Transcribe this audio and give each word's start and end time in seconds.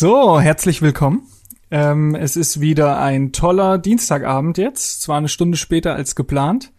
So, 0.00 0.38
herzlich 0.38 0.80
willkommen. 0.80 1.26
Ähm, 1.70 2.14
es 2.14 2.36
ist 2.36 2.60
wieder 2.60 2.98
ein 2.98 3.32
toller 3.32 3.76
Dienstagabend 3.78 4.56
jetzt, 4.56 5.02
zwar 5.02 5.18
eine 5.18 5.28
Stunde 5.28 5.58
später 5.58 5.94
als 5.94 6.14
geplant, 6.14 6.72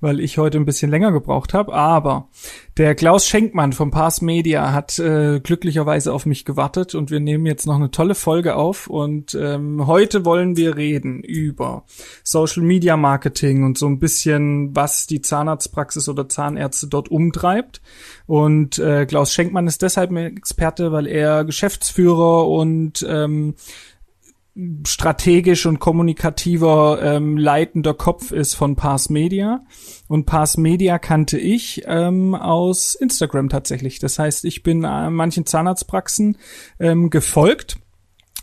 weil 0.00 0.20
ich 0.20 0.36
heute 0.36 0.58
ein 0.58 0.66
bisschen 0.66 0.90
länger 0.90 1.12
gebraucht 1.12 1.54
habe, 1.54 1.72
aber 1.72 2.28
der 2.76 2.94
Klaus 2.94 3.26
Schenkmann 3.26 3.72
vom 3.72 3.90
Pass 3.90 4.20
Media 4.20 4.72
hat 4.72 4.98
äh, 4.98 5.40
glücklicherweise 5.40 6.12
auf 6.12 6.26
mich 6.26 6.44
gewartet 6.44 6.94
und 6.94 7.10
wir 7.10 7.20
nehmen 7.20 7.46
jetzt 7.46 7.66
noch 7.66 7.76
eine 7.76 7.90
tolle 7.90 8.14
Folge 8.14 8.56
auf 8.56 8.86
und 8.86 9.34
ähm, 9.40 9.86
heute 9.86 10.26
wollen 10.26 10.58
wir 10.58 10.76
reden 10.76 11.22
über 11.22 11.84
Social 12.22 12.62
Media 12.62 12.98
Marketing 12.98 13.64
und 13.64 13.78
so 13.78 13.86
ein 13.86 13.98
bisschen, 13.98 14.76
was 14.76 15.06
die 15.06 15.22
Zahnarztpraxis 15.22 16.08
oder 16.08 16.28
Zahnärzte 16.28 16.86
dort 16.88 17.10
umtreibt. 17.10 17.80
Und 18.26 18.78
äh, 18.78 19.06
Klaus 19.06 19.32
Schenkmann 19.32 19.66
ist 19.66 19.82
deshalb 19.82 20.10
ein 20.10 20.36
Experte, 20.36 20.92
weil 20.92 21.06
er 21.06 21.44
Geschäftsführer 21.44 22.48
und 22.48 23.04
ähm, 23.08 23.54
strategisch 24.86 25.66
und 25.66 25.80
kommunikativer 25.80 27.00
ähm, 27.02 27.36
leitender 27.36 27.92
Kopf 27.92 28.30
ist 28.30 28.54
von 28.54 28.76
Pars 28.76 29.10
Media. 29.10 29.64
Und 30.06 30.26
Pars 30.26 30.56
Media 30.56 30.98
kannte 30.98 31.38
ich 31.38 31.82
ähm, 31.86 32.34
aus 32.36 32.94
Instagram 32.94 33.48
tatsächlich. 33.48 33.98
Das 33.98 34.18
heißt, 34.18 34.44
ich 34.44 34.62
bin 34.62 34.84
äh, 34.84 35.10
manchen 35.10 35.44
Zahnarztpraxen 35.44 36.38
ähm, 36.78 37.10
gefolgt 37.10 37.78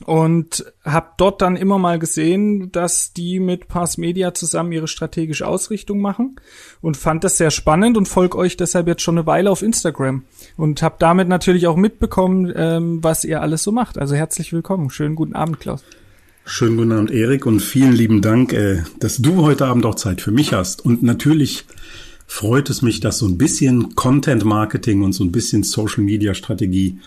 und 0.06 0.66
habe 0.84 1.12
dort 1.18 1.42
dann 1.42 1.56
immer 1.56 1.78
mal 1.78 2.00
gesehen, 2.00 2.72
dass 2.72 3.14
die 3.14 3.40
mit 3.40 3.68
Pass 3.68 3.98
Media 3.98 4.34
zusammen 4.34 4.72
ihre 4.72 4.88
strategische 4.88 5.48
Ausrichtung 5.48 6.00
machen 6.00 6.36
und 6.82 6.98
fand 6.98 7.24
das 7.24 7.38
sehr 7.38 7.52
spannend 7.52 7.98
und 7.98 8.08
folge 8.08 8.38
euch 8.38 8.58
deshalb 8.58 8.88
jetzt 8.88 9.02
schon 9.02 9.18
eine 9.18 9.28
Weile 9.28 9.52
auf 9.52 9.62
Instagram 9.62 10.26
und 10.58 10.82
habe 10.82 10.96
damit 11.00 11.28
natürlich 11.28 11.68
auch 11.68 11.76
mitbekommen, 11.76 12.52
ähm, 12.56 13.04
was 13.04 13.24
ihr 13.24 13.42
alles 13.42 13.64
so 13.64 13.72
macht. 13.72 13.98
Also 13.98 14.16
herzlich 14.16 14.52
willkommen, 14.52 14.90
schönen 14.90 15.16
guten 15.16 15.36
Abend, 15.36 15.60
Klaus. 15.60 15.84
Schönen 16.44 16.78
guten 16.78 16.92
Abend, 16.92 17.12
Erik, 17.12 17.46
und 17.46 17.60
vielen 17.60 17.94
lieben 17.94 18.22
Dank, 18.22 18.52
äh, 18.52 18.84
dass 19.00 19.18
du 19.18 19.44
heute 19.44 19.68
Abend 19.68 19.86
auch 19.86 19.96
Zeit 19.96 20.22
für 20.22 20.32
mich 20.32 20.54
hast. 20.54 20.84
Und 20.84 21.04
natürlich 21.04 21.66
freut 22.26 22.70
es 22.70 22.82
mich, 22.82 23.00
dass 23.00 23.20
so 23.20 23.28
ein 23.28 23.38
bisschen 23.38 23.96
Content 23.96 24.44
Marketing 24.44 25.04
und 25.04 25.14
so 25.14 25.24
ein 25.24 25.32
bisschen 25.32 25.64
Social 25.64 26.04
Media 26.04 26.34
Strategie 26.34 27.00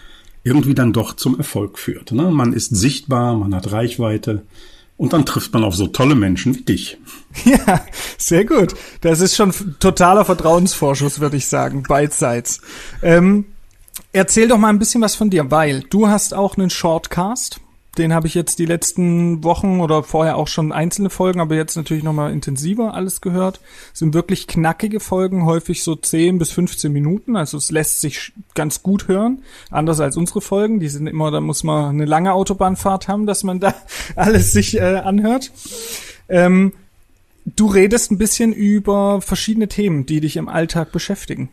irgendwie 0.44 0.74
dann 0.74 0.92
doch 0.92 1.16
zum 1.16 1.36
Erfolg 1.36 1.78
führt. 1.78 2.12
Ne? 2.12 2.30
Man 2.30 2.52
ist 2.52 2.76
sichtbar, 2.76 3.34
man 3.34 3.54
hat 3.54 3.72
Reichweite 3.72 4.42
und 4.96 5.12
dann 5.12 5.26
trifft 5.26 5.52
man 5.52 5.64
auf 5.64 5.74
so 5.74 5.88
tolle 5.88 6.14
Menschen 6.14 6.54
wie 6.54 6.62
dich. 6.62 6.98
Ja, 7.44 7.84
sehr 8.16 8.44
gut. 8.44 8.74
Das 9.00 9.20
ist 9.20 9.34
schon 9.34 9.52
totaler 9.80 10.24
Vertrauensvorschuss, 10.24 11.18
würde 11.18 11.36
ich 11.36 11.48
sagen, 11.48 11.82
beidseits. 11.82 12.60
Ähm, 13.02 13.46
erzähl 14.12 14.46
doch 14.46 14.58
mal 14.58 14.68
ein 14.68 14.78
bisschen 14.78 15.02
was 15.02 15.16
von 15.16 15.30
dir, 15.30 15.50
weil 15.50 15.80
du 15.90 16.06
hast 16.06 16.34
auch 16.34 16.56
einen 16.56 16.70
Shortcast 16.70 17.60
den 17.94 18.12
habe 18.12 18.26
ich 18.26 18.34
jetzt 18.34 18.58
die 18.58 18.66
letzten 18.66 19.44
Wochen 19.44 19.80
oder 19.80 20.02
vorher 20.02 20.36
auch 20.36 20.48
schon 20.48 20.72
einzelne 20.72 21.10
Folgen, 21.10 21.40
aber 21.40 21.54
jetzt 21.54 21.76
natürlich 21.76 22.02
nochmal 22.02 22.32
intensiver 22.32 22.94
alles 22.94 23.20
gehört. 23.20 23.60
Es 23.92 24.00
sind 24.00 24.14
wirklich 24.14 24.46
knackige 24.46 25.00
Folgen, 25.00 25.44
häufig 25.44 25.82
so 25.82 25.94
10 25.94 26.38
bis 26.38 26.50
15 26.52 26.92
Minuten. 26.92 27.36
Also 27.36 27.56
es 27.56 27.70
lässt 27.70 28.00
sich 28.00 28.32
ganz 28.54 28.82
gut 28.82 29.08
hören. 29.08 29.42
Anders 29.70 30.00
als 30.00 30.16
unsere 30.16 30.40
Folgen. 30.40 30.80
Die 30.80 30.88
sind 30.88 31.06
immer, 31.06 31.30
da 31.30 31.40
muss 31.40 31.64
man 31.64 31.90
eine 31.90 32.04
lange 32.04 32.32
Autobahnfahrt 32.32 33.08
haben, 33.08 33.26
dass 33.26 33.44
man 33.44 33.60
da 33.60 33.74
alles 34.16 34.52
sich 34.52 34.76
äh, 34.76 34.96
anhört. 34.96 35.52
Ähm, 36.28 36.72
du 37.44 37.66
redest 37.66 38.10
ein 38.10 38.18
bisschen 38.18 38.52
über 38.52 39.20
verschiedene 39.20 39.68
Themen, 39.68 40.06
die 40.06 40.20
dich 40.20 40.36
im 40.36 40.48
Alltag 40.48 40.92
beschäftigen. 40.92 41.50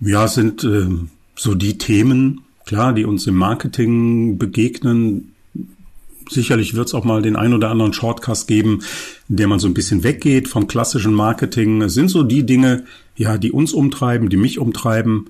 Ja, 0.00 0.28
sind 0.28 0.64
äh, 0.64 0.88
so 1.34 1.54
die 1.54 1.78
Themen, 1.78 2.42
klar, 2.66 2.92
die 2.92 3.04
uns 3.04 3.26
im 3.26 3.36
Marketing 3.36 4.38
begegnen, 4.38 5.32
sicherlich 6.28 6.74
wird 6.74 6.88
es 6.88 6.94
auch 6.94 7.04
mal 7.04 7.22
den 7.22 7.36
ein 7.36 7.54
oder 7.54 7.70
anderen 7.70 7.92
Shortcast 7.92 8.48
geben, 8.48 8.82
der 9.28 9.48
man 9.48 9.58
so 9.58 9.66
ein 9.68 9.74
bisschen 9.74 10.02
weggeht 10.02 10.48
vom 10.48 10.66
klassischen 10.66 11.14
Marketing. 11.14 11.82
Es 11.82 11.94
sind 11.94 12.08
so 12.08 12.22
die 12.22 12.44
Dinge, 12.44 12.84
ja, 13.16 13.38
die 13.38 13.52
uns 13.52 13.72
umtreiben, 13.72 14.28
die 14.28 14.36
mich 14.36 14.58
umtreiben, 14.58 15.26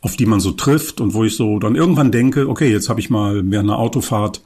auf 0.00 0.16
die 0.16 0.26
man 0.26 0.40
so 0.40 0.52
trifft 0.52 1.00
und 1.00 1.14
wo 1.14 1.24
ich 1.24 1.36
so 1.36 1.58
dann 1.58 1.76
irgendwann 1.76 2.10
denke, 2.10 2.48
okay, 2.48 2.70
jetzt 2.70 2.88
habe 2.88 3.00
ich 3.00 3.10
mal 3.10 3.42
während 3.44 3.70
einer 3.70 3.78
Autofahrt 3.78 4.42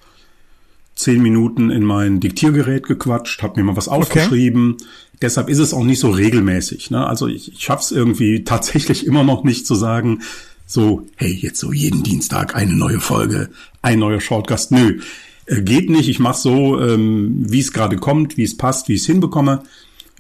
zehn 0.95 1.23
Minuten 1.23 1.71
in 1.71 1.85
mein 1.85 2.21
Diktiergerät 2.21 2.87
gequatscht, 2.87 3.43
habe 3.43 3.61
mir 3.61 3.65
mal 3.65 3.77
was 3.77 3.89
aufgeschrieben. 3.89 4.75
Okay. 4.75 4.85
Deshalb 5.23 5.49
ist 5.49 5.59
es 5.59 5.75
auch 5.75 5.85
nicht 5.85 6.01
so 6.01 6.11
regelmäßig. 6.11 6.91
Ne? 6.91 7.07
Also 7.07 7.27
ich, 7.27 7.53
ich 7.53 7.63
schaffe 7.63 7.83
es 7.83 7.93
irgendwie 7.93 8.45
tatsächlich 8.45 9.07
immer 9.07 9.25
noch 9.25 9.45
nicht 9.45 9.67
zu 9.67 9.75
sagen, 9.75 10.23
so, 10.67 11.07
hey, 11.17 11.33
jetzt 11.33 11.61
so 11.61 11.73
jeden 11.73 12.03
Dienstag 12.03 12.57
eine 12.57 12.75
neue 12.75 13.01
Folge, 13.01 13.51
ein 13.83 13.99
neuer 13.99 14.21
Shortcast. 14.21 14.73
Nö, 14.73 15.01
geht 15.47 15.91
nicht, 15.91 16.09
ich 16.09 16.19
mache 16.19 16.39
so, 16.39 16.81
ähm, 16.81 17.35
wie 17.39 17.61
es 17.61 17.73
gerade 17.73 17.97
kommt, 17.97 18.37
wie 18.37 18.45
es 18.45 18.57
passt, 18.57 18.89
wie 18.89 18.95
ich 18.95 19.03
es 19.03 19.07
hinbekomme. 19.07 19.63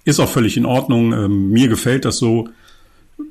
Ist 0.05 0.21
auch 0.21 0.29
völlig 0.29 0.57
in 0.57 0.67
Ordnung. 0.67 1.13
Ähm, 1.13 1.51
mir 1.51 1.69
gefällt 1.69 2.05
das 2.05 2.19
so. 2.19 2.49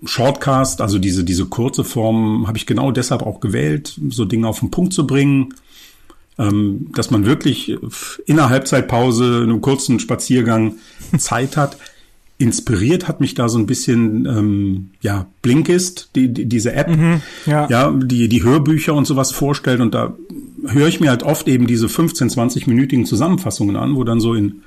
Shortcast, 0.05 0.81
also 0.81 0.97
diese, 0.97 1.23
diese 1.23 1.45
kurze 1.45 1.83
Form, 1.83 2.47
habe 2.47 2.57
ich 2.57 2.65
genau 2.65 2.91
deshalb 2.91 3.21
auch 3.21 3.39
gewählt, 3.39 3.99
so 4.09 4.25
Dinge 4.25 4.47
auf 4.47 4.59
den 4.59 4.71
Punkt 4.71 4.93
zu 4.93 5.05
bringen. 5.05 5.53
Ähm, 6.39 6.87
dass 6.95 7.11
man 7.11 7.25
wirklich 7.25 7.77
in 8.25 8.37
der 8.37 8.49
Halbzeitpause, 8.49 9.43
in 9.43 9.51
einem 9.51 9.61
kurzen 9.61 9.99
Spaziergang 9.99 10.75
Zeit 11.17 11.57
hat. 11.57 11.77
Inspiriert 12.39 13.07
hat 13.07 13.21
mich 13.21 13.35
da 13.35 13.47
so 13.47 13.59
ein 13.59 13.67
bisschen, 13.67 14.25
ähm, 14.25 14.89
ja, 15.01 15.27
Blinkist, 15.43 16.09
die, 16.15 16.33
die, 16.33 16.45
diese 16.45 16.73
App, 16.73 16.89
mhm, 16.89 17.21
ja. 17.45 17.67
ja, 17.69 17.91
die, 17.91 18.27
die 18.27 18.43
Hörbücher 18.43 18.95
und 18.95 19.05
sowas 19.05 19.31
vorstellt. 19.31 19.79
Und 19.79 19.93
da 19.93 20.15
höre 20.67 20.87
ich 20.87 20.99
mir 20.99 21.09
halt 21.09 21.23
oft 21.23 21.47
eben 21.47 21.67
diese 21.67 21.89
15, 21.89 22.29
20-minütigen 22.29 23.05
Zusammenfassungen 23.05 23.75
an, 23.75 23.95
wo 23.95 24.03
dann 24.03 24.19
so 24.19 24.33
in 24.33 24.63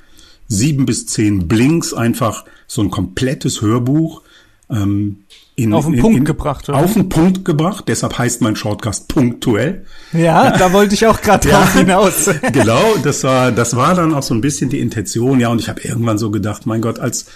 sieben 0.49 0.87
bis 0.87 1.07
zehn 1.07 1.49
Blinks 1.49 1.93
einfach 1.93 2.45
so 2.67 2.83
ein 2.83 2.91
komplettes 2.91 3.63
Hörbuch 3.63 4.23
ähm, 4.71 5.25
in, 5.55 5.73
auf 5.73 5.87
den 5.87 5.95
in, 5.95 6.01
Punkt 6.01 6.19
in, 6.19 6.25
gebracht. 6.25 6.69
Oder? 6.69 6.79
Auf 6.79 6.93
den 6.93 7.09
Punkt 7.09 7.45
gebracht. 7.45 7.85
Deshalb 7.89 8.19
heißt 8.19 8.43
mein 8.43 8.57
Shortcast 8.57 9.09
punktuell. 9.09 9.85
Ja, 10.13 10.51
da 10.59 10.73
wollte 10.73 10.95
ich 10.95 11.07
auch 11.07 11.21
gerade 11.21 11.49
drauf 11.49 11.75
ja, 11.75 11.81
hinaus. 11.81 12.31
genau, 12.53 12.95
das 13.03 13.25
war, 13.25 13.53
das 13.53 13.75
war 13.75 13.95
dann 13.95 14.15
auch 14.15 14.23
so 14.23 14.35
ein 14.35 14.41
bisschen 14.41 14.69
die 14.71 14.81
Intention. 14.81 15.41
Ja, 15.41 15.49
und 15.49 15.61
ich 15.61 15.69
habe 15.69 15.81
irgendwann 15.81 16.19
so 16.19 16.31
gedacht, 16.31 16.67
mein 16.67 16.83
Gott, 16.83 16.99
als 16.99 17.27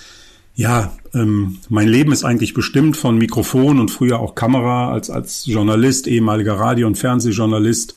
ja, 0.54 0.92
ähm, 1.14 1.58
mein 1.68 1.88
Leben 1.88 2.12
ist 2.12 2.24
eigentlich 2.24 2.52
bestimmt 2.52 2.96
von 2.96 3.16
Mikrofon 3.16 3.80
und 3.80 3.90
früher 3.90 4.18
auch 4.18 4.34
Kamera 4.34 4.92
als 4.92 5.08
als 5.08 5.46
Journalist, 5.46 6.06
ehemaliger 6.06 6.54
Radio- 6.54 6.86
und 6.86 6.98
Fernsehjournalist 6.98 7.94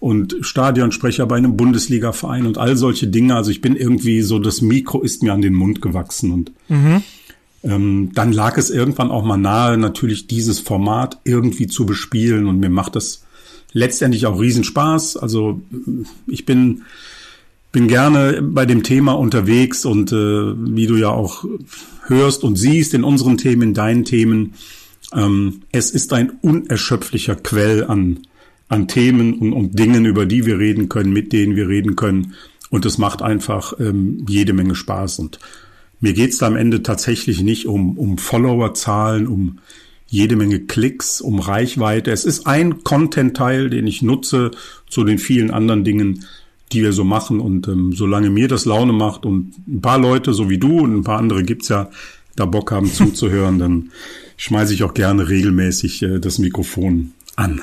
und 0.00 0.36
Stadionsprecher 0.40 1.26
bei 1.26 1.36
einem 1.36 1.56
Bundesliga-Verein 1.56 2.46
und 2.46 2.58
all 2.58 2.76
solche 2.76 3.06
Dinge. 3.06 3.36
Also 3.36 3.50
ich 3.50 3.60
bin 3.60 3.76
irgendwie 3.76 4.22
so, 4.22 4.38
das 4.38 4.62
Mikro 4.62 5.02
ist 5.02 5.22
mir 5.22 5.34
an 5.34 5.42
den 5.42 5.54
Mund 5.54 5.82
gewachsen 5.82 6.32
und 6.32 6.52
mhm. 6.68 7.02
ähm, 7.62 8.10
dann 8.14 8.32
lag 8.32 8.56
es 8.56 8.70
irgendwann 8.70 9.10
auch 9.10 9.24
mal 9.24 9.36
nahe, 9.36 9.76
natürlich 9.76 10.26
dieses 10.26 10.58
Format 10.58 11.18
irgendwie 11.24 11.66
zu 11.66 11.84
bespielen 11.84 12.46
und 12.46 12.58
mir 12.58 12.70
macht 12.70 12.96
das 12.96 13.24
letztendlich 13.72 14.26
auch 14.26 14.40
Riesenspaß. 14.40 15.18
Also 15.18 15.60
ich 16.26 16.46
bin 16.46 16.82
bin 17.72 17.86
gerne 17.86 18.42
bei 18.42 18.66
dem 18.66 18.82
Thema 18.82 19.12
unterwegs 19.12 19.84
und 19.84 20.10
äh, 20.10 20.16
wie 20.16 20.86
du 20.86 20.96
ja 20.96 21.10
auch 21.10 21.44
hörst 22.06 22.42
und 22.42 22.56
siehst 22.56 22.94
in 22.94 23.04
unseren 23.04 23.38
Themen, 23.38 23.62
in 23.62 23.74
deinen 23.74 24.04
Themen, 24.04 24.54
ähm, 25.14 25.62
es 25.70 25.92
ist 25.92 26.12
ein 26.12 26.30
unerschöpflicher 26.40 27.36
Quell 27.36 27.84
an 27.84 28.26
an 28.70 28.86
Themen 28.88 29.34
und, 29.34 29.52
und 29.52 29.78
Dingen, 29.78 30.06
über 30.06 30.24
die 30.24 30.46
wir 30.46 30.58
reden 30.58 30.88
können, 30.88 31.12
mit 31.12 31.32
denen 31.32 31.56
wir 31.56 31.68
reden 31.68 31.96
können. 31.96 32.34
Und 32.70 32.86
es 32.86 32.98
macht 32.98 33.20
einfach 33.20 33.74
ähm, 33.80 34.24
jede 34.28 34.52
Menge 34.52 34.76
Spaß. 34.76 35.18
Und 35.18 35.40
mir 35.98 36.12
geht's 36.12 36.38
da 36.38 36.46
am 36.46 36.56
Ende 36.56 36.82
tatsächlich 36.82 37.42
nicht 37.42 37.66
um, 37.66 37.98
um 37.98 38.16
Followerzahlen, 38.16 39.26
um 39.26 39.58
jede 40.06 40.36
Menge 40.36 40.60
Klicks, 40.60 41.20
um 41.20 41.40
Reichweite. 41.40 42.12
Es 42.12 42.24
ist 42.24 42.46
ein 42.46 42.84
Content-Teil, 42.84 43.70
den 43.70 43.88
ich 43.88 44.02
nutze 44.02 44.52
zu 44.88 45.02
den 45.02 45.18
vielen 45.18 45.50
anderen 45.50 45.82
Dingen, 45.82 46.24
die 46.70 46.82
wir 46.82 46.92
so 46.92 47.02
machen. 47.02 47.40
Und 47.40 47.66
ähm, 47.66 47.92
solange 47.92 48.30
mir 48.30 48.46
das 48.46 48.66
Laune 48.66 48.92
macht 48.92 49.26
und 49.26 49.52
ein 49.66 49.80
paar 49.80 49.98
Leute, 49.98 50.32
so 50.32 50.48
wie 50.48 50.58
du 50.58 50.78
und 50.78 50.94
ein 50.94 51.04
paar 51.04 51.18
andere 51.18 51.42
gibt's 51.42 51.68
ja, 51.68 51.90
da 52.36 52.46
Bock 52.46 52.70
haben 52.70 52.86
zuzuhören, 52.92 53.58
dann 53.58 53.90
schmeiße 54.36 54.72
ich 54.74 54.84
auch 54.84 54.94
gerne 54.94 55.28
regelmäßig 55.28 56.02
äh, 56.02 56.20
das 56.20 56.38
Mikrofon 56.38 57.10
an. 57.34 57.62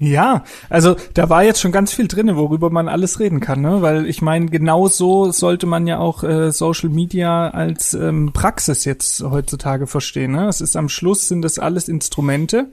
Ja, 0.00 0.44
also 0.68 0.94
da 1.14 1.28
war 1.28 1.42
jetzt 1.42 1.60
schon 1.60 1.72
ganz 1.72 1.92
viel 1.92 2.06
drinne, 2.06 2.36
worüber 2.36 2.70
man 2.70 2.88
alles 2.88 3.18
reden 3.18 3.40
kann, 3.40 3.60
ne? 3.60 3.82
Weil 3.82 4.06
ich 4.06 4.22
meine, 4.22 4.46
genau 4.46 4.86
so 4.86 5.32
sollte 5.32 5.66
man 5.66 5.88
ja 5.88 5.98
auch 5.98 6.22
äh, 6.22 6.52
Social 6.52 6.88
Media 6.88 7.48
als 7.48 7.94
ähm, 7.94 8.30
Praxis 8.32 8.84
jetzt 8.84 9.22
heutzutage 9.22 9.88
verstehen. 9.88 10.32
Ne? 10.32 10.46
Es 10.46 10.60
ist 10.60 10.76
am 10.76 10.88
Schluss 10.88 11.26
sind 11.26 11.42
das 11.42 11.58
alles 11.58 11.88
Instrumente, 11.88 12.66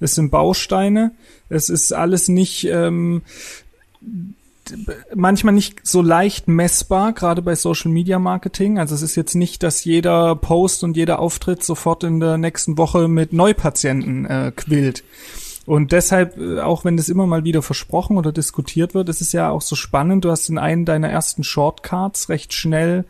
es 0.00 0.16
sind 0.16 0.30
Bausteine, 0.30 1.12
es 1.48 1.70
ist 1.70 1.94
alles 1.94 2.28
nicht 2.28 2.68
ähm, 2.70 3.22
manchmal 5.14 5.54
nicht 5.54 5.86
so 5.86 6.02
leicht 6.02 6.46
messbar, 6.46 7.14
gerade 7.14 7.40
bei 7.40 7.54
Social 7.54 7.90
Media 7.90 8.18
Marketing. 8.18 8.78
Also 8.78 8.94
es 8.94 9.00
ist 9.00 9.16
jetzt 9.16 9.34
nicht, 9.34 9.62
dass 9.62 9.84
jeder 9.84 10.36
Post 10.36 10.84
und 10.84 10.94
jeder 10.94 11.20
Auftritt 11.20 11.64
sofort 11.64 12.04
in 12.04 12.20
der 12.20 12.36
nächsten 12.36 12.76
Woche 12.76 13.08
mit 13.08 13.32
Neupatienten 13.32 14.26
äh, 14.26 14.52
quillt 14.54 15.04
Und 15.66 15.92
deshalb, 15.92 16.38
äh, 16.38 16.60
auch 16.60 16.84
wenn 16.84 16.96
das 16.96 17.08
immer 17.08 17.26
mal 17.26 17.44
wieder 17.44 17.60
versprochen 17.60 18.16
oder 18.16 18.32
diskutiert 18.32 18.94
wird, 18.94 19.08
ist 19.08 19.20
es 19.20 19.32
ja 19.32 19.50
auch 19.50 19.62
so 19.62 19.76
spannend. 19.76 20.24
Du 20.24 20.30
hast 20.30 20.48
in 20.48 20.58
einem 20.58 20.84
deiner 20.84 21.08
ersten 21.08 21.44
Shortcards 21.44 22.28
recht 22.28 22.54
schnell 22.54 23.04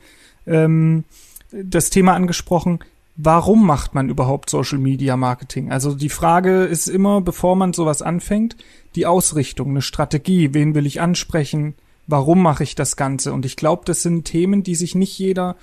ähm, 0.47 1.05
das 1.53 1.91
Thema 1.91 2.15
angesprochen, 2.15 2.81
warum 3.17 3.67
macht 3.67 3.95
man 3.95 4.09
überhaupt 4.09 4.51
Social 4.51 4.79
Media 4.79 5.17
Marketing? 5.17 5.71
Also 5.71 5.95
die 5.95 6.09
Frage 6.09 6.65
ist 6.65 6.89
immer, 6.89 7.21
bevor 7.21 7.57
man 7.57 7.73
sowas 7.73 8.03
anfängt, 8.03 8.57
die 8.95 9.07
Ausrichtung, 9.07 9.71
eine 9.71 9.83
Strategie, 9.83 10.55
wen 10.55 10.75
will 10.75 10.87
ich 10.87 11.01
ansprechen, 11.01 11.75
warum 12.07 12.43
mache 12.43 12.63
ich 12.63 12.75
das 12.75 12.97
Ganze? 12.97 13.33
Und 13.33 13.45
ich 13.45 13.57
glaube, 13.57 13.83
das 13.85 14.03
sind 14.03 14.25
Themen, 14.25 14.63
die 14.63 14.75
sich 14.75 14.95
nicht 14.95 15.19
jeder 15.19 15.57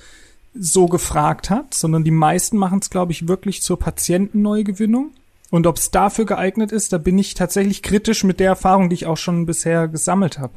so 0.56 0.86
gefragt 0.86 1.50
hat, 1.50 1.74
sondern 1.74 2.04
die 2.04 2.12
meisten 2.12 2.58
machen 2.58 2.80
es, 2.80 2.90
glaube 2.90 3.12
ich, 3.12 3.28
wirklich 3.28 3.62
zur 3.62 3.80
Patientenneugewinnung. 3.80 5.12
Und 5.54 5.68
ob 5.68 5.78
es 5.78 5.92
dafür 5.92 6.26
geeignet 6.26 6.72
ist, 6.72 6.94
da 6.94 6.98
bin 6.98 7.16
ich 7.20 7.36
tatsächlich 7.36 7.84
kritisch 7.84 8.24
mit 8.24 8.40
der 8.40 8.48
Erfahrung, 8.48 8.90
die 8.90 8.96
ich 8.96 9.06
auch 9.06 9.18
schon 9.18 9.46
bisher 9.46 9.88
gesammelt 9.88 10.40
habe. 10.40 10.54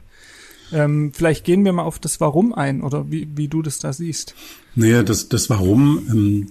Ähm, 0.73 1.13
vielleicht 1.13 1.45
gehen 1.45 1.67
wir 1.67 1.75
mal 1.75 1.83
auf 1.83 1.99
das 1.99 2.19
Warum 2.19 2.55
ein 2.55 2.81
oder 2.81 3.11
wie, 3.11 3.29
wie 3.37 3.47
du 3.47 3.61
das 3.61 3.79
da 3.79 3.93
siehst. 3.93 4.35
Naja, 4.75 5.03
das, 5.03 5.29
das 5.29 5.51
Warum 5.51 6.07
ähm, 6.11 6.47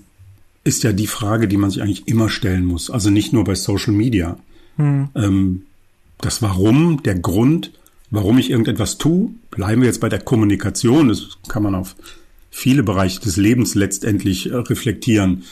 ist 0.64 0.84
ja 0.84 0.94
die 0.94 1.08
Frage, 1.08 1.48
die 1.48 1.58
man 1.58 1.72
sich 1.72 1.82
eigentlich 1.82 2.08
immer 2.08 2.30
stellen 2.30 2.66
muss. 2.66 2.92
Also 2.92 3.10
nicht 3.10 3.34
nur 3.34 3.46
bei 3.46 3.56
Social 3.56 3.94
Media. 3.94 4.38
Hm. 4.76 5.10
Ähm, 5.16 5.64
das 6.22 6.44
Warum, 6.44 7.02
der 7.02 7.18
Grund, 7.18 7.72
warum 8.12 8.38
ich 8.38 8.52
irgendetwas 8.52 9.00
tue, 9.00 9.32
bleiben 9.50 9.82
wir 9.82 9.88
jetzt 9.88 10.02
bei 10.02 10.10
der 10.10 10.22
Kommunikation. 10.22 11.08
Das 11.08 11.40
kann 11.48 11.64
man 11.64 11.74
auf 11.74 11.96
viele 12.52 12.84
Bereiche 12.84 13.22
des 13.22 13.38
Lebens 13.38 13.74
letztendlich 13.74 14.52
äh, 14.52 14.56
reflektieren. 14.56 15.46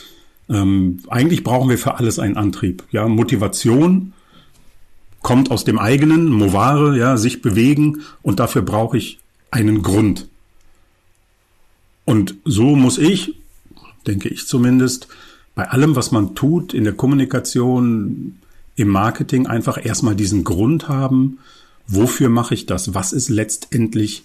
Ähm, 0.48 1.00
eigentlich 1.08 1.42
brauchen 1.42 1.70
wir 1.70 1.78
für 1.78 1.96
alles 1.96 2.18
einen 2.18 2.36
Antrieb. 2.36 2.84
Ja, 2.90 3.08
Motivation 3.08 4.12
kommt 5.22 5.50
aus 5.50 5.64
dem 5.64 5.78
eigenen, 5.78 6.30
Movare, 6.30 6.98
ja, 6.98 7.16
sich 7.16 7.40
bewegen 7.40 8.02
und 8.22 8.40
dafür 8.40 8.62
brauche 8.62 8.98
ich 8.98 9.18
einen 9.50 9.82
Grund. 9.82 10.28
Und 12.04 12.34
so 12.44 12.76
muss 12.76 12.98
ich, 12.98 13.36
denke 14.06 14.28
ich 14.28 14.46
zumindest, 14.46 15.08
bei 15.54 15.70
allem, 15.70 15.96
was 15.96 16.10
man 16.10 16.34
tut 16.34 16.74
in 16.74 16.84
der 16.84 16.92
Kommunikation, 16.92 18.36
im 18.76 18.88
Marketing 18.88 19.46
einfach 19.46 19.82
erstmal 19.82 20.16
diesen 20.16 20.44
Grund 20.44 20.88
haben, 20.88 21.38
wofür 21.86 22.28
mache 22.28 22.54
ich 22.54 22.66
das? 22.66 22.92
Was 22.94 23.12
ist 23.12 23.28
letztendlich 23.28 24.24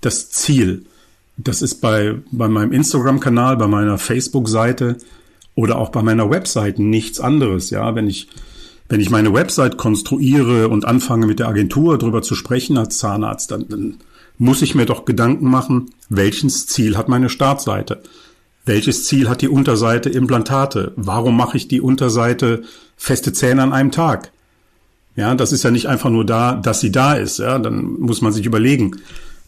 das 0.00 0.30
Ziel? 0.30 0.86
Das 1.36 1.62
ist 1.62 1.76
bei, 1.80 2.16
bei 2.30 2.48
meinem 2.48 2.72
Instagram-Kanal, 2.72 3.56
bei 3.56 3.66
meiner 3.66 3.98
Facebook-Seite 3.98 4.96
oder 5.54 5.78
auch 5.78 5.90
bei 5.90 6.02
meiner 6.02 6.30
Website 6.30 6.78
nichts 6.78 7.20
anderes. 7.20 7.70
Ja, 7.70 7.94
wenn 7.94 8.08
ich, 8.08 8.28
wenn 8.88 9.00
ich 9.00 9.10
meine 9.10 9.32
Website 9.32 9.76
konstruiere 9.76 10.68
und 10.68 10.84
anfange 10.84 11.26
mit 11.26 11.38
der 11.38 11.48
Agentur 11.48 11.98
drüber 11.98 12.22
zu 12.22 12.34
sprechen 12.34 12.76
als 12.76 12.98
Zahnarzt, 12.98 13.50
dann, 13.50 13.68
dann 13.68 13.96
muss 14.38 14.62
ich 14.62 14.74
mir 14.74 14.86
doch 14.86 15.04
Gedanken 15.04 15.48
machen, 15.48 15.90
welches 16.08 16.66
Ziel 16.66 16.96
hat 16.96 17.08
meine 17.08 17.28
Startseite? 17.28 18.02
Welches 18.66 19.04
Ziel 19.04 19.28
hat 19.28 19.42
die 19.42 19.48
Unterseite 19.48 20.08
Implantate? 20.08 20.92
Warum 20.96 21.36
mache 21.36 21.56
ich 21.56 21.68
die 21.68 21.80
Unterseite 21.80 22.62
feste 22.96 23.32
Zähne 23.32 23.62
an 23.62 23.72
einem 23.72 23.90
Tag? 23.90 24.32
Ja, 25.16 25.34
das 25.34 25.52
ist 25.52 25.62
ja 25.62 25.70
nicht 25.70 25.86
einfach 25.86 26.10
nur 26.10 26.24
da, 26.24 26.54
dass 26.54 26.80
sie 26.80 26.90
da 26.90 27.14
ist. 27.14 27.38
Ja, 27.38 27.58
dann 27.58 28.00
muss 28.00 28.22
man 28.22 28.32
sich 28.32 28.46
überlegen, 28.46 28.96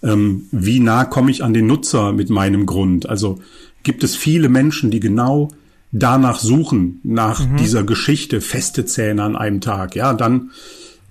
ähm, 0.03 0.47
wie 0.53 0.79
nah 0.79 1.05
komme 1.05 1.31
ich 1.31 1.43
an 1.43 1.55
den 1.55 1.67
Nutzer 1.67 2.13
mit 2.13 2.31
meinem 2.31 2.67
Grund? 2.67 3.09
Also 3.09 3.41
gibt 3.83 4.05
es 4.05 4.15
viele 4.15 4.49
Menschen, 4.49 4.91
die 4.91 5.01
genau 5.01 5.49
danach 5.99 6.39
suchen, 6.39 7.01
nach 7.03 7.47
mhm. 7.47 7.57
dieser 7.57 7.85
Geschichte, 7.85 8.41
feste 8.41 8.85
Zähne 8.85 9.23
an 9.23 9.37
einem 9.37 9.61
Tag. 9.61 9.95
Ja, 9.95 10.15
dann 10.15 10.51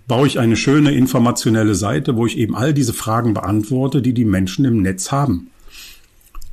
baue 0.07 0.27
ich 0.27 0.39
eine 0.39 0.55
schöne 0.55 0.91
informationelle 0.91 1.75
Seite, 1.75 2.15
wo 2.15 2.25
ich 2.25 2.37
eben 2.37 2.55
all 2.55 2.73
diese 2.73 2.93
Fragen 2.93 3.33
beantworte, 3.33 4.01
die 4.01 4.13
die 4.13 4.25
Menschen 4.25 4.65
im 4.65 4.81
Netz 4.81 5.11
haben. 5.11 5.49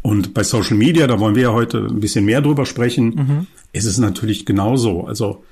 Und 0.00 0.34
bei 0.34 0.43
Social 0.43 0.76
Media, 0.76 1.06
da 1.06 1.20
wollen 1.20 1.37
wir 1.37 1.43
ja 1.43 1.52
heute 1.52 1.79
ein 1.79 2.00
bisschen 2.00 2.25
mehr 2.25 2.40
drüber 2.40 2.67
sprechen, 2.67 3.06
mhm. 3.14 3.46
ist 3.73 3.84
es 3.84 3.99
natürlich 3.99 4.46
genauso. 4.46 5.05
Also 5.05 5.44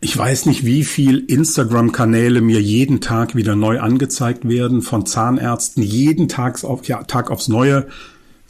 ich 0.00 0.18
weiß 0.18 0.46
nicht, 0.46 0.66
wie 0.66 0.82
viel 0.82 1.18
Instagram-Kanäle 1.18 2.40
mir 2.40 2.60
jeden 2.60 3.00
Tag 3.00 3.36
wieder 3.36 3.54
neu 3.54 3.80
angezeigt 3.80 4.48
werden 4.48 4.82
von 4.82 5.06
Zahnärzten, 5.06 5.82
jeden 5.82 6.28
Tag, 6.28 6.62
auf, 6.64 6.86
ja, 6.88 7.04
Tag 7.04 7.30
aufs 7.30 7.46
Neue. 7.46 7.86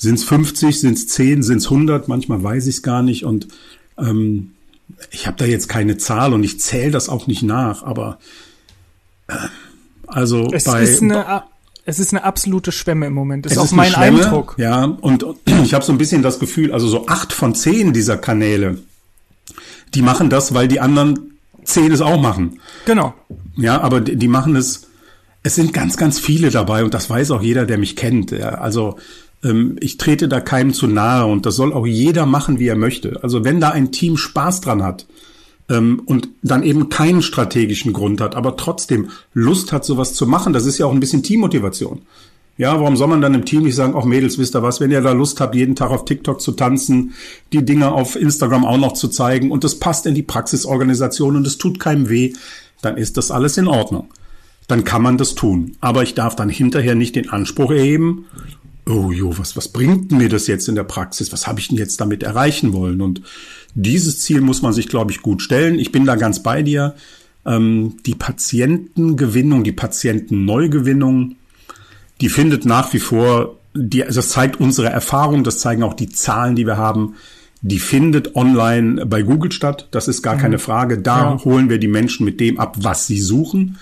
Sind 0.02 0.16
es 0.16 0.24
50, 0.24 0.80
sind 0.80 0.94
es 0.94 1.06
10, 1.06 1.44
sind 1.44 1.58
es 1.58 1.66
100? 1.66 2.08
Manchmal 2.08 2.42
weiß 2.42 2.66
ich 2.66 2.74
es 2.74 2.82
gar 2.82 3.04
nicht. 3.04 3.24
Und 3.24 3.46
ähm, 3.96 4.50
ich 5.12 5.28
habe 5.28 5.36
da 5.36 5.44
jetzt 5.44 5.68
keine 5.68 5.96
Zahl 5.96 6.34
und 6.34 6.42
ich 6.42 6.58
zähle 6.58 6.90
das 6.90 7.08
auch 7.08 7.28
nicht 7.28 7.44
nach. 7.44 7.84
Aber 7.84 8.18
äh, 9.28 9.34
also 10.08 10.50
es 10.52 10.64
bei 10.64 10.82
ist 10.82 11.02
eine, 11.02 11.44
es 11.84 12.00
ist 12.00 12.12
eine 12.12 12.24
absolute 12.24 12.72
Schwemme 12.72 13.06
im 13.06 13.12
Moment. 13.12 13.46
Das 13.46 13.52
ist 13.52 13.58
auch 13.58 13.70
mein 13.70 13.92
Schwemme, 13.92 14.24
Eindruck. 14.24 14.56
Ja, 14.58 14.86
und, 14.86 15.22
und 15.22 15.38
ich 15.62 15.72
habe 15.72 15.84
so 15.84 15.92
ein 15.92 15.98
bisschen 15.98 16.20
das 16.20 16.40
Gefühl, 16.40 16.72
also 16.72 16.88
so 16.88 17.06
acht 17.06 17.32
von 17.32 17.54
zehn 17.54 17.92
dieser 17.92 18.16
Kanäle, 18.16 18.78
die 19.94 20.02
machen 20.02 20.30
das, 20.30 20.52
weil 20.52 20.66
die 20.66 20.80
anderen 20.80 21.38
zehn 21.62 21.92
es 21.92 22.00
auch 22.00 22.20
machen. 22.20 22.58
Genau. 22.86 23.14
Ja, 23.54 23.80
aber 23.80 24.00
die, 24.00 24.16
die 24.16 24.26
machen 24.26 24.56
es, 24.56 24.88
es 25.44 25.54
sind 25.54 25.72
ganz, 25.72 25.96
ganz 25.96 26.18
viele 26.18 26.50
dabei 26.50 26.82
und 26.82 26.92
das 26.92 27.08
weiß 27.08 27.30
auch 27.30 27.42
jeder, 27.42 27.66
der 27.66 27.78
mich 27.78 27.94
kennt. 27.94 28.32
Ja, 28.32 28.48
also 28.48 28.98
ähm, 29.42 29.76
ich 29.80 29.98
trete 29.98 30.28
da 30.28 30.40
keinem 30.40 30.72
zu 30.72 30.86
nahe 30.86 31.26
und 31.26 31.46
das 31.46 31.56
soll 31.56 31.72
auch 31.72 31.86
jeder 31.86 32.26
machen, 32.26 32.58
wie 32.58 32.68
er 32.68 32.76
möchte. 32.76 33.22
Also 33.22 33.44
wenn 33.44 33.60
da 33.60 33.70
ein 33.70 33.92
Team 33.92 34.16
Spaß 34.16 34.60
dran 34.60 34.82
hat 34.82 35.06
ähm, 35.68 36.02
und 36.06 36.28
dann 36.42 36.62
eben 36.62 36.88
keinen 36.88 37.22
strategischen 37.22 37.92
Grund 37.92 38.20
hat, 38.20 38.34
aber 38.34 38.56
trotzdem 38.56 39.10
Lust 39.34 39.72
hat, 39.72 39.84
sowas 39.84 40.14
zu 40.14 40.26
machen, 40.26 40.52
das 40.52 40.66
ist 40.66 40.78
ja 40.78 40.86
auch 40.86 40.92
ein 40.92 41.00
bisschen 41.00 41.22
Teammotivation. 41.22 42.02
Ja, 42.58 42.78
warum 42.78 42.96
soll 42.96 43.08
man 43.08 43.22
dann 43.22 43.32
im 43.32 43.46
Team 43.46 43.62
nicht 43.62 43.74
sagen, 43.74 43.94
auch 43.94 44.04
Mädels, 44.04 44.38
wisst 44.38 44.54
ihr 44.54 44.62
was, 44.62 44.78
wenn 44.78 44.90
ihr 44.90 45.00
da 45.00 45.12
Lust 45.12 45.40
habt, 45.40 45.54
jeden 45.54 45.74
Tag 45.74 45.90
auf 45.90 46.04
TikTok 46.04 46.40
zu 46.40 46.52
tanzen, 46.52 47.14
die 47.52 47.64
Dinge 47.64 47.90
auf 47.92 48.14
Instagram 48.14 48.66
auch 48.66 48.76
noch 48.76 48.92
zu 48.92 49.08
zeigen 49.08 49.50
und 49.50 49.64
das 49.64 49.78
passt 49.78 50.06
in 50.06 50.14
die 50.14 50.22
Praxisorganisation 50.22 51.36
und 51.36 51.46
es 51.46 51.56
tut 51.56 51.80
keinem 51.80 52.10
weh, 52.10 52.34
dann 52.82 52.98
ist 52.98 53.16
das 53.16 53.30
alles 53.30 53.56
in 53.56 53.68
Ordnung. 53.68 54.08
Dann 54.68 54.84
kann 54.84 55.02
man 55.02 55.16
das 55.16 55.34
tun. 55.34 55.76
Aber 55.80 56.02
ich 56.02 56.14
darf 56.14 56.36
dann 56.36 56.48
hinterher 56.48 56.94
nicht 56.94 57.16
den 57.16 57.30
Anspruch 57.30 57.70
erheben, 57.70 58.26
oh 58.86 59.12
jo, 59.12 59.36
was, 59.38 59.56
was 59.56 59.68
bringt 59.68 60.12
mir 60.12 60.28
das 60.28 60.46
jetzt 60.46 60.68
in 60.68 60.74
der 60.74 60.84
Praxis? 60.84 61.32
Was 61.32 61.46
habe 61.46 61.60
ich 61.60 61.68
denn 61.68 61.78
jetzt 61.78 62.00
damit 62.00 62.22
erreichen 62.22 62.72
wollen? 62.72 63.00
Und 63.00 63.22
dieses 63.74 64.20
Ziel 64.20 64.40
muss 64.40 64.62
man 64.62 64.72
sich, 64.72 64.88
glaube 64.88 65.12
ich, 65.12 65.22
gut 65.22 65.42
stellen. 65.42 65.78
Ich 65.78 65.92
bin 65.92 66.04
da 66.04 66.16
ganz 66.16 66.42
bei 66.42 66.62
dir. 66.62 66.94
Ähm, 67.44 67.96
die 68.06 68.14
Patientengewinnung, 68.14 69.64
die 69.64 69.72
Patientenneugewinnung, 69.72 71.36
die 72.20 72.28
findet 72.28 72.64
nach 72.64 72.92
wie 72.92 73.00
vor, 73.00 73.58
die, 73.74 74.04
also 74.04 74.20
das 74.20 74.30
zeigt 74.30 74.60
unsere 74.60 74.88
Erfahrung, 74.88 75.44
das 75.44 75.58
zeigen 75.58 75.82
auch 75.82 75.94
die 75.94 76.08
Zahlen, 76.08 76.54
die 76.54 76.66
wir 76.66 76.76
haben, 76.76 77.14
die 77.62 77.78
findet 77.78 78.34
online 78.34 79.06
bei 79.06 79.22
Google 79.22 79.52
statt. 79.52 79.88
Das 79.92 80.08
ist 80.08 80.22
gar 80.22 80.34
mhm. 80.34 80.40
keine 80.40 80.58
Frage. 80.58 80.98
Da 80.98 81.22
ja. 81.22 81.44
holen 81.44 81.70
wir 81.70 81.78
die 81.78 81.88
Menschen 81.88 82.24
mit 82.24 82.40
dem 82.40 82.58
ab, 82.58 82.76
was 82.80 83.06
sie 83.06 83.20
suchen. 83.20 83.78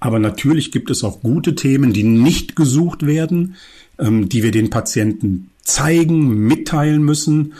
Aber 0.00 0.18
natürlich 0.18 0.72
gibt 0.72 0.90
es 0.90 1.04
auch 1.04 1.20
gute 1.20 1.54
Themen, 1.54 1.92
die 1.92 2.02
nicht 2.02 2.56
gesucht 2.56 3.06
werden, 3.06 3.56
ähm, 4.00 4.28
die 4.28 4.42
wir 4.42 4.50
den 4.50 4.70
Patienten 4.70 5.50
zeigen, 5.62 6.46
mitteilen 6.46 7.02
müssen, 7.02 7.54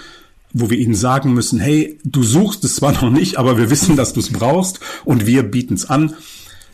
wo 0.52 0.70
wir 0.70 0.78
ihnen 0.78 0.94
sagen 0.94 1.32
müssen, 1.32 1.60
hey, 1.60 1.98
du 2.04 2.22
suchst 2.22 2.64
es 2.64 2.76
zwar 2.76 2.92
noch 3.02 3.10
nicht, 3.10 3.38
aber 3.38 3.58
wir 3.58 3.70
wissen, 3.70 3.96
dass 3.96 4.12
du 4.12 4.20
es 4.20 4.32
brauchst 4.32 4.80
und 5.04 5.26
wir 5.26 5.42
bieten 5.42 5.74
es 5.74 5.88
an. 5.88 6.14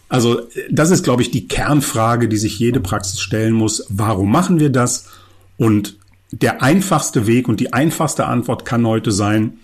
Also 0.08 0.42
das 0.70 0.90
ist, 0.90 1.02
glaube 1.02 1.22
ich, 1.22 1.30
die 1.30 1.48
Kernfrage, 1.48 2.28
die 2.28 2.36
sich 2.36 2.58
jede 2.58 2.80
Praxis 2.80 3.20
stellen 3.20 3.54
muss. 3.54 3.84
Warum 3.88 4.30
machen 4.30 4.60
wir 4.60 4.70
das? 4.70 5.06
Und 5.56 5.96
der 6.30 6.62
einfachste 6.62 7.26
Weg 7.26 7.48
und 7.48 7.60
die 7.60 7.72
einfachste 7.72 8.26
Antwort 8.26 8.64
kann 8.64 8.86
heute 8.86 9.12
sein, 9.12 9.58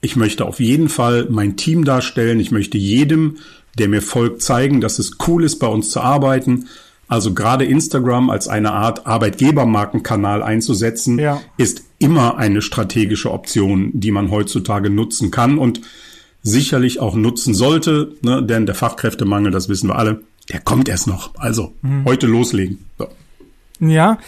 ich 0.00 0.16
möchte 0.16 0.44
auf 0.44 0.60
jeden 0.60 0.88
Fall 0.88 1.26
mein 1.30 1.56
Team 1.56 1.84
darstellen. 1.84 2.38
Ich 2.38 2.50
möchte 2.50 2.78
jedem, 2.78 3.38
der 3.78 3.88
mir 3.88 4.02
folgt, 4.02 4.42
zeigen, 4.42 4.80
dass 4.80 4.98
es 4.98 5.16
cool 5.26 5.42
ist, 5.42 5.58
bei 5.58 5.66
uns 5.66 5.90
zu 5.90 6.00
arbeiten. 6.00 6.68
Also 7.08 7.34
gerade 7.34 7.64
Instagram 7.64 8.30
als 8.30 8.48
eine 8.48 8.72
Art 8.72 9.06
Arbeitgebermarkenkanal 9.06 10.42
einzusetzen, 10.42 11.18
ja. 11.18 11.40
ist 11.56 11.84
immer 11.98 12.36
eine 12.36 12.62
strategische 12.62 13.30
Option, 13.30 13.90
die 13.94 14.10
man 14.10 14.30
heutzutage 14.30 14.90
nutzen 14.90 15.30
kann. 15.30 15.58
Und 15.58 15.80
sicherlich 16.46 17.00
auch 17.00 17.16
nutzen 17.16 17.54
sollte, 17.54 18.14
ne? 18.22 18.42
denn 18.42 18.66
der 18.66 18.76
Fachkräftemangel, 18.76 19.50
das 19.50 19.68
wissen 19.68 19.88
wir 19.88 19.96
alle, 19.96 20.22
der 20.48 20.60
kommt 20.60 20.88
erst 20.88 21.08
noch. 21.08 21.34
Also 21.36 21.74
mhm. 21.82 22.04
heute 22.04 22.28
loslegen. 22.28 22.86
So. 22.98 23.08
Ja, 23.80 24.18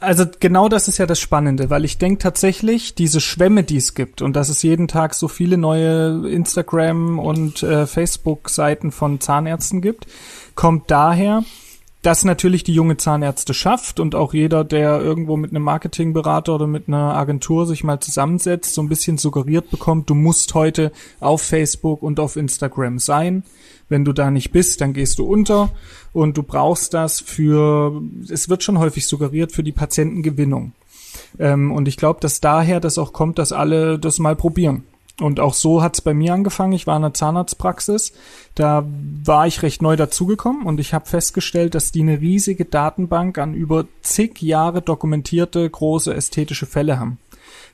also 0.00 0.24
genau 0.40 0.68
das 0.68 0.88
ist 0.88 0.98
ja 0.98 1.06
das 1.06 1.20
Spannende, 1.20 1.70
weil 1.70 1.84
ich 1.84 1.98
denke 1.98 2.18
tatsächlich, 2.18 2.94
diese 2.96 3.20
Schwämme, 3.20 3.62
die 3.62 3.76
es 3.76 3.94
gibt 3.94 4.20
und 4.20 4.34
dass 4.34 4.48
es 4.48 4.62
jeden 4.62 4.88
Tag 4.88 5.14
so 5.14 5.28
viele 5.28 5.58
neue 5.58 6.28
Instagram 6.28 7.18
und 7.18 7.62
äh, 7.62 7.86
Facebook-Seiten 7.86 8.90
von 8.90 9.20
Zahnärzten 9.20 9.80
gibt, 9.80 10.06
kommt 10.56 10.90
daher, 10.90 11.44
das 12.02 12.24
natürlich 12.24 12.64
die 12.64 12.72
junge 12.72 12.96
Zahnärzte 12.96 13.52
schafft 13.52 14.00
und 14.00 14.14
auch 14.14 14.32
jeder, 14.32 14.64
der 14.64 15.00
irgendwo 15.00 15.36
mit 15.36 15.50
einem 15.50 15.62
Marketingberater 15.62 16.54
oder 16.54 16.66
mit 16.66 16.88
einer 16.88 17.14
Agentur 17.14 17.66
sich 17.66 17.84
mal 17.84 18.00
zusammensetzt, 18.00 18.72
so 18.72 18.80
ein 18.80 18.88
bisschen 18.88 19.18
suggeriert 19.18 19.70
bekommt, 19.70 20.08
du 20.08 20.14
musst 20.14 20.54
heute 20.54 20.92
auf 21.20 21.42
Facebook 21.42 22.02
und 22.02 22.18
auf 22.18 22.36
Instagram 22.36 22.98
sein. 22.98 23.44
Wenn 23.90 24.04
du 24.04 24.12
da 24.12 24.30
nicht 24.30 24.50
bist, 24.50 24.80
dann 24.80 24.94
gehst 24.94 25.18
du 25.18 25.24
unter 25.24 25.70
und 26.12 26.38
du 26.38 26.42
brauchst 26.42 26.94
das 26.94 27.20
für, 27.20 28.00
es 28.30 28.48
wird 28.48 28.62
schon 28.62 28.78
häufig 28.78 29.06
suggeriert, 29.06 29.52
für 29.52 29.62
die 29.62 29.72
Patientengewinnung. 29.72 30.72
Ähm, 31.38 31.72
und 31.72 31.86
ich 31.86 31.96
glaube, 31.96 32.20
dass 32.20 32.40
daher 32.40 32.80
das 32.80 32.98
auch 32.98 33.12
kommt, 33.12 33.38
dass 33.38 33.52
alle 33.52 33.98
das 33.98 34.18
mal 34.18 34.36
probieren. 34.36 34.84
Und 35.20 35.38
auch 35.38 35.54
so 35.54 35.82
hat's 35.82 36.00
bei 36.00 36.14
mir 36.14 36.32
angefangen. 36.32 36.72
Ich 36.72 36.86
war 36.86 36.96
in 36.96 37.02
der 37.02 37.14
Zahnarztpraxis. 37.14 38.12
Da 38.54 38.86
war 39.24 39.46
ich 39.46 39.62
recht 39.62 39.82
neu 39.82 39.96
dazugekommen 39.96 40.66
und 40.66 40.80
ich 40.80 40.94
habe 40.94 41.06
festgestellt, 41.06 41.74
dass 41.74 41.92
die 41.92 42.00
eine 42.00 42.20
riesige 42.20 42.64
Datenbank 42.64 43.38
an 43.38 43.54
über 43.54 43.84
zig 44.02 44.40
Jahre 44.42 44.82
dokumentierte 44.82 45.68
große 45.68 46.14
ästhetische 46.14 46.66
Fälle 46.66 46.98
haben. 46.98 47.18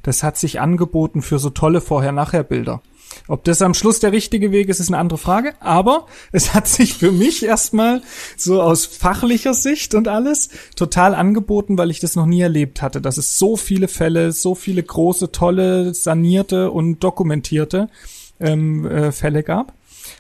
Das 0.03 0.23
hat 0.23 0.37
sich 0.37 0.61
angeboten 0.61 1.23
für 1.23 1.39
so 1.39 1.51
tolle 1.51 1.81
Vorher-Nachher-Bilder. 1.81 2.83
Ob 3.29 3.45
das 3.45 3.63
am 3.63 3.75
Schluss 3.75 4.01
der 4.01 4.13
richtige 4.13 4.53
Weg 4.53 4.69
ist, 4.69 4.81
ist 4.81 4.89
eine 4.89 4.99
andere 4.99 5.19
Frage. 5.19 5.55
Aber 5.61 6.07
es 6.33 6.55
hat 6.55 6.69
sich 6.69 6.95
für 6.95 7.13
mich 7.13 7.45
erstmal 7.45 8.03
so 8.37 8.63
aus 8.63 8.87
fachlicher 8.87 9.55
Sicht 9.55 9.95
und 9.95 10.09
alles 10.09 10.49
total 10.77 11.15
angeboten, 11.15 11.79
weil 11.79 11.91
ich 11.91 12.01
das 12.01 12.17
noch 12.17 12.27
nie 12.27 12.41
erlebt 12.41 12.83
hatte, 12.83 13.01
dass 13.01 13.19
es 13.19 13.39
so 13.39 13.57
viele 13.57 13.89
Fälle, 13.89 14.33
so 14.33 14.55
viele 14.55 14.83
große, 14.83 15.33
tolle, 15.33 15.95
sanierte 15.95 16.71
und 16.71 17.03
dokumentierte 17.03 17.89
ähm, 18.41 18.87
äh, 18.87 19.13
Fälle 19.13 19.43
gab. 19.43 19.73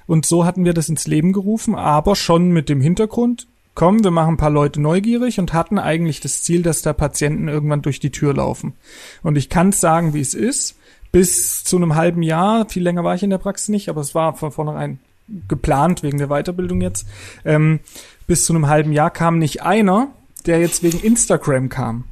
Und 0.07 0.27
so 0.27 0.45
hatten 0.45 0.65
wir 0.65 0.75
das 0.75 0.89
ins 0.89 1.07
Leben 1.07 1.33
gerufen, 1.33 1.75
aber 1.75 2.17
schon 2.17 2.51
mit 2.51 2.69
dem 2.69 2.81
Hintergrund, 2.81 3.47
komm, 3.75 4.03
wir 4.03 4.11
machen 4.11 4.35
ein 4.35 4.39
paar 4.39 4.51
Leute 4.51 4.81
neugierig 4.81 5.39
und 5.39 5.53
hatten 5.53 5.79
eigentlich 5.79 6.21
das 6.21 6.43
Ziel, 6.43 6.63
dass 6.63 6.83
da 6.83 6.93
Patienten 6.93 7.49
irgendwann 7.49 7.83
durch 7.83 8.01
die 8.01 8.11
Tür 8.11 8.35
laufen. 8.35 8.75
Und 9.23 9.37
ich 9.37 9.49
kann 9.49 9.71
sagen, 9.73 10.15
wie 10.15 10.21
es 10.21 10.35
ist 10.35 10.77
bis 11.17 11.65
zu 11.65 11.77
einem 11.77 11.95
halben 11.95 12.23
Jahr, 12.23 12.69
viel 12.69 12.83
länger 12.83 13.03
war 13.03 13.15
ich 13.15 13.23
in 13.23 13.31
der 13.31 13.39
Praxis 13.39 13.71
nicht, 13.71 13.89
aber 13.89 14.03
es 14.03 14.15
war 14.15 14.35
von 14.35 14.53
vornherein 14.53 14.99
geplant 15.49 16.03
wegen 16.03 16.19
der 16.19 16.27
Weiterbildung 16.27 16.83
jetzt, 16.83 17.07
ähm, 17.47 17.81
bis 18.27 18.45
zu 18.45 18.53
einem 18.53 18.69
halben 18.69 18.93
Jahr 18.93 19.11
kam 19.11 19.39
nicht 19.39 19.63
einer, 19.63 20.09
der 20.45 20.61
jetzt 20.61 20.83
wegen 20.83 21.01
Instagram 21.01 21.71
kam. 21.71 22.05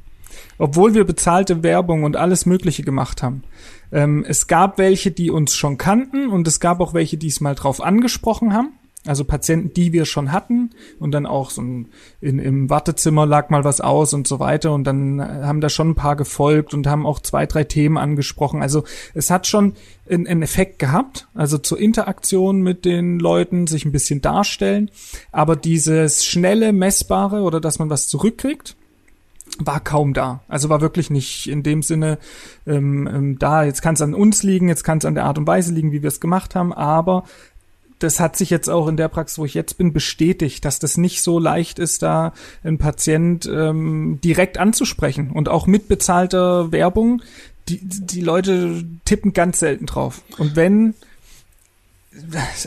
Obwohl 0.57 0.95
wir 0.95 1.03
bezahlte 1.03 1.61
Werbung 1.61 2.03
und 2.03 2.15
alles 2.15 2.47
Mögliche 2.47 2.81
gemacht 2.81 3.21
haben. 3.21 3.43
Ähm, 3.91 4.25
es 4.27 4.47
gab 4.47 4.79
welche, 4.79 5.11
die 5.11 5.29
uns 5.29 5.53
schon 5.53 5.77
kannten 5.77 6.29
und 6.29 6.47
es 6.47 6.59
gab 6.59 6.79
auch 6.79 6.95
welche, 6.95 7.17
die 7.17 7.27
es 7.27 7.41
mal 7.41 7.53
drauf 7.53 7.81
angesprochen 7.81 8.53
haben. 8.53 8.73
Also 9.05 9.23
Patienten, 9.23 9.73
die 9.73 9.93
wir 9.93 10.05
schon 10.05 10.31
hatten 10.31 10.71
und 10.99 11.11
dann 11.11 11.25
auch 11.25 11.51
so 11.51 11.61
ein, 11.61 11.89
in, 12.21 12.39
im 12.39 12.69
Wartezimmer 12.69 13.25
lag 13.25 13.49
mal 13.49 13.63
was 13.63 13.79
aus 13.79 14.13
und 14.13 14.27
so 14.27 14.39
weiter 14.39 14.73
und 14.73 14.83
dann 14.85 15.21
haben 15.21 15.61
da 15.61 15.69
schon 15.69 15.89
ein 15.89 15.95
paar 15.95 16.15
gefolgt 16.15 16.73
und 16.73 16.87
haben 16.87 17.05
auch 17.05 17.19
zwei, 17.19 17.45
drei 17.45 17.63
Themen 17.63 17.97
angesprochen. 17.97 18.61
Also 18.61 18.83
es 19.13 19.29
hat 19.29 19.45
schon 19.45 19.73
einen, 20.09 20.25
einen 20.27 20.41
Effekt 20.41 20.79
gehabt, 20.79 21.27
also 21.35 21.57
zur 21.59 21.79
Interaktion 21.79 22.61
mit 22.61 22.83
den 22.83 23.19
Leuten, 23.19 23.67
sich 23.67 23.85
ein 23.85 23.91
bisschen 23.91 24.21
darstellen, 24.21 24.89
aber 25.31 25.55
dieses 25.55 26.25
schnelle, 26.25 26.73
messbare 26.73 27.41
oder 27.41 27.61
dass 27.61 27.77
man 27.77 27.89
was 27.89 28.07
zurückkriegt, 28.07 28.75
war 29.59 29.79
kaum 29.79 30.13
da. 30.13 30.41
Also 30.47 30.69
war 30.69 30.81
wirklich 30.81 31.09
nicht 31.09 31.47
in 31.47 31.63
dem 31.63 31.81
Sinne 31.81 32.17
ähm, 32.67 33.07
ähm, 33.07 33.39
da. 33.39 33.63
Jetzt 33.63 33.81
kann 33.81 33.95
es 33.95 34.01
an 34.01 34.13
uns 34.13 34.43
liegen, 34.43 34.67
jetzt 34.67 34.83
kann 34.83 34.97
es 34.97 35.05
an 35.05 35.15
der 35.15 35.25
Art 35.25 35.37
und 35.37 35.47
Weise 35.47 35.73
liegen, 35.73 35.91
wie 35.91 36.01
wir 36.01 36.09
es 36.09 36.19
gemacht 36.19 36.55
haben, 36.55 36.73
aber 36.73 37.23
das 37.99 38.19
hat 38.19 38.35
sich 38.35 38.49
jetzt 38.49 38.69
auch 38.69 38.87
in 38.87 38.97
der 38.97 39.07
Praxis, 39.07 39.37
wo 39.37 39.45
ich 39.45 39.53
jetzt 39.53 39.77
bin, 39.77 39.93
bestätigt, 39.93 40.65
dass 40.65 40.79
das 40.79 40.97
nicht 40.97 41.21
so 41.21 41.39
leicht 41.39 41.79
ist, 41.79 42.03
da 42.03 42.33
einen 42.63 42.77
Patient 42.77 43.45
ähm, 43.45 44.19
direkt 44.23 44.57
anzusprechen. 44.57 45.31
Und 45.31 45.49
auch 45.49 45.67
mit 45.67 45.87
bezahlter 45.87 46.71
Werbung, 46.71 47.21
die, 47.69 47.79
die 47.81 48.21
Leute 48.21 48.83
tippen 49.05 49.33
ganz 49.33 49.59
selten 49.59 49.85
drauf. 49.85 50.21
Und 50.37 50.55
wenn, 50.55 50.93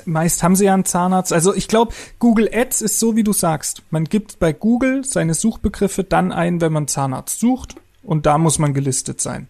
meist 0.07 0.43
haben 0.43 0.57
sie 0.57 0.65
ja 0.65 0.75
einen 0.75 0.85
Zahnarzt. 0.85 1.33
Also 1.33 1.55
ich 1.55 1.69
glaube, 1.69 1.93
Google 2.19 2.49
Ads 2.53 2.81
ist 2.81 2.99
so, 2.99 3.17
wie 3.17 3.25
du 3.25 3.33
sagst. 3.33 3.83
Man 3.91 4.05
gibt 4.05 4.39
bei 4.39 4.53
Google 4.53 5.05
seine 5.05 5.35
Suchbegriffe 5.35 6.05
dann 6.05 6.33
ein, 6.33 6.61
wenn 6.61 6.73
man 6.73 6.89
Zahnarzt 6.89 7.39
sucht. 7.39 7.77
Und 8.03 8.25
da 8.25 8.39
muss 8.39 8.59
man 8.59 8.73
gelistet 8.73 9.21
sein. 9.21 9.49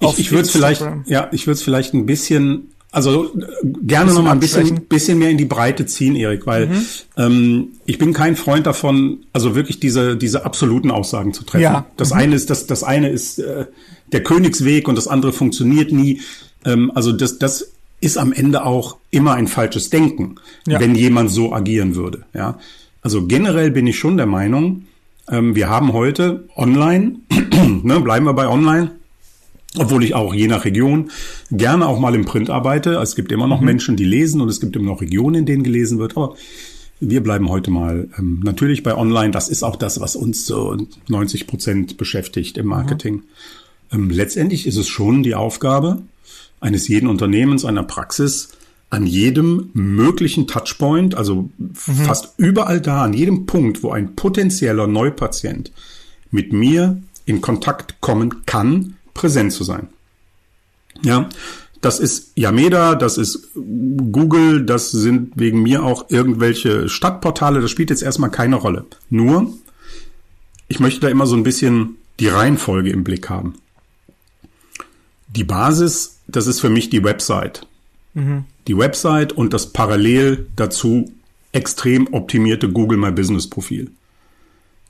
Ich, 0.00 0.18
ich 0.18 0.32
würde 0.32 0.48
vielleicht, 0.48 0.82
ja, 1.06 1.28
ich 1.32 1.46
würde 1.46 1.58
es 1.58 1.62
vielleicht 1.62 1.92
ein 1.92 2.06
bisschen 2.06 2.72
also 2.92 3.30
gerne 3.62 4.12
noch 4.12 4.22
mal 4.22 4.32
ein 4.32 4.40
bisschen, 4.40 4.86
bisschen 4.86 5.18
mehr 5.18 5.30
in 5.30 5.38
die 5.38 5.44
Breite 5.44 5.86
ziehen, 5.86 6.16
Erik, 6.16 6.46
weil 6.46 6.66
mhm. 6.66 6.86
ähm, 7.16 7.68
ich 7.86 7.98
bin 7.98 8.12
kein 8.12 8.34
Freund 8.34 8.66
davon, 8.66 9.18
also 9.32 9.54
wirklich 9.54 9.78
diese 9.78 10.16
diese 10.16 10.44
absoluten 10.44 10.90
Aussagen 10.90 11.32
zu 11.32 11.44
treffen. 11.44 11.62
Ja. 11.62 11.86
Das 11.96 12.10
mhm. 12.10 12.18
eine 12.18 12.34
ist 12.34 12.50
das 12.50 12.66
das 12.66 12.82
eine 12.82 13.08
ist 13.08 13.38
äh, 13.38 13.66
der 14.12 14.22
Königsweg 14.24 14.88
und 14.88 14.96
das 14.96 15.06
andere 15.06 15.32
funktioniert 15.32 15.92
nie. 15.92 16.20
Ähm, 16.64 16.90
also 16.94 17.12
das 17.12 17.38
das 17.38 17.70
ist 18.00 18.16
am 18.16 18.32
Ende 18.32 18.64
auch 18.64 18.96
immer 19.10 19.34
ein 19.34 19.46
falsches 19.46 19.90
Denken, 19.90 20.36
ja. 20.66 20.80
wenn 20.80 20.94
jemand 20.94 21.30
so 21.30 21.52
agieren 21.52 21.94
würde. 21.94 22.24
Ja, 22.34 22.58
also 23.02 23.26
generell 23.26 23.70
bin 23.70 23.86
ich 23.86 23.98
schon 23.98 24.16
der 24.16 24.26
Meinung, 24.26 24.86
ähm, 25.30 25.54
wir 25.54 25.68
haben 25.68 25.92
heute 25.92 26.48
online, 26.56 27.20
ne, 27.82 28.00
bleiben 28.00 28.26
wir 28.26 28.34
bei 28.34 28.48
online 28.48 28.92
obwohl 29.76 30.02
ich 30.02 30.14
auch 30.14 30.34
je 30.34 30.48
nach 30.48 30.64
Region 30.64 31.10
gerne 31.50 31.86
auch 31.86 32.00
mal 32.00 32.14
im 32.14 32.24
Print 32.24 32.50
arbeite. 32.50 32.94
Es 32.94 33.14
gibt 33.14 33.30
immer 33.30 33.46
noch 33.46 33.60
mhm. 33.60 33.66
Menschen, 33.66 33.96
die 33.96 34.04
lesen 34.04 34.40
und 34.40 34.48
es 34.48 34.60
gibt 34.60 34.74
immer 34.76 34.92
noch 34.92 35.00
Regionen, 35.00 35.36
in 35.36 35.46
denen 35.46 35.62
gelesen 35.62 35.98
wird. 35.98 36.16
Aber 36.16 36.34
wir 36.98 37.22
bleiben 37.22 37.48
heute 37.48 37.70
mal 37.70 38.08
ähm, 38.18 38.40
natürlich 38.42 38.82
bei 38.82 38.96
Online. 38.96 39.30
Das 39.30 39.48
ist 39.48 39.62
auch 39.62 39.76
das, 39.76 40.00
was 40.00 40.16
uns 40.16 40.44
so 40.44 40.76
90 41.08 41.46
Prozent 41.46 41.96
beschäftigt 41.96 42.58
im 42.58 42.66
Marketing. 42.66 43.14
Mhm. 43.14 43.22
Ähm, 43.92 44.10
letztendlich 44.10 44.66
ist 44.66 44.76
es 44.76 44.88
schon 44.88 45.22
die 45.22 45.34
Aufgabe 45.34 46.02
eines 46.60 46.88
jeden 46.88 47.08
Unternehmens, 47.08 47.64
einer 47.64 47.84
Praxis, 47.84 48.50
an 48.90 49.06
jedem 49.06 49.70
möglichen 49.72 50.48
Touchpoint, 50.48 51.14
also 51.14 51.48
mhm. 51.58 51.74
fast 51.74 52.34
überall 52.38 52.80
da, 52.80 53.04
an 53.04 53.12
jedem 53.14 53.46
Punkt, 53.46 53.84
wo 53.84 53.92
ein 53.92 54.16
potenzieller 54.16 54.88
Neupatient 54.88 55.70
mit 56.32 56.52
mir 56.52 57.00
in 57.24 57.40
Kontakt 57.40 58.00
kommen 58.00 58.44
kann, 58.46 58.96
präsent 59.14 59.52
zu 59.52 59.64
sein. 59.64 59.88
Ja, 61.02 61.28
das 61.80 61.98
ist 61.98 62.32
Yameda, 62.36 62.94
das 62.94 63.16
ist 63.16 63.48
Google, 63.54 64.66
das 64.66 64.90
sind 64.90 65.32
wegen 65.36 65.62
mir 65.62 65.82
auch 65.82 66.10
irgendwelche 66.10 66.88
Stadtportale, 66.88 67.60
das 67.60 67.70
spielt 67.70 67.90
jetzt 67.90 68.02
erstmal 68.02 68.30
keine 68.30 68.56
Rolle. 68.56 68.84
Nur, 69.08 69.54
ich 70.68 70.80
möchte 70.80 71.00
da 71.00 71.08
immer 71.08 71.26
so 71.26 71.36
ein 71.36 71.42
bisschen 71.42 71.96
die 72.18 72.28
Reihenfolge 72.28 72.90
im 72.90 73.02
Blick 73.02 73.30
haben. 73.30 73.54
Die 75.28 75.44
Basis, 75.44 76.18
das 76.26 76.46
ist 76.46 76.60
für 76.60 76.68
mich 76.68 76.90
die 76.90 77.02
Website. 77.02 77.66
Mhm. 78.14 78.44
Die 78.66 78.76
Website 78.76 79.32
und 79.32 79.54
das 79.54 79.72
parallel 79.72 80.48
dazu 80.56 81.10
extrem 81.52 82.12
optimierte 82.12 82.68
Google 82.68 82.98
My 82.98 83.10
Business 83.10 83.48
Profil 83.48 83.90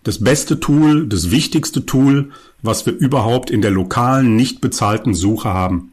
das 0.03 0.21
beste 0.21 0.61
Tool, 0.61 1.07
das 1.07 1.31
wichtigste 1.31 1.85
Tool, 1.85 2.31
was 2.63 2.87
wir 2.87 2.95
überhaupt 2.95 3.51
in 3.51 3.63
der 3.63 3.71
lokalen, 3.71 4.37
nicht 4.37 4.61
bezahlten 4.61 5.15
Suche 5.15 5.51
haben. 5.51 5.93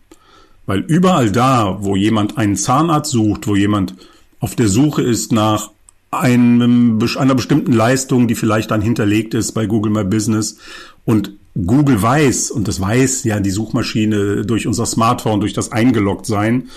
Weil 0.65 0.79
überall 0.79 1.31
da, 1.31 1.77
wo 1.81 1.95
jemand 1.95 2.37
einen 2.37 2.55
Zahnarzt 2.55 3.11
sucht, 3.11 3.47
wo 3.47 3.55
jemand 3.55 3.95
auf 4.39 4.55
der 4.55 4.67
Suche 4.67 5.01
ist 5.01 5.31
nach 5.31 5.71
einem, 6.11 6.99
einer 7.17 7.35
bestimmten 7.35 7.73
Leistung, 7.73 8.27
die 8.27 8.35
vielleicht 8.35 8.71
dann 8.71 8.81
hinterlegt 8.81 9.33
ist 9.33 9.51
bei 9.53 9.65
Google 9.65 9.91
My 9.91 10.03
Business 10.03 10.57
und 11.05 11.31
Google 11.65 12.01
weiß, 12.01 12.51
und 12.51 12.67
das 12.67 12.79
weiß 12.79 13.23
ja 13.23 13.39
die 13.39 13.49
Suchmaschine 13.49 14.45
durch 14.45 14.67
unser 14.67 14.85
Smartphone, 14.85 15.39
durch 15.39 15.53
das 15.53 15.71
eingeloggt 15.71 16.25
sein, 16.25 16.69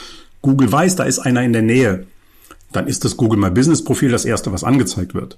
Google 0.42 0.72
weiß, 0.72 0.96
da 0.96 1.04
ist 1.04 1.18
einer 1.18 1.42
in 1.42 1.52
der 1.52 1.62
Nähe, 1.62 2.06
dann 2.72 2.86
ist 2.86 3.04
das 3.04 3.16
Google 3.16 3.38
My 3.38 3.50
Business 3.50 3.84
Profil 3.84 4.10
das 4.10 4.24
erste, 4.24 4.52
was 4.52 4.64
angezeigt 4.64 5.14
wird. 5.14 5.36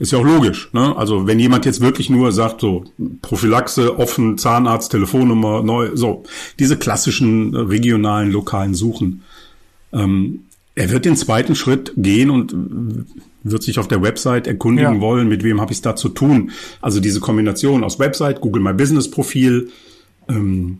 Ist 0.00 0.12
ja 0.12 0.18
auch 0.18 0.24
logisch. 0.24 0.70
Ne? 0.72 0.96
Also 0.96 1.26
wenn 1.26 1.38
jemand 1.38 1.66
jetzt 1.66 1.82
wirklich 1.82 2.08
nur 2.08 2.32
sagt, 2.32 2.62
so 2.62 2.84
Prophylaxe, 3.20 3.98
offen, 3.98 4.38
Zahnarzt, 4.38 4.90
Telefonnummer, 4.92 5.62
neu, 5.62 5.90
so 5.92 6.24
diese 6.58 6.78
klassischen 6.78 7.54
äh, 7.54 7.58
regionalen, 7.58 8.32
lokalen 8.32 8.74
Suchen. 8.74 9.22
Ähm, 9.92 10.44
er 10.74 10.90
wird 10.90 11.04
den 11.04 11.16
zweiten 11.16 11.54
Schritt 11.54 11.92
gehen 11.98 12.30
und 12.30 12.52
äh, 12.54 13.04
wird 13.42 13.62
sich 13.62 13.78
auf 13.78 13.88
der 13.88 14.00
Website 14.00 14.46
erkundigen 14.46 14.94
ja. 14.94 15.00
wollen, 15.02 15.28
mit 15.28 15.44
wem 15.44 15.60
habe 15.60 15.72
ich 15.72 15.78
es 15.78 15.82
da 15.82 15.94
zu 15.94 16.08
tun. 16.08 16.50
Also 16.80 16.98
diese 17.00 17.20
Kombination 17.20 17.84
aus 17.84 17.98
Website, 17.98 18.40
Google 18.40 18.62
My 18.62 18.72
Business 18.72 19.10
Profil, 19.10 19.68
ähm, 20.30 20.78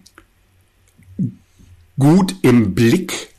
gut 1.98 2.36
im 2.40 2.74
Blick 2.74 3.29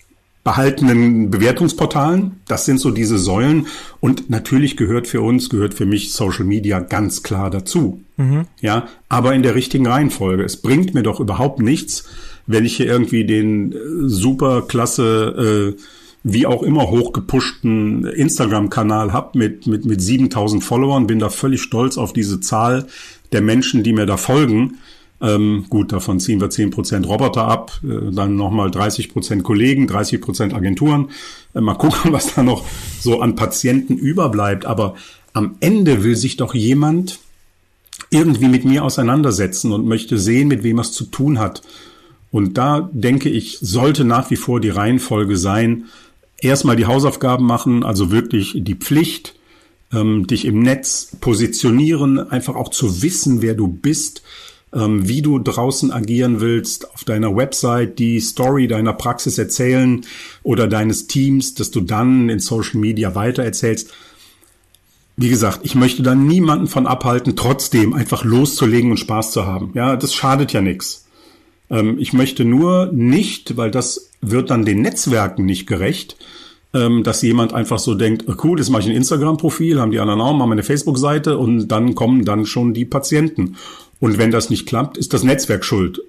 behaltenen 0.43 1.29
Bewertungsportalen. 1.29 2.39
Das 2.48 2.65
sind 2.65 2.79
so 2.79 2.91
diese 2.91 3.17
Säulen. 3.17 3.67
Und 4.00 4.29
natürlich 4.29 4.77
gehört 4.77 5.07
für 5.07 5.21
uns, 5.21 5.50
gehört 5.50 5.74
für 5.74 5.86
mich 5.86 6.13
Social 6.13 6.45
Media 6.45 6.79
ganz 6.79 7.24
klar 7.24 7.50
dazu. 7.50 8.01
Mhm. 8.17 8.45
Ja, 8.60 8.88
aber 9.10 9.33
in 9.33 9.43
der 9.43 9.55
richtigen 9.55 9.88
Reihenfolge. 9.88 10.43
Es 10.43 10.57
bringt 10.57 10.93
mir 10.93 11.03
doch 11.03 11.19
überhaupt 11.19 11.60
nichts, 11.60 12.05
wenn 12.48 12.65
ich 12.65 12.77
hier 12.77 12.88
irgendwie 12.88 13.25
den 13.25 13.71
äh, 13.71 13.77
super 14.07 14.63
klasse 14.67 15.75
wie 16.24 16.45
auch 16.45 16.62
immer 16.63 16.89
hochgepushten 16.89 18.05
Instagram-Kanal 18.05 19.12
habe 19.12 19.38
mit, 19.38 19.65
mit, 19.65 19.86
mit 19.86 20.01
7000 20.01 20.63
Followern, 20.63 21.07
bin 21.07 21.19
da 21.19 21.29
völlig 21.29 21.62
stolz 21.62 21.98
auf 21.98 22.13
diese 22.13 22.39
Zahl 22.39 22.88
der 23.31 23.41
Menschen, 23.41 23.83
die 23.83 23.93
mir 23.93 24.05
da 24.05 24.17
folgen. 24.17 24.77
Ähm, 25.21 25.65
gut, 25.69 25.91
davon 25.91 26.19
ziehen 26.19 26.41
wir 26.41 26.49
10% 26.49 27.05
Roboter 27.05 27.47
ab, 27.47 27.79
äh, 27.83 28.11
dann 28.11 28.35
nochmal 28.35 28.69
30% 28.69 29.43
Kollegen, 29.43 29.87
30% 29.87 30.53
Agenturen. 30.53 31.09
Äh, 31.53 31.61
mal 31.61 31.75
gucken, 31.75 32.11
was 32.13 32.33
da 32.33 32.43
noch 32.43 32.65
so 32.99 33.21
an 33.21 33.35
Patienten 33.35 33.97
überbleibt. 33.97 34.65
Aber 34.65 34.95
am 35.33 35.55
Ende 35.59 36.03
will 36.03 36.15
sich 36.15 36.37
doch 36.37 36.55
jemand 36.55 37.19
irgendwie 38.09 38.47
mit 38.47 38.65
mir 38.65 38.83
auseinandersetzen 38.83 39.71
und 39.71 39.85
möchte 39.85 40.17
sehen, 40.17 40.47
mit 40.47 40.63
wem 40.63 40.79
er 40.79 40.81
es 40.81 40.91
zu 40.91 41.05
tun 41.05 41.39
hat. 41.39 41.61
Und 42.31 42.57
da 42.57 42.89
denke 42.91 43.29
ich, 43.29 43.59
sollte 43.61 44.05
nach 44.05 44.31
wie 44.31 44.37
vor 44.37 44.59
die 44.59 44.69
Reihenfolge 44.69 45.37
sein, 45.37 45.85
erstmal 46.39 46.75
die 46.75 46.85
Hausaufgaben 46.85 47.45
machen, 47.45 47.83
also 47.83 48.11
wirklich 48.11 48.53
die 48.55 48.75
Pflicht, 48.75 49.35
ähm, 49.93 50.27
dich 50.27 50.45
im 50.45 50.61
Netz 50.61 51.15
positionieren, 51.19 52.19
einfach 52.19 52.55
auch 52.55 52.69
zu 52.69 53.01
wissen, 53.01 53.41
wer 53.41 53.53
du 53.53 53.67
bist, 53.67 54.23
ähm, 54.73 55.07
wie 55.07 55.21
du 55.21 55.39
draußen 55.39 55.91
agieren 55.91 56.39
willst, 56.41 56.93
auf 56.93 57.03
deiner 57.03 57.35
Website 57.35 57.99
die 57.99 58.19
Story 58.19 58.67
deiner 58.67 58.93
Praxis 58.93 59.37
erzählen 59.37 60.01
oder 60.43 60.67
deines 60.67 61.07
Teams, 61.07 61.53
dass 61.53 61.71
du 61.71 61.81
dann 61.81 62.29
in 62.29 62.39
Social 62.39 62.79
Media 62.79 63.15
weitererzählst. 63.15 63.91
Wie 65.17 65.29
gesagt, 65.29 65.59
ich 65.63 65.75
möchte 65.75 66.03
da 66.03 66.15
niemanden 66.15 66.67
von 66.67 66.87
abhalten, 66.87 67.35
trotzdem 67.35 67.93
einfach 67.93 68.23
loszulegen 68.23 68.91
und 68.91 68.97
Spaß 68.97 69.31
zu 69.31 69.45
haben. 69.45 69.71
Ja, 69.73 69.95
das 69.95 70.13
schadet 70.13 70.53
ja 70.53 70.61
nichts. 70.61 71.05
Ähm, 71.69 71.97
ich 71.99 72.13
möchte 72.13 72.45
nur 72.45 72.89
nicht, 72.93 73.57
weil 73.57 73.71
das 73.71 74.09
wird 74.21 74.49
dann 74.49 74.65
den 74.65 74.81
Netzwerken 74.81 75.45
nicht 75.45 75.67
gerecht, 75.67 76.15
ähm, 76.73 77.03
dass 77.03 77.21
jemand 77.21 77.53
einfach 77.53 77.79
so 77.79 77.95
denkt, 77.95 78.25
oh 78.27 78.35
cool, 78.43 78.59
jetzt 78.59 78.69
mache 78.69 78.83
ich 78.83 78.87
ein 78.87 78.95
Instagram-Profil, 78.95 79.79
haben 79.79 79.91
die 79.91 79.99
anderen 79.99 80.21
auch, 80.21 80.33
machen 80.33 80.53
eine 80.53 80.63
Facebook-Seite 80.63 81.37
und 81.37 81.67
dann 81.67 81.95
kommen 81.95 82.23
dann 82.23 82.45
schon 82.45 82.73
die 82.73 82.85
Patienten. 82.85 83.57
Und 84.01 84.17
wenn 84.17 84.31
das 84.31 84.50
nicht 84.50 84.65
klappt, 84.65 84.98
ist 84.98 85.13
das 85.13 85.24
Netzwerk 85.24 85.63
schuld 85.63 86.01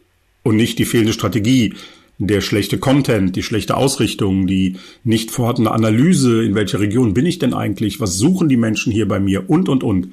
und 0.43 0.57
nicht 0.57 0.81
die 0.81 0.87
fehlende 0.87 1.13
Strategie, 1.13 1.75
der 2.19 2.41
schlechte 2.41 2.79
Content, 2.79 3.37
die 3.37 3.43
schlechte 3.43 3.77
Ausrichtung, 3.77 4.47
die 4.47 4.77
nicht 5.05 5.31
vorhandene 5.31 5.71
Analyse, 5.71 6.43
in 6.43 6.55
welcher 6.55 6.81
Region 6.81 7.15
bin 7.15 7.27
ich 7.27 7.39
denn 7.39 7.55
eigentlich, 7.55 8.01
was 8.01 8.17
suchen 8.17 8.49
die 8.49 8.57
Menschen 8.57 8.93
hier 8.93 9.07
bei 9.07 9.21
mir 9.21 9.49
und, 9.51 9.69
und, 9.69 9.85
und. 9.85 10.09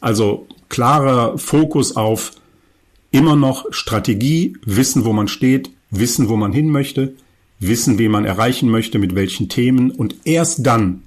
Also 0.00 0.46
klarer 0.68 1.38
Fokus 1.38 1.96
auf 1.96 2.32
immer 3.10 3.36
noch 3.36 3.66
Strategie, 3.72 4.56
wissen, 4.64 5.04
wo 5.04 5.12
man 5.12 5.28
steht, 5.28 5.70
wissen, 5.90 6.28
wo 6.28 6.36
man 6.36 6.52
hin 6.52 6.70
möchte, 6.70 7.14
wissen, 7.60 7.98
wen 7.98 8.10
man 8.10 8.24
erreichen 8.24 8.70
möchte, 8.70 8.98
mit 8.98 9.14
welchen 9.14 9.48
Themen 9.50 9.90
und 9.90 10.16
erst 10.24 10.66
dann 10.66 11.02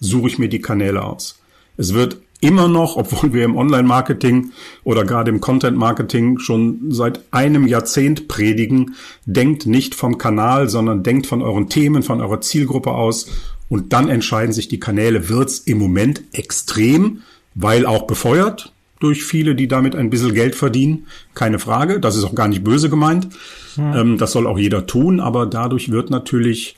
suche 0.00 0.26
ich 0.26 0.38
mir 0.38 0.48
die 0.48 0.60
Kanäle 0.60 1.04
aus. 1.04 1.38
Es 1.76 1.94
wird 1.94 2.18
immer 2.44 2.68
noch, 2.68 2.96
obwohl 2.96 3.32
wir 3.32 3.44
im 3.44 3.56
Online-Marketing 3.56 4.52
oder 4.84 5.04
gerade 5.04 5.30
im 5.30 5.40
Content-Marketing 5.40 6.38
schon 6.38 6.90
seit 6.90 7.20
einem 7.32 7.66
Jahrzehnt 7.66 8.28
predigen, 8.28 8.94
denkt 9.24 9.66
nicht 9.66 9.94
vom 9.94 10.18
Kanal, 10.18 10.68
sondern 10.68 11.02
denkt 11.02 11.26
von 11.26 11.42
euren 11.42 11.68
Themen, 11.68 12.02
von 12.02 12.20
eurer 12.20 12.40
Zielgruppe 12.40 12.92
aus 12.92 13.30
und 13.68 13.92
dann 13.92 14.08
entscheiden 14.08 14.52
sich 14.52 14.68
die 14.68 14.78
Kanäle. 14.78 15.28
Wird's 15.28 15.58
im 15.58 15.78
Moment 15.78 16.22
extrem, 16.32 17.22
weil 17.54 17.86
auch 17.86 18.06
befeuert 18.06 18.72
durch 19.00 19.24
viele, 19.24 19.54
die 19.54 19.68
damit 19.68 19.96
ein 19.96 20.10
bisschen 20.10 20.34
Geld 20.34 20.54
verdienen. 20.54 21.06
Keine 21.34 21.58
Frage. 21.58 21.98
Das 21.98 22.16
ist 22.16 22.24
auch 22.24 22.34
gar 22.34 22.48
nicht 22.48 22.62
böse 22.62 22.90
gemeint. 22.90 23.28
Hm. 23.76 24.18
das 24.18 24.30
soll 24.30 24.46
auch 24.46 24.56
jeder 24.56 24.86
tun, 24.86 25.18
aber 25.18 25.46
dadurch 25.46 25.90
wird 25.90 26.08
natürlich 26.08 26.76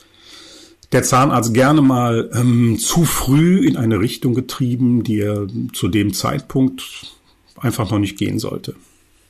der 0.91 1.03
Zahnarzt 1.03 1.53
gerne 1.53 1.81
mal 1.81 2.29
ähm, 2.33 2.77
zu 2.79 3.03
früh 3.03 3.67
in 3.67 3.77
eine 3.77 3.99
Richtung 3.99 4.33
getrieben, 4.33 5.03
die 5.03 5.19
er 5.19 5.47
zu 5.73 5.89
dem 5.89 6.13
Zeitpunkt 6.13 7.17
einfach 7.57 7.91
noch 7.91 7.99
nicht 7.99 8.17
gehen 8.17 8.39
sollte. 8.39 8.75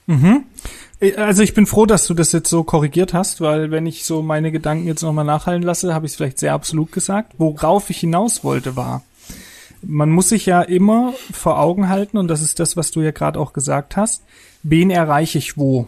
Mhm. 0.06 0.44
Also 1.16 1.44
ich 1.44 1.54
bin 1.54 1.68
froh, 1.68 1.86
dass 1.86 2.08
du 2.08 2.14
das 2.14 2.32
jetzt 2.32 2.50
so 2.50 2.64
korrigiert 2.64 3.14
hast, 3.14 3.40
weil 3.42 3.70
wenn 3.70 3.86
ich 3.86 4.04
so 4.04 4.24
meine 4.24 4.52
Gedanken 4.52 4.88
jetzt 4.88 5.04
nochmal 5.04 5.26
nachhallen 5.26 5.62
lasse, 5.62 5.94
habe 5.94 6.06
ich 6.06 6.14
es 6.14 6.16
vielleicht 6.16 6.40
sehr 6.40 6.54
absolut 6.54 6.92
gesagt. 6.92 7.34
Worauf 7.38 7.90
ich 7.90 8.00
hinaus 8.00 8.44
wollte 8.44 8.76
war, 8.76 9.04
man 9.84 10.10
muss 10.10 10.30
sich 10.30 10.48
ja 10.48 10.62
immer 10.62 11.14
vor 11.32 11.60
Augen 11.60 11.88
halten, 11.88 12.18
und 12.18 12.28
das 12.28 12.42
ist 12.42 12.60
das, 12.60 12.78
was 12.78 12.90
du 12.90 13.02
ja 13.02 13.12
gerade 13.12 13.40
auch 13.40 13.54
gesagt 13.54 13.96
hast, 13.96 14.24
wen 14.64 14.90
erreiche 14.90 15.38
ich 15.38 15.56
wo? 15.56 15.86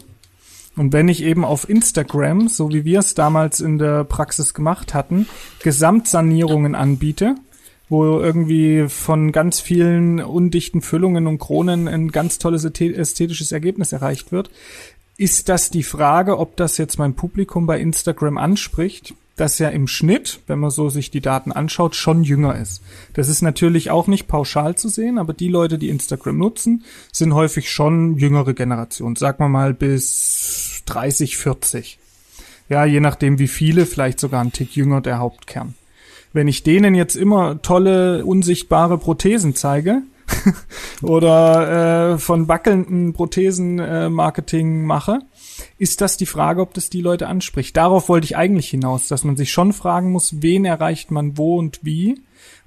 Und 0.76 0.92
wenn 0.92 1.08
ich 1.08 1.22
eben 1.22 1.44
auf 1.44 1.68
Instagram, 1.68 2.48
so 2.48 2.70
wie 2.70 2.84
wir 2.84 3.00
es 3.00 3.14
damals 3.14 3.60
in 3.60 3.78
der 3.78 4.04
Praxis 4.04 4.54
gemacht 4.54 4.94
hatten, 4.94 5.26
Gesamtsanierungen 5.62 6.74
anbiete, 6.74 7.34
wo 7.88 8.20
irgendwie 8.20 8.88
von 8.88 9.32
ganz 9.32 9.58
vielen 9.58 10.20
undichten 10.20 10.80
Füllungen 10.80 11.26
und 11.26 11.38
Kronen 11.38 11.88
ein 11.88 12.12
ganz 12.12 12.38
tolles 12.38 12.64
ästhetisches 12.64 13.50
Ergebnis 13.50 13.92
erreicht 13.92 14.30
wird, 14.30 14.50
ist 15.16 15.48
das 15.48 15.70
die 15.70 15.82
Frage, 15.82 16.38
ob 16.38 16.56
das 16.56 16.78
jetzt 16.78 16.98
mein 16.98 17.14
Publikum 17.14 17.66
bei 17.66 17.78
Instagram 17.78 18.38
anspricht 18.38 19.14
das 19.40 19.58
ja 19.58 19.68
im 19.68 19.86
Schnitt, 19.86 20.40
wenn 20.46 20.58
man 20.58 20.70
so 20.70 20.88
sich 20.88 21.10
die 21.10 21.20
Daten 21.20 21.50
anschaut, 21.52 21.96
schon 21.96 22.22
jünger 22.22 22.56
ist. 22.56 22.82
Das 23.14 23.28
ist 23.28 23.42
natürlich 23.42 23.90
auch 23.90 24.06
nicht 24.06 24.28
pauschal 24.28 24.76
zu 24.76 24.88
sehen, 24.88 25.18
aber 25.18 25.32
die 25.32 25.48
Leute, 25.48 25.78
die 25.78 25.88
Instagram 25.88 26.38
nutzen, 26.38 26.84
sind 27.12 27.34
häufig 27.34 27.70
schon 27.70 28.16
jüngere 28.18 28.54
Generation. 28.54 29.16
Sagen 29.16 29.42
wir 29.42 29.48
mal 29.48 29.74
bis 29.74 30.82
30, 30.86 31.36
40. 31.36 31.98
Ja, 32.68 32.84
je 32.84 33.00
nachdem 33.00 33.38
wie 33.38 33.48
viele, 33.48 33.86
vielleicht 33.86 34.20
sogar 34.20 34.42
ein 34.42 34.52
Tick 34.52 34.76
jünger 34.76 35.00
der 35.00 35.18
Hauptkern. 35.18 35.74
Wenn 36.32 36.46
ich 36.46 36.62
denen 36.62 36.94
jetzt 36.94 37.16
immer 37.16 37.60
tolle, 37.62 38.24
unsichtbare 38.24 38.98
Prothesen 38.98 39.56
zeige, 39.56 40.02
oder 41.02 42.12
äh, 42.12 42.18
von 42.18 42.48
wackelnden 42.48 43.12
Prothesen 43.12 43.78
äh, 43.78 44.08
Marketing 44.08 44.84
mache, 44.84 45.20
ist 45.78 46.00
das 46.00 46.16
die 46.16 46.26
Frage, 46.26 46.60
ob 46.60 46.74
das 46.74 46.90
die 46.90 47.00
Leute 47.00 47.28
anspricht. 47.28 47.76
Darauf 47.76 48.08
wollte 48.08 48.24
ich 48.24 48.36
eigentlich 48.36 48.68
hinaus, 48.68 49.08
dass 49.08 49.24
man 49.24 49.36
sich 49.36 49.52
schon 49.52 49.72
fragen 49.72 50.10
muss, 50.12 50.42
wen 50.42 50.64
erreicht 50.64 51.10
man 51.10 51.36
wo 51.36 51.58
und 51.58 51.80
wie. 51.82 52.20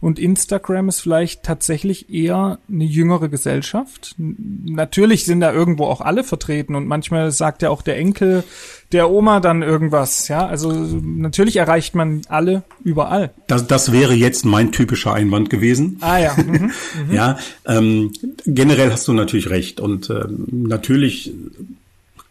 Und 0.03 0.19
Instagram 0.19 0.89
ist 0.89 0.99
vielleicht 0.99 1.43
tatsächlich 1.43 2.09
eher 2.13 2.59
eine 2.69 2.83
jüngere 2.83 3.29
Gesellschaft. 3.29 4.15
Natürlich 4.17 5.23
sind 5.23 5.39
da 5.39 5.53
irgendwo 5.53 5.85
auch 5.85 6.01
alle 6.01 6.25
vertreten 6.25 6.75
und 6.75 6.87
manchmal 6.87 7.31
sagt 7.31 7.61
ja 7.61 7.69
auch 7.69 7.81
der 7.81 7.97
Enkel 7.97 8.43
der 8.91 9.09
Oma 9.09 9.39
dann 9.39 9.61
irgendwas. 9.61 10.27
Ja, 10.27 10.45
also 10.45 10.73
natürlich 10.73 11.55
erreicht 11.55 11.95
man 11.95 12.21
alle 12.27 12.63
überall. 12.83 13.31
Das, 13.47 13.65
das 13.65 13.93
wäre 13.93 14.13
jetzt 14.13 14.43
mein 14.43 14.73
typischer 14.73 15.13
Einwand 15.13 15.49
gewesen. 15.49 15.97
Ah 16.01 16.17
ja. 16.17 16.35
Mhm. 16.35 16.71
Mhm. 16.93 17.13
ja, 17.13 17.37
ähm, 17.65 18.11
generell 18.45 18.91
hast 18.91 19.07
du 19.07 19.13
natürlich 19.13 19.49
recht 19.49 19.79
und 19.79 20.09
ähm, 20.09 20.47
natürlich 20.49 21.33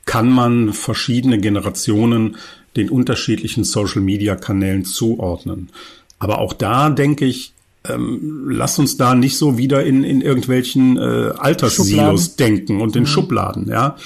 kann 0.04 0.30
man 0.30 0.72
verschiedene 0.72 1.38
Generationen 1.38 2.36
den 2.76 2.90
unterschiedlichen 2.90 3.64
Social-Media-Kanälen 3.64 4.84
zuordnen. 4.84 5.70
Aber 6.18 6.38
auch 6.38 6.52
da 6.52 6.90
denke 6.90 7.24
ich, 7.24 7.52
ähm, 7.88 8.48
lass 8.48 8.78
uns 8.78 8.96
da 8.96 9.14
nicht 9.14 9.36
so 9.36 9.58
wieder 9.58 9.84
in, 9.84 10.04
in 10.04 10.20
irgendwelchen 10.20 10.96
äh, 10.96 11.32
Alterssilos 11.36 12.36
denken 12.36 12.80
und 12.80 12.94
in 12.96 13.02
mhm. 13.02 13.06
Schubladen. 13.06 13.68
Ja, 13.68 13.96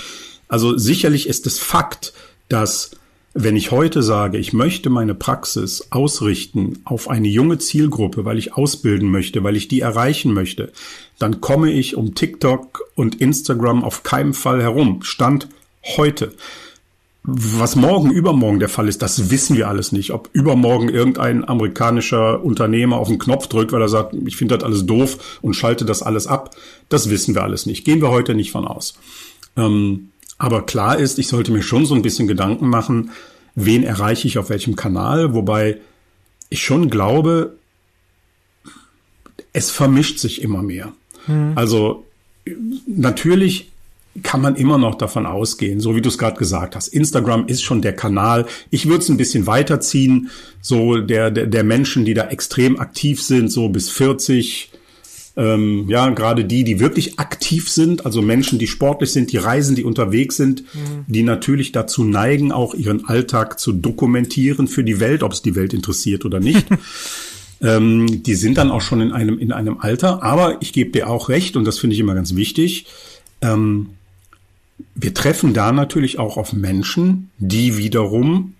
also 0.49 0.77
sicherlich 0.79 1.29
ist 1.29 1.47
es 1.47 1.59
Fakt, 1.59 2.13
dass 2.49 2.93
wenn 3.39 3.55
ich 3.55 3.71
heute 3.71 4.03
sage, 4.03 4.39
ich 4.39 4.55
möchte 4.55 4.89
meine 4.89 5.15
Praxis 5.15 5.89
ausrichten 5.91 6.79
auf 6.85 7.11
eine 7.11 7.29
junge 7.29 7.59
Zielgruppe, 7.59 8.25
weil 8.25 8.39
ich 8.39 8.55
ausbilden 8.55 9.11
möchte, 9.11 9.45
weil 9.45 9.57
ich 9.57 9.69
die 9.69 9.81
erreichen 9.81 10.33
möchte, 10.33 10.73
dann 11.19 11.43
komme 11.43 11.71
ich 11.71 11.97
um 11.97 12.15
TikTok 12.15 12.81
und 12.95 13.21
Instagram 13.21 13.85
auf 13.85 14.05
keinen 14.05 14.33
Fall 14.33 14.63
herum. 14.63 15.03
Stand 15.03 15.49
heute. 15.97 16.33
Was 17.29 17.75
morgen, 17.75 18.13
übermorgen 18.13 18.61
der 18.61 18.69
Fall 18.69 18.87
ist, 18.87 19.03
das 19.03 19.31
wissen 19.31 19.57
wir 19.57 19.67
alles 19.67 19.91
nicht. 19.91 20.13
Ob 20.13 20.31
übermorgen 20.33 20.89
irgendein 20.89 21.47
amerikanischer 21.47 22.45
Unternehmer 22.45 22.99
auf 22.99 23.09
den 23.09 23.19
Knopf 23.19 23.49
drückt, 23.49 23.73
weil 23.73 23.83
er 23.83 23.89
sagt, 23.89 24.15
ich 24.27 24.37
finde 24.37 24.57
das 24.57 24.65
alles 24.65 24.87
doof 24.87 25.39
und 25.43 25.55
schalte 25.55 25.85
das 25.85 26.03
alles 26.03 26.29
ab, 26.29 26.55
das 26.89 27.11
wissen 27.11 27.35
wir 27.35 27.43
alles 27.43 27.67
nicht. 27.67 27.85
Gehen 27.85 28.01
wir 28.01 28.11
heute 28.11 28.37
nicht 28.37 28.53
von 28.53 28.65
aus. 28.65 28.95
Ähm, 29.57 30.11
aber 30.39 30.67
klar 30.67 30.99
ist, 30.99 31.19
ich 31.19 31.27
sollte 31.27 31.51
mir 31.51 31.63
schon 31.63 31.85
so 31.85 31.97
ein 31.97 32.03
bisschen 32.03 32.29
Gedanken 32.29 32.69
machen, 32.69 33.11
wen 33.57 33.83
erreiche 33.83 34.29
ich 34.29 34.39
auf 34.39 34.51
welchem 34.51 34.77
Kanal, 34.77 35.35
wobei 35.35 35.81
ich 36.49 36.63
schon 36.63 36.91
glaube, 36.91 37.57
es 39.53 39.71
vermischt 39.71 40.19
sich 40.21 40.43
immer 40.43 40.63
mehr. 40.63 40.93
Hm. 41.25 41.53
Also 41.57 42.05
natürlich 42.87 43.73
kann 44.23 44.41
man 44.41 44.57
immer 44.57 44.79
noch 44.79 44.97
davon 44.97 45.27
ausgehen, 45.27 45.81
so 45.81 45.97
wie 45.97 46.01
du 46.01 46.09
es 46.09 46.19
gerade 46.19 46.37
gesagt 46.37 46.77
hast. 46.77 46.89
Instagram 46.89 47.47
ist 47.47 47.63
schon 47.63 47.83
der 47.83 47.95
Kanal. 47.95 48.47
Ich 48.71 48.87
würde 48.87 49.03
es 49.03 49.09
ein 49.09 49.17
bisschen 49.17 49.47
weiterziehen, 49.47 50.31
so 50.61 50.99
der, 50.99 51.31
der, 51.31 51.47
der 51.47 51.65
Menschen, 51.65 52.05
die 52.05 52.15
da 52.15 52.29
extrem 52.29 52.79
aktiv 52.81 53.23
sind, 53.23 53.51
so 53.51 53.69
bis 53.69 53.91
40, 53.91 54.71
Ähm, 55.39 55.85
ja, 55.91 56.09
gerade 56.09 56.47
die, 56.47 56.65
die 56.65 56.81
wirklich 56.81 57.19
aktiv 57.19 57.69
sind, 57.69 58.07
also 58.07 58.23
Menschen, 58.23 58.59
die 58.59 58.67
sportlich 58.67 59.13
sind, 59.13 59.33
die 59.33 59.37
reisen, 59.37 59.77
die 59.77 59.85
unterwegs 59.85 60.37
sind, 60.37 60.63
mhm. 60.63 61.05
die 61.07 61.23
natürlich 61.23 61.73
dazu 61.73 62.05
neigen, 62.05 62.53
auch 62.53 62.73
ihren 62.73 63.05
Alltag 63.07 63.61
zu 63.61 63.75
dokumentieren 63.75 64.67
für 64.67 64.83
die 64.83 64.99
Welt, 64.99 65.23
ob 65.23 65.33
es 65.33 65.43
die 65.43 65.55
Welt 65.55 65.75
interessiert 65.75 66.25
oder 66.25 66.41
nicht. 66.41 66.67
ähm, 67.61 68.23
die 68.23 68.35
sind 68.35 68.57
dann 68.57 68.71
auch 68.71 68.81
schon 68.81 69.03
in 69.03 69.13
einem, 69.13 69.39
in 69.39 69.53
einem 69.53 69.77
Alter. 69.79 70.23
Aber 70.23 70.57
ich 70.63 70.73
gebe 70.73 70.91
dir 70.91 71.11
auch 71.11 71.29
recht, 71.29 71.55
und 71.57 71.67
das 71.67 71.79
finde 71.79 71.93
ich 71.93 72.01
immer 72.01 72.15
ganz 72.15 72.35
wichtig, 72.35 72.87
ähm, 73.43 73.91
wir 74.95 75.15
treffen 75.15 75.55
da 75.55 75.73
natürlich 75.73 76.19
auch 76.19 76.37
auf 76.37 76.53
Menschen, 76.53 77.31
die 77.39 77.77
wiederum 77.77 78.55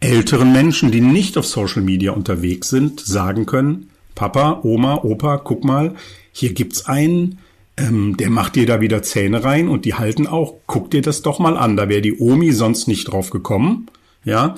älteren 0.00 0.52
Menschen, 0.52 0.90
die 0.90 1.00
nicht 1.00 1.36
auf 1.36 1.46
Social 1.46 1.82
Media 1.82 2.12
unterwegs 2.12 2.70
sind, 2.70 3.00
sagen 3.00 3.46
können, 3.46 3.90
Papa, 4.14 4.60
Oma, 4.62 4.96
Opa, 5.02 5.38
guck 5.38 5.64
mal, 5.64 5.94
hier 6.32 6.52
gibt's 6.52 6.86
einen, 6.86 7.38
ähm, 7.76 8.16
der 8.16 8.30
macht 8.30 8.56
dir 8.56 8.66
da 8.66 8.80
wieder 8.80 9.02
Zähne 9.02 9.44
rein 9.44 9.68
und 9.68 9.84
die 9.84 9.94
halten 9.94 10.26
auch, 10.26 10.54
guck 10.66 10.90
dir 10.90 11.02
das 11.02 11.22
doch 11.22 11.38
mal 11.38 11.56
an, 11.56 11.76
da 11.76 11.88
wäre 11.88 12.00
die 12.00 12.18
Omi 12.18 12.52
sonst 12.52 12.88
nicht 12.88 13.04
drauf 13.04 13.30
gekommen, 13.30 13.86
ja. 14.24 14.54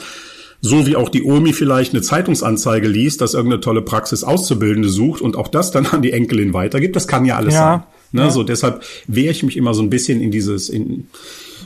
So 0.65 0.87
wie 0.87 0.95
auch 0.95 1.09
die 1.09 1.25
Omi 1.25 1.53
vielleicht 1.53 1.93
eine 1.93 2.03
Zeitungsanzeige 2.03 2.87
liest, 2.87 3.21
dass 3.21 3.35
irgendeine 3.35 3.61
tolle 3.61 3.83
Praxis 3.83 4.23
Auszubildende 4.23 4.89
sucht 4.89 5.21
und 5.21 5.37
auch 5.37 5.49
das 5.49 5.73
dann 5.73 5.87
an 5.87 6.03
die 6.03 6.13
Enkelin 6.13 6.55
weitergibt, 6.55 6.95
das 6.95 7.09
kann 7.09 7.25
ja 7.25 7.37
alles 7.37 7.55
ja. 7.55 7.61
sein. 7.61 7.83
Ne. 8.13 8.31
So 8.31 8.43
deshalb 8.43 8.83
wehre 9.07 9.33
ich 9.33 9.43
mich 9.43 9.57
immer 9.57 9.75
so 9.75 9.83
ein 9.83 9.91
bisschen 9.91 10.21
in 10.21 10.31
dieses, 10.31 10.69
in, 10.69 11.09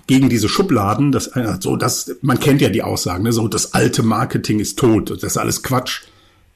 gegen 0.06 0.28
diese 0.28 0.48
Schubladen. 0.48 1.12
Das, 1.12 1.26
äh, 1.28 1.56
so, 1.60 1.76
das, 1.76 2.16
man 2.22 2.38
kennt 2.38 2.60
ja 2.60 2.68
die 2.68 2.82
Aussagen, 2.82 3.24
ne, 3.24 3.32
so 3.32 3.48
das 3.48 3.74
alte 3.74 4.02
Marketing 4.02 4.60
ist 4.60 4.78
tot, 4.78 5.10
das 5.10 5.22
ist 5.22 5.36
alles 5.36 5.62
Quatsch. 5.62 6.02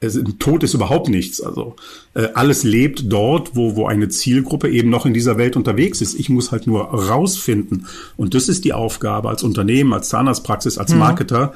Es, 0.03 0.19
tot 0.39 0.63
ist 0.63 0.73
überhaupt 0.73 1.09
nichts. 1.09 1.41
Also 1.41 1.75
äh, 2.15 2.29
alles 2.33 2.63
lebt 2.63 3.03
dort, 3.05 3.55
wo, 3.55 3.75
wo 3.75 3.85
eine 3.85 4.09
Zielgruppe 4.09 4.67
eben 4.69 4.89
noch 4.89 5.05
in 5.05 5.13
dieser 5.13 5.37
Welt 5.37 5.55
unterwegs 5.55 6.01
ist. 6.01 6.19
Ich 6.19 6.27
muss 6.27 6.51
halt 6.51 6.65
nur 6.65 6.85
rausfinden. 6.85 7.85
Und 8.17 8.33
das 8.33 8.49
ist 8.49 8.65
die 8.65 8.73
Aufgabe 8.73 9.29
als 9.29 9.43
Unternehmen, 9.43 9.93
als 9.93 10.09
Zahnarztpraxis, 10.09 10.79
als 10.79 10.91
mhm. 10.91 10.99
Marketer. 10.99 11.53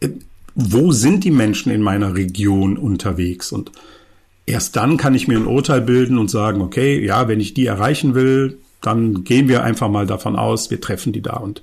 Mhm. 0.00 0.20
wo 0.54 0.92
sind 0.92 1.24
die 1.24 1.32
Menschen 1.32 1.72
in 1.72 1.82
meiner 1.82 2.14
Region 2.14 2.76
unterwegs? 2.76 3.50
Und 3.50 3.72
Erst 4.46 4.76
dann 4.76 4.96
kann 4.96 5.14
ich 5.14 5.28
mir 5.28 5.38
ein 5.38 5.46
Urteil 5.46 5.80
bilden 5.80 6.18
und 6.18 6.30
sagen, 6.30 6.60
okay, 6.60 7.04
ja, 7.04 7.28
wenn 7.28 7.40
ich 7.40 7.54
die 7.54 7.66
erreichen 7.66 8.14
will, 8.14 8.58
dann 8.80 9.24
gehen 9.24 9.48
wir 9.48 9.62
einfach 9.62 9.88
mal 9.88 10.06
davon 10.06 10.36
aus, 10.36 10.70
wir 10.70 10.80
treffen 10.80 11.12
die 11.12 11.22
da. 11.22 11.34
Und 11.34 11.62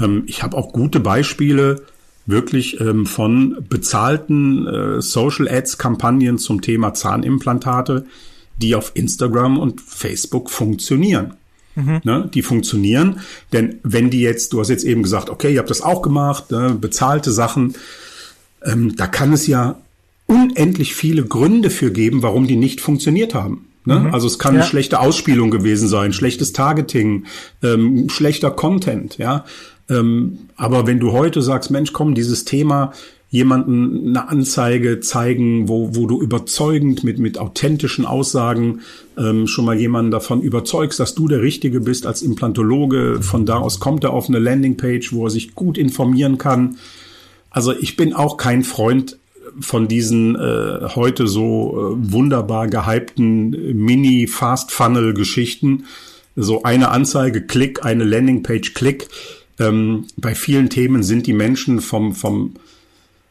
ähm, 0.00 0.24
ich 0.26 0.42
habe 0.42 0.56
auch 0.56 0.72
gute 0.72 1.00
Beispiele 1.00 1.82
wirklich 2.26 2.80
ähm, 2.80 3.06
von 3.06 3.64
bezahlten 3.68 4.66
äh, 4.66 5.02
Social 5.02 5.48
Ads 5.48 5.78
Kampagnen 5.78 6.38
zum 6.38 6.62
Thema 6.62 6.94
Zahnimplantate, 6.94 8.06
die 8.56 8.74
auf 8.74 8.92
Instagram 8.94 9.58
und 9.58 9.80
Facebook 9.80 10.50
funktionieren. 10.50 11.34
Mhm. 11.76 12.00
Ne, 12.02 12.28
die 12.34 12.42
funktionieren, 12.42 13.20
denn 13.52 13.78
wenn 13.84 14.10
die 14.10 14.20
jetzt, 14.20 14.52
du 14.52 14.58
hast 14.58 14.70
jetzt 14.70 14.82
eben 14.82 15.04
gesagt, 15.04 15.30
okay, 15.30 15.52
ihr 15.52 15.60
habt 15.60 15.70
das 15.70 15.82
auch 15.82 16.02
gemacht, 16.02 16.50
ne, 16.50 16.76
bezahlte 16.78 17.30
Sachen, 17.30 17.74
ähm, 18.64 18.96
da 18.96 19.06
kann 19.06 19.32
es 19.32 19.46
ja 19.46 19.78
unendlich 20.30 20.94
viele 20.94 21.24
Gründe 21.24 21.70
für 21.70 21.90
geben, 21.90 22.22
warum 22.22 22.46
die 22.46 22.56
nicht 22.56 22.80
funktioniert 22.80 23.34
haben. 23.34 23.66
Ne? 23.84 23.98
Mhm. 23.98 24.14
Also 24.14 24.26
es 24.26 24.38
kann 24.38 24.54
ja. 24.54 24.60
eine 24.60 24.68
schlechte 24.68 25.00
Ausspielung 25.00 25.50
gewesen 25.50 25.88
sein, 25.88 26.12
schlechtes 26.12 26.52
Targeting, 26.52 27.24
ähm, 27.62 28.08
schlechter 28.08 28.50
Content, 28.50 29.18
ja. 29.18 29.44
Ähm, 29.88 30.38
aber 30.56 30.86
wenn 30.86 31.00
du 31.00 31.12
heute 31.12 31.42
sagst, 31.42 31.70
Mensch, 31.70 31.92
komm, 31.92 32.14
dieses 32.14 32.44
Thema, 32.44 32.92
jemanden 33.30 34.08
eine 34.08 34.28
Anzeige 34.28 35.00
zeigen, 35.00 35.68
wo, 35.68 35.94
wo 35.94 36.06
du 36.06 36.20
überzeugend 36.20 37.04
mit, 37.04 37.18
mit 37.18 37.38
authentischen 37.38 38.04
Aussagen 38.04 38.80
ähm, 39.16 39.46
schon 39.46 39.64
mal 39.64 39.76
jemanden 39.76 40.10
davon 40.10 40.42
überzeugst, 40.42 40.98
dass 41.00 41.14
du 41.14 41.28
der 41.28 41.40
Richtige 41.40 41.80
bist 41.80 42.06
als 42.06 42.22
Implantologe. 42.22 43.18
Von 43.22 43.46
da 43.46 43.58
aus 43.58 43.78
kommt 43.78 44.04
er 44.04 44.12
auf 44.12 44.28
eine 44.28 44.40
Landingpage, 44.40 45.12
wo 45.12 45.26
er 45.26 45.30
sich 45.30 45.54
gut 45.54 45.78
informieren 45.78 46.38
kann. 46.38 46.76
Also 47.50 47.72
ich 47.72 47.96
bin 47.96 48.14
auch 48.14 48.36
kein 48.36 48.62
Freund 48.64 49.16
von 49.60 49.88
diesen 49.88 50.36
äh, 50.36 50.90
heute 50.94 51.26
so 51.26 51.72
äh, 51.72 52.12
wunderbar 52.12 52.68
gehypten 52.68 53.50
Mini-Fast-Funnel-Geschichten. 53.84 55.86
So 56.36 56.62
eine 56.62 56.90
Anzeige, 56.90 57.42
Klick, 57.42 57.84
eine 57.84 58.04
Landingpage, 58.04 58.74
Klick. 58.74 59.08
Ähm, 59.58 60.06
bei 60.16 60.34
vielen 60.34 60.70
Themen 60.70 61.02
sind 61.02 61.26
die 61.26 61.32
Menschen 61.32 61.80
vom, 61.80 62.14
vom, 62.14 62.54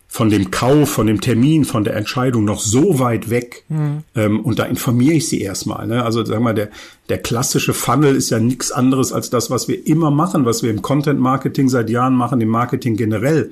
von 0.07 0.29
dem 0.29 0.51
Kauf, 0.51 0.89
von 0.89 1.07
dem 1.07 1.21
Termin, 1.21 1.65
von 1.65 1.83
der 1.83 1.95
Entscheidung 1.95 2.43
noch 2.43 2.59
so 2.59 2.99
weit 2.99 3.29
weg. 3.29 3.63
Mhm. 3.69 4.03
Ähm, 4.15 4.39
und 4.41 4.59
da 4.59 4.65
informiere 4.65 5.15
ich 5.15 5.29
sie 5.29 5.41
erstmal. 5.41 5.87
Ne? 5.87 6.03
Also 6.03 6.25
sag 6.25 6.41
mal, 6.41 6.53
der, 6.53 6.69
der 7.09 7.19
klassische 7.19 7.73
Funnel 7.73 8.15
ist 8.15 8.29
ja 8.29 8.39
nichts 8.39 8.71
anderes 8.71 9.13
als 9.13 9.29
das, 9.29 9.49
was 9.49 9.67
wir 9.67 9.87
immer 9.87 10.11
machen, 10.11 10.45
was 10.45 10.63
wir 10.63 10.71
im 10.71 10.81
Content 10.81 11.19
Marketing 11.19 11.69
seit 11.69 11.89
Jahren 11.89 12.15
machen, 12.15 12.41
im 12.41 12.49
Marketing 12.49 12.95
generell. 12.95 13.51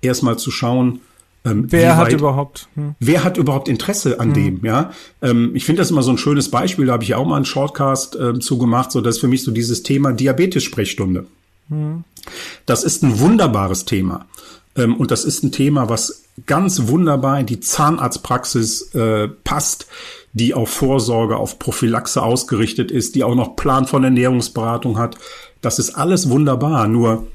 Erstmal 0.00 0.38
zu 0.38 0.50
schauen, 0.50 1.00
ähm, 1.50 1.66
wer 1.68 1.96
hat 1.96 2.12
überhaupt? 2.12 2.68
Hm. 2.74 2.94
Wer 2.98 3.24
hat 3.24 3.36
überhaupt 3.36 3.68
Interesse 3.68 4.20
an 4.20 4.28
hm. 4.28 4.34
dem? 4.34 4.64
Ja, 4.64 4.92
ähm, 5.22 5.52
ich 5.54 5.64
finde 5.64 5.82
das 5.82 5.90
immer 5.90 6.02
so 6.02 6.10
ein 6.10 6.18
schönes 6.18 6.50
Beispiel. 6.50 6.86
Da 6.86 6.94
habe 6.94 7.02
ich 7.02 7.10
ja 7.10 7.16
auch 7.16 7.26
mal 7.26 7.36
einen 7.36 7.44
Shortcast 7.44 8.16
äh, 8.16 8.38
zugemacht. 8.38 8.92
So, 8.92 9.00
das 9.00 9.16
ist 9.16 9.20
für 9.20 9.28
mich 9.28 9.42
so 9.42 9.50
dieses 9.50 9.82
Thema 9.82 10.12
Diabetes-Sprechstunde. 10.12 11.26
Hm. 11.68 12.04
Das 12.66 12.84
ist 12.84 13.02
ein 13.02 13.18
wunderbares 13.20 13.84
Thema 13.84 14.26
ähm, 14.78 14.96
und 14.96 15.10
das 15.10 15.24
ist 15.24 15.42
ein 15.42 15.52
Thema, 15.52 15.88
was 15.88 16.24
ganz 16.46 16.86
wunderbar 16.86 17.40
in 17.40 17.46
die 17.46 17.60
Zahnarztpraxis 17.60 18.94
äh, 18.94 19.28
passt, 19.28 19.86
die 20.32 20.54
auf 20.54 20.70
Vorsorge, 20.70 21.36
auf 21.36 21.58
Prophylaxe 21.58 22.22
ausgerichtet 22.22 22.90
ist, 22.90 23.14
die 23.14 23.24
auch 23.24 23.34
noch 23.34 23.56
Plan 23.56 23.86
von 23.86 24.04
Ernährungsberatung 24.04 24.98
hat. 24.98 25.16
Das 25.60 25.78
ist 25.78 25.96
alles 25.96 26.30
wunderbar. 26.30 26.86
Nur 26.86 27.26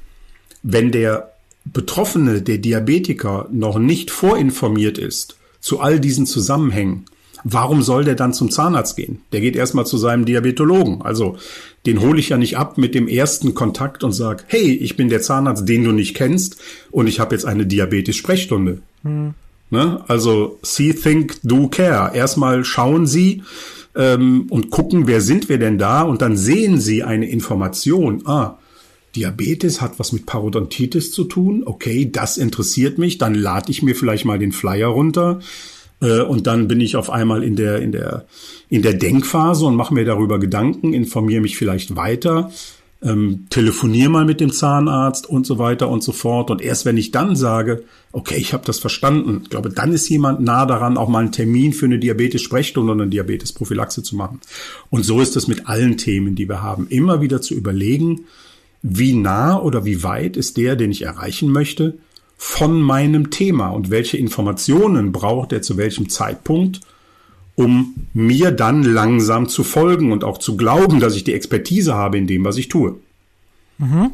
wenn 0.62 0.92
der 0.92 1.33
Betroffene, 1.66 2.42
der 2.42 2.58
Diabetiker, 2.58 3.48
noch 3.52 3.80
nicht 3.80 4.12
vorinformiert 4.12 4.98
ist 4.98 5.38
zu 5.64 5.80
all 5.80 6.00
diesen 6.00 6.26
Zusammenhängen, 6.26 7.06
warum 7.46 7.82
soll 7.82 8.04
der 8.04 8.16
dann 8.16 8.34
zum 8.34 8.52
Zahnarzt 8.52 8.98
gehen? 8.98 9.22
Der 9.32 9.40
geht 9.40 9.56
erstmal 9.56 9.86
zu 9.86 9.98
seinem 9.98 10.26
Diabetologen. 10.26 11.02
Also 11.02 11.38
den 11.86 12.02
hole 12.02 12.20
ich 12.20 12.30
ja 12.30 12.38
nicht 12.38 12.58
ab 12.58 12.78
mit 12.78 12.94
dem 12.94 13.08
ersten 13.08 13.54
Kontakt 13.54 14.04
und 14.04 14.12
sag, 14.12 14.44
hey, 14.48 14.74
ich 14.74 14.98
bin 14.98 15.10
der 15.10 15.22
Zahnarzt, 15.22 15.68
den 15.68 15.84
du 15.86 15.92
nicht 15.94 16.16
kennst 16.16 16.58
und 16.92 17.08
ich 17.08 17.20
habe 17.20 17.34
jetzt 17.34 17.46
eine 17.46 17.66
Diabetes-Sprechstunde. 17.66 18.82
Hm. 19.04 19.34
Ne? 19.70 20.04
Also 20.08 20.60
see, 20.62 20.94
think, 20.94 21.40
do, 21.44 21.70
care. 21.70 22.14
Erstmal 22.14 22.66
schauen 22.66 23.08
Sie 23.08 23.42
ähm, 23.96 24.48
und 24.50 24.70
gucken, 24.70 25.08
wer 25.08 25.22
sind 25.22 25.50
wir 25.50 25.60
denn 25.60 25.78
da 25.78 26.04
und 26.04 26.22
dann 26.22 26.38
sehen 26.38 26.80
Sie 26.80 27.04
eine 27.04 27.30
Information. 27.30 28.22
Ah, 28.26 28.58
Diabetes 29.16 29.82
hat 29.82 30.00
was 30.00 30.12
mit 30.12 30.26
Parodontitis 30.26 31.12
zu 31.12 31.26
tun. 31.26 31.64
Okay, 31.66 32.10
das 32.12 32.38
interessiert 32.38 32.98
mich. 32.98 33.18
Dann 33.18 33.36
lade 33.36 33.72
ich 33.72 33.84
mir 33.84 33.96
vielleicht 33.96 34.26
mal 34.26 34.40
den 34.40 34.52
Flyer 34.52 34.88
runter. 34.88 35.40
Äh, 36.02 36.22
und 36.22 36.48
dann 36.48 36.68
bin 36.68 36.82
ich 36.82 36.96
auf 36.96 37.10
einmal 37.10 37.44
in 37.44 37.56
der, 37.56 37.80
in 37.80 37.92
der, 37.92 38.26
in 38.70 38.82
der 38.82 38.94
Denkphase 38.94 39.66
und 39.66 39.76
mache 39.76 39.94
mir 39.94 40.06
darüber 40.06 40.40
Gedanken, 40.40 40.94
informiere 40.94 41.42
mich 41.42 41.58
vielleicht 41.58 41.96
weiter, 41.96 42.52
ähm, 43.02 43.46
telefoniere 43.50 44.10
mal 44.10 44.26
mit 44.26 44.40
dem 44.40 44.52
Zahnarzt 44.52 45.28
und 45.28 45.46
so 45.46 45.60
weiter 45.60 45.90
und 45.90 46.04
so 46.04 46.12
fort. 46.12 46.52
Und 46.52 46.62
erst 46.62 46.86
wenn 46.86 46.98
ich 46.98 47.12
dann 47.12 47.36
sage, 47.36 47.84
okay, 48.12 48.38
ich 48.38 48.54
habe 48.54 48.66
das 48.66 48.80
verstanden, 48.80 49.42
ich 49.44 49.50
glaube, 49.50 49.70
dann 49.70 49.94
ist 49.94 50.10
jemand 50.10 50.42
nah 50.42 50.66
daran, 50.66 50.98
auch 50.98 51.10
mal 51.10 51.20
einen 51.20 51.32
Termin 51.32 51.74
für 51.74 51.86
eine 51.86 52.00
Diabetes-Sprechstunde 52.00 52.94
oder 52.94 53.04
eine 53.04 53.12
Diabetes-Prophylaxe 53.12 54.04
zu 54.04 54.16
machen. 54.16 54.40
Und 54.90 55.04
so 55.04 55.20
ist 55.20 55.36
es 55.36 55.48
mit 55.48 55.68
allen 55.68 55.98
Themen, 55.98 56.36
die 56.36 56.48
wir 56.48 56.62
haben. 56.62 56.88
Immer 56.88 57.22
wieder 57.22 57.42
zu 57.42 57.54
überlegen, 57.56 58.26
wie 58.84 59.14
nah 59.14 59.60
oder 59.60 59.86
wie 59.86 60.04
weit 60.04 60.38
ist 60.38 60.58
der, 60.58 60.76
den 60.76 60.92
ich 60.92 61.02
erreichen 61.02 61.50
möchte, 61.50 61.98
von 62.38 62.82
meinem 62.82 63.30
Thema 63.30 63.70
und 63.70 63.90
welche 63.90 64.18
Informationen 64.18 65.14
braucht 65.14 65.54
er 65.54 65.62
zu 65.62 65.78
welchem 65.78 66.10
Zeitpunkt, 66.10 66.82
um 67.56 67.96
mir 68.14 68.52
dann 68.52 68.84
langsam 68.84 69.48
zu 69.48 69.64
folgen 69.64 70.12
und 70.12 70.24
auch 70.24 70.38
zu 70.38 70.58
glauben, 70.58 71.00
dass 71.00 71.16
ich 71.16 71.24
die 71.24 71.34
Expertise 71.34 71.94
habe 71.94 72.18
in 72.18 72.28
dem, 72.28 72.44
was 72.44 72.58
ich 72.58 72.68
tue. 72.68 72.96
Mhm. 73.78 74.12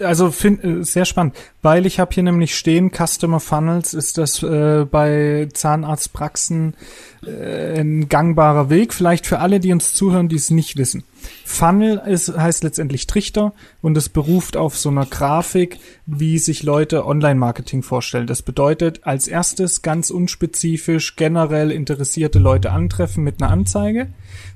Also 0.00 0.30
find, 0.30 0.64
äh, 0.64 0.84
sehr 0.84 1.04
spannend, 1.04 1.34
weil 1.62 1.86
ich 1.86 1.98
habe 1.98 2.12
hier 2.14 2.22
nämlich 2.22 2.56
stehen, 2.56 2.90
Customer 2.90 3.40
Funnels 3.40 3.94
ist 3.94 4.18
das 4.18 4.42
äh, 4.42 4.86
bei 4.90 5.48
Zahnarztpraxen 5.52 6.74
äh, 7.24 7.80
ein 7.80 8.08
gangbarer 8.08 8.70
Weg, 8.70 8.94
vielleicht 8.94 9.26
für 9.26 9.38
alle, 9.38 9.60
die 9.60 9.72
uns 9.72 9.94
zuhören, 9.94 10.28
die 10.28 10.36
es 10.36 10.50
nicht 10.50 10.76
wissen. 10.76 11.04
Funnel 11.44 12.00
ist, 12.06 12.36
heißt 12.36 12.64
letztendlich 12.64 13.06
Trichter 13.06 13.52
und 13.80 13.96
es 13.96 14.08
beruft 14.08 14.56
auf 14.56 14.76
so 14.76 14.88
einer 14.88 15.06
Grafik, 15.06 15.78
wie 16.06 16.38
sich 16.38 16.62
Leute 16.62 17.06
Online-Marketing 17.06 17.82
vorstellen. 17.82 18.26
Das 18.26 18.42
bedeutet, 18.42 19.00
als 19.04 19.28
erstes 19.28 19.82
ganz 19.82 20.10
unspezifisch 20.10 21.16
generell 21.16 21.70
interessierte 21.70 22.38
Leute 22.38 22.72
antreffen 22.72 23.22
mit 23.22 23.42
einer 23.42 23.52
Anzeige. 23.52 24.08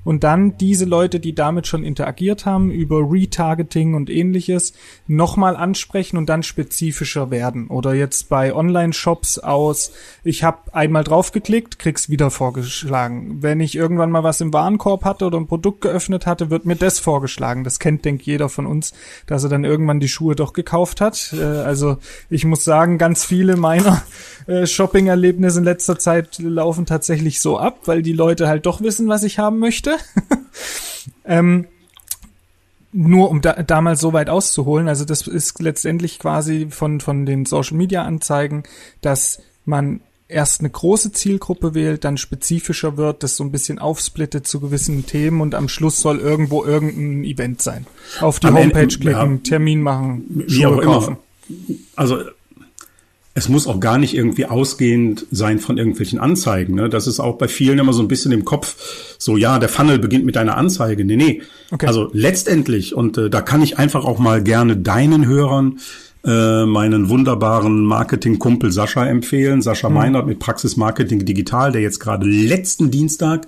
Und 0.03 0.23
dann 0.23 0.57
diese 0.57 0.85
Leute, 0.85 1.19
die 1.19 1.35
damit 1.35 1.67
schon 1.67 1.83
interagiert 1.83 2.45
haben, 2.45 2.71
über 2.71 2.99
Retargeting 3.11 3.93
und 3.93 4.09
ähnliches, 4.09 4.73
nochmal 5.07 5.55
ansprechen 5.55 6.17
und 6.17 6.27
dann 6.27 6.43
spezifischer 6.43 7.31
werden. 7.31 7.67
Oder 7.67 7.93
jetzt 7.93 8.29
bei 8.29 8.53
Online-Shops 8.53 9.39
aus, 9.39 9.91
ich 10.23 10.43
habe 10.43 10.73
einmal 10.73 11.03
draufgeklickt, 11.03 11.79
krieg's 11.79 12.09
wieder 12.09 12.31
vorgeschlagen. 12.31 13.41
Wenn 13.41 13.59
ich 13.59 13.75
irgendwann 13.75 14.11
mal 14.11 14.23
was 14.23 14.41
im 14.41 14.53
Warenkorb 14.53 15.05
hatte 15.05 15.25
oder 15.25 15.37
ein 15.37 15.47
Produkt 15.47 15.81
geöffnet 15.81 16.25
hatte, 16.25 16.49
wird 16.49 16.65
mir 16.65 16.75
das 16.75 16.99
vorgeschlagen. 16.99 17.63
Das 17.63 17.79
kennt, 17.79 18.05
denkt 18.05 18.23
jeder 18.23 18.49
von 18.49 18.65
uns, 18.65 18.93
dass 19.25 19.43
er 19.43 19.49
dann 19.49 19.63
irgendwann 19.63 19.99
die 19.99 20.07
Schuhe 20.07 20.35
doch 20.35 20.53
gekauft 20.53 21.01
hat. 21.01 21.33
Äh, 21.33 21.43
also 21.43 21.97
ich 22.29 22.45
muss 22.45 22.63
sagen, 22.63 22.97
ganz 22.97 23.25
viele 23.25 23.57
meiner 23.57 24.03
äh, 24.47 24.65
Shopping-Erlebnisse 24.65 25.59
in 25.59 25.65
letzter 25.65 25.99
Zeit 25.99 26.39
laufen 26.39 26.85
tatsächlich 26.85 27.41
so 27.41 27.57
ab, 27.57 27.81
weil 27.85 28.01
die 28.01 28.13
Leute 28.13 28.47
halt 28.47 28.65
doch 28.65 28.81
wissen, 28.81 29.07
was 29.07 29.23
ich 29.23 29.39
haben 29.39 29.59
möchte. 29.59 29.66
ähm, 31.25 31.67
nur 32.91 33.29
um 33.29 33.41
da, 33.41 33.53
damals 33.63 33.99
so 33.99 34.13
weit 34.13 34.29
auszuholen, 34.29 34.87
also 34.87 35.05
das 35.05 35.27
ist 35.27 35.59
letztendlich 35.59 36.19
quasi 36.19 36.67
von, 36.69 36.99
von 36.99 37.25
den 37.25 37.45
Social 37.45 37.77
Media 37.77 38.03
Anzeigen, 38.03 38.63
dass 39.01 39.39
man 39.65 40.01
erst 40.29 40.61
eine 40.61 40.69
große 40.69 41.11
Zielgruppe 41.11 41.73
wählt, 41.73 42.03
dann 42.03 42.17
spezifischer 42.17 42.97
wird, 42.97 43.23
das 43.23 43.35
so 43.35 43.43
ein 43.43 43.51
bisschen 43.51 43.79
aufsplittet 43.79 44.47
zu 44.47 44.59
gewissen 44.59 45.05
Themen 45.05 45.41
und 45.41 45.55
am 45.55 45.69
Schluss 45.69 45.99
soll 46.01 46.19
irgendwo 46.19 46.65
irgendein 46.65 47.23
Event 47.23 47.61
sein. 47.61 47.85
Auf 48.19 48.39
die 48.39 48.47
Am 48.47 48.55
Homepage 48.57 48.81
Ende, 48.81 48.97
klicken, 48.97 49.35
ja, 49.35 49.41
Termin 49.43 49.81
machen, 49.81 50.45
Schuhe 50.47 50.81
kaufen. 50.81 51.17
Immer. 51.49 51.77
Also 51.95 52.23
es 53.37 53.49
muss 53.49 53.67
auch 53.67 53.79
gar 53.79 53.99
nicht 53.99 54.15
irgendwie 54.15 54.47
ausgehend 54.47 55.27
sein 55.29 55.59
von 55.59 55.77
irgendwelchen 55.77 56.17
Anzeigen. 56.17 56.73
Ne? 56.73 56.89
Das 56.89 57.05
ist 57.05 57.19
auch 57.19 57.37
bei 57.37 57.47
vielen 57.47 57.77
immer 57.77 57.93
so 57.93 58.01
ein 58.01 58.07
bisschen 58.07 58.31
im 58.31 58.45
Kopf, 58.45 58.75
so 59.19 59.37
ja, 59.37 59.59
der 59.59 59.69
Funnel 59.69 59.99
beginnt 59.99 60.25
mit 60.25 60.37
einer 60.37 60.57
Anzeige. 60.57 61.05
Nee, 61.05 61.17
nee. 61.17 61.41
Okay. 61.69 61.85
Also 61.85 62.09
letztendlich, 62.13 62.95
und 62.95 63.15
äh, 63.19 63.29
da 63.29 63.41
kann 63.41 63.61
ich 63.61 63.77
einfach 63.77 64.05
auch 64.05 64.17
mal 64.17 64.41
gerne 64.41 64.75
deinen 64.75 65.27
Hörern 65.27 65.77
äh, 66.25 66.65
meinen 66.65 67.09
wunderbaren 67.09 67.85
Marketing-Kumpel 67.85 68.71
Sascha 68.71 69.05
empfehlen. 69.05 69.61
Sascha 69.61 69.89
mhm. 69.89 69.95
Meinert 69.95 70.25
mit 70.25 70.39
Praxis 70.39 70.75
Marketing 70.75 71.23
Digital, 71.23 71.71
der 71.71 71.81
jetzt 71.81 71.99
gerade 71.99 72.25
letzten 72.25 72.89
Dienstag 72.89 73.45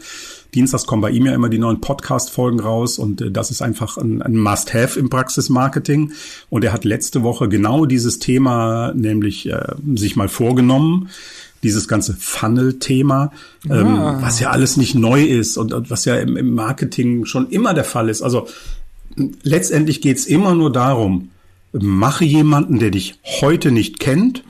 Dienstags 0.56 0.86
kommen 0.86 1.02
bei 1.02 1.12
ihm 1.12 1.26
ja 1.26 1.34
immer 1.34 1.50
die 1.50 1.60
neuen 1.60 1.82
Podcast-Folgen 1.82 2.60
raus 2.60 2.98
und 2.98 3.22
äh, 3.22 3.32
das 3.32 3.52
ist 3.52 3.62
einfach 3.62 3.98
ein, 3.98 4.22
ein 4.22 4.38
Must-Have 4.38 5.00
im 5.00 5.10
Praxis-Marketing. 5.10 6.14
Und 6.50 6.64
er 6.64 6.74
hat 6.74 6.86
letzte 6.86 7.24
Woche 7.24 7.50
genau 7.50 7.86
dieses 7.86 8.20
Thema 8.20 8.94
nämlich 8.94 9.50
äh, 9.50 9.76
sich 9.96 10.16
mal 10.16 10.28
vorgenommen 10.28 11.10
dieses 11.64 11.88
ganze 11.88 12.14
Funnel-Thema, 12.14 13.32
ähm, 13.66 13.72
ah. 13.72 14.16
ähm, 14.16 14.22
was 14.22 14.40
ja 14.40 14.50
alles 14.50 14.78
nicht 14.78 14.96
neu 14.96 15.24
ist 15.24 15.58
und, 15.58 15.74
und 15.74 15.90
was 15.90 16.06
ja 16.06 16.16
im, 16.16 16.38
im, 16.38 16.54
Marketing 16.54 17.26
schon 17.26 17.50
immer 17.50 17.74
der 17.74 17.84
Fall 17.84 18.10
ist. 18.10 18.22
Also 18.22 18.48
letztendlich 19.44 20.02
geht's 20.02 20.26
immer 20.26 20.56
nur 20.56 20.72
darum, 20.72 21.32
mache 21.72 22.26
jemanden, 22.26 22.80
der 22.80 22.92
dich 22.92 23.20
heute 23.42 23.72
nicht 23.72 24.00
kennt, 24.00 24.44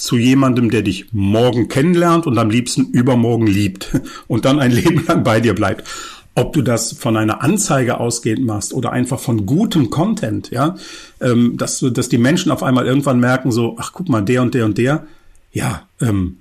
zu 0.00 0.16
jemandem, 0.16 0.70
der 0.70 0.82
dich 0.82 1.12
morgen 1.12 1.68
kennenlernt 1.68 2.26
und 2.26 2.38
am 2.38 2.50
liebsten 2.50 2.86
übermorgen 2.86 3.46
liebt 3.46 4.00
und 4.26 4.44
dann 4.44 4.58
ein 4.58 4.72
Leben 4.72 5.04
lang 5.06 5.22
bei 5.22 5.40
dir 5.40 5.54
bleibt. 5.54 5.86
Ob 6.34 6.52
du 6.52 6.62
das 6.62 6.92
von 6.92 7.16
einer 7.16 7.42
Anzeige 7.42 8.00
ausgehend 8.00 8.46
machst 8.46 8.72
oder 8.72 8.92
einfach 8.92 9.20
von 9.20 9.46
gutem 9.46 9.90
Content, 9.90 10.50
ja, 10.50 10.76
ähm, 11.20 11.56
dass, 11.56 11.84
dass 11.92 12.08
die 12.08 12.18
Menschen 12.18 12.50
auf 12.50 12.62
einmal 12.62 12.86
irgendwann 12.86 13.20
merken, 13.20 13.52
so, 13.52 13.76
ach 13.78 13.92
guck 13.92 14.08
mal, 14.08 14.22
der 14.22 14.42
und 14.42 14.54
der 14.54 14.64
und 14.64 14.78
der, 14.78 15.06
ja, 15.52 15.86
ähm, 16.00 16.38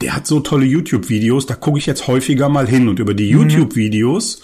der 0.00 0.14
hat 0.14 0.26
so 0.26 0.40
tolle 0.40 0.64
YouTube-Videos, 0.64 1.46
da 1.46 1.54
gucke 1.54 1.78
ich 1.78 1.86
jetzt 1.86 2.06
häufiger 2.06 2.48
mal 2.48 2.68
hin 2.68 2.88
und 2.88 3.00
über 3.00 3.14
die 3.14 3.32
mhm. 3.32 3.50
YouTube-Videos 3.50 4.42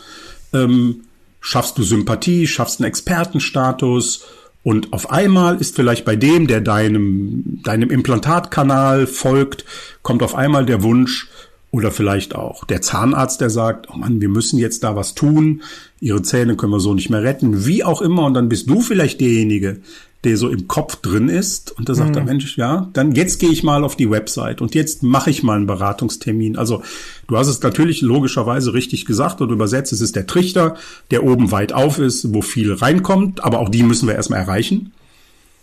ähm, 0.53 1.03
schaffst 1.41 1.79
du 1.79 1.83
Sympathie, 1.83 2.47
schaffst 2.47 2.81
einen 2.81 2.89
Expertenstatus 2.89 4.25
und 4.67 4.93
auf 4.93 5.13
einmal 5.13 5.61
ist 5.61 5.77
vielleicht 5.77 6.05
bei 6.05 6.17
dem, 6.17 6.49
der 6.49 6.61
deinem, 6.61 7.61
deinem 7.63 7.89
Implantatkanal 7.89 9.07
folgt, 9.07 9.65
kommt 10.03 10.25
auf 10.25 10.35
einmal 10.35 10.67
der 10.67 10.83
Wunsch, 10.83 11.29
oder 11.71 11.93
vielleicht 11.93 12.35
auch 12.35 12.65
der 12.65 12.81
Zahnarzt, 12.81 13.41
der 13.41 13.51
sagt, 13.51 13.89
oh 13.93 13.97
Mann, 13.97 14.21
wir 14.21 14.29
müssen 14.29 14.59
jetzt 14.59 14.83
da 14.83 14.97
was 14.97 15.15
tun, 15.15 15.63
ihre 16.01 16.23
Zähne 16.23 16.57
können 16.57 16.73
wir 16.73 16.81
so 16.81 16.95
nicht 16.95 17.11
mehr 17.11 17.23
retten, 17.23 17.65
wie 17.65 17.85
auch 17.85 18.03
immer. 18.03 18.25
Und 18.25 18.35
dann 18.35 18.49
bist 18.49 18.69
du 18.69 18.81
vielleicht 18.81 19.21
derjenige, 19.21 19.79
der 20.27 20.37
so 20.37 20.49
im 20.49 20.67
Kopf 20.67 20.97
drin 20.97 21.29
ist 21.29 21.71
und 21.79 21.89
da 21.89 21.95
sagt 21.95 22.11
mhm. 22.11 22.15
der 22.15 22.25
Mensch, 22.25 22.57
ja, 22.57 22.89
dann 22.93 23.13
jetzt 23.13 23.39
gehe 23.39 23.51
ich 23.51 23.63
mal 23.63 23.85
auf 23.85 23.97
die 23.97 24.11
Website 24.11 24.61
und 24.61 24.75
jetzt 24.75 25.05
mache 25.05 25.31
ich 25.31 25.45
mal 25.45 25.57
einen 25.57 25.67
Beratungstermin. 25.67 26.57
Also 26.57 26.83
du 27.29 27.37
hast 27.37 27.47
es 27.47 27.63
natürlich 27.63 28.03
logischerweise 28.03 28.75
richtig 28.75 29.05
gesagt 29.07 29.41
und 29.41 29.51
übersetzt, 29.51 29.93
es 29.93 30.01
ist 30.01 30.17
der 30.17 30.27
Trichter, 30.27 30.77
der 31.13 31.23
oben 31.23 31.53
weit 31.53 31.73
auf 31.73 32.01
ist, 32.01 32.35
wo 32.35 32.43
viel 32.43 32.75
reinkommt, 32.75 33.45
aber 33.45 33.61
auch 33.61 33.69
die 33.69 33.85
müssen 33.85 34.09
wir 34.09 34.17
erstmal 34.17 34.41
erreichen. 34.41 34.93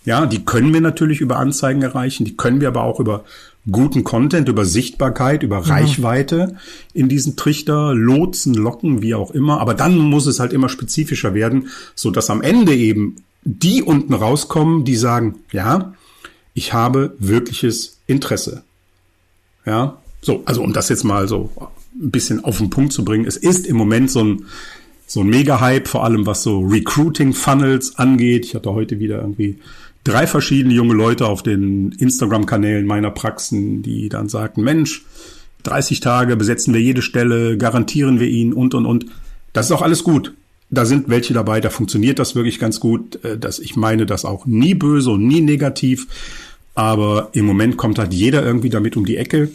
Ja, 0.05 0.25
die 0.25 0.43
können 0.43 0.73
wir 0.73 0.81
natürlich 0.81 1.21
über 1.21 1.37
Anzeigen 1.37 1.81
erreichen, 1.81 2.25
die 2.25 2.35
können 2.35 2.61
wir 2.61 2.69
aber 2.69 2.83
auch 2.83 2.99
über 2.99 3.23
guten 3.69 4.03
Content, 4.03 4.49
über 4.49 4.65
Sichtbarkeit, 4.65 5.43
über 5.43 5.59
mhm. 5.59 5.71
Reichweite 5.71 6.55
in 6.93 7.09
diesen 7.09 7.35
Trichter 7.35 7.93
lotsen, 7.93 8.53
locken, 8.53 9.01
wie 9.01 9.15
auch 9.15 9.31
immer. 9.31 9.59
Aber 9.59 9.73
dann 9.73 9.97
muss 9.97 10.25
es 10.25 10.39
halt 10.39 10.53
immer 10.53 10.69
spezifischer 10.69 11.33
werden, 11.33 11.67
so 11.95 12.11
dass 12.11 12.29
am 12.29 12.41
Ende 12.41 12.75
eben 12.75 13.17
die 13.45 13.83
unten 13.83 14.13
rauskommen, 14.13 14.85
die 14.85 14.95
sagen, 14.95 15.39
ja, 15.51 15.93
ich 16.53 16.73
habe 16.73 17.15
wirkliches 17.19 17.99
Interesse. 18.07 18.63
Ja, 19.65 19.97
so, 20.21 20.43
also 20.45 20.61
um 20.61 20.73
das 20.73 20.89
jetzt 20.89 21.03
mal 21.03 21.27
so 21.27 21.49
ein 21.95 22.11
bisschen 22.11 22.43
auf 22.43 22.57
den 22.57 22.69
Punkt 22.69 22.93
zu 22.93 23.03
bringen. 23.03 23.25
Es 23.25 23.37
ist 23.37 23.65
im 23.65 23.75
Moment 23.75 24.11
so 24.11 24.23
ein, 24.23 24.45
so 25.07 25.21
ein 25.21 25.27
Mega-Hype, 25.27 25.87
vor 25.87 26.03
allem 26.03 26.25
was 26.25 26.43
so 26.43 26.59
Recruiting-Funnels 26.59 27.97
angeht. 27.97 28.45
Ich 28.45 28.55
hatte 28.55 28.73
heute 28.73 28.99
wieder 28.99 29.19
irgendwie 29.19 29.59
drei 30.03 30.27
verschiedene 30.27 30.73
junge 30.73 30.93
Leute 30.93 31.27
auf 31.27 31.43
den 31.43 31.91
Instagram-Kanälen 31.93 32.85
meiner 32.85 33.11
Praxen, 33.11 33.83
die 33.83 34.09
dann 34.09 34.29
sagten, 34.29 34.63
Mensch, 34.63 35.05
30 35.63 36.01
Tage 36.01 36.35
besetzen 36.35 36.73
wir 36.73 36.81
jede 36.81 37.01
Stelle, 37.01 37.57
garantieren 37.57 38.19
wir 38.19 38.27
ihn 38.27 38.53
und, 38.53 38.73
und, 38.73 38.85
und. 38.85 39.05
Das 39.53 39.67
ist 39.67 39.71
auch 39.71 39.81
alles 39.81 40.03
gut 40.03 40.33
da 40.73 40.85
sind 40.85 41.09
welche 41.09 41.33
dabei, 41.33 41.61
da 41.61 41.69
funktioniert 41.69 42.19
das 42.19 42.35
wirklich 42.35 42.59
ganz 42.59 42.79
gut. 42.79 43.23
Äh, 43.23 43.37
dass 43.37 43.59
ich 43.59 43.75
meine 43.75 44.05
das 44.05 44.25
auch 44.25 44.45
nie 44.45 44.73
böse 44.73 45.11
und 45.11 45.27
nie 45.27 45.41
negativ. 45.41 46.07
Aber 46.75 47.29
im 47.33 47.45
Moment 47.45 47.77
kommt 47.77 47.99
halt 47.99 48.13
jeder 48.13 48.43
irgendwie 48.43 48.69
damit 48.69 48.97
um 48.97 49.05
die 49.05 49.17
Ecke. 49.17 49.51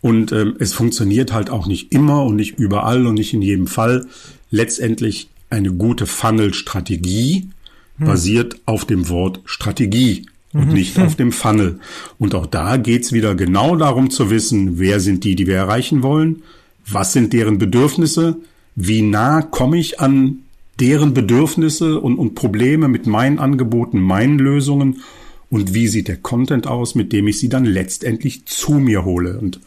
Und 0.00 0.32
ähm, 0.32 0.56
es 0.58 0.74
funktioniert 0.74 1.32
halt 1.32 1.48
auch 1.48 1.66
nicht 1.66 1.92
immer 1.92 2.24
und 2.24 2.36
nicht 2.36 2.58
überall 2.58 3.06
und 3.06 3.14
nicht 3.14 3.32
in 3.32 3.40
jedem 3.40 3.66
Fall. 3.66 4.06
Letztendlich 4.50 5.28
eine 5.48 5.72
gute 5.72 6.06
Funnel-Strategie 6.06 7.48
hm. 7.96 8.06
basiert 8.06 8.56
auf 8.66 8.84
dem 8.84 9.08
Wort 9.08 9.40
Strategie 9.46 10.26
und 10.54 10.68
mhm. 10.68 10.72
nicht 10.72 10.98
auf 10.98 11.16
dem 11.16 11.32
Funnel. 11.32 11.80
Und 12.18 12.34
auch 12.34 12.46
da 12.46 12.76
geht's 12.76 13.12
wieder 13.12 13.34
genau 13.34 13.76
darum 13.76 14.10
zu 14.10 14.30
wissen, 14.30 14.78
wer 14.78 15.00
sind 15.00 15.24
die, 15.24 15.34
die 15.34 15.46
wir 15.46 15.56
erreichen 15.56 16.02
wollen, 16.02 16.42
was 16.86 17.12
sind 17.12 17.32
deren 17.32 17.58
Bedürfnisse, 17.58 18.36
wie 18.76 19.02
nah 19.02 19.42
komme 19.42 19.78
ich 19.78 20.00
an 20.00 20.40
deren 20.80 21.14
Bedürfnisse 21.14 22.00
und, 22.00 22.18
und 22.18 22.34
Probleme 22.34 22.88
mit 22.88 23.06
meinen 23.06 23.38
Angeboten, 23.38 24.00
meinen 24.00 24.38
Lösungen 24.38 25.02
und 25.50 25.74
wie 25.74 25.86
sieht 25.86 26.08
der 26.08 26.16
Content 26.16 26.66
aus, 26.66 26.94
mit 26.94 27.12
dem 27.12 27.28
ich 27.28 27.38
sie 27.38 27.48
dann 27.48 27.64
letztendlich 27.64 28.46
zu 28.46 28.72
mir 28.72 29.04
hole. 29.04 29.38
Und 29.38 29.60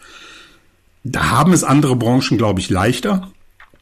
da 1.04 1.30
haben 1.32 1.54
es 1.54 1.63
andere 1.63 1.96
Branchen, 1.96 2.38
glaube 2.38 2.60
ich, 2.60 2.70
leichter. 2.70 3.32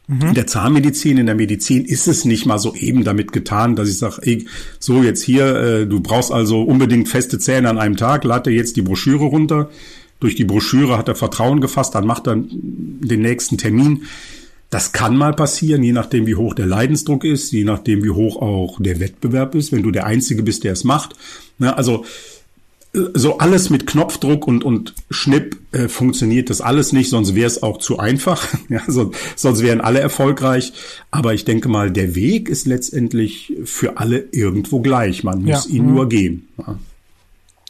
Mhm. 0.08 0.22
In 0.22 0.34
der 0.36 0.46
Zahnmedizin, 0.46 1.18
in 1.18 1.26
der 1.26 1.34
Medizin 1.34 1.84
ist 1.84 2.08
es 2.08 2.26
nicht 2.26 2.46
mal 2.46 2.60
so 2.60 2.76
eben 2.76 3.04
damit 3.04 3.32
getan, 3.32 3.76
dass 3.76 3.90
ich 3.90 3.98
sage, 3.98 4.46
so 4.78 5.02
jetzt 5.02 5.24
hier, 5.24 5.56
äh, 5.56 5.88
du 5.88 6.00
brauchst 6.00 6.32
also 6.32 6.62
unbedingt 6.62 7.10
feste 7.10 7.40
Zähne 7.40 7.70
an 7.70 7.80
einem 7.80 7.98
Tag, 7.98 8.24
lade 8.24 8.52
jetzt 8.52 8.76
die 8.76 8.84
Broschüre 8.84 9.26
runter. 9.26 9.72
Durch 10.20 10.36
die 10.36 10.46
Broschüre 10.46 10.98
hat 10.98 11.08
er 11.08 11.16
Vertrauen 11.16 11.60
gefasst, 11.60 11.96
dann 11.96 12.06
macht 12.06 12.28
er 12.28 12.38
den 12.38 13.22
nächsten 13.22 13.58
Termin. 13.58 14.04
Das 14.69 14.91
kann 14.91 15.15
mal 15.15 15.34
passieren, 15.34 15.84
je 15.84 15.93
nachdem, 15.93 16.25
wie 16.25 16.36
hoch 16.36 16.54
der 16.54 16.65
Leidensdruck 16.65 17.23
ist, 17.23 17.51
je 17.51 17.63
nachdem, 17.63 18.04
wie 18.04 18.10
hoch 18.10 18.41
auch 18.41 18.82
der 18.82 18.99
Wettbewerb 18.99 19.56
ist, 19.56 19.71
wenn 19.71 19.84
du 19.84 19.91
der 19.91 20.06
Einzige 20.06 20.43
bist, 20.43 20.63
der 20.63 20.73
es 20.73 20.84
macht. 20.84 21.15
Ne, 21.60 21.78
also 21.78 22.04
äh, 22.93 22.99
so 23.13 23.38
alles 23.38 23.69
mit 23.69 23.86
Knopfdruck 23.86 24.47
und, 24.47 24.63
und 24.63 24.95
Schnipp 25.10 25.58
äh, 25.71 25.88
funktioniert 25.88 26.49
das 26.49 26.62
alles 26.62 26.93
nicht, 26.93 27.10
sonst 27.10 27.36
wäre 27.36 27.47
es 27.47 27.62
auch 27.62 27.78
zu 27.78 27.99
einfach. 27.99 28.47
ja, 28.69 28.82
so, 28.88 29.12
sonst 29.36 29.62
wären 29.62 29.82
alle 29.82 29.99
erfolgreich. 29.99 30.73
Aber 31.12 31.34
ich 31.34 31.45
denke 31.45 31.69
mal, 31.69 31.91
der 31.91 32.15
Weg 32.15 32.49
ist 32.49 32.65
letztendlich 32.65 33.54
für 33.63 33.97
alle 33.97 34.25
irgendwo 34.32 34.82
gleich. 34.82 35.23
Man 35.23 35.43
muss 35.43 35.67
ja. 35.67 35.75
ihn 35.75 35.86
mhm. 35.86 35.93
nur 35.93 36.10
gehen. 36.10 36.47
Ja. 36.58 36.80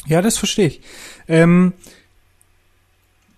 ja, 0.07 0.21
das 0.21 0.37
verstehe 0.37 0.67
ich. 0.67 0.81
Ähm 1.27 1.73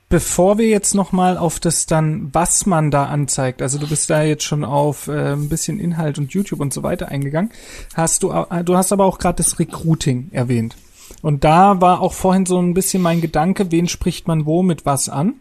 Bevor 0.10 0.58
wir 0.58 0.68
jetzt 0.68 0.96
nochmal 0.96 1.38
auf 1.38 1.60
das 1.60 1.86
dann, 1.86 2.30
was 2.34 2.66
man 2.66 2.92
da 2.92 3.08
anzeigt, 3.08 3.62
also 3.62 3.78
du 3.78 3.88
bist 3.88 4.10
da 4.10 4.24
jetzt 4.24 4.44
schon 4.44 4.64
auf 4.64 5.10
äh, 5.10 5.34
ein 5.34 5.50
bisschen 5.50 5.80
Inhalt 5.80 6.18
und 6.18 6.32
YouTube 6.32 6.62
und 6.62 6.74
so 6.74 6.82
weiter 6.82 7.10
eingegangen, 7.10 7.52
hast 7.94 8.24
du, 8.24 8.32
äh, 8.32 8.64
du 8.64 8.78
hast 8.78 8.94
aber 8.94 9.04
auch 9.04 9.20
gerade 9.20 9.44
das 9.44 9.60
Recruiting 9.60 10.30
erwähnt. 10.32 10.78
Und 11.22 11.44
da 11.44 11.82
war 11.82 12.00
auch 12.00 12.14
vorhin 12.14 12.46
so 12.46 12.58
ein 12.58 12.74
bisschen 12.74 13.02
mein 13.02 13.20
Gedanke, 13.20 13.72
wen 13.72 13.90
spricht 13.90 14.28
man 14.28 14.46
wo 14.46 14.64
mit 14.64 14.86
was 14.86 15.10
an? 15.10 15.36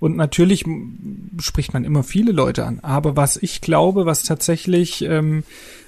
Und 0.00 0.16
natürlich 0.16 0.64
spricht 1.40 1.72
man 1.72 1.84
immer 1.84 2.02
viele 2.02 2.32
Leute 2.32 2.66
an. 2.66 2.80
Aber 2.80 3.16
was 3.16 3.36
ich 3.36 3.60
glaube, 3.60 4.06
was 4.06 4.24
tatsächlich 4.24 5.02
ähm, 5.02 5.44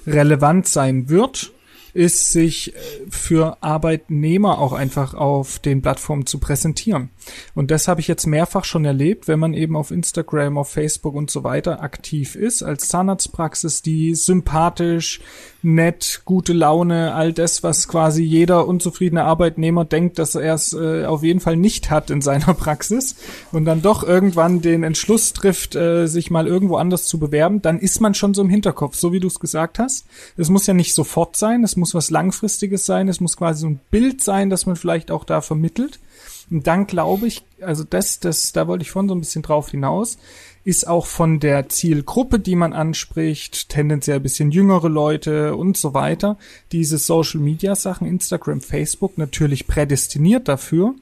relevant 0.07 0.67
sein 0.67 1.09
wird, 1.09 1.51
ist, 1.93 2.31
sich 2.31 2.73
äh, 2.73 2.77
für 3.09 3.61
Arbeitnehmer 3.61 4.59
auch 4.59 4.73
einfach 4.73 5.13
auf 5.13 5.59
den 5.59 5.81
Plattformen 5.81 6.25
zu 6.25 6.39
präsentieren. 6.39 7.09
Und 7.55 7.71
das 7.71 7.87
habe 7.87 8.01
ich 8.01 8.07
jetzt 8.07 8.25
mehrfach 8.25 8.63
schon 8.63 8.85
erlebt, 8.85 9.27
wenn 9.27 9.39
man 9.39 9.53
eben 9.53 9.75
auf 9.75 9.91
Instagram, 9.91 10.57
auf 10.57 10.69
Facebook 10.69 11.15
und 11.15 11.31
so 11.31 11.43
weiter 11.43 11.81
aktiv 11.81 12.35
ist, 12.35 12.63
als 12.63 12.87
Zahnarztpraxis, 12.87 13.81
die 13.81 14.15
sympathisch, 14.15 15.21
nett, 15.63 16.21
gute 16.25 16.53
Laune, 16.53 17.13
all 17.13 17.33
das, 17.33 17.63
was 17.63 17.87
quasi 17.87 18.23
jeder 18.23 18.67
unzufriedene 18.67 19.23
Arbeitnehmer 19.23 19.85
denkt, 19.85 20.19
dass 20.19 20.35
er 20.35 20.55
es 20.55 20.73
äh, 20.73 21.05
auf 21.05 21.23
jeden 21.23 21.39
Fall 21.39 21.57
nicht 21.57 21.89
hat 21.89 22.09
in 22.09 22.21
seiner 22.21 22.53
Praxis 22.55 23.15
und 23.51 23.65
dann 23.65 23.81
doch 23.81 24.03
irgendwann 24.03 24.61
den 24.61 24.83
Entschluss 24.83 25.33
trifft, 25.33 25.75
äh, 25.75 26.07
sich 26.07 26.31
mal 26.31 26.47
irgendwo 26.47 26.77
anders 26.77 27.05
zu 27.05 27.19
bewerben, 27.19 27.61
dann 27.61 27.79
ist 27.79 28.01
man 28.01 28.13
schon 28.13 28.33
so 28.33 28.41
im 28.41 28.49
Hinterkopf, 28.49 28.95
so 28.95 29.13
wie 29.13 29.19
du 29.19 29.27
es 29.27 29.39
gesagt 29.39 29.79
hast. 29.79 30.05
Es 30.37 30.49
muss 30.49 30.67
ja 30.67 30.73
nicht 30.73 30.93
sofort 30.93 31.35
sein, 31.35 31.63
es 31.63 31.75
muss 31.75 31.93
was 31.93 32.09
Langfristiges 32.09 32.85
sein, 32.85 33.07
es 33.07 33.19
muss 33.19 33.37
quasi 33.37 33.61
so 33.61 33.67
ein 33.67 33.79
Bild 33.91 34.21
sein, 34.21 34.49
das 34.49 34.65
man 34.65 34.75
vielleicht 34.75 35.11
auch 35.11 35.23
da 35.23 35.41
vermittelt. 35.41 35.99
Und 36.49 36.67
dann 36.67 36.85
glaube 36.85 37.27
ich, 37.27 37.43
also 37.61 37.85
das, 37.85 38.19
das, 38.19 38.51
da 38.51 38.67
wollte 38.67 38.81
ich 38.81 38.91
vorhin 38.91 39.07
so 39.07 39.15
ein 39.15 39.21
bisschen 39.21 39.41
drauf 39.41 39.71
hinaus, 39.71 40.17
ist 40.63 40.87
auch 40.87 41.07
von 41.07 41.39
der 41.39 41.69
Zielgruppe, 41.69 42.39
die 42.39 42.55
man 42.55 42.73
anspricht, 42.73 43.69
tendenziell 43.69 44.17
ein 44.17 44.23
bisschen 44.23 44.51
jüngere 44.51 44.89
Leute 44.89 45.55
und 45.55 45.75
so 45.75 45.93
weiter, 45.93 46.37
diese 46.71 46.99
Social 46.99 47.39
Media 47.39 47.75
Sachen, 47.75 48.05
Instagram, 48.05 48.61
Facebook 48.61 49.17
natürlich 49.17 49.65
prädestiniert 49.65 50.47
dafür, 50.47 50.93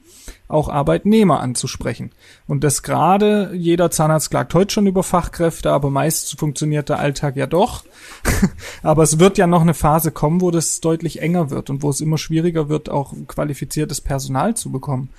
auch 0.48 0.70
Arbeitnehmer 0.70 1.40
anzusprechen. 1.40 2.12
Und 2.46 2.64
das 2.64 2.82
gerade, 2.82 3.52
jeder 3.54 3.90
Zahnarzt 3.90 4.30
klagt 4.30 4.54
heute 4.54 4.72
schon 4.72 4.86
über 4.86 5.02
Fachkräfte, 5.02 5.70
aber 5.70 5.90
meist 5.90 6.38
funktioniert 6.38 6.88
der 6.88 6.98
Alltag 6.98 7.36
ja 7.36 7.46
doch. 7.46 7.84
aber 8.82 9.02
es 9.02 9.18
wird 9.18 9.36
ja 9.36 9.46
noch 9.46 9.62
eine 9.62 9.74
Phase 9.74 10.10
kommen, 10.10 10.40
wo 10.40 10.50
das 10.50 10.80
deutlich 10.80 11.20
enger 11.20 11.50
wird 11.50 11.68
und 11.68 11.82
wo 11.82 11.90
es 11.90 12.00
immer 12.00 12.18
schwieriger 12.18 12.70
wird, 12.70 12.88
auch 12.88 13.12
qualifiziertes 13.26 14.00
Personal 14.00 14.56
zu 14.56 14.72
bekommen. 14.72 15.10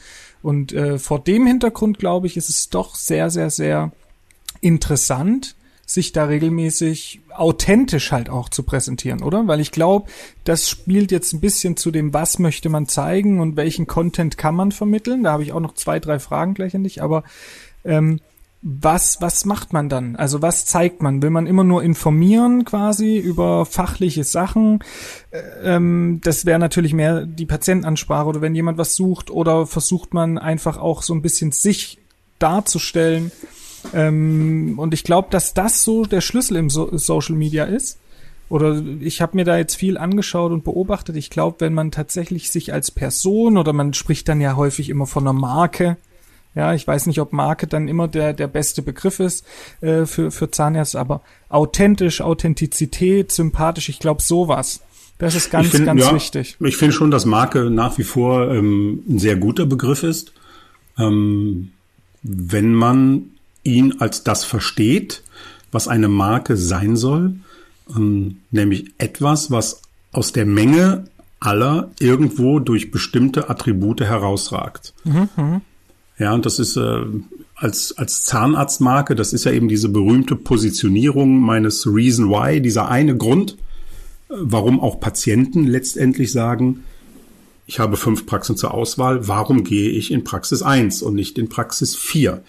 Und 0.41 0.73
äh, 0.73 0.97
vor 0.97 1.19
dem 1.19 1.45
Hintergrund, 1.45 1.99
glaube 1.99 2.25
ich, 2.25 2.35
ist 2.35 2.49
es 2.49 2.69
doch 2.69 2.95
sehr, 2.95 3.29
sehr, 3.29 3.51
sehr 3.51 3.91
interessant, 4.61 5.55
sich 5.85 6.13
da 6.13 6.25
regelmäßig 6.25 7.19
authentisch 7.35 8.11
halt 8.11 8.29
auch 8.29 8.47
zu 8.47 8.63
präsentieren, 8.63 9.21
oder? 9.21 9.47
Weil 9.47 9.59
ich 9.59 9.71
glaube, 9.71 10.09
das 10.45 10.69
spielt 10.69 11.11
jetzt 11.11 11.33
ein 11.33 11.41
bisschen 11.41 11.75
zu 11.75 11.91
dem, 11.91 12.13
was 12.13 12.39
möchte 12.39 12.69
man 12.69 12.87
zeigen 12.87 13.41
und 13.41 13.57
welchen 13.57 13.87
Content 13.87 14.37
kann 14.37 14.55
man 14.55 14.71
vermitteln. 14.71 15.23
Da 15.23 15.33
habe 15.33 15.43
ich 15.43 15.51
auch 15.51 15.59
noch 15.59 15.73
zwei, 15.73 15.99
drei 15.99 16.19
Fragen 16.19 16.53
gleich 16.53 16.75
an 16.75 16.83
dich, 16.83 17.01
aber 17.01 17.23
ähm, 17.83 18.21
was, 18.61 19.21
was 19.21 19.43
macht 19.45 19.73
man 19.73 19.89
dann? 19.89 20.15
Also 20.15 20.41
was 20.41 20.65
zeigt 20.65 21.01
man? 21.01 21.21
Will 21.21 21.31
man 21.31 21.47
immer 21.47 21.63
nur 21.63 21.83
informieren 21.83 22.63
quasi 22.63 23.17
über 23.17 23.65
fachliche 23.65 24.23
Sachen? 24.23 24.83
Ähm, 25.63 26.21
das 26.23 26.45
wäre 26.45 26.59
natürlich 26.59 26.93
mehr 26.93 27.25
die 27.25 27.47
Patientenansprache 27.47 28.27
oder 28.27 28.41
wenn 28.41 28.55
jemand 28.55 28.77
was 28.77 28.95
sucht 28.95 29.31
oder 29.31 29.65
versucht 29.65 30.13
man 30.13 30.37
einfach 30.37 30.77
auch 30.77 31.01
so 31.01 31.13
ein 31.15 31.23
bisschen 31.23 31.51
sich 31.51 31.97
darzustellen 32.37 33.31
ähm, 33.93 34.75
und 34.77 34.93
ich 34.93 35.03
glaube, 35.03 35.27
dass 35.31 35.53
das 35.53 35.83
so 35.83 36.05
der 36.05 36.21
Schlüssel 36.21 36.57
im 36.57 36.69
so 36.69 36.95
Social 36.97 37.35
Media 37.35 37.65
ist. 37.65 37.99
Oder 38.49 38.81
ich 38.99 39.21
habe 39.21 39.37
mir 39.37 39.45
da 39.45 39.57
jetzt 39.57 39.75
viel 39.75 39.97
angeschaut 39.97 40.51
und 40.51 40.65
beobachtet. 40.65 41.15
Ich 41.15 41.29
glaube, 41.29 41.57
wenn 41.59 41.73
man 41.73 41.89
tatsächlich 41.89 42.51
sich 42.51 42.73
als 42.73 42.91
Person 42.91 43.57
oder 43.57 43.71
man 43.71 43.93
spricht 43.93 44.27
dann 44.27 44.41
ja 44.41 44.57
häufig 44.57 44.89
immer 44.89 45.07
von 45.07 45.23
einer 45.23 45.33
Marke. 45.33 45.95
Ja, 46.53 46.73
ich 46.73 46.85
weiß 46.85 47.05
nicht, 47.05 47.21
ob 47.21 47.31
Marke 47.31 47.65
dann 47.65 47.87
immer 47.87 48.09
der, 48.09 48.33
der 48.33 48.47
beste 48.47 48.81
Begriff 48.81 49.21
ist 49.21 49.45
äh, 49.79 50.05
für, 50.05 50.31
für 50.31 50.51
Zahnärzte, 50.51 50.99
aber 50.99 51.21
authentisch, 51.47 52.19
Authentizität, 52.19 53.31
sympathisch, 53.31 53.87
ich 53.87 53.99
glaube 53.99 54.21
sowas. 54.21 54.81
Das 55.17 55.35
ist 55.35 55.49
ganz, 55.49 55.69
find, 55.69 55.85
ganz 55.85 56.01
ja, 56.01 56.13
wichtig. 56.13 56.57
Ich 56.59 56.75
finde 56.75 56.93
schon, 56.93 57.09
dass 57.11 57.25
Marke 57.25 57.69
nach 57.69 57.97
wie 57.99 58.03
vor 58.03 58.51
ähm, 58.51 59.03
ein 59.07 59.19
sehr 59.19 59.37
guter 59.37 59.65
Begriff 59.65 60.03
ist. 60.03 60.33
Ähm, 60.97 61.71
wenn 62.21 62.73
man 62.73 63.29
ihn 63.63 63.95
als 63.99 64.23
das 64.23 64.43
versteht, 64.43 65.23
was 65.71 65.87
eine 65.87 66.07
Marke 66.07 66.57
sein 66.57 66.95
soll, 66.95 67.35
ähm, 67.95 68.37
nämlich 68.51 68.93
etwas, 68.97 69.51
was 69.51 69.81
aus 70.11 70.33
der 70.33 70.45
Menge 70.45 71.05
aller 71.39 71.91
irgendwo 71.99 72.59
durch 72.59 72.91
bestimmte 72.91 73.49
Attribute 73.49 74.01
herausragt. 74.01 74.93
Mhm. 75.03 75.61
Ja, 76.17 76.33
und 76.33 76.45
das 76.45 76.59
ist 76.59 76.77
äh, 76.77 77.01
als, 77.55 77.97
als 77.97 78.23
Zahnarztmarke, 78.23 79.15
das 79.15 79.33
ist 79.33 79.45
ja 79.45 79.51
eben 79.51 79.67
diese 79.67 79.89
berühmte 79.89 80.35
Positionierung 80.35 81.39
meines 81.39 81.87
Reason 81.87 82.29
Why, 82.29 82.61
dieser 82.61 82.89
eine 82.89 83.17
Grund, 83.17 83.53
äh, 84.29 84.35
warum 84.37 84.79
auch 84.79 84.99
Patienten 84.99 85.65
letztendlich 85.65 86.31
sagen, 86.31 86.83
ich 87.65 87.79
habe 87.79 87.97
fünf 87.97 88.25
Praxen 88.25 88.57
zur 88.57 88.73
Auswahl, 88.73 89.27
warum 89.27 89.63
gehe 89.63 89.89
ich 89.89 90.11
in 90.11 90.23
Praxis 90.23 90.61
eins 90.61 91.01
und 91.01 91.15
nicht 91.15 91.37
in 91.37 91.49
Praxis 91.49 91.95
vier? 91.95 92.43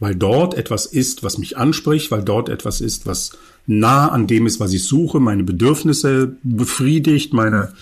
Weil 0.00 0.14
dort 0.14 0.54
etwas 0.54 0.86
ist, 0.86 1.22
was 1.22 1.38
mich 1.38 1.56
anspricht, 1.56 2.10
weil 2.10 2.22
dort 2.22 2.48
etwas 2.48 2.80
ist, 2.80 3.06
was 3.06 3.32
nah 3.66 4.08
an 4.08 4.26
dem 4.26 4.46
ist, 4.46 4.60
was 4.60 4.72
ich 4.72 4.84
suche, 4.84 5.20
meine 5.20 5.44
Bedürfnisse 5.44 6.36
befriedigt, 6.42 7.32
meine, 7.32 7.72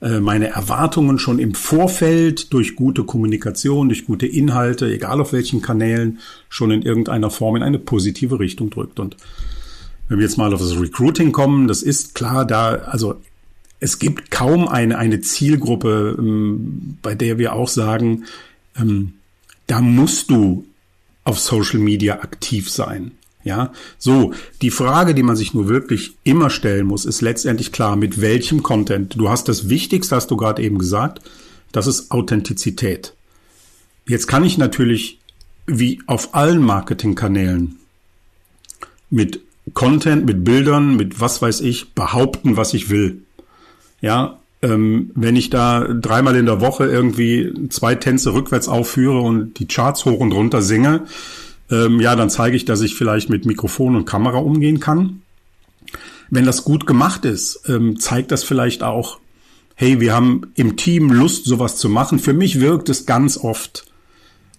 äh, 0.00 0.20
meine 0.20 0.48
Erwartungen 0.48 1.18
schon 1.18 1.38
im 1.38 1.54
Vorfeld 1.54 2.52
durch 2.52 2.74
gute 2.74 3.04
Kommunikation, 3.04 3.88
durch 3.88 4.06
gute 4.06 4.26
Inhalte, 4.26 4.92
egal 4.92 5.20
auf 5.20 5.32
welchen 5.32 5.62
Kanälen, 5.62 6.18
schon 6.48 6.70
in 6.70 6.82
irgendeiner 6.82 7.30
Form 7.30 7.56
in 7.56 7.62
eine 7.62 7.78
positive 7.78 8.40
Richtung 8.40 8.70
drückt. 8.70 8.98
Und 8.98 9.16
wenn 10.08 10.18
wir 10.18 10.24
jetzt 10.24 10.38
mal 10.38 10.52
auf 10.54 10.60
das 10.60 10.80
Recruiting 10.80 11.32
kommen, 11.32 11.68
das 11.68 11.82
ist 11.82 12.14
klar, 12.14 12.46
da, 12.46 12.70
also 12.70 13.16
es 13.80 13.98
gibt 13.98 14.30
kaum 14.30 14.66
eine, 14.66 14.98
eine 14.98 15.20
Zielgruppe, 15.20 16.16
ähm, 16.18 16.98
bei 17.02 17.14
der 17.14 17.38
wir 17.38 17.52
auch 17.52 17.68
sagen, 17.68 18.24
ähm, 18.76 19.12
da 19.66 19.80
musst 19.80 20.30
du 20.30 20.64
auf 21.28 21.38
Social 21.38 21.78
Media 21.78 22.20
aktiv 22.20 22.70
sein. 22.70 23.12
Ja, 23.44 23.72
so. 23.98 24.32
Die 24.62 24.70
Frage, 24.70 25.14
die 25.14 25.22
man 25.22 25.36
sich 25.36 25.54
nur 25.54 25.68
wirklich 25.68 26.16
immer 26.24 26.50
stellen 26.50 26.86
muss, 26.86 27.04
ist 27.04 27.20
letztendlich 27.20 27.70
klar, 27.70 27.96
mit 27.96 28.20
welchem 28.20 28.62
Content. 28.62 29.14
Du 29.16 29.28
hast 29.28 29.48
das 29.48 29.68
Wichtigste, 29.68 30.16
hast 30.16 30.30
du 30.30 30.36
gerade 30.36 30.62
eben 30.62 30.78
gesagt, 30.78 31.20
das 31.70 31.86
ist 31.86 32.10
Authentizität. 32.10 33.14
Jetzt 34.06 34.26
kann 34.26 34.44
ich 34.44 34.56
natürlich, 34.56 35.20
wie 35.66 36.00
auf 36.06 36.34
allen 36.34 36.62
Marketingkanälen, 36.62 37.78
mit 39.10 39.40
Content, 39.74 40.24
mit 40.24 40.44
Bildern, 40.44 40.96
mit 40.96 41.20
was 41.20 41.42
weiß 41.42 41.60
ich, 41.60 41.92
behaupten, 41.92 42.56
was 42.56 42.72
ich 42.72 42.88
will. 42.88 43.22
Ja, 44.00 44.40
ähm, 44.62 45.10
wenn 45.14 45.36
ich 45.36 45.50
da 45.50 45.84
dreimal 45.84 46.36
in 46.36 46.46
der 46.46 46.60
Woche 46.60 46.86
irgendwie 46.86 47.52
zwei 47.68 47.94
Tänze 47.94 48.34
rückwärts 48.34 48.68
aufführe 48.68 49.20
und 49.20 49.58
die 49.58 49.66
Charts 49.66 50.04
hoch 50.04 50.20
und 50.20 50.32
runter 50.32 50.62
singe, 50.62 51.04
ähm, 51.70 52.00
ja, 52.00 52.16
dann 52.16 52.30
zeige 52.30 52.56
ich, 52.56 52.64
dass 52.64 52.80
ich 52.80 52.94
vielleicht 52.94 53.30
mit 53.30 53.44
Mikrofon 53.46 53.94
und 53.94 54.04
Kamera 54.04 54.38
umgehen 54.38 54.80
kann. 54.80 55.22
Wenn 56.30 56.44
das 56.44 56.64
gut 56.64 56.86
gemacht 56.86 57.24
ist, 57.24 57.62
ähm, 57.68 57.98
zeigt 57.98 58.32
das 58.32 58.44
vielleicht 58.44 58.82
auch, 58.82 59.18
hey, 59.74 60.00
wir 60.00 60.12
haben 60.12 60.52
im 60.56 60.76
Team 60.76 61.10
Lust, 61.10 61.44
sowas 61.44 61.76
zu 61.76 61.88
machen. 61.88 62.18
Für 62.18 62.32
mich 62.32 62.60
wirkt 62.60 62.88
es 62.88 63.06
ganz 63.06 63.38
oft 63.38 63.86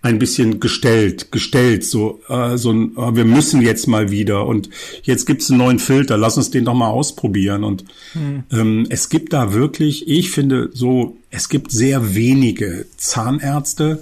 ein 0.02 0.18
bisschen 0.18 0.60
gestellt, 0.60 1.32
gestellt, 1.32 1.84
so, 1.84 2.22
äh, 2.30 2.58
so 2.58 2.72
ein, 2.72 2.96
äh, 2.96 3.16
wir 3.16 3.26
müssen 3.26 3.62
jetzt 3.62 3.88
mal 3.88 4.12
wieder 4.12 4.46
und 4.46 4.70
jetzt 5.04 5.26
gibt's 5.26 5.50
einen 5.50 5.60
neuen 5.60 5.80
Filter, 5.80 6.18
lass 6.18 6.38
uns 6.38 6.52
den 6.52 6.66
doch 6.66 6.74
mal 6.74 6.88
ausprobieren. 6.88 7.64
Und 7.64 7.84
hm. 8.14 8.44
ähm, 8.52 8.88
es 8.90 9.10
gibt 9.10 9.34
da 9.34 9.54
wirklich, 9.54 10.08
ich 10.08 10.32
finde 10.32 10.70
so, 10.74 11.18
es 11.32 11.50
gibt 11.50 11.72
sehr 11.72 12.16
wenige 12.16 12.86
Zahnärzte, 12.96 14.02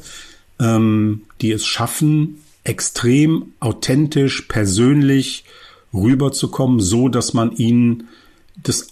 ähm, 0.60 1.24
die 1.42 1.52
es 1.52 1.66
schaffen, 1.66 2.42
extrem 2.64 3.54
authentisch, 3.60 4.42
persönlich 4.44 5.46
rüberzukommen, 5.94 6.80
so 6.80 7.10
dass 7.10 7.34
man 7.34 7.54
ihnen 7.54 8.08
das 8.62 8.90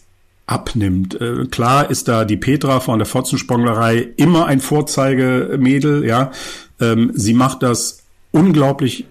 abnimmt. 0.47 1.19
Äh, 1.19 1.45
klar 1.45 1.89
ist 1.89 2.07
da 2.07 2.25
die 2.25 2.37
Petra 2.37 2.79
von 2.79 2.99
der 2.99 3.07
Fotzensponglerei 3.07 4.07
immer 4.17 4.45
ein 4.45 4.59
Vorzeigemädel, 4.59 6.05
ja. 6.05 6.31
Ähm, 6.79 7.11
sie 7.15 7.33
macht 7.33 7.63
das 7.63 8.03
unglaublich 8.31 9.05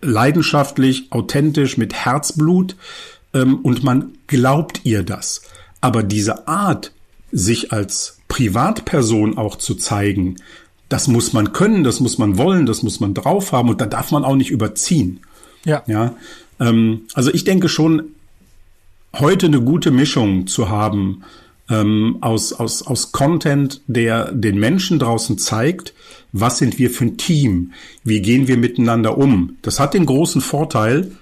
leidenschaftlich, 0.00 1.10
authentisch, 1.10 1.76
mit 1.76 1.92
Herzblut 1.94 2.76
ähm, 3.34 3.58
und 3.58 3.84
man 3.84 4.12
glaubt 4.26 4.80
ihr 4.84 5.02
das. 5.02 5.42
Aber 5.80 6.02
diese 6.02 6.48
Art, 6.48 6.92
sich 7.32 7.72
als 7.72 8.18
Privatperson 8.28 9.38
auch 9.38 9.56
zu 9.56 9.74
zeigen, 9.74 10.36
das 10.88 11.06
muss 11.06 11.32
man 11.32 11.52
können, 11.52 11.84
das 11.84 12.00
muss 12.00 12.18
man 12.18 12.38
wollen, 12.38 12.66
das 12.66 12.82
muss 12.82 12.98
man 12.98 13.14
drauf 13.14 13.52
haben 13.52 13.68
und 13.68 13.80
da 13.80 13.86
darf 13.86 14.10
man 14.10 14.24
auch 14.24 14.34
nicht 14.34 14.50
überziehen. 14.50 15.20
Ja. 15.64 15.82
Ja. 15.86 16.16
Ähm, 16.58 17.02
also 17.14 17.32
ich 17.32 17.44
denke 17.44 17.68
schon, 17.68 18.14
heute 19.14 19.46
eine 19.46 19.60
gute 19.60 19.90
Mischung 19.90 20.46
zu 20.46 20.68
haben 20.68 21.24
ähm, 21.68 22.18
aus, 22.20 22.52
aus, 22.52 22.82
aus 22.82 23.12
Content, 23.12 23.80
der 23.86 24.32
den 24.32 24.58
Menschen 24.58 24.98
draußen 24.98 25.38
zeigt, 25.38 25.94
was 26.32 26.58
sind 26.58 26.78
wir 26.78 26.90
für 26.90 27.06
ein 27.06 27.16
Team, 27.16 27.72
wie 28.04 28.20
gehen 28.20 28.48
wir 28.48 28.56
miteinander 28.56 29.18
um. 29.18 29.56
Das 29.62 29.80
hat 29.80 29.94
den 29.94 30.06
großen 30.06 30.40
Vorteil, 30.40 31.12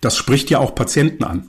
das 0.00 0.16
spricht 0.16 0.50
ja 0.50 0.58
auch 0.58 0.74
Patienten 0.74 1.24
an. 1.24 1.48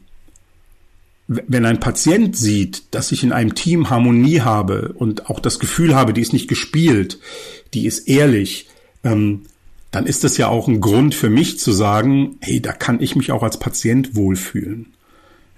Wenn 1.28 1.66
ein 1.66 1.80
Patient 1.80 2.36
sieht, 2.36 2.94
dass 2.94 3.12
ich 3.14 3.24
in 3.24 3.32
einem 3.32 3.56
Team 3.56 3.90
Harmonie 3.90 4.42
habe 4.42 4.94
und 4.94 5.30
auch 5.30 5.40
das 5.40 5.58
Gefühl 5.60 5.96
habe, 5.96 6.14
die 6.14 6.22
ist 6.22 6.34
nicht 6.34 6.50
gespielt, 6.50 7.20
die 7.74 7.86
ist 7.86 8.10
ehrlich, 8.10 8.68
ähm, 9.04 9.44
dann 9.92 10.06
ist 10.06 10.24
das 10.24 10.38
ja 10.38 10.48
auch 10.48 10.68
ein 10.68 10.82
Grund 10.82 11.16
für 11.16 11.30
mich 11.30 11.60
zu 11.60 11.72
sagen, 11.72 12.38
hey, 12.42 12.62
da 12.62 12.74
kann 12.74 13.00
ich 13.00 13.16
mich 13.16 13.32
auch 13.32 13.44
als 13.44 13.58
Patient 13.58 14.16
wohlfühlen. 14.16 14.94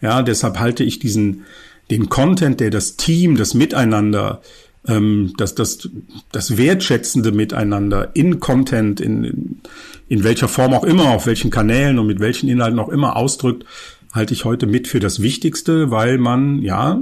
Ja, 0.01 0.21
deshalb 0.21 0.59
halte 0.59 0.83
ich 0.83 0.99
diesen, 0.99 1.45
den 1.89 2.09
Content, 2.09 2.59
der 2.59 2.69
das 2.69 2.95
Team, 2.97 3.37
das 3.37 3.53
Miteinander, 3.53 4.41
ähm, 4.87 5.33
das, 5.37 5.55
das, 5.55 5.89
das 6.31 6.57
wertschätzende 6.57 7.31
Miteinander 7.31 8.11
in 8.13 8.39
Content, 8.39 8.99
in, 8.99 9.61
in 10.07 10.23
welcher 10.23 10.47
Form 10.47 10.73
auch 10.73 10.83
immer, 10.83 11.09
auf 11.09 11.25
welchen 11.25 11.51
Kanälen 11.51 11.99
und 11.99 12.07
mit 12.07 12.19
welchen 12.19 12.49
Inhalten 12.49 12.79
auch 12.79 12.89
immer 12.89 13.15
ausdrückt, 13.15 13.65
halte 14.13 14.33
ich 14.33 14.45
heute 14.45 14.65
mit 14.65 14.87
für 14.87 14.99
das 14.99 15.21
Wichtigste, 15.21 15.91
weil 15.91 16.17
man, 16.17 16.61
ja, 16.61 17.01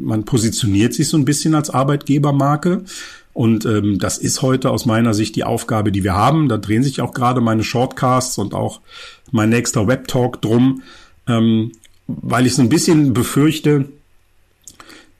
man 0.00 0.24
positioniert 0.24 0.94
sich 0.94 1.08
so 1.08 1.16
ein 1.16 1.24
bisschen 1.24 1.54
als 1.54 1.70
Arbeitgebermarke. 1.70 2.84
Und 3.32 3.66
ähm, 3.66 3.98
das 3.98 4.16
ist 4.16 4.40
heute 4.40 4.70
aus 4.70 4.86
meiner 4.86 5.12
Sicht 5.12 5.36
die 5.36 5.44
Aufgabe, 5.44 5.92
die 5.92 6.04
wir 6.04 6.14
haben. 6.14 6.48
Da 6.48 6.56
drehen 6.56 6.82
sich 6.82 7.02
auch 7.02 7.12
gerade 7.12 7.42
meine 7.42 7.64
Shortcasts 7.64 8.38
und 8.38 8.54
auch 8.54 8.80
mein 9.30 9.50
nächster 9.50 9.86
Webtalk 9.88 10.40
drum, 10.40 10.82
ähm, 11.26 11.72
weil 12.06 12.46
ich 12.46 12.54
so 12.54 12.62
ein 12.62 12.68
bisschen 12.68 13.12
befürchte, 13.12 13.86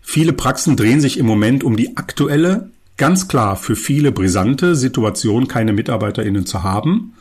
viele 0.01 0.33
Praxen 0.33 0.77
drehen 0.77 1.01
sich 1.01 1.19
im 1.19 1.27
Moment 1.27 1.65
um 1.65 1.77
die 1.77 1.97
aktuelle, 1.97 2.71
ganz 2.97 3.29
klar 3.29 3.57
für 3.57 3.77
viele 3.77 4.13
brisante 4.13 4.77
Situation, 4.77 5.49
keine 5.49 5.73
MitarbeiterInnen 5.73 6.47
zu 6.47 6.63
haben. 6.63 7.15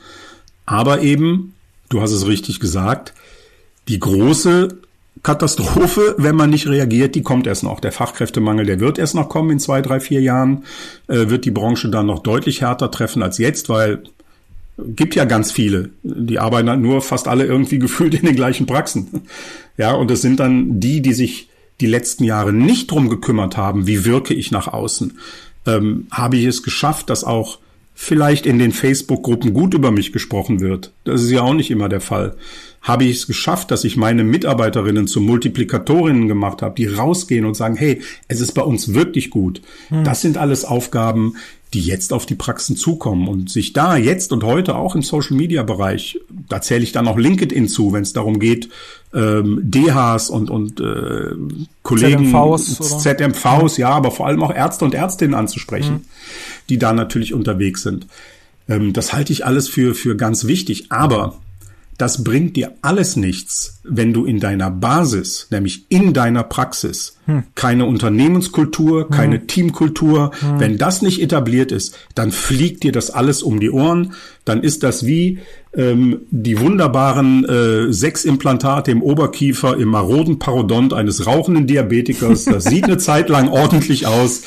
Aber 0.65 1.01
eben, 1.01 1.53
du 1.89 2.01
hast 2.01 2.11
es 2.11 2.27
richtig 2.27 2.59
gesagt, 2.59 3.13
die 3.87 3.99
große 3.99 4.79
Katastrophe, 5.23 6.15
wenn 6.17 6.35
man 6.35 6.49
nicht 6.49 6.67
reagiert, 6.67 7.15
die 7.15 7.23
kommt 7.23 7.47
erst 7.47 7.63
noch. 7.63 7.79
Der 7.79 7.91
Fachkräftemangel, 7.91 8.65
der 8.65 8.79
wird 8.79 8.99
erst 8.99 9.15
noch 9.15 9.29
kommen 9.29 9.51
in 9.51 9.59
zwei, 9.59 9.81
drei, 9.81 9.99
vier 9.99 10.21
Jahren, 10.21 10.65
äh, 11.07 11.29
wird 11.29 11.45
die 11.45 11.51
Branche 11.51 11.89
dann 11.89 12.05
noch 12.05 12.19
deutlich 12.19 12.61
härter 12.61 12.91
treffen 12.91 13.23
als 13.23 13.37
jetzt, 13.37 13.69
weil 13.69 14.03
gibt 14.77 15.15
ja 15.15 15.25
ganz 15.25 15.51
viele. 15.51 15.89
Die 16.03 16.39
arbeiten 16.39 16.69
halt 16.69 16.81
nur 16.81 17.01
fast 17.01 17.27
alle 17.27 17.45
irgendwie 17.45 17.79
gefühlt 17.79 18.13
in 18.15 18.25
den 18.25 18.35
gleichen 18.35 18.65
Praxen. 18.65 19.23
Ja, 19.77 19.93
und 19.93 20.11
es 20.11 20.21
sind 20.21 20.39
dann 20.39 20.79
die, 20.79 21.01
die 21.01 21.13
sich 21.13 21.49
die 21.81 21.87
letzten 21.87 22.23
Jahre 22.23 22.53
nicht 22.53 22.89
drum 22.91 23.09
gekümmert 23.09 23.57
haben, 23.57 23.87
wie 23.87 24.05
wirke 24.05 24.33
ich 24.33 24.51
nach 24.51 24.67
außen. 24.67 25.17
Ähm, 25.65 26.07
habe 26.11 26.37
ich 26.37 26.45
es 26.45 26.63
geschafft, 26.63 27.09
dass 27.09 27.23
auch 27.23 27.59
vielleicht 27.93 28.45
in 28.45 28.59
den 28.59 28.71
Facebook-Gruppen 28.71 29.53
gut 29.53 29.73
über 29.73 29.91
mich 29.91 30.13
gesprochen 30.13 30.59
wird. 30.59 30.91
Das 31.03 31.21
ist 31.21 31.31
ja 31.31 31.41
auch 31.41 31.53
nicht 31.53 31.71
immer 31.71 31.89
der 31.89 32.01
Fall 32.01 32.35
habe 32.85 33.03
ich 33.05 33.17
es 33.17 33.27
geschafft, 33.27 33.71
dass 33.71 33.83
ich 33.83 33.97
meine 33.97 34.23
Mitarbeiterinnen 34.23 35.07
zu 35.07 35.19
Multiplikatorinnen 35.19 36.27
gemacht 36.27 36.61
habe, 36.61 36.75
die 36.75 36.85
rausgehen 36.85 37.43
und 37.43 37.55
sagen, 37.55 37.75
hey, 37.75 38.01
es 38.27 38.41
ist 38.41 38.51
bei 38.51 38.61
uns 38.61 38.93
wirklich 38.93 39.31
gut. 39.31 39.61
Hm. 39.89 40.03
Das 40.03 40.21
sind 40.21 40.37
alles 40.37 40.65
Aufgaben, 40.65 41.35
die 41.75 41.81
jetzt 41.81 42.13
auf 42.13 42.25
die 42.25 42.35
Praxen 42.35 42.77
zukommen 42.77 43.27
und 43.27 43.49
sich 43.49 43.73
da 43.73 43.97
jetzt 43.97 44.31
und 44.31 44.45
heute 44.45 44.75
auch 44.75 44.95
im 44.95 45.01
Social 45.01 45.35
Media 45.35 45.61
Bereich, 45.61 46.21
da 46.47 46.61
zähle 46.61 46.83
ich 46.83 46.93
dann 46.93 47.05
auch 47.05 47.17
LinkedIn 47.17 47.67
zu, 47.67 47.91
wenn 47.91 48.03
es 48.03 48.13
darum 48.13 48.39
geht, 48.39 48.69
ähm, 49.13 49.59
DHs 49.61 50.29
und 50.29 50.49
und 50.49 50.79
äh, 50.79 51.35
Kollegen 51.83 52.31
ZMVs, 52.31 52.79
oder? 52.79 53.17
ZMVs, 53.17 53.75
ja, 53.75 53.89
aber 53.89 54.11
vor 54.11 54.25
allem 54.25 54.41
auch 54.41 54.55
Ärzte 54.55 54.85
und 54.85 54.93
Ärztinnen 54.93 55.35
anzusprechen, 55.35 55.95
hm. 55.95 56.01
die 56.69 56.77
da 56.77 56.93
natürlich 56.93 57.33
unterwegs 57.33 57.83
sind. 57.83 58.07
Ähm, 58.69 58.93
das 58.93 59.11
halte 59.11 59.33
ich 59.33 59.45
alles 59.45 59.67
für 59.67 59.95
für 59.95 60.15
ganz 60.15 60.45
wichtig, 60.45 60.93
aber 60.93 61.35
das 61.97 62.23
bringt 62.23 62.55
dir 62.57 62.73
alles 62.81 63.15
nichts, 63.15 63.79
wenn 63.83 64.11
du 64.11 64.25
in 64.25 64.39
deiner 64.39 64.69
Basis, 64.69 65.47
nämlich 65.49 65.85
in 65.89 66.13
deiner 66.13 66.43
Praxis, 66.43 67.17
hm. 67.25 67.43
keine 67.55 67.85
Unternehmenskultur, 67.85 69.09
keine 69.09 69.37
hm. 69.39 69.47
Teamkultur, 69.47 70.31
hm. 70.39 70.59
wenn 70.59 70.77
das 70.77 71.01
nicht 71.01 71.21
etabliert 71.21 71.71
ist, 71.71 71.97
dann 72.13 72.31
fliegt 72.31 72.83
dir 72.83 72.91
das 72.91 73.11
alles 73.11 73.43
um 73.43 73.59
die 73.59 73.71
Ohren. 73.71 74.13
Dann 74.43 74.61
ist 74.61 74.83
das 74.83 75.05
wie 75.05 75.39
ähm, 75.73 76.21
die 76.31 76.59
wunderbaren 76.59 77.45
äh, 77.45 77.93
sechs 77.93 78.25
Implantate 78.25 78.91
im 78.91 79.01
Oberkiefer 79.01 79.77
im 79.77 79.89
maroden 79.89 80.37
Parodont 80.37 80.93
eines 80.93 81.25
rauchenden 81.25 81.65
Diabetikers. 81.65 82.45
Das 82.45 82.65
sieht 82.65 82.85
eine 82.85 82.97
Zeit 82.99 83.29
lang 83.29 83.49
ordentlich 83.49 84.05
aus, 84.05 84.43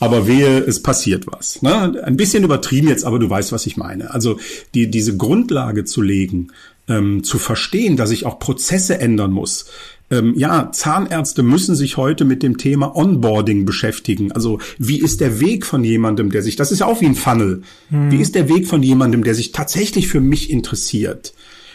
aber 0.00 0.26
wehe, 0.26 0.58
es 0.58 0.82
passiert 0.82 1.26
was. 1.26 1.62
Ne? 1.62 2.02
Ein 2.02 2.16
bisschen 2.16 2.42
übertrieben 2.42 2.88
jetzt, 2.88 3.04
aber 3.04 3.18
du 3.18 3.28
weißt, 3.30 3.52
was 3.52 3.66
ich 3.66 3.76
meine. 3.76 4.12
Also 4.12 4.38
die, 4.74 4.90
diese 4.90 5.16
Grundlage 5.16 5.84
zu 5.84 6.00
legen, 6.00 6.48
ähm, 6.88 7.22
zu 7.22 7.38
verstehen, 7.38 7.96
dass 7.96 8.10
ich 8.10 8.26
auch 8.26 8.38
Prozesse 8.38 8.98
ändern 8.98 9.30
muss. 9.30 9.66
Ähm, 10.10 10.34
ja, 10.36 10.72
Zahnärzte 10.72 11.42
müssen 11.42 11.76
sich 11.76 11.98
heute 11.98 12.24
mit 12.24 12.42
dem 12.42 12.56
Thema 12.56 12.96
Onboarding 12.96 13.66
beschäftigen. 13.66 14.32
Also 14.32 14.58
wie 14.78 14.98
ist 14.98 15.20
der 15.20 15.38
Weg 15.38 15.66
von 15.66 15.84
jemandem, 15.84 16.30
der 16.30 16.42
sich, 16.42 16.56
das 16.56 16.72
ist 16.72 16.80
ja 16.80 16.86
auch 16.86 17.02
wie 17.02 17.06
ein 17.06 17.14
Funnel. 17.14 17.62
Hm. 17.90 18.10
Wie 18.10 18.20
ist 18.20 18.34
der 18.34 18.48
Weg 18.48 18.66
von 18.66 18.82
jemandem, 18.82 19.22
der 19.22 19.34
sich 19.34 19.52
tatsächlich 19.52 20.08
für 20.08 20.20
mich 20.20 20.50
interessiert? 20.50 21.34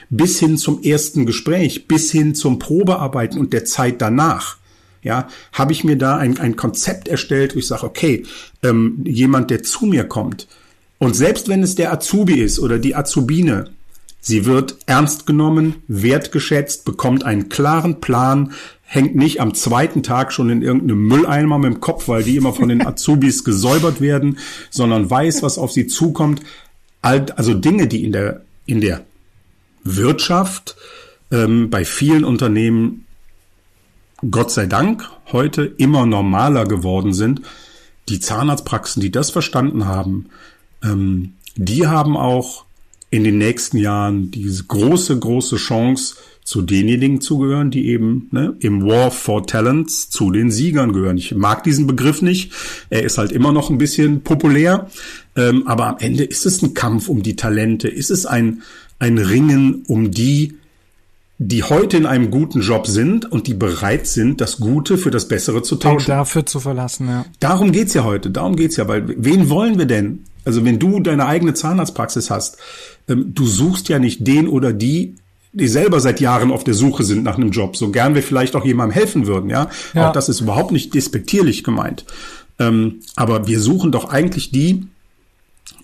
Bis 0.10 0.40
hin 0.40 0.58
zum 0.58 0.82
ersten 0.82 1.26
Gespräch, 1.26 1.88
bis 1.88 2.12
hin 2.12 2.36
zum 2.36 2.60
Probearbeiten 2.60 3.40
und 3.40 3.54
der 3.54 3.66
Zeit 3.66 4.02
danach. 4.02 4.58
Ja, 5.06 5.30
habe 5.54 5.72
ich 5.72 5.84
mir 5.84 5.98
da 5.98 6.18
ein, 6.18 6.40
ein 6.40 6.56
Konzept 6.56 7.08
erstellt, 7.08 7.56
wo 7.56 7.60
ich 7.60 7.68
sage, 7.68 7.84
okay, 7.84 8.24
ähm, 8.64 9.02
jemand, 9.06 9.52
der 9.52 9.62
zu 9.62 9.86
mir 9.86 10.04
kommt, 10.04 10.48
und 10.98 11.16
selbst 11.16 11.48
wenn 11.50 11.62
es 11.62 11.76
der 11.76 11.94
Azubi 11.94 12.40
ist 12.40 12.60
oder 12.60 12.80
die 12.80 12.96
Azubine, 12.96 13.70
Sie 14.28 14.46
wird 14.46 14.78
ernst 14.88 15.28
genommen, 15.28 15.76
wertgeschätzt, 15.88 16.84
bekommt 16.84 17.24
einen 17.24 17.48
klaren 17.50 18.02
Plan, 18.02 18.54
hängt 18.82 19.16
nicht 19.16 19.40
am 19.40 19.54
zweiten 19.54 20.02
Tag 20.02 20.34
schon 20.34 20.50
in 20.50 20.64
irgendeinem 20.64 21.08
Mülleimer 21.08 21.60
mit 21.60 21.74
dem 21.74 21.80
Kopf, 21.80 22.08
weil 22.08 22.24
die 22.24 22.36
immer 22.36 22.52
von 22.52 22.70
den 22.70 22.82
Azubis 22.88 23.44
gesäubert 23.44 24.02
werden, 24.02 24.40
sondern 24.72 25.08
weiß, 25.08 25.44
was 25.44 25.60
auf 25.60 25.72
sie 25.72 25.86
zukommt. 25.86 26.42
Also 27.04 27.54
Dinge, 27.54 27.86
die 27.86 28.04
in 28.04 28.14
der, 28.14 28.42
in 28.66 28.82
der 28.82 29.06
Wirtschaft 29.84 30.76
ähm, 31.30 31.70
bei 31.70 31.86
vielen 31.86 32.24
Unternehmen 32.24 33.05
Gott 34.32 34.52
sei 34.52 34.66
Dank 34.66 35.10
heute 35.32 35.64
immer 35.64 36.06
normaler 36.06 36.66
geworden 36.66 37.14
sind. 37.14 37.42
Die 38.10 38.20
Zahnarztpraxen, 38.20 39.02
die 39.02 39.12
das 39.12 39.32
verstanden 39.32 39.86
haben, 39.86 40.28
ähm, 40.84 41.34
die 41.56 41.88
haben 41.88 42.18
auch 42.18 42.66
in 43.10 43.24
den 43.24 43.38
nächsten 43.38 43.78
Jahren 43.78 44.32
diese 44.32 44.64
große, 44.66 45.18
große 45.20 45.58
Chance, 45.58 46.16
zu 46.46 46.62
denjenigen 46.62 47.22
zu 47.22 47.40
gehören, 47.40 47.72
die 47.72 47.88
eben 47.88 48.28
ne, 48.32 48.56
im 48.60 48.86
War 48.86 49.10
for 49.10 49.48
Talents 49.48 50.12
zu 50.12 50.32
den 50.32 50.52
Siegern 50.52 50.94
gehören. 50.94 51.18
Ich 51.18 51.34
mag 51.34 51.64
diesen 51.64 51.88
Begriff 51.88 52.22
nicht. 52.22 52.52
Er 52.92 53.04
ist 53.04 53.18
halt 53.18 53.32
immer 53.32 53.52
noch 53.52 53.72
ein 53.72 53.80
bisschen 53.80 54.22
populär. 54.22 54.88
Ähm, 55.36 55.68
aber 55.68 55.88
am 55.88 55.98
Ende 55.98 56.24
ist 56.24 56.46
es 56.46 56.62
ein 56.62 56.76
Kampf 56.76 57.10
um 57.10 57.24
die 57.24 57.36
Talente. 57.36 57.88
Ist 57.88 58.12
es 58.12 58.28
ein, 58.28 58.62
ein 59.00 59.18
Ringen 59.18 59.86
um 59.88 60.12
die, 60.12 60.54
die 61.38 61.64
heute 61.64 61.98
in 61.98 62.06
einem 62.06 62.32
guten 62.32 62.62
Job 62.62 62.88
sind 62.88 63.30
und 63.30 63.48
die 63.48 63.54
bereit 63.54 64.08
sind, 64.08 64.40
das 64.40 64.58
Gute 64.58 64.98
für 64.98 65.12
das 65.12 65.28
Bessere 65.28 65.62
zu 65.64 65.76
tauschen. 65.76 66.12
Auch 66.12 66.18
dafür 66.18 66.46
zu 66.46 66.62
verlassen, 66.62 67.10
ja. 67.10 67.26
Darum 67.40 67.72
geht's 67.74 67.94
ja 67.94 68.06
heute. 68.06 68.32
Darum 68.32 68.56
geht's 68.56 68.78
ja, 68.78 68.88
weil 68.88 69.04
wen 69.06 69.50
wollen 69.50 69.78
wir 69.78 69.86
denn? 69.86 70.24
Also 70.46 70.64
wenn 70.64 70.80
du 70.80 71.00
deine 71.02 71.26
eigene 71.26 71.54
Zahnarztpraxis 71.54 72.30
hast, 72.30 72.58
ähm, 73.10 73.34
du 73.34 73.46
suchst 73.46 73.90
ja 73.90 74.00
nicht 74.00 74.26
den 74.26 74.48
oder 74.48 74.72
die, 74.72 75.16
die 75.52 75.68
selber 75.68 76.00
seit 76.00 76.22
Jahren 76.22 76.52
auf 76.52 76.64
der 76.64 76.74
Suche 76.74 77.04
sind 77.04 77.24
nach 77.24 77.36
einem 77.36 77.52
Job, 77.52 77.76
so 77.76 77.90
gern 77.90 78.16
wir 78.16 78.24
vielleicht 78.24 78.56
auch 78.56 78.66
jemandem 78.66 78.94
helfen 78.94 79.28
würden, 79.28 79.50
ja. 79.50 79.70
ja. 79.94 80.08
Auch 80.08 80.14
das 80.14 80.30
ist 80.30 80.42
überhaupt 80.42 80.72
nicht 80.72 80.94
despektierlich 80.94 81.64
gemeint. 81.64 82.06
Ähm, 82.60 83.02
aber 83.16 83.48
wir 83.48 83.60
suchen 83.60 83.92
doch 83.92 84.10
eigentlich 84.10 84.52
die, 84.52 84.88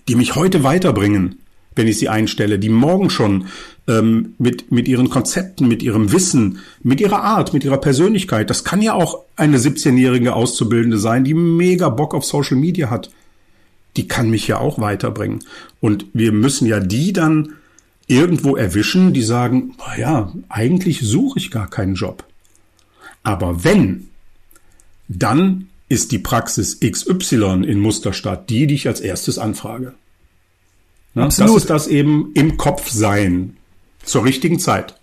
die 0.08 0.14
mich 0.14 0.34
heute 0.34 0.62
weiterbringen, 0.62 1.40
wenn 1.74 1.88
ich 1.88 1.98
sie 1.98 2.08
einstelle, 2.08 2.58
die 2.58 2.68
morgen 2.68 3.10
schon 3.10 3.46
ähm, 3.88 4.34
mit, 4.38 4.70
mit 4.70 4.88
ihren 4.88 5.10
Konzepten, 5.10 5.68
mit 5.68 5.82
ihrem 5.82 6.12
Wissen, 6.12 6.58
mit 6.82 7.00
ihrer 7.00 7.22
Art, 7.22 7.52
mit 7.52 7.64
ihrer 7.64 7.78
Persönlichkeit, 7.78 8.50
das 8.50 8.64
kann 8.64 8.82
ja 8.82 8.94
auch 8.94 9.20
eine 9.36 9.58
17-jährige 9.58 10.34
Auszubildende 10.34 10.98
sein, 10.98 11.24
die 11.24 11.34
mega 11.34 11.88
Bock 11.88 12.14
auf 12.14 12.24
Social 12.24 12.56
Media 12.56 12.90
hat 12.90 13.10
die 13.96 14.08
kann 14.08 14.30
mich 14.30 14.48
ja 14.48 14.58
auch 14.58 14.78
weiterbringen. 14.78 15.44
Und 15.80 16.06
wir 16.12 16.32
müssen 16.32 16.66
ja 16.66 16.80
die 16.80 17.12
dann 17.12 17.54
irgendwo 18.06 18.56
erwischen, 18.56 19.12
die 19.12 19.22
sagen, 19.22 19.74
ja, 19.98 20.32
eigentlich 20.48 21.00
suche 21.00 21.38
ich 21.38 21.50
gar 21.50 21.68
keinen 21.68 21.94
Job. 21.94 22.24
Aber 23.22 23.64
wenn, 23.64 24.08
dann 25.08 25.68
ist 25.88 26.10
die 26.12 26.18
Praxis 26.18 26.80
XY 26.80 27.64
in 27.66 27.80
Musterstadt 27.80 28.48
die, 28.50 28.66
die 28.66 28.74
ich 28.74 28.88
als 28.88 29.00
erstes 29.00 29.38
anfrage. 29.38 29.94
Na, 31.14 31.24
Absolut. 31.24 31.54
Das 31.56 31.62
ist 31.62 31.70
das 31.70 31.86
eben 31.88 32.30
im 32.34 32.56
Kopf 32.56 32.90
sein 32.90 33.56
zur 34.04 34.24
richtigen 34.24 34.58
Zeit. 34.58 34.94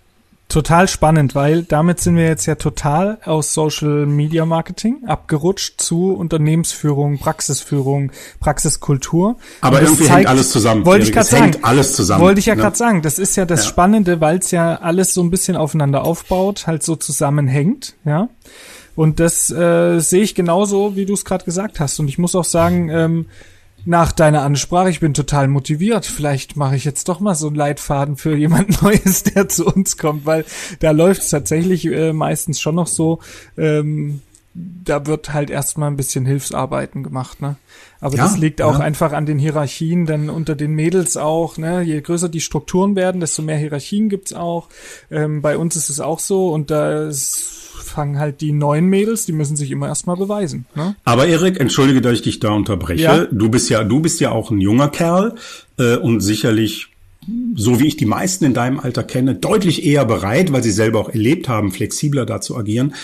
total 0.48 0.88
spannend, 0.88 1.36
weil 1.36 1.62
damit 1.62 2.00
sind 2.00 2.16
wir 2.16 2.24
jetzt 2.26 2.44
ja 2.46 2.56
total 2.56 3.18
aus 3.24 3.54
Social 3.54 4.04
Media 4.06 4.44
Marketing 4.44 5.04
abgerutscht 5.06 5.80
zu 5.80 6.12
Unternehmensführung, 6.12 7.18
Praxisführung, 7.18 8.10
Praxiskultur. 8.40 9.36
Aber 9.60 9.80
irgendwie 9.80 10.04
zeigt- 10.04 10.16
hängt 10.16 10.26
alles 10.28 10.50
zusammen. 10.50 10.84
Wollte 10.84 11.04
ich 11.06 11.12
gerade 11.12 11.26
sagen. 11.28 11.56
alles 11.62 11.94
zusammen, 11.94 12.20
Wollte 12.22 12.40
ich 12.40 12.46
ja 12.46 12.56
ne? 12.56 12.62
gerade 12.62 12.76
sagen. 12.76 13.00
Das 13.02 13.18
ist 13.20 13.36
ja 13.36 13.44
das 13.44 13.62
Ja. 13.64 13.68
Spannende, 13.70 14.20
weil 14.20 14.38
es 14.38 14.50
ja 14.50 14.74
alles 14.76 15.14
so 15.14 15.22
ein 15.22 15.30
bisschen 15.30 15.56
aufeinander 15.56 16.04
aufbaut, 16.04 16.66
halt 16.66 16.82
so 16.82 16.96
zusammenhängt, 16.96 17.94
ja. 18.04 18.28
Und 18.96 19.20
das 19.20 19.50
äh, 19.50 20.00
sehe 20.00 20.22
ich 20.22 20.34
genauso, 20.34 20.96
wie 20.96 21.06
du 21.06 21.14
es 21.14 21.24
gerade 21.24 21.44
gesagt 21.44 21.78
hast. 21.78 22.00
Und 22.00 22.08
ich 22.08 22.18
muss 22.18 22.34
auch 22.34 22.44
sagen, 22.44 22.90
ähm, 22.90 23.26
nach 23.84 24.12
deiner 24.12 24.42
Ansprache, 24.42 24.90
ich 24.90 25.00
bin 25.00 25.14
total 25.14 25.48
motiviert. 25.48 26.06
Vielleicht 26.06 26.56
mache 26.56 26.76
ich 26.76 26.84
jetzt 26.84 27.08
doch 27.08 27.20
mal 27.20 27.34
so 27.34 27.46
einen 27.46 27.56
Leitfaden 27.56 28.16
für 28.16 28.36
jemand 28.36 28.82
Neues, 28.82 29.22
der 29.22 29.48
zu 29.48 29.66
uns 29.66 29.96
kommt, 29.96 30.26
weil 30.26 30.44
da 30.80 30.90
läuft 30.90 31.22
es 31.22 31.30
tatsächlich 31.30 31.86
äh, 31.86 32.12
meistens 32.12 32.60
schon 32.60 32.74
noch 32.74 32.86
so. 32.86 33.20
Ähm, 33.56 34.20
da 34.54 35.06
wird 35.06 35.32
halt 35.32 35.48
erstmal 35.48 35.90
ein 35.90 35.96
bisschen 35.96 36.26
Hilfsarbeiten 36.26 37.02
gemacht, 37.04 37.40
ne? 37.40 37.56
Aber 38.00 38.16
Ja, 38.16 38.24
das 38.24 38.36
liegt 38.38 38.62
auch 38.62 38.78
ja. 38.78 38.84
einfach 38.84 39.12
an 39.12 39.24
den 39.26 39.38
Hierarchien, 39.38 40.06
dann 40.06 40.28
unter 40.28 40.56
den 40.56 40.72
Mädels 40.72 41.16
auch, 41.16 41.56
ne? 41.56 41.82
Je 41.82 42.00
größer 42.00 42.28
die 42.28 42.40
Strukturen 42.40 42.96
werden, 42.96 43.20
desto 43.20 43.42
mehr 43.42 43.58
Hierarchien 43.58 44.08
gibt's 44.08 44.32
auch. 44.32 44.68
Ähm, 45.10 45.40
bei 45.40 45.56
uns 45.56 45.76
ist 45.76 45.88
es 45.88 46.00
auch 46.00 46.18
so 46.18 46.48
und 46.52 46.70
da 46.70 47.10
fangen 47.12 48.18
halt 48.18 48.40
die 48.40 48.52
neuen 48.52 48.86
Mädels, 48.86 49.26
die 49.26 49.32
müssen 49.32 49.56
sich 49.56 49.70
immer 49.70 49.86
erstmal 49.86 50.16
beweisen, 50.16 50.66
ne? 50.74 50.96
Aber 51.04 51.26
Erik, 51.26 51.60
entschuldige, 51.60 52.00
dass 52.00 52.14
ich 52.14 52.22
dich 52.22 52.40
da 52.40 52.50
unterbreche. 52.50 53.02
Ja. 53.02 53.26
Du 53.26 53.50
bist 53.50 53.70
ja, 53.70 53.84
du 53.84 54.00
bist 54.00 54.20
ja 54.20 54.32
auch 54.32 54.50
ein 54.50 54.60
junger 54.60 54.88
Kerl 54.88 55.36
äh, 55.78 55.96
und 55.96 56.20
sicherlich, 56.20 56.88
so 57.54 57.78
wie 57.78 57.86
ich 57.86 57.96
die 57.96 58.06
meisten 58.06 58.44
in 58.44 58.54
deinem 58.54 58.80
Alter 58.80 59.04
kenne, 59.04 59.36
deutlich 59.36 59.84
eher 59.84 60.04
bereit, 60.04 60.52
weil 60.52 60.62
sie 60.62 60.72
selber 60.72 61.00
auch 61.00 61.08
erlebt 61.08 61.48
haben, 61.48 61.70
flexibler 61.70 62.26
da 62.26 62.40
zu 62.40 62.56
agieren. 62.56 62.94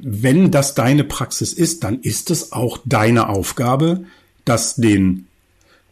Wenn 0.00 0.50
das 0.50 0.74
deine 0.74 1.04
Praxis 1.04 1.52
ist, 1.52 1.84
dann 1.84 2.00
ist 2.00 2.30
es 2.30 2.52
auch 2.52 2.78
deine 2.84 3.28
Aufgabe, 3.28 4.04
das 4.44 4.76
den 4.76 5.26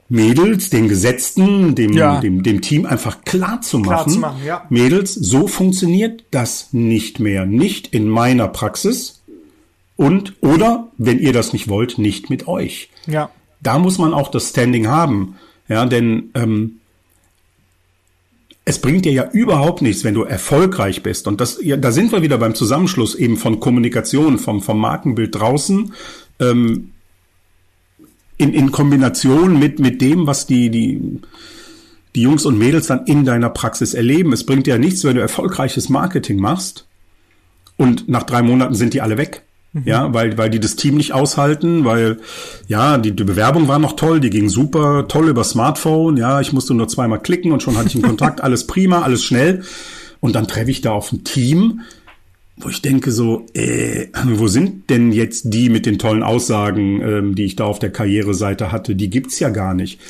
Mädels, 0.09 0.69
den 0.69 0.89
Gesetzten, 0.89 1.75
dem, 1.75 1.93
Ja. 1.95 2.21
dem, 2.21 2.43
dem 2.43 2.61
Team 2.61 2.85
einfach 2.85 3.25
klar 3.25 3.63
zu 3.63 3.81
Klar 3.81 3.99
machen. 4.01 4.13
zu 4.13 4.19
machen, 4.19 4.45
ja. 4.45 4.67
Mädels, 4.69 5.15
so 5.15 5.47
funktioniert 5.47 6.25
das 6.31 6.69
nicht 6.73 7.19
mehr. 7.21 7.47
Nicht 7.47 7.89
in 7.95 8.09
meiner 8.09 8.49
Praxis 8.49 9.23
und 9.97 10.35
oder, 10.43 10.89
wenn 10.99 11.19
ihr 11.19 11.33
das 11.33 11.53
nicht 11.55 11.69
wollt, 11.69 11.97
nicht 11.99 12.29
mit 12.29 12.47
euch. 12.47 12.91
Ja. 13.07 13.31
Da 13.63 13.79
muss 13.79 13.97
man 13.99 14.13
auch 14.13 14.31
das 14.31 14.51
Standing 14.51 14.89
haben. 14.89 15.37
Ja, 15.69 15.87
denn 15.87 16.31
ähm, 16.35 16.81
es 18.65 18.81
bringt 18.81 19.05
dir 19.05 19.13
ja 19.13 19.31
überhaupt 19.33 19.83
nichts, 19.83 20.05
wenn 20.05 20.15
du 20.15 20.23
erfolgreich 20.23 21.03
bist. 21.03 21.27
Und 21.27 21.41
das, 21.41 21.59
ja, 21.63 21.77
da 21.77 21.91
sind 21.91 22.13
wir 22.13 22.23
wieder 22.23 22.39
beim 22.39 22.55
Zusammenschluss 22.55 23.15
eben 23.15 23.37
von 23.37 23.59
Kommunikation, 23.59 24.39
vom, 24.39 24.63
vom 24.63 24.79
Markenbild 24.79 25.35
draußen, 25.35 25.93
ähm, 26.39 26.93
in, 28.39 28.55
in 28.55 28.71
Kombination 28.71 29.59
mit, 29.59 29.79
mit 29.79 30.01
dem, 30.01 30.27
was 30.27 30.47
die, 30.47 30.71
die, 30.71 31.21
die 32.15 32.23
Jungs 32.23 32.45
und 32.45 32.59
Mädels 32.59 32.87
dann 32.87 33.07
in 33.07 33.25
deiner 33.25 33.51
Praxis 33.51 33.95
erleben. 33.95 34.33
Es 34.33 34.47
bringt 34.47 34.67
dir 34.67 34.75
ja 34.75 34.79
nichts, 34.79 35.05
wenn 35.05 35.17
du 35.17 35.21
erfolgreiches 35.21 35.89
Marketing 35.89 36.39
machst 36.39 36.87
und 37.77 38.09
nach 38.09 38.23
drei 38.23 38.43
Monaten 38.43 38.75
sind 38.75 38.95
die 38.95 39.01
alle 39.01 39.19
weg. 39.19 39.43
Ja, 39.85 40.13
weil, 40.13 40.37
weil 40.37 40.51
die 40.51 40.61
das 40.61 40.77
Team 40.77 40.97
nicht 40.97 41.15
aushalten, 41.15 41.87
weil, 41.87 42.19
ja, 42.69 42.99
die, 42.99 43.17
die 43.17 43.25
Bewerbung 43.25 43.69
war 43.69 43.79
noch 43.79 43.97
toll, 43.97 44.21
die 44.21 44.29
ging 44.29 44.51
super, 44.51 45.09
toll 45.09 45.29
über 45.31 45.45
Smartphone, 45.45 46.19
ja, 46.19 46.43
ich 46.43 46.53
musste 46.53 46.75
nur 46.75 46.89
zweimal 46.89 47.21
klicken 47.21 47.53
und 47.53 47.63
schon 47.63 47.79
hatte 47.79 47.89
ich 47.89 47.95
einen 47.95 48.05
Kontakt, 48.05 48.41
alles 48.43 48.67
prima, 48.67 49.01
alles 49.01 49.25
schnell. 49.25 49.63
Und 50.21 50.35
dann 50.35 50.47
treffe 50.47 50.71
ich 50.71 50.83
da 50.83 50.93
auf 50.93 51.11
ein 51.11 51.25
Team, 51.25 51.81
wo 52.59 52.69
ich 52.69 52.83
denke 52.83 53.11
so, 53.11 53.47
äh, 53.55 54.09
wo 54.25 54.47
sind 54.47 54.91
denn 54.91 55.11
jetzt 55.11 55.53
die 55.55 55.71
mit 55.71 55.87
den 55.87 55.99
tollen 55.99 56.23
Aussagen, 56.23 57.01
ähm, 57.01 57.35
die 57.35 57.45
ich 57.45 57.57
da 57.57 57.65
auf 57.65 57.79
der 57.79 57.91
Karriereseite 57.91 58.73
hatte? 58.73 58.95
Die 58.95 59.09
gibt's 59.09 59.41
ja 59.41 59.49
gar 59.49 59.73
nicht. 59.73 60.01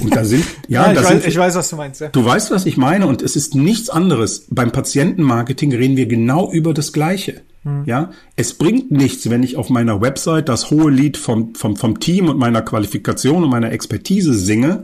Und 0.00 0.16
da 0.16 0.24
sind, 0.24 0.44
ja, 0.68 0.90
ich, 0.90 0.98
da 0.98 1.04
weiß, 1.04 1.08
sind, 1.08 1.26
ich 1.26 1.36
weiß, 1.36 1.54
was 1.54 1.68
du 1.68 1.76
meinst, 1.76 2.00
ja. 2.00 2.08
Du 2.08 2.24
weißt, 2.24 2.50
was 2.50 2.64
ich 2.64 2.78
meine, 2.78 3.06
und 3.06 3.20
es 3.20 3.36
ist 3.36 3.54
nichts 3.54 3.90
anderes. 3.90 4.46
Beim 4.48 4.72
Patientenmarketing 4.72 5.72
reden 5.74 5.96
wir 5.96 6.06
genau 6.06 6.50
über 6.50 6.72
das 6.72 6.94
Gleiche. 6.94 7.42
Ja, 7.86 8.10
es 8.34 8.54
bringt 8.54 8.90
nichts, 8.90 9.30
wenn 9.30 9.44
ich 9.44 9.56
auf 9.56 9.70
meiner 9.70 10.00
Website 10.00 10.48
das 10.48 10.70
hohe 10.70 10.90
Lied 10.90 11.16
vom, 11.16 11.54
vom, 11.54 11.76
vom 11.76 12.00
Team 12.00 12.28
und 12.28 12.36
meiner 12.36 12.62
Qualifikation 12.62 13.44
und 13.44 13.50
meiner 13.50 13.70
Expertise 13.70 14.34
singe 14.34 14.82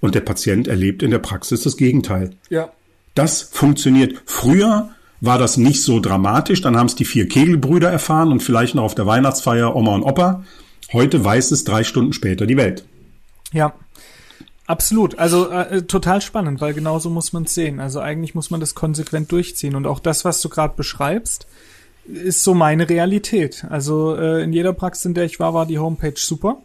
und 0.00 0.14
der 0.14 0.22
Patient 0.22 0.66
erlebt 0.66 1.02
in 1.02 1.10
der 1.10 1.18
Praxis 1.18 1.62
das 1.62 1.76
Gegenteil. 1.76 2.30
Ja. 2.48 2.70
Das 3.14 3.42
funktioniert. 3.42 4.22
Früher 4.24 4.90
war 5.20 5.38
das 5.38 5.56
nicht 5.58 5.82
so 5.82 6.00
dramatisch, 6.00 6.62
dann 6.62 6.76
haben 6.76 6.86
es 6.86 6.94
die 6.94 7.04
vier 7.04 7.28
Kegelbrüder 7.28 7.90
erfahren 7.90 8.32
und 8.32 8.42
vielleicht 8.42 8.74
noch 8.74 8.84
auf 8.84 8.94
der 8.94 9.06
Weihnachtsfeier 9.06 9.76
Oma 9.76 9.94
und 9.94 10.02
Opa. 10.02 10.44
Heute 10.92 11.24
weiß 11.24 11.50
es 11.50 11.64
drei 11.64 11.84
Stunden 11.84 12.12
später 12.12 12.46
die 12.46 12.56
Welt. 12.56 12.84
Ja. 13.52 13.74
Absolut. 14.66 15.18
Also 15.18 15.50
äh, 15.50 15.82
total 15.82 16.22
spannend, 16.22 16.62
weil 16.62 16.72
genauso 16.72 17.10
muss 17.10 17.34
man 17.34 17.42
es 17.42 17.54
sehen. 17.54 17.80
Also 17.80 18.00
eigentlich 18.00 18.34
muss 18.34 18.50
man 18.50 18.60
das 18.60 18.74
konsequent 18.74 19.30
durchziehen. 19.30 19.74
Und 19.74 19.86
auch 19.86 20.00
das, 20.00 20.24
was 20.24 20.40
du 20.40 20.48
gerade 20.48 20.74
beschreibst, 20.74 21.46
ist 22.06 22.42
so 22.42 22.54
meine 22.54 22.88
Realität. 22.88 23.64
Also 23.68 24.16
äh, 24.16 24.42
in 24.42 24.52
jeder 24.52 24.72
Praxis, 24.72 25.06
in 25.06 25.14
der 25.14 25.24
ich 25.24 25.40
war, 25.40 25.54
war 25.54 25.66
die 25.66 25.78
Homepage 25.78 26.14
super. 26.16 26.58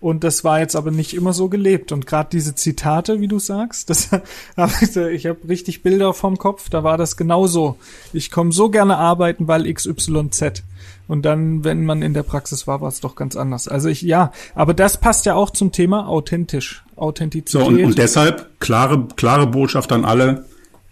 Und 0.00 0.22
das 0.22 0.44
war 0.44 0.60
jetzt 0.60 0.76
aber 0.76 0.92
nicht 0.92 1.14
immer 1.14 1.32
so 1.32 1.48
gelebt. 1.48 1.90
Und 1.90 2.06
gerade 2.06 2.28
diese 2.30 2.54
Zitate, 2.54 3.20
wie 3.20 3.26
du 3.26 3.40
sagst, 3.40 3.90
das 3.90 4.10
ich 5.12 5.26
habe 5.26 5.48
richtig 5.48 5.82
Bilder 5.82 6.14
vom 6.14 6.38
Kopf, 6.38 6.68
da 6.68 6.84
war 6.84 6.96
das 6.96 7.16
genauso. 7.16 7.76
Ich 8.12 8.30
komme 8.30 8.52
so 8.52 8.70
gerne 8.70 8.96
arbeiten, 8.96 9.48
weil 9.48 9.72
XYZ. 9.72 10.62
Und 11.08 11.22
dann, 11.22 11.64
wenn 11.64 11.84
man 11.84 12.02
in 12.02 12.14
der 12.14 12.22
Praxis 12.22 12.66
war, 12.66 12.80
war 12.80 12.88
es 12.88 13.00
doch 13.00 13.16
ganz 13.16 13.34
anders. 13.34 13.66
Also 13.66 13.88
ich, 13.88 14.02
ja, 14.02 14.30
aber 14.54 14.74
das 14.74 15.00
passt 15.00 15.26
ja 15.26 15.34
auch 15.34 15.50
zum 15.50 15.72
Thema 15.72 16.06
authentisch. 16.06 16.84
Authentizität. 16.94 17.62
So, 17.62 17.66
und, 17.66 17.82
und 17.82 17.98
deshalb 17.98 18.60
klare, 18.60 19.08
klare 19.16 19.46
Botschaft 19.46 19.90
an 19.90 20.04
alle, 20.04 20.44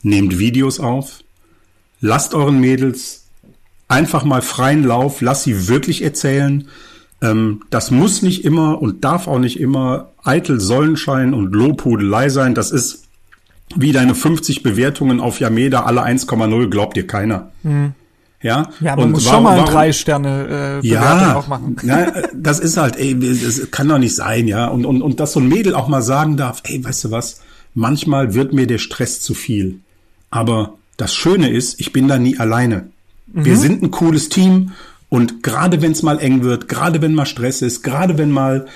nehmt 0.03 0.39
Videos 0.39 0.81
auf, 0.81 1.21
lasst 2.01 2.35
euren 2.35 2.59
Mädels 2.61 3.26
einfach 3.89 4.24
mal 4.24 4.43
freien 4.43 4.84
Lauf, 4.84 5.20
lasst 5.20 5.45
sie 5.45 5.68
wirklich 5.68 6.03
erzählen. 6.03 6.68
Ähm, 7.22 7.62
das 7.70 7.91
muss 7.91 8.22
nicht 8.22 8.45
immer 8.45 8.80
und 8.82 9.05
darf 9.05 9.26
auch 9.28 9.39
nicht 9.39 9.59
immer 9.61 10.11
eitel 10.24 10.61
Sonnenschein 10.61 11.34
und 11.34 11.55
Lobhudelei 11.55 12.28
sein. 12.28 12.55
Das 12.55 12.70
ist 12.72 13.05
wie 13.74 13.93
deine 13.93 14.14
50 14.14 14.62
Bewertungen 14.62 15.20
auf 15.20 15.41
Yameda, 15.41 15.82
alle 15.84 16.03
1,0, 16.05 16.68
glaubt 16.68 16.97
dir 16.97 17.07
keiner. 17.07 17.51
Ja, 18.43 18.68
ja, 18.80 18.95
man 18.97 19.07
und 19.07 19.11
muss 19.12 19.24
warum- 19.26 19.34
schon 19.37 19.43
mal 19.45 19.59
warum- 19.59 19.72
drei 19.72 19.93
Sterne 19.93 20.43
äh, 20.45 20.87
Bewertung 20.87 20.89
ja, 21.20 21.37
auch 21.37 21.49
machen. 21.49 21.76
Na, 21.82 22.12
das 22.34 22.61
ist 22.61 22.76
halt, 22.76 22.97
ey, 22.97 23.18
das 23.18 23.70
kann 23.70 23.89
doch 23.89 23.99
nicht 23.99 24.14
sein, 24.14 24.47
ja. 24.47 24.66
Und, 24.68 24.84
und, 24.84 25.03
und 25.03 25.18
dass 25.20 25.32
so 25.32 25.41
ein 25.41 25.49
Mädel 25.49 25.74
auch 25.74 25.89
mal 25.89 26.03
sagen 26.03 26.37
darf, 26.37 26.62
ey, 26.64 26.84
weißt 26.84 27.05
du 27.05 27.11
was, 27.11 27.41
manchmal 27.74 28.34
wird 28.34 28.53
mir 28.53 28.66
der 28.66 28.78
Stress 28.78 29.20
zu 29.20 29.34
viel. 29.34 29.80
Aber 30.30 30.74
das 30.97 31.14
Schöne 31.14 31.49
ist, 31.51 31.80
ich 31.80 31.93
bin 31.93 32.09
da 32.09 32.18
nie 32.18 32.39
alleine. 32.39 32.89
Wir 33.27 33.57
sind 33.57 33.83
ein 33.83 33.91
cooles 33.91 34.29
Team 34.29 34.72
und 35.09 35.43
gerade 35.43 35.83
wenn 35.83 35.93
es 35.93 36.03
mal 36.03 36.18
eng 36.18 36.43
wird, 36.43 36.68
gerade 36.68 37.03
wenn 37.03 37.14
mal 37.14 37.27
Stress 37.27 37.61
ist, 37.62 37.83
gerade 37.83 38.18
wenn 38.18 38.31
mal 38.31 38.66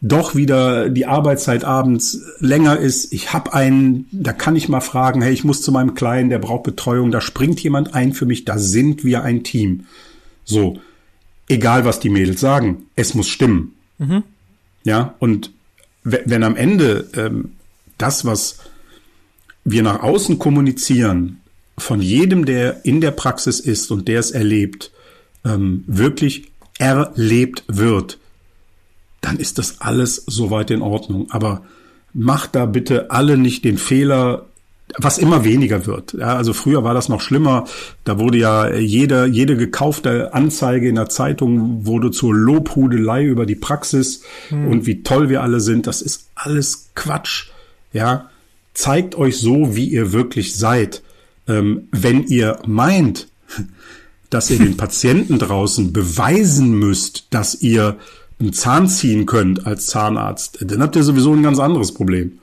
doch 0.00 0.34
wieder 0.34 0.90
die 0.90 1.06
Arbeitszeit 1.06 1.64
abends 1.64 2.20
länger 2.38 2.76
ist, 2.78 3.12
ich 3.14 3.32
hab 3.32 3.54
einen, 3.54 4.06
da 4.12 4.34
kann 4.34 4.54
ich 4.56 4.68
mal 4.68 4.80
fragen, 4.80 5.22
hey, 5.22 5.32
ich 5.32 5.44
muss 5.44 5.62
zu 5.62 5.72
meinem 5.72 5.94
Kleinen, 5.94 6.28
der 6.28 6.38
braucht 6.38 6.64
Betreuung, 6.64 7.10
da 7.10 7.22
springt 7.22 7.58
jemand 7.60 7.94
ein 7.94 8.12
für 8.12 8.26
mich, 8.26 8.44
da 8.44 8.58
sind 8.58 9.02
wir 9.04 9.22
ein 9.22 9.42
Team. 9.44 9.86
So, 10.44 10.78
egal 11.48 11.86
was 11.86 12.00
die 12.00 12.10
Mädels 12.10 12.40
sagen, 12.40 12.84
es 12.96 13.14
muss 13.14 13.28
stimmen. 13.28 13.72
Ja, 14.84 15.14
und 15.20 15.50
we- 16.02 16.22
wenn 16.26 16.42
am 16.42 16.56
Ende 16.56 17.08
ähm, 17.16 17.52
das, 17.96 18.26
was 18.26 18.58
wir 19.64 19.82
nach 19.82 20.02
außen 20.02 20.38
kommunizieren, 20.38 21.40
von 21.76 22.00
jedem, 22.00 22.44
der 22.44 22.84
in 22.84 23.00
der 23.00 23.10
Praxis 23.10 23.60
ist 23.60 23.90
und 23.90 24.08
der 24.08 24.20
es 24.20 24.30
erlebt, 24.30 24.92
ähm, 25.44 25.84
wirklich 25.86 26.48
erlebt 26.78 27.64
wird, 27.66 28.18
dann 29.20 29.38
ist 29.38 29.58
das 29.58 29.80
alles 29.80 30.22
soweit 30.26 30.70
in 30.70 30.82
Ordnung. 30.82 31.30
Aber 31.30 31.62
macht 32.12 32.54
da 32.54 32.66
bitte 32.66 33.10
alle 33.10 33.36
nicht 33.36 33.64
den 33.64 33.78
Fehler, 33.78 34.46
was 34.98 35.18
immer 35.18 35.44
weniger 35.44 35.86
wird. 35.86 36.12
Ja, 36.12 36.36
also 36.36 36.52
früher 36.52 36.84
war 36.84 36.94
das 36.94 37.08
noch 37.08 37.20
schlimmer. 37.20 37.64
Da 38.04 38.18
wurde 38.18 38.38
ja 38.38 38.72
jede, 38.74 39.26
jede 39.26 39.56
gekaufte 39.56 40.34
Anzeige 40.34 40.88
in 40.88 40.94
der 40.94 41.08
Zeitung 41.08 41.86
wurde 41.86 42.10
zur 42.10 42.34
Lobhudelei 42.34 43.24
über 43.24 43.46
die 43.46 43.56
Praxis 43.56 44.22
und 44.50 44.86
wie 44.86 45.02
toll 45.02 45.28
wir 45.28 45.42
alle 45.42 45.60
sind. 45.60 45.86
Das 45.86 46.02
ist 46.02 46.28
alles 46.34 46.90
Quatsch. 46.94 47.48
Ja, 47.92 48.28
zeigt 48.74 49.14
euch 49.14 49.38
so, 49.38 49.74
wie 49.74 49.88
ihr 49.88 50.12
wirklich 50.12 50.56
seid. 50.56 51.02
Ähm, 51.46 51.88
wenn 51.90 52.24
ihr 52.24 52.58
meint, 52.66 53.28
dass 54.30 54.50
ihr 54.50 54.58
den 54.58 54.76
Patienten 54.76 55.38
draußen 55.38 55.92
beweisen 55.92 56.78
müsst, 56.78 57.26
dass 57.30 57.60
ihr 57.62 57.98
einen 58.40 58.52
Zahn 58.52 58.88
ziehen 58.88 59.26
könnt 59.26 59.66
als 59.66 59.86
Zahnarzt, 59.86 60.58
dann 60.60 60.82
habt 60.82 60.96
ihr 60.96 61.04
sowieso 61.04 61.32
ein 61.32 61.42
ganz 61.42 61.58
anderes 61.58 61.92
Problem. 61.92 62.38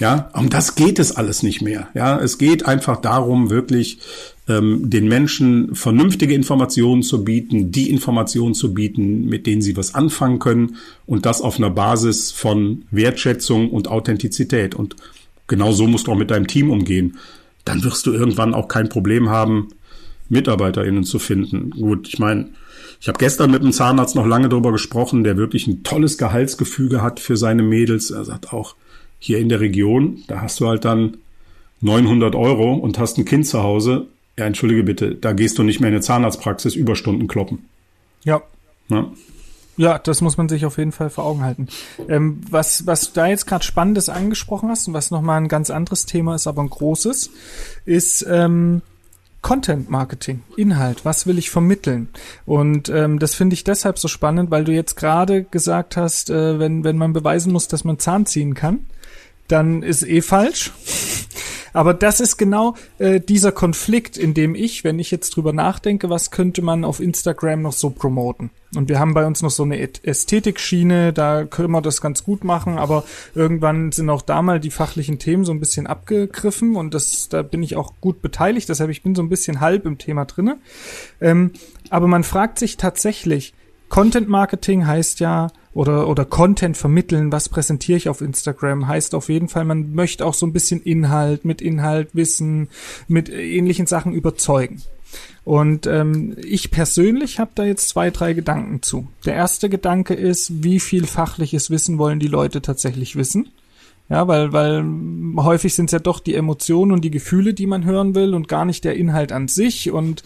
Ja, 0.00 0.30
um 0.34 0.48
das 0.48 0.74
geht 0.74 0.98
es 0.98 1.14
alles 1.16 1.42
nicht 1.42 1.60
mehr. 1.60 1.88
Ja, 1.94 2.18
es 2.18 2.38
geht 2.38 2.64
einfach 2.66 3.00
darum, 3.00 3.50
wirklich 3.50 3.98
ähm, 4.48 4.88
den 4.88 5.06
Menschen 5.06 5.74
vernünftige 5.74 6.34
Informationen 6.34 7.02
zu 7.02 7.24
bieten, 7.24 7.72
die 7.72 7.90
Informationen 7.90 8.54
zu 8.54 8.72
bieten, 8.72 9.26
mit 9.26 9.46
denen 9.46 9.60
sie 9.60 9.76
was 9.76 9.94
anfangen 9.94 10.38
können 10.38 10.76
und 11.06 11.26
das 11.26 11.42
auf 11.42 11.58
einer 11.58 11.70
Basis 11.70 12.32
von 12.32 12.84
Wertschätzung 12.90 13.70
und 13.70 13.86
Authentizität. 13.86 14.74
Und 14.74 14.96
genau 15.46 15.72
so 15.72 15.86
musst 15.86 16.06
du 16.06 16.12
auch 16.12 16.16
mit 16.16 16.30
deinem 16.30 16.46
Team 16.46 16.70
umgehen. 16.70 17.18
Dann 17.64 17.84
wirst 17.84 18.06
du 18.06 18.12
irgendwann 18.12 18.54
auch 18.54 18.68
kein 18.68 18.88
Problem 18.88 19.28
haben, 19.28 19.68
MitarbeiterInnen 20.28 21.04
zu 21.04 21.18
finden. 21.18 21.70
Gut, 21.70 22.08
ich 22.08 22.18
meine, 22.18 22.50
ich 23.00 23.08
habe 23.08 23.18
gestern 23.18 23.50
mit 23.50 23.62
einem 23.62 23.72
Zahnarzt 23.72 24.14
noch 24.14 24.26
lange 24.26 24.48
darüber 24.48 24.72
gesprochen, 24.72 25.24
der 25.24 25.36
wirklich 25.36 25.66
ein 25.66 25.82
tolles 25.82 26.18
Gehaltsgefüge 26.18 27.02
hat 27.02 27.20
für 27.20 27.36
seine 27.36 27.62
Mädels. 27.62 28.10
Er 28.10 28.24
sagt 28.24 28.52
auch, 28.52 28.76
hier 29.18 29.38
in 29.38 29.48
der 29.48 29.60
Region, 29.60 30.22
da 30.28 30.40
hast 30.40 30.60
du 30.60 30.68
halt 30.68 30.84
dann 30.84 31.18
900 31.80 32.34
Euro 32.34 32.74
und 32.74 32.98
hast 32.98 33.18
ein 33.18 33.24
Kind 33.24 33.46
zu 33.46 33.62
Hause. 33.62 34.06
Ja, 34.38 34.46
entschuldige 34.46 34.82
bitte, 34.82 35.14
da 35.14 35.32
gehst 35.32 35.58
du 35.58 35.62
nicht 35.62 35.80
mehr 35.80 35.88
in 35.88 35.94
eine 35.94 36.02
Zahnarztpraxis 36.02 36.74
Überstunden 36.74 37.28
kloppen. 37.28 37.66
Ja. 38.24 38.42
ja. 38.88 39.10
Ja, 39.82 39.98
das 39.98 40.20
muss 40.20 40.36
man 40.36 40.48
sich 40.48 40.64
auf 40.64 40.78
jeden 40.78 40.92
Fall 40.92 41.10
vor 41.10 41.24
Augen 41.24 41.42
halten. 41.42 41.66
Ähm, 42.08 42.40
was, 42.48 42.86
was 42.86 43.08
du 43.08 43.14
da 43.14 43.26
jetzt 43.26 43.48
gerade 43.48 43.64
Spannendes 43.64 44.08
angesprochen 44.08 44.68
hast 44.68 44.86
und 44.86 44.94
was 44.94 45.10
nochmal 45.10 45.40
ein 45.40 45.48
ganz 45.48 45.70
anderes 45.70 46.06
Thema 46.06 46.36
ist, 46.36 46.46
aber 46.46 46.62
ein 46.62 46.70
großes, 46.70 47.30
ist 47.84 48.24
ähm, 48.30 48.82
Content 49.40 49.90
Marketing, 49.90 50.44
Inhalt, 50.56 51.04
was 51.04 51.26
will 51.26 51.36
ich 51.36 51.50
vermitteln? 51.50 52.10
Und 52.46 52.90
ähm, 52.90 53.18
das 53.18 53.34
finde 53.34 53.54
ich 53.54 53.64
deshalb 53.64 53.98
so 53.98 54.06
spannend, 54.06 54.52
weil 54.52 54.62
du 54.62 54.70
jetzt 54.70 54.94
gerade 54.94 55.42
gesagt 55.42 55.96
hast, 55.96 56.30
äh, 56.30 56.60
wenn, 56.60 56.84
wenn 56.84 56.96
man 56.96 57.12
beweisen 57.12 57.52
muss, 57.52 57.66
dass 57.66 57.82
man 57.82 57.98
Zahn 57.98 58.24
ziehen 58.24 58.54
kann, 58.54 58.86
dann 59.48 59.82
ist 59.82 60.04
eh 60.04 60.22
falsch. 60.22 60.70
Aber 61.72 61.94
das 61.94 62.20
ist 62.20 62.36
genau 62.36 62.74
äh, 62.98 63.20
dieser 63.20 63.52
Konflikt, 63.52 64.16
in 64.16 64.34
dem 64.34 64.54
ich, 64.54 64.84
wenn 64.84 64.98
ich 64.98 65.10
jetzt 65.10 65.30
drüber 65.36 65.52
nachdenke, 65.52 66.10
was 66.10 66.30
könnte 66.30 66.62
man 66.62 66.84
auf 66.84 67.00
Instagram 67.00 67.62
noch 67.62 67.72
so 67.72 67.90
promoten? 67.90 68.50
Und 68.74 68.88
wir 68.88 68.98
haben 68.98 69.12
bei 69.12 69.26
uns 69.26 69.42
noch 69.42 69.50
so 69.50 69.64
eine 69.64 69.78
Ästhetikschiene, 70.02 71.12
da 71.12 71.44
können 71.44 71.70
wir 71.70 71.82
das 71.82 72.00
ganz 72.00 72.24
gut 72.24 72.42
machen, 72.42 72.78
aber 72.78 73.04
irgendwann 73.34 73.92
sind 73.92 74.08
auch 74.08 74.22
da 74.22 74.40
mal 74.40 74.60
die 74.60 74.70
fachlichen 74.70 75.18
Themen 75.18 75.44
so 75.44 75.52
ein 75.52 75.60
bisschen 75.60 75.86
abgegriffen 75.86 76.76
und 76.76 76.94
das, 76.94 77.28
da 77.28 77.42
bin 77.42 77.62
ich 77.62 77.76
auch 77.76 77.92
gut 78.00 78.22
beteiligt, 78.22 78.70
deshalb 78.70 78.90
ich 78.90 79.02
bin 79.02 79.14
so 79.14 79.22
ein 79.22 79.28
bisschen 79.28 79.60
halb 79.60 79.84
im 79.84 79.98
Thema 79.98 80.24
drinne. 80.24 80.56
Ähm, 81.20 81.52
aber 81.90 82.06
man 82.06 82.24
fragt 82.24 82.58
sich 82.58 82.78
tatsächlich, 82.78 83.52
Content 83.90 84.26
Marketing 84.26 84.86
heißt 84.86 85.20
ja, 85.20 85.48
oder, 85.74 86.08
oder 86.08 86.24
Content 86.24 86.76
vermitteln, 86.76 87.32
was 87.32 87.48
präsentiere 87.48 87.96
ich 87.96 88.08
auf 88.08 88.20
Instagram, 88.20 88.88
heißt 88.88 89.14
auf 89.14 89.28
jeden 89.28 89.48
Fall, 89.48 89.64
man 89.64 89.94
möchte 89.94 90.26
auch 90.26 90.34
so 90.34 90.46
ein 90.46 90.52
bisschen 90.52 90.82
Inhalt, 90.82 91.44
mit 91.44 91.62
Inhalt, 91.62 92.14
Wissen, 92.14 92.68
mit 93.08 93.30
ähnlichen 93.30 93.86
Sachen 93.86 94.12
überzeugen. 94.12 94.82
Und 95.44 95.86
ähm, 95.86 96.36
ich 96.42 96.70
persönlich 96.70 97.38
habe 97.38 97.50
da 97.54 97.64
jetzt 97.64 97.88
zwei, 97.88 98.10
drei 98.10 98.32
Gedanken 98.32 98.82
zu. 98.82 99.08
Der 99.24 99.34
erste 99.34 99.68
Gedanke 99.68 100.14
ist, 100.14 100.62
wie 100.62 100.78
viel 100.78 101.06
fachliches 101.06 101.70
Wissen 101.70 101.98
wollen 101.98 102.20
die 102.20 102.28
Leute 102.28 102.62
tatsächlich 102.62 103.16
wissen? 103.16 103.48
Ja, 104.08 104.28
weil, 104.28 104.52
weil 104.52 104.84
häufig 105.36 105.74
sind 105.74 105.86
es 105.86 105.92
ja 105.92 105.98
doch 105.98 106.20
die 106.20 106.34
Emotionen 106.34 106.92
und 106.92 107.02
die 107.02 107.10
Gefühle, 107.10 107.54
die 107.54 107.66
man 107.66 107.84
hören 107.84 108.14
will 108.14 108.34
und 108.34 108.46
gar 108.46 108.64
nicht 108.64 108.84
der 108.84 108.94
Inhalt 108.94 109.32
an 109.32 109.48
sich. 109.48 109.90
Und 109.90 110.22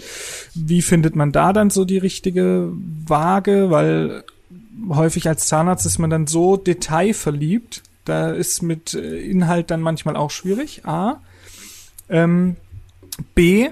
wie 0.54 0.82
findet 0.82 1.14
man 1.14 1.30
da 1.30 1.52
dann 1.52 1.70
so 1.70 1.84
die 1.84 1.98
richtige 1.98 2.72
Waage? 3.06 3.70
Weil 3.70 4.24
häufig 4.88 5.28
als 5.28 5.46
Zahnarzt 5.46 5.86
ist 5.86 5.98
man 5.98 6.10
dann 6.10 6.26
so 6.26 6.56
detailverliebt. 6.56 7.82
Da 8.04 8.30
ist 8.30 8.62
mit 8.62 8.94
äh, 8.94 9.20
Inhalt 9.20 9.70
dann 9.70 9.80
manchmal 9.80 10.16
auch 10.16 10.30
schwierig. 10.30 10.84
A. 10.84 11.20
Ähm, 12.08 12.56
B 13.34 13.70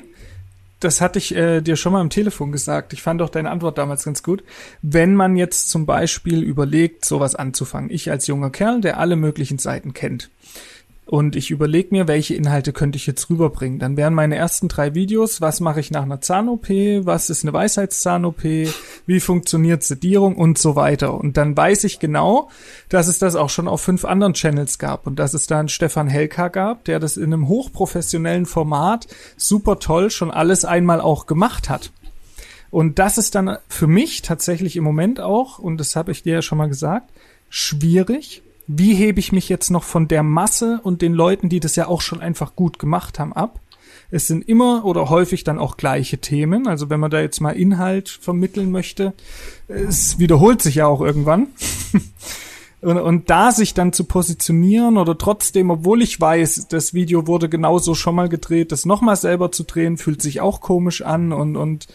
das 0.84 1.00
hatte 1.00 1.18
ich 1.18 1.34
äh, 1.34 1.62
dir 1.62 1.76
schon 1.76 1.94
mal 1.94 2.02
am 2.02 2.11
Telefon 2.11 2.52
gesagt. 2.52 2.92
Ich 2.92 3.02
fand 3.02 3.22
auch 3.22 3.30
deine 3.30 3.50
Antwort 3.50 3.78
damals 3.78 4.05
ganz 4.05 4.22
gut. 4.22 4.44
Wenn 4.82 5.14
man 5.14 5.36
jetzt 5.36 5.70
zum 5.70 5.86
Beispiel 5.86 6.42
überlegt, 6.42 7.07
sowas 7.07 7.34
anzufangen, 7.34 7.90
ich 7.90 8.11
als 8.11 8.26
junger 8.26 8.50
Kerl, 8.50 8.82
der 8.82 8.98
alle 8.98 9.16
möglichen 9.16 9.59
Seiten 9.59 9.94
kennt, 9.94 10.30
und 11.07 11.36
ich 11.36 11.50
überlege 11.50 11.88
mir, 11.90 12.09
welche 12.09 12.34
Inhalte 12.34 12.72
könnte 12.72 12.96
ich 12.96 13.07
jetzt 13.07 13.28
rüberbringen. 13.28 13.78
Dann 13.78 13.96
wären 13.96 14.14
meine 14.14 14.36
ersten 14.36 14.68
drei 14.68 14.94
Videos, 14.94 15.42
was 15.42 15.61
mache 15.61 15.80
ich 15.80 15.90
nach 15.90 16.02
einer 16.02 16.22
Zahn-OP, 16.22 16.68
was 17.05 17.28
ist 17.28 17.44
eine 17.44 17.52
Weisheitszahn-OP, 17.52 18.42
wie 19.07 19.20
funktioniert 19.20 19.82
Sedierung 19.82 20.34
und 20.34 20.57
so 20.57 20.76
weiter. 20.76 21.14
Und 21.14 21.36
dann 21.36 21.57
weiß 21.57 21.84
ich 21.84 21.98
genau, 21.98 22.48
dass 22.88 23.09
es 23.09 23.18
das 23.18 23.36
auch 23.36 23.50
schon 23.50 23.68
auf 23.68 23.82
fünf 23.82 24.07
anderen 24.07 24.32
Channels 24.32 24.78
gab 24.78 25.07
und 25.07 25.18
dass 25.18 25.34
es 25.34 25.46
da 25.46 25.59
einen 25.61 25.68
Stefan 25.68 26.09
Helka 26.09 26.48
gab, 26.48 26.84
der 26.84 27.00
das 27.00 27.18
in 27.18 27.32
einem 27.32 27.48
hochprofessionellen 27.48 28.46
Format 28.46 29.07
super 29.36 29.78
toll 29.78 30.11
schon 30.11 30.30
alles 30.30 30.64
einmal 30.64 31.02
auch 31.02 31.26
gemacht 31.26 31.68
hat. 31.68 31.92
Und 32.70 32.98
das 32.98 33.18
ist 33.18 33.34
dann 33.34 33.59
für 33.68 33.86
mich 33.86 34.22
tatsächlich 34.22 34.74
im 34.76 34.84
Moment 34.84 35.20
auch, 35.20 35.59
und 35.59 35.76
das 35.76 35.96
habe 35.96 36.12
ich 36.12 36.22
dir 36.22 36.34
ja 36.34 36.42
schon 36.42 36.59
mal 36.59 36.68
gesagt, 36.68 37.11
schwierig, 37.48 38.42
wie 38.66 38.94
hebe 38.94 39.20
ich 39.20 39.32
mich 39.32 39.48
jetzt 39.48 39.70
noch 39.70 39.84
von 39.84 40.08
der 40.08 40.22
Masse 40.22 40.80
und 40.82 41.02
den 41.02 41.12
Leuten, 41.12 41.48
die 41.48 41.60
das 41.60 41.76
ja 41.76 41.86
auch 41.86 42.00
schon 42.00 42.20
einfach 42.20 42.56
gut 42.56 42.78
gemacht 42.78 43.18
haben, 43.18 43.32
ab? 43.32 43.60
Es 44.10 44.26
sind 44.26 44.48
immer 44.48 44.84
oder 44.84 45.10
häufig 45.10 45.44
dann 45.44 45.58
auch 45.58 45.76
gleiche 45.76 46.18
Themen. 46.18 46.68
Also 46.68 46.88
wenn 46.88 47.00
man 47.00 47.10
da 47.10 47.20
jetzt 47.20 47.40
mal 47.40 47.50
Inhalt 47.50 48.08
vermitteln 48.08 48.70
möchte, 48.70 49.12
es 49.66 50.18
wiederholt 50.18 50.62
sich 50.62 50.76
ja 50.76 50.86
auch 50.86 51.00
irgendwann. 51.00 51.48
und, 52.80 52.98
und 52.98 53.30
da 53.30 53.50
sich 53.50 53.74
dann 53.74 53.92
zu 53.92 54.04
positionieren 54.04 54.98
oder 54.98 55.18
trotzdem, 55.18 55.70
obwohl 55.70 56.02
ich 56.02 56.20
weiß, 56.20 56.68
das 56.68 56.94
Video 56.94 57.26
wurde 57.26 57.48
genauso 57.48 57.94
schon 57.94 58.14
mal 58.14 58.28
gedreht, 58.28 58.72
das 58.72 58.86
nochmal 58.86 59.16
selber 59.16 59.50
zu 59.50 59.64
drehen, 59.64 59.96
fühlt 59.96 60.22
sich 60.22 60.40
auch 60.40 60.60
komisch 60.60 61.02
an 61.02 61.32
und, 61.32 61.56
und 61.56 61.88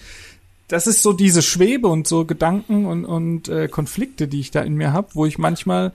das 0.70 0.86
ist 0.86 1.02
so 1.02 1.14
diese 1.14 1.42
Schwebe 1.42 1.88
und 1.88 2.08
so 2.08 2.26
Gedanken 2.26 2.86
und, 2.86 3.04
und 3.04 3.50
äh, 3.50 3.68
Konflikte, 3.68 4.28
die 4.28 4.40
ich 4.40 4.52
da 4.52 4.62
in 4.62 4.76
mir 4.76 4.94
habe, 4.94 5.10
wo 5.14 5.26
ich 5.26 5.38
manchmal 5.40 5.92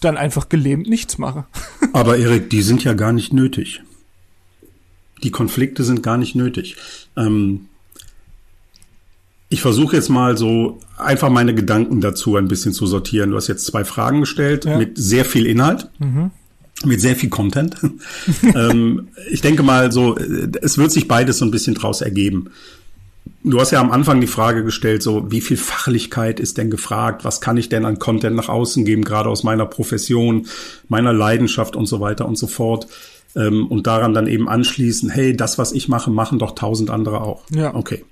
dann 0.00 0.16
einfach 0.16 0.48
gelähmt 0.48 0.88
nichts 0.88 1.16
mache. 1.16 1.44
Aber 1.92 2.18
Erik, 2.18 2.50
die 2.50 2.62
sind 2.62 2.84
ja 2.84 2.92
gar 2.92 3.12
nicht 3.12 3.32
nötig. 3.32 3.82
Die 5.22 5.30
Konflikte 5.30 5.84
sind 5.84 6.02
gar 6.02 6.18
nicht 6.18 6.34
nötig. 6.34 6.76
Ähm, 7.16 7.68
ich 9.48 9.62
versuche 9.62 9.94
jetzt 9.94 10.08
mal 10.08 10.36
so 10.36 10.80
einfach 10.98 11.30
meine 11.30 11.54
Gedanken 11.54 12.00
dazu 12.00 12.34
ein 12.34 12.48
bisschen 12.48 12.72
zu 12.72 12.86
sortieren. 12.86 13.30
Du 13.30 13.36
hast 13.36 13.46
jetzt 13.46 13.64
zwei 13.64 13.84
Fragen 13.84 14.20
gestellt 14.20 14.64
ja. 14.64 14.76
mit 14.76 14.98
sehr 14.98 15.24
viel 15.24 15.46
Inhalt. 15.46 15.88
Mhm 15.98 16.32
mit 16.84 17.00
sehr 17.00 17.16
viel 17.16 17.30
Content. 17.30 17.74
ähm, 18.54 19.08
ich 19.30 19.40
denke 19.40 19.62
mal 19.62 19.92
so, 19.92 20.14
es 20.16 20.76
wird 20.76 20.92
sich 20.92 21.08
beides 21.08 21.38
so 21.38 21.46
ein 21.46 21.50
bisschen 21.50 21.74
draus 21.74 22.02
ergeben. 22.02 22.50
Du 23.48 23.60
hast 23.60 23.70
ja 23.70 23.80
am 23.80 23.92
Anfang 23.92 24.20
die 24.20 24.26
Frage 24.26 24.64
gestellt, 24.64 25.04
so 25.04 25.30
wie 25.30 25.40
viel 25.40 25.56
Fachlichkeit 25.56 26.40
ist 26.40 26.58
denn 26.58 26.68
gefragt? 26.68 27.24
Was 27.24 27.40
kann 27.40 27.56
ich 27.56 27.68
denn 27.68 27.84
an 27.84 28.00
Content 28.00 28.34
nach 28.34 28.48
außen 28.48 28.84
geben, 28.84 29.04
gerade 29.04 29.28
aus 29.28 29.44
meiner 29.44 29.66
Profession, 29.66 30.46
meiner 30.88 31.12
Leidenschaft 31.12 31.76
und 31.76 31.86
so 31.86 32.00
weiter 32.00 32.26
und 32.26 32.36
so 32.36 32.48
fort? 32.48 32.88
Ähm, 33.36 33.68
und 33.68 33.86
daran 33.86 34.14
dann 34.14 34.26
eben 34.26 34.48
anschließen, 34.48 35.10
hey, 35.10 35.36
das, 35.36 35.58
was 35.58 35.70
ich 35.70 35.86
mache, 35.88 36.10
machen 36.10 36.40
doch 36.40 36.56
tausend 36.56 36.90
andere 36.90 37.20
auch. 37.20 37.44
Ja. 37.50 37.72
Okay. 37.72 38.04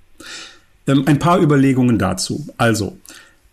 Ähm, 0.87 1.03
ein 1.07 1.19
paar 1.19 1.43
Überlegungen 1.43 1.99
dazu. 1.99 2.47
Also, 2.57 2.97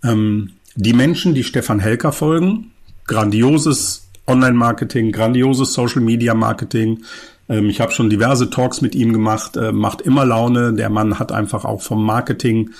ähm, 0.03 0.51
die 0.75 0.93
Menschen, 0.93 1.33
die 1.33 1.43
Stefan 1.43 1.79
Helker 1.79 2.11
folgen, 2.11 2.71
grandioses 3.07 4.07
Online-Marketing, 4.27 5.11
grandioses 5.11 5.73
Social-Media-Marketing, 5.73 7.03
ähm, 7.51 7.69
ich 7.69 7.81
habe 7.81 7.91
schon 7.91 8.09
diverse 8.09 8.49
Talks 8.49 8.81
mit 8.81 8.95
ihm 8.95 9.13
gemacht, 9.13 9.57
äh, 9.57 9.71
macht 9.71 10.01
immer 10.01 10.25
Laune. 10.25 10.73
Der 10.73 10.89
Mann 10.89 11.19
hat 11.19 11.31
einfach 11.31 11.65
auch 11.65 11.81
vom 11.81 12.03
Marketing 12.03 12.71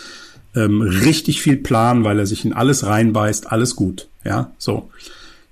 ähm, 0.55 0.81
richtig 0.81 1.41
viel 1.41 1.57
Plan, 1.57 2.03
weil 2.03 2.17
er 2.19 2.25
sich 2.25 2.45
in 2.45 2.53
alles 2.53 2.85
reinbeißt, 2.85 3.51
alles 3.51 3.75
gut. 3.75 4.07
Ja, 4.23 4.51
so. 4.57 4.89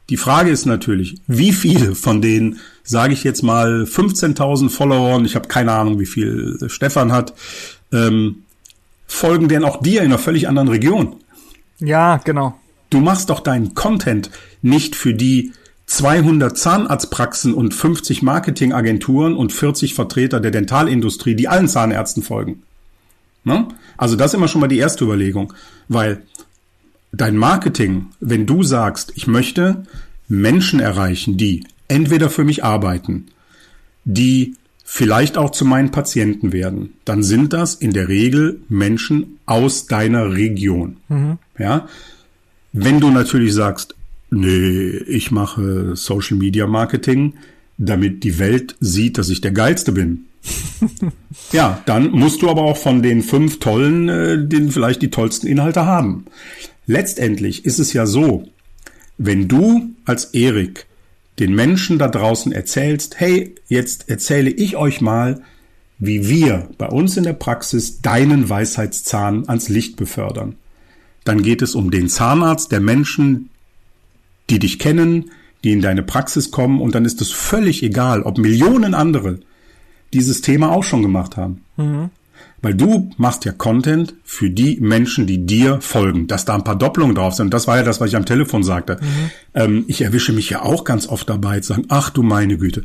Die 0.09 0.17
Frage 0.17 0.49
ist 0.49 0.65
natürlich, 0.65 1.17
wie 1.28 1.51
viele 1.51 1.93
von 1.93 2.22
den, 2.22 2.57
sage 2.84 3.13
ich 3.13 3.24
jetzt 3.24 3.43
mal, 3.43 3.84
15.000 3.84 4.70
Followern, 4.70 5.24
ich 5.24 5.36
habe 5.36 5.47
keine 5.47 5.74
Ahnung, 5.74 5.99
wie 5.99 6.07
viel 6.07 6.57
Stefan 6.67 7.11
hat, 7.11 7.34
ähm, 7.91 8.43
folgen 9.05 9.49
denn 9.49 9.63
auch 9.63 9.82
dir 9.82 9.99
in 9.99 10.07
einer 10.07 10.17
völlig 10.17 10.47
anderen 10.47 10.70
Region? 10.70 11.17
Ja, 11.80 12.17
genau. 12.17 12.57
Du 12.89 13.01
machst 13.01 13.30
doch 13.30 13.39
deinen 13.39 13.76
Content 13.76 14.32
nicht 14.63 14.95
für 14.95 15.13
die 15.13 15.53
200 15.90 16.56
Zahnarztpraxen 16.56 17.56
und 17.56 17.74
50 17.74 18.22
Marketingagenturen 18.22 19.36
und 19.36 19.52
40 19.52 19.96
Vertreter 19.96 20.40
der 20.40 20.52
Dentalindustrie, 20.52 21.36
die 21.36 21.48
allen 21.48 21.68
Zahnärzten 21.68 22.22
folgen. 22.22 22.62
Ne? 23.44 23.68
Also 23.98 24.16
das 24.16 24.28
ist 24.32 24.36
immer 24.36 24.48
schon 24.48 24.62
mal 24.62 24.68
die 24.68 24.78
erste 24.78 25.04
Überlegung, 25.04 25.52
weil 25.88 26.22
dein 27.12 27.36
Marketing, 27.38 28.06
wenn 28.20 28.46
du 28.46 28.62
sagst, 28.62 29.14
ich 29.16 29.26
möchte 29.26 29.84
Menschen 30.28 30.80
erreichen, 30.80 31.38
die 31.38 31.66
entweder 31.88 32.30
für 32.30 32.44
mich 32.44 32.64
arbeiten, 32.64 33.26
die 34.06 34.58
vielleicht 34.86 35.40
auch 35.40 35.50
zu 35.50 35.66
meinen 35.66 35.90
Patienten 35.90 36.54
werden, 36.54 36.94
dann 37.04 37.24
sind 37.24 37.52
das 37.52 37.74
in 37.74 37.94
der 37.94 38.10
Regel 38.10 38.62
Menschen 38.70 39.40
aus 39.48 39.88
deiner 39.88 40.34
Region. 40.34 40.98
Mhm. 41.08 41.40
Ja, 41.58 41.88
wenn 42.74 43.00
du 43.00 43.10
natürlich 43.10 43.56
sagst, 43.56 43.96
nee, 44.30 44.89
ich 44.89 45.32
mache 45.32 45.95
Social 45.95 46.38
Media 46.38 46.67
Marketing, 46.67 47.36
damit 47.77 48.23
die 48.23 48.39
Welt 48.39 48.75
sieht, 48.80 49.17
dass 49.17 49.30
ich 49.30 49.41
der 49.41 49.51
Geilste 49.51 49.91
bin. 49.91 50.25
ja, 51.51 51.82
dann 51.86 52.11
musst 52.11 52.41
du 52.41 52.49
aber 52.49 52.63
auch 52.63 52.77
von 52.77 53.01
den 53.01 53.23
fünf 53.23 53.59
tollen, 53.59 54.09
äh, 54.09 54.47
den 54.47 54.71
vielleicht 54.71 55.01
die 55.01 55.09
tollsten 55.09 55.47
Inhalte 55.47 55.86
haben. 55.86 56.25
Letztendlich 56.86 57.65
ist 57.65 57.80
es 57.80 57.93
ja 57.93 58.05
so, 58.05 58.47
wenn 59.17 59.47
du 59.47 59.89
als 60.05 60.25
Erik 60.34 60.86
den 61.39 61.53
Menschen 61.53 61.99
da 61.99 62.07
draußen 62.07 62.51
erzählst, 62.51 63.19
hey, 63.19 63.55
jetzt 63.67 64.09
erzähle 64.09 64.49
ich 64.49 64.75
euch 64.75 64.99
mal, 64.99 65.41
wie 65.99 66.27
wir 66.27 66.69
bei 66.77 66.88
uns 66.88 67.17
in 67.17 67.23
der 67.23 67.34
Praxis 67.34 68.01
deinen 68.01 68.49
Weisheitszahn 68.49 69.47
ans 69.47 69.69
Licht 69.69 69.97
befördern. 69.97 70.55
Dann 71.25 71.43
geht 71.43 71.61
es 71.61 71.75
um 71.75 71.91
den 71.91 72.09
Zahnarzt 72.09 72.71
der 72.71 72.80
Menschen, 72.80 73.49
die 74.50 74.60
dich 74.60 74.80
kennen, 74.80 75.32
die 75.64 75.72
in 75.72 75.82
deine 75.82 76.04
Praxis 76.04 76.52
kommen 76.52 76.82
und 76.82 76.95
dann 76.95 77.06
ist 77.06 77.22
es 77.22 77.32
völlig 77.32 77.84
egal, 77.84 78.24
ob 78.24 78.38
Millionen 78.38 78.93
andere 78.93 79.39
dieses 80.14 80.41
Thema 80.41 80.72
auch 80.72 80.84
schon 80.84 81.02
gemacht 81.02 81.38
haben. 81.38 81.62
Mhm. 81.78 82.10
Weil 82.62 82.74
du 82.74 83.10
machst 83.18 83.45
ja 83.45 83.54
Content 83.54 84.16
für 84.24 84.50
die 84.50 84.80
Menschen, 84.82 85.28
die 85.28 85.45
dir 85.45 85.80
folgen. 85.80 86.28
Dass 86.28 86.43
da 86.43 86.56
ein 86.56 86.64
paar 86.64 86.78
Doppelungen 86.78 87.16
drauf 87.16 87.34
sind. 87.34 87.54
Das 87.54 87.68
war 87.68 87.78
ja 87.78 87.84
das, 87.84 88.02
was 88.02 88.10
ich 88.10 88.18
am 88.18 88.26
Telefon 88.26 88.64
sagte. 88.64 88.97
Mhm. 89.02 89.32
Ähm, 89.54 89.86
ich 89.88 90.02
erwische 90.02 90.34
mich 90.34 90.50
ja 90.50 90.62
auch 90.62 90.84
ganz 90.84 91.08
oft 91.08 91.30
dabei 91.30 91.62
zu 91.62 91.70
sagen, 91.70 91.86
ach 91.88 92.10
du 92.10 92.22
meine 92.22 92.58
Güte. 92.58 92.84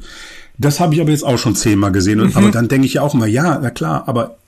Das 0.58 0.78
habe 0.78 0.94
ich 0.94 1.00
aber 1.00 1.10
jetzt 1.10 1.24
auch 1.24 1.38
schon 1.38 1.56
zehnmal 1.56 1.90
gesehen. 1.90 2.20
Mhm. 2.20 2.32
Aber 2.34 2.50
dann 2.50 2.68
denke 2.68 2.86
ich 2.86 2.94
ja 2.94 3.02
auch 3.02 3.14
immer, 3.14 3.26
ja, 3.26 3.58
na 3.60 3.70
klar, 3.70 4.04
aber 4.06 4.38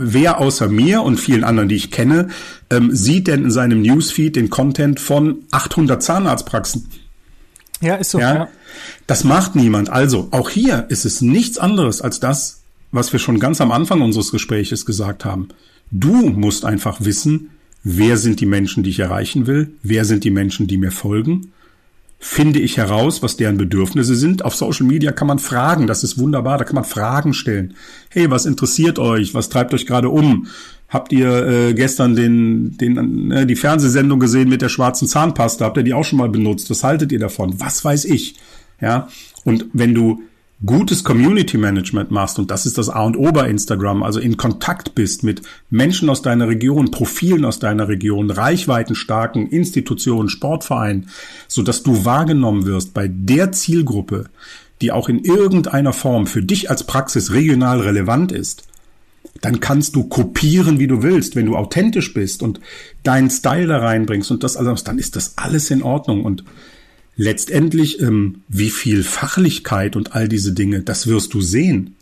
wer 0.00 0.38
außer 0.38 0.68
mir 0.68 1.02
und 1.02 1.18
vielen 1.18 1.44
anderen, 1.44 1.68
die 1.68 1.76
ich 1.76 1.90
kenne, 1.90 2.28
ähm, 2.70 2.94
sieht 2.94 3.26
denn 3.26 3.44
in 3.44 3.50
seinem 3.50 3.82
Newsfeed 3.82 4.36
den 4.36 4.50
Content 4.50 4.98
von 4.98 5.44
800 5.50 6.02
Zahnarztpraxen? 6.02 6.88
Ja, 7.80 7.96
ist 7.96 8.10
so. 8.10 8.18
Ja? 8.18 8.34
ja. 8.34 8.48
Das 9.06 9.24
macht 9.24 9.56
niemand. 9.56 9.90
Also, 9.90 10.28
auch 10.30 10.50
hier 10.50 10.86
ist 10.88 11.04
es 11.04 11.20
nichts 11.20 11.58
anderes 11.58 12.00
als 12.00 12.20
das, 12.20 12.62
was 12.92 13.12
wir 13.12 13.20
schon 13.20 13.38
ganz 13.38 13.60
am 13.60 13.72
Anfang 13.72 14.00
unseres 14.00 14.30
Gespräches 14.30 14.86
gesagt 14.86 15.24
haben. 15.24 15.48
Du 15.90 16.14
musst 16.30 16.64
einfach 16.64 17.00
wissen, 17.00 17.50
wer 17.82 18.16
sind 18.16 18.40
die 18.40 18.46
Menschen, 18.46 18.82
die 18.82 18.90
ich 18.90 19.00
erreichen 19.00 19.46
will, 19.46 19.72
wer 19.82 20.04
sind 20.04 20.24
die 20.24 20.30
Menschen, 20.30 20.66
die 20.66 20.78
mir 20.78 20.92
folgen. 20.92 21.52
Finde 22.22 22.60
ich 22.60 22.76
heraus, 22.76 23.22
was 23.22 23.38
deren 23.38 23.56
Bedürfnisse 23.56 24.14
sind. 24.14 24.44
Auf 24.44 24.54
Social 24.54 24.86
Media 24.86 25.10
kann 25.10 25.26
man 25.26 25.38
fragen, 25.38 25.86
das 25.86 26.04
ist 26.04 26.18
wunderbar, 26.18 26.58
da 26.58 26.64
kann 26.64 26.74
man 26.74 26.84
Fragen 26.84 27.32
stellen. 27.32 27.72
Hey, 28.10 28.30
was 28.30 28.44
interessiert 28.44 28.98
euch? 28.98 29.32
Was 29.32 29.48
treibt 29.48 29.72
euch 29.72 29.86
gerade 29.86 30.10
um? 30.10 30.46
Habt 30.90 31.12
ihr 31.12 31.46
äh, 31.48 31.72
gestern 31.72 32.14
den, 32.14 32.76
den, 32.76 33.30
äh, 33.30 33.46
die 33.46 33.56
Fernsehsendung 33.56 34.20
gesehen 34.20 34.50
mit 34.50 34.60
der 34.60 34.68
schwarzen 34.68 35.08
Zahnpasta? 35.08 35.64
Habt 35.64 35.78
ihr 35.78 35.82
die 35.82 35.94
auch 35.94 36.04
schon 36.04 36.18
mal 36.18 36.28
benutzt? 36.28 36.68
Was 36.68 36.84
haltet 36.84 37.10
ihr 37.10 37.18
davon? 37.18 37.58
Was 37.58 37.86
weiß 37.86 38.04
ich? 38.04 38.34
Ja. 38.82 39.08
Und 39.44 39.66
wenn 39.72 39.94
du 39.94 40.22
gutes 40.64 41.04
Community 41.04 41.56
Management 41.56 42.10
machst, 42.10 42.38
und 42.38 42.50
das 42.50 42.66
ist 42.66 42.76
das 42.76 42.88
A 42.88 43.04
und 43.04 43.16
O 43.16 43.32
bei 43.32 43.48
Instagram, 43.48 44.02
also 44.02 44.20
in 44.20 44.36
Kontakt 44.36 44.94
bist 44.94 45.22
mit 45.22 45.42
Menschen 45.70 46.10
aus 46.10 46.22
deiner 46.22 46.48
Region, 46.48 46.90
Profilen 46.90 47.44
aus 47.44 47.58
deiner 47.58 47.88
Region, 47.88 48.30
reichweitenstarken 48.30 49.48
Institutionen, 49.48 50.28
Sportvereinen, 50.28 51.08
so 51.48 51.62
dass 51.62 51.82
du 51.82 52.04
wahrgenommen 52.04 52.66
wirst 52.66 52.92
bei 52.92 53.08
der 53.08 53.52
Zielgruppe, 53.52 54.26
die 54.82 54.92
auch 54.92 55.08
in 55.08 55.24
irgendeiner 55.24 55.92
Form 55.92 56.26
für 56.26 56.42
dich 56.42 56.70
als 56.70 56.84
Praxis 56.84 57.32
regional 57.32 57.80
relevant 57.80 58.32
ist, 58.32 58.64
dann 59.40 59.60
kannst 59.60 59.96
du 59.96 60.04
kopieren, 60.04 60.78
wie 60.78 60.86
du 60.86 61.02
willst. 61.02 61.36
Wenn 61.36 61.46
du 61.46 61.56
authentisch 61.56 62.12
bist 62.12 62.42
und 62.42 62.60
deinen 63.02 63.30
Style 63.30 63.66
da 63.66 63.78
reinbringst 63.78 64.30
und 64.30 64.42
das 64.42 64.56
alles, 64.56 64.84
dann 64.84 64.98
ist 64.98 65.16
das 65.16 65.34
alles 65.36 65.70
in 65.70 65.82
Ordnung. 65.82 66.24
Und 66.24 66.44
letztendlich, 67.20 68.00
ähm, 68.00 68.36
wie 68.48 68.70
viel 68.70 69.02
Fachlichkeit 69.02 69.94
und 69.94 70.14
all 70.14 70.26
diese 70.26 70.52
Dinge, 70.52 70.80
das 70.80 71.06
wirst 71.06 71.34
du 71.34 71.42
sehen. 71.42 71.96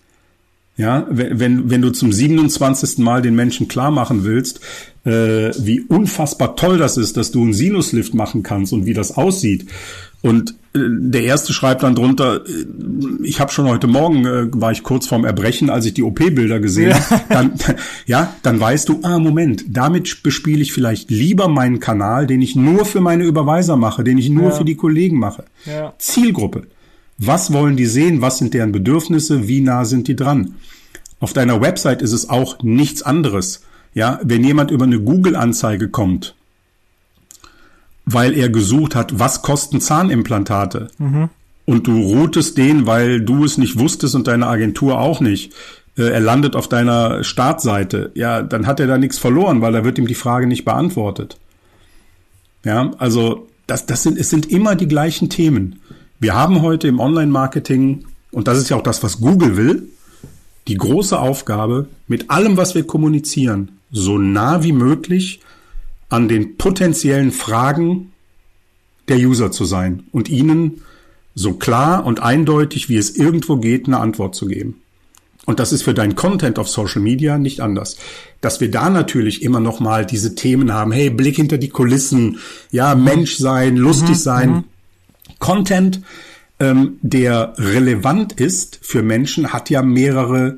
Ja, 0.76 1.08
wenn, 1.10 1.68
wenn 1.70 1.82
du 1.82 1.90
zum 1.90 2.12
27. 2.12 2.98
Mal 2.98 3.20
den 3.20 3.34
Menschen 3.34 3.66
klar 3.66 3.90
machen 3.90 4.22
willst, 4.22 4.60
äh, 5.04 5.50
wie 5.58 5.80
unfassbar 5.80 6.54
toll 6.54 6.78
das 6.78 6.96
ist, 6.96 7.16
dass 7.16 7.32
du 7.32 7.42
einen 7.42 7.52
Sinuslift 7.52 8.14
machen 8.14 8.44
kannst 8.44 8.72
und 8.72 8.86
wie 8.86 8.94
das 8.94 9.16
aussieht. 9.16 9.66
Und 10.22 10.54
der 10.74 11.22
erste 11.22 11.52
schreibt 11.52 11.82
dann 11.82 11.94
drunter, 11.94 12.44
äh, 12.46 12.66
ich 13.22 13.40
habe 13.40 13.50
schon 13.50 13.68
heute 13.68 13.86
Morgen, 13.86 14.24
äh, 14.26 14.48
war 14.52 14.72
ich 14.72 14.82
kurz 14.82 15.06
vorm 15.06 15.24
Erbrechen, 15.24 15.70
als 15.70 15.86
ich 15.86 15.94
die 15.94 16.02
OP-Bilder 16.02 16.60
gesehen 16.60 16.90
ja. 16.90 17.10
habe. 17.10 17.22
Dann, 17.28 17.52
ja, 18.06 18.34
dann 18.42 18.60
weißt 18.60 18.88
du, 18.88 19.00
ah, 19.02 19.18
Moment, 19.18 19.64
damit 19.68 20.22
bespiele 20.22 20.62
ich 20.62 20.72
vielleicht 20.72 21.10
lieber 21.10 21.48
meinen 21.48 21.80
Kanal, 21.80 22.26
den 22.26 22.42
ich 22.42 22.54
nur 22.54 22.84
für 22.84 23.00
meine 23.00 23.24
Überweiser 23.24 23.76
mache, 23.76 24.04
den 24.04 24.18
ich 24.18 24.28
nur 24.28 24.50
ja. 24.50 24.50
für 24.50 24.64
die 24.64 24.76
Kollegen 24.76 25.18
mache. 25.18 25.44
Ja. 25.64 25.94
Zielgruppe. 25.98 26.62
Was 27.18 27.52
wollen 27.52 27.76
die 27.76 27.86
sehen? 27.86 28.20
Was 28.20 28.38
sind 28.38 28.54
deren 28.54 28.72
Bedürfnisse? 28.72 29.48
Wie 29.48 29.60
nah 29.60 29.84
sind 29.84 30.06
die 30.06 30.16
dran? 30.16 30.54
Auf 31.18 31.32
deiner 31.32 31.60
Website 31.60 32.02
ist 32.02 32.12
es 32.12 32.28
auch 32.28 32.62
nichts 32.62 33.02
anderes. 33.02 33.62
Ja, 33.94 34.20
wenn 34.22 34.44
jemand 34.44 34.70
über 34.70 34.84
eine 34.84 35.00
Google-Anzeige 35.00 35.88
kommt, 35.88 36.36
weil 38.12 38.34
er 38.34 38.48
gesucht 38.48 38.94
hat, 38.94 39.18
was 39.18 39.42
kosten 39.42 39.80
Zahnimplantate? 39.80 40.88
Mhm. 40.98 41.28
Und 41.66 41.86
du 41.86 42.00
routest 42.00 42.56
den, 42.56 42.86
weil 42.86 43.20
du 43.20 43.44
es 43.44 43.58
nicht 43.58 43.78
wusstest 43.78 44.14
und 44.14 44.26
deine 44.26 44.46
Agentur 44.46 44.98
auch 44.98 45.20
nicht. 45.20 45.52
Äh, 45.96 46.10
er 46.10 46.20
landet 46.20 46.56
auf 46.56 46.68
deiner 46.68 47.22
Startseite. 47.22 48.10
Ja, 48.14 48.42
dann 48.42 48.66
hat 48.66 48.80
er 48.80 48.86
da 48.86 48.96
nichts 48.96 49.18
verloren, 49.18 49.60
weil 49.60 49.72
da 49.72 49.84
wird 49.84 49.98
ihm 49.98 50.06
die 50.06 50.14
Frage 50.14 50.46
nicht 50.46 50.64
beantwortet. 50.64 51.38
Ja, 52.64 52.92
also 52.98 53.46
das, 53.66 53.84
das 53.84 54.02
sind, 54.02 54.18
es 54.18 54.30
sind 54.30 54.50
immer 54.50 54.74
die 54.74 54.88
gleichen 54.88 55.28
Themen. 55.28 55.80
Wir 56.18 56.34
haben 56.34 56.62
heute 56.62 56.88
im 56.88 57.00
Online-Marketing, 57.00 58.06
und 58.32 58.48
das 58.48 58.58
ist 58.58 58.70
ja 58.70 58.76
auch 58.76 58.82
das, 58.82 59.02
was 59.02 59.20
Google 59.20 59.56
will, 59.56 59.88
die 60.66 60.76
große 60.76 61.18
Aufgabe, 61.18 61.88
mit 62.06 62.30
allem, 62.30 62.56
was 62.56 62.74
wir 62.74 62.84
kommunizieren, 62.84 63.72
so 63.90 64.16
nah 64.16 64.62
wie 64.62 64.72
möglich 64.72 65.40
an 66.08 66.28
den 66.28 66.56
potenziellen 66.56 67.32
Fragen 67.32 68.12
der 69.08 69.18
User 69.18 69.50
zu 69.50 69.64
sein 69.64 70.04
und 70.12 70.28
ihnen 70.28 70.82
so 71.34 71.54
klar 71.54 72.04
und 72.04 72.20
eindeutig, 72.20 72.88
wie 72.88 72.96
es 72.96 73.16
irgendwo 73.16 73.56
geht, 73.56 73.86
eine 73.86 73.98
Antwort 73.98 74.34
zu 74.34 74.46
geben. 74.46 74.80
Und 75.46 75.60
das 75.60 75.72
ist 75.72 75.82
für 75.82 75.94
dein 75.94 76.14
Content 76.14 76.58
auf 76.58 76.68
Social 76.68 77.00
Media 77.00 77.38
nicht 77.38 77.60
anders. 77.60 77.96
Dass 78.42 78.60
wir 78.60 78.70
da 78.70 78.90
natürlich 78.90 79.42
immer 79.42 79.60
noch 79.60 79.80
mal 79.80 80.04
diese 80.04 80.34
Themen 80.34 80.74
haben, 80.74 80.92
hey, 80.92 81.08
Blick 81.08 81.36
hinter 81.36 81.56
die 81.56 81.70
Kulissen, 81.70 82.38
ja, 82.70 82.94
Mensch 82.94 83.36
sein, 83.36 83.76
lustig 83.76 84.10
mhm, 84.10 84.14
sein. 84.14 84.50
Mhm. 84.50 84.64
Content, 85.38 86.02
ähm, 86.60 86.98
der 87.00 87.54
relevant 87.56 88.34
ist 88.34 88.78
für 88.82 89.02
Menschen, 89.02 89.52
hat 89.52 89.70
ja 89.70 89.80
mehrere 89.80 90.56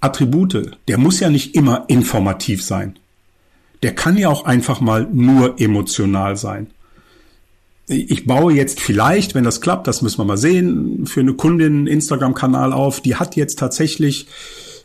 Attribute. 0.00 0.76
Der 0.88 0.98
muss 0.98 1.20
ja 1.20 1.30
nicht 1.30 1.54
immer 1.54 1.84
informativ 1.88 2.62
sein 2.62 2.98
der 3.82 3.94
kann 3.94 4.16
ja 4.16 4.28
auch 4.28 4.44
einfach 4.44 4.80
mal 4.80 5.08
nur 5.12 5.60
emotional 5.60 6.36
sein. 6.36 6.68
Ich 7.86 8.26
baue 8.26 8.52
jetzt 8.52 8.80
vielleicht, 8.80 9.34
wenn 9.34 9.44
das 9.44 9.62
klappt, 9.62 9.86
das 9.86 10.02
müssen 10.02 10.18
wir 10.18 10.24
mal 10.24 10.36
sehen, 10.36 11.06
für 11.06 11.20
eine 11.20 11.32
Kundin 11.32 11.72
einen 11.72 11.86
Instagram-Kanal 11.86 12.72
auf, 12.72 13.00
die 13.00 13.16
hat 13.16 13.34
jetzt 13.34 13.58
tatsächlich 13.58 14.26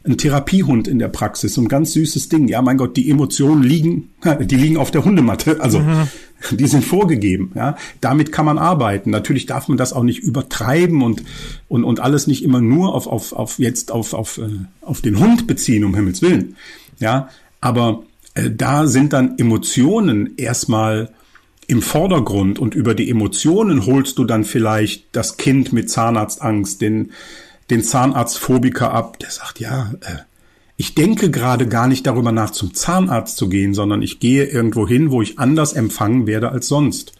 einen 0.05 0.17
Therapiehund 0.17 0.87
in 0.87 0.99
der 0.99 1.07
Praxis, 1.07 1.53
so 1.53 1.61
ein 1.61 1.67
ganz 1.67 1.93
süßes 1.93 2.29
Ding. 2.29 2.47
Ja, 2.47 2.61
mein 2.61 2.77
Gott, 2.77 2.97
die 2.97 3.09
Emotionen 3.09 3.63
liegen, 3.63 4.09
die 4.39 4.55
liegen 4.55 4.77
auf 4.77 4.91
der 4.91 5.05
Hundematte, 5.05 5.61
also 5.61 5.79
mhm. 5.79 6.07
die 6.51 6.67
sind 6.67 6.83
vorgegeben. 6.83 7.51
Ja, 7.55 7.77
damit 8.01 8.31
kann 8.31 8.45
man 8.45 8.57
arbeiten. 8.57 9.11
Natürlich 9.11 9.45
darf 9.45 9.69
man 9.69 9.77
das 9.77 9.93
auch 9.93 10.03
nicht 10.03 10.19
übertreiben 10.19 11.01
und 11.01 11.23
und 11.67 11.83
und 11.83 11.99
alles 11.99 12.27
nicht 12.27 12.43
immer 12.43 12.61
nur 12.61 12.93
auf 12.93 13.07
auf 13.07 13.33
auf 13.33 13.59
jetzt 13.59 13.91
auf 13.91 14.13
auf 14.13 14.37
äh, 14.37 14.49
auf 14.81 15.01
den 15.01 15.19
Hund 15.19 15.47
beziehen, 15.47 15.85
um 15.85 15.95
Himmels 15.95 16.21
willen. 16.21 16.57
Ja, 16.99 17.29
aber 17.61 18.03
da 18.35 18.87
sind 18.87 19.13
dann 19.13 19.37
Emotionen 19.37 20.37
erstmal 20.37 21.11
im 21.67 21.81
Vordergrund 21.81 22.59
und 22.59 22.75
über 22.75 22.93
die 22.95 23.09
Emotionen 23.09 23.85
holst 23.85 24.17
du 24.17 24.25
dann 24.25 24.43
vielleicht 24.43 25.15
das 25.15 25.37
Kind 25.37 25.71
mit 25.71 25.89
Zahnarztangst, 25.89 26.81
den, 26.81 27.11
den 27.69 27.83
Zahnarztphobiker 27.83 28.91
ab, 28.91 29.19
der 29.19 29.29
sagt, 29.29 29.59
ja, 29.59 29.93
äh, 30.01 30.17
ich 30.75 30.95
denke 30.95 31.29
gerade 31.29 31.67
gar 31.67 31.87
nicht 31.87 32.07
darüber 32.07 32.31
nach, 32.31 32.49
zum 32.49 32.73
Zahnarzt 32.73 33.37
zu 33.37 33.47
gehen, 33.47 33.73
sondern 33.73 34.01
ich 34.01 34.19
gehe 34.19 34.45
irgendwo 34.45 34.87
hin, 34.87 35.11
wo 35.11 35.21
ich 35.21 35.39
anders 35.39 35.73
empfangen 35.73 36.25
werde 36.27 36.49
als 36.49 36.67
sonst. 36.67 37.13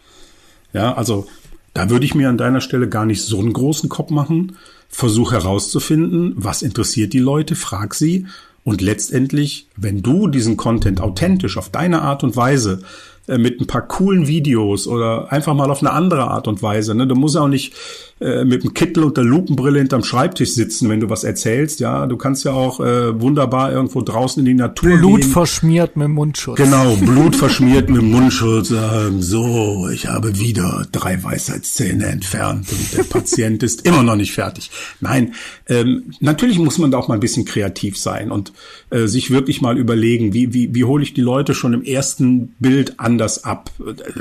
Ja, 0.72 0.94
also 0.94 1.26
da 1.72 1.88
würde 1.88 2.04
ich 2.04 2.14
mir 2.14 2.28
an 2.28 2.38
deiner 2.38 2.60
Stelle 2.60 2.88
gar 2.88 3.06
nicht 3.06 3.22
so 3.22 3.38
einen 3.38 3.52
großen 3.52 3.88
Kopf 3.88 4.10
machen. 4.10 4.56
Versuch 4.88 5.32
herauszufinden, 5.32 6.34
was 6.36 6.62
interessiert 6.62 7.12
die 7.12 7.20
Leute, 7.20 7.54
frag 7.54 7.94
sie 7.94 8.26
und 8.64 8.80
letztendlich, 8.80 9.68
wenn 9.76 10.02
du 10.02 10.26
diesen 10.26 10.56
Content 10.56 11.00
authentisch 11.00 11.58
auf 11.58 11.68
deine 11.68 12.02
Art 12.02 12.24
und 12.24 12.34
Weise 12.34 12.80
äh, 13.28 13.38
mit 13.38 13.60
ein 13.60 13.66
paar 13.66 13.86
coolen 13.86 14.26
Videos 14.26 14.86
oder 14.86 15.30
einfach 15.30 15.54
mal 15.54 15.70
auf 15.70 15.80
eine 15.80 15.92
andere 15.92 16.28
Art 16.28 16.48
und 16.48 16.62
Weise. 16.62 16.94
Ne? 16.94 17.06
Du 17.06 17.14
musst 17.14 17.36
auch 17.36 17.48
nicht 17.48 17.74
äh, 18.20 18.44
mit 18.44 18.62
dem 18.62 18.74
Kittel 18.74 19.02
und 19.02 19.16
der 19.16 19.24
Lupenbrille 19.24 19.80
hinterm 19.80 20.04
Schreibtisch 20.04 20.50
sitzen, 20.50 20.88
wenn 20.88 21.00
du 21.00 21.10
was 21.10 21.24
erzählst. 21.24 21.80
Ja, 21.80 22.06
du 22.06 22.16
kannst 22.16 22.44
ja 22.44 22.52
auch 22.52 22.78
äh, 22.78 23.20
wunderbar 23.20 23.72
irgendwo 23.72 24.02
draußen 24.02 24.38
in 24.40 24.44
die 24.44 24.54
Natur 24.54 24.96
Blut 24.98 25.20
gehen. 25.22 25.30
verschmiert 25.30 25.96
mit 25.96 26.08
Mundschutz. 26.08 26.56
Genau, 26.56 26.94
Blut 26.96 27.34
verschmiert 27.34 27.90
mit 27.90 28.02
Mundschutz. 28.02 28.68
Sagen, 28.74 29.20
so, 29.20 29.88
ich 29.92 30.06
habe 30.06 30.38
wieder 30.38 30.86
drei 30.92 31.22
Weisheitszähne 31.22 32.06
entfernt 32.06 32.66
und 32.70 32.96
der 32.96 33.02
Patient 33.02 33.62
ist 33.62 33.84
immer 33.84 34.02
noch 34.04 34.16
nicht 34.16 34.32
fertig. 34.32 34.70
Nein, 35.00 35.34
ähm, 35.68 36.12
natürlich 36.20 36.58
muss 36.58 36.78
man 36.78 36.90
da 36.90 36.98
auch 36.98 37.08
mal 37.08 37.14
ein 37.14 37.20
bisschen 37.20 37.44
kreativ 37.44 37.98
sein 37.98 38.30
und 38.30 38.52
äh, 38.90 39.06
sich 39.06 39.32
wirklich 39.32 39.60
mal 39.60 39.76
überlegen, 39.76 40.32
wie, 40.32 40.54
wie, 40.54 40.74
wie 40.74 40.84
hole 40.84 41.02
ich 41.02 41.14
die 41.14 41.20
Leute 41.20 41.54
schon 41.54 41.74
im 41.74 41.82
ersten 41.82 42.54
Bild 42.58 43.00
anders 43.00 43.44
ab. 43.44 43.70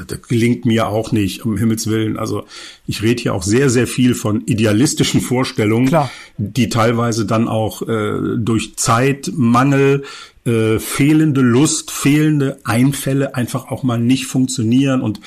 Das 0.07 0.21
gelingt 0.27 0.65
mir 0.65 0.87
auch 0.87 1.11
nicht, 1.11 1.45
um 1.45 1.57
Himmels 1.57 1.87
Willen. 1.87 2.17
Also 2.17 2.45
ich 2.87 3.01
rede 3.01 3.21
hier 3.21 3.33
auch 3.33 3.43
sehr, 3.43 3.69
sehr 3.69 3.82
viel 3.87 4.15
von 4.15 4.41
idealistischen 4.45 5.21
Vorstellungen, 5.21 5.87
Klar. 5.87 6.11
die 6.37 6.69
teilweise 6.69 7.25
dann 7.25 7.47
auch 7.47 7.81
äh, 7.83 8.37
durch 8.37 8.75
Zeitmangel, 8.75 10.03
äh, 10.45 10.79
fehlende 10.79 11.41
Lust, 11.41 11.91
fehlende 11.91 12.59
Einfälle 12.63 13.35
einfach 13.35 13.69
auch 13.71 13.83
mal 13.83 13.99
nicht 13.99 14.25
funktionieren 14.25 15.01
und 15.01 15.19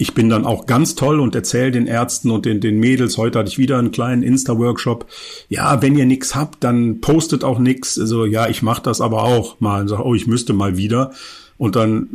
ich 0.00 0.14
bin 0.14 0.30
dann 0.30 0.46
auch 0.46 0.64
ganz 0.64 0.94
toll 0.94 1.20
und 1.20 1.34
erzähle 1.34 1.72
den 1.72 1.86
Ärzten 1.86 2.30
und 2.30 2.46
den, 2.46 2.60
den 2.60 2.80
Mädels, 2.80 3.18
heute 3.18 3.38
hatte 3.38 3.50
ich 3.50 3.58
wieder 3.58 3.78
einen 3.78 3.92
kleinen 3.92 4.22
Insta-Workshop, 4.22 5.06
ja, 5.50 5.82
wenn 5.82 5.94
ihr 5.94 6.06
nix 6.06 6.34
habt, 6.34 6.64
dann 6.64 7.02
postet 7.02 7.44
auch 7.44 7.58
nix. 7.58 7.98
Also 7.98 8.24
ja, 8.24 8.48
ich 8.48 8.62
mache 8.62 8.82
das 8.82 9.02
aber 9.02 9.24
auch 9.24 9.60
mal 9.60 9.82
und 9.82 9.88
sage, 9.88 10.02
oh, 10.06 10.14
ich 10.14 10.26
müsste 10.26 10.54
mal 10.54 10.78
wieder. 10.78 11.12
Und 11.58 11.76
dann 11.76 12.08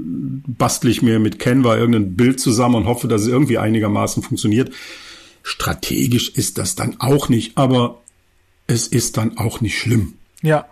bastle 0.47 0.89
ich 0.89 1.03
mir 1.03 1.19
mit 1.19 1.37
Canva 1.37 1.77
irgendein 1.77 2.15
Bild 2.15 2.39
zusammen 2.39 2.73
und 2.73 2.85
hoffe, 2.87 3.07
dass 3.07 3.21
es 3.21 3.27
irgendwie 3.27 3.59
einigermaßen 3.59 4.23
funktioniert. 4.23 4.71
Strategisch 5.47 6.29
ist 6.29 6.57
das 6.57 6.73
dann 6.73 6.95
auch 6.99 7.29
nicht, 7.29 7.55
aber 7.55 8.01
es 8.65 8.87
ist 8.87 9.17
dann 9.17 9.37
auch 9.37 9.61
nicht 9.61 9.77
schlimm, 9.77 10.15
Ja. 10.41 10.65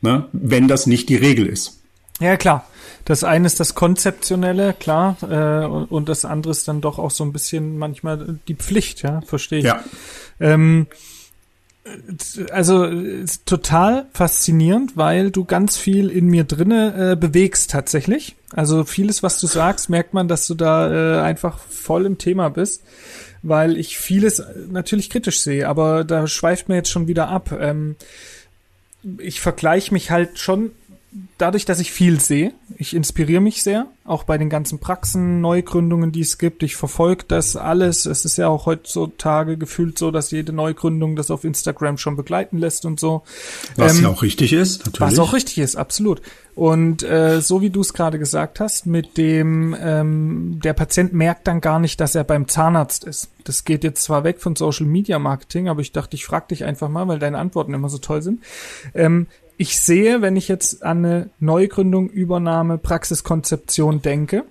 ne? 0.00 0.26
wenn 0.32 0.68
das 0.68 0.86
nicht 0.86 1.10
die 1.10 1.16
Regel 1.16 1.46
ist. 1.46 1.82
Ja, 2.18 2.38
klar. 2.38 2.66
Das 3.04 3.24
eine 3.24 3.46
ist 3.46 3.60
das 3.60 3.74
Konzeptionelle, 3.74 4.72
klar, 4.72 5.18
äh, 5.20 5.66
und, 5.66 5.84
und 5.90 6.08
das 6.08 6.24
andere 6.24 6.52
ist 6.52 6.66
dann 6.66 6.80
doch 6.80 6.98
auch 6.98 7.10
so 7.10 7.24
ein 7.24 7.32
bisschen 7.34 7.76
manchmal 7.76 8.38
die 8.48 8.54
Pflicht, 8.54 9.02
ja, 9.02 9.20
verstehe 9.20 9.58
ich. 9.58 9.64
Ja. 9.66 9.84
Ähm, 10.40 10.86
also 12.50 12.90
total 13.44 14.06
faszinierend, 14.12 14.96
weil 14.96 15.30
du 15.30 15.44
ganz 15.44 15.76
viel 15.76 16.08
in 16.10 16.26
mir 16.26 16.44
drinne 16.44 17.12
äh, 17.12 17.16
bewegst 17.16 17.70
tatsächlich. 17.70 18.34
Also 18.50 18.84
vieles, 18.84 19.22
was 19.22 19.38
du 19.40 19.46
sagst, 19.46 19.88
merkt 19.90 20.14
man, 20.14 20.26
dass 20.26 20.46
du 20.46 20.54
da 20.54 21.18
äh, 21.18 21.22
einfach 21.22 21.58
voll 21.58 22.06
im 22.06 22.18
Thema 22.18 22.48
bist, 22.48 22.82
weil 23.48 23.76
ich 23.76 23.98
vieles 23.98 24.42
natürlich 24.68 25.10
kritisch 25.10 25.40
sehe, 25.40 25.68
aber 25.68 26.04
da 26.04 26.26
schweift 26.26 26.68
mir 26.68 26.76
jetzt 26.76 26.90
schon 26.90 27.08
wieder 27.08 27.28
ab. 27.28 27.56
Ähm, 27.58 27.96
ich 29.18 29.40
vergleiche 29.40 29.92
mich 29.92 30.10
halt 30.10 30.38
schon 30.38 30.72
dadurch, 31.38 31.64
dass 31.64 31.80
ich 31.80 31.92
viel 31.92 32.20
sehe. 32.20 32.52
Ich 32.76 32.94
inspiriere 32.94 33.40
mich 33.40 33.62
sehr, 33.62 33.86
auch 34.04 34.24
bei 34.24 34.38
den 34.38 34.50
ganzen 34.50 34.78
Praxen, 34.78 35.40
Neugründungen, 35.40 36.12
die 36.12 36.20
es 36.20 36.38
gibt. 36.38 36.62
Ich 36.62 36.76
verfolge 36.76 37.24
das 37.28 37.56
alles. 37.56 38.06
Es 38.06 38.24
ist 38.24 38.36
ja 38.36 38.48
auch 38.48 38.66
heutzutage 38.66 39.56
gefühlt 39.56 39.98
so, 39.98 40.10
dass 40.10 40.30
jede 40.30 40.52
Neugründung 40.52 41.16
das 41.16 41.30
auf 41.30 41.44
Instagram 41.44 41.98
schon 41.98 42.16
begleiten 42.16 42.58
lässt 42.58 42.84
und 42.84 43.00
so. 43.00 43.22
Was 43.76 43.96
Ähm, 43.96 44.04
ja 44.04 44.08
auch 44.10 44.22
richtig 44.22 44.52
ist, 44.52 44.86
natürlich. 44.86 45.00
was 45.12 45.18
auch 45.18 45.32
richtig 45.32 45.58
ist, 45.58 45.76
absolut. 45.76 46.22
Und 46.54 47.02
äh, 47.02 47.40
so 47.42 47.60
wie 47.60 47.70
du 47.70 47.82
es 47.82 47.92
gerade 47.92 48.18
gesagt 48.18 48.60
hast, 48.60 48.86
mit 48.86 49.18
dem 49.18 49.76
ähm, 49.78 50.58
der 50.64 50.72
Patient 50.72 51.12
merkt 51.12 51.46
dann 51.46 51.60
gar 51.60 51.78
nicht, 51.78 52.00
dass 52.00 52.14
er 52.14 52.24
beim 52.24 52.48
Zahnarzt 52.48 53.04
ist. 53.04 53.28
Das 53.44 53.64
geht 53.64 53.84
jetzt 53.84 54.02
zwar 54.02 54.24
weg 54.24 54.40
von 54.40 54.56
Social 54.56 54.86
Media 54.86 55.18
Marketing, 55.18 55.68
aber 55.68 55.82
ich 55.82 55.92
dachte, 55.92 56.16
ich 56.16 56.24
frage 56.24 56.46
dich 56.48 56.64
einfach 56.64 56.88
mal, 56.88 57.06
weil 57.08 57.18
deine 57.18 57.38
Antworten 57.38 57.74
immer 57.74 57.90
so 57.90 57.98
toll 57.98 58.22
sind. 58.22 58.42
Ähm, 58.94 59.26
ich 59.56 59.80
sehe, 59.80 60.22
wenn 60.22 60.36
ich 60.36 60.48
jetzt 60.48 60.82
an 60.82 61.04
eine 61.04 61.30
Neugründung, 61.38 62.08
Übernahme, 62.08 62.78
Praxiskonzeption 62.78 64.02
denke, 64.02 64.44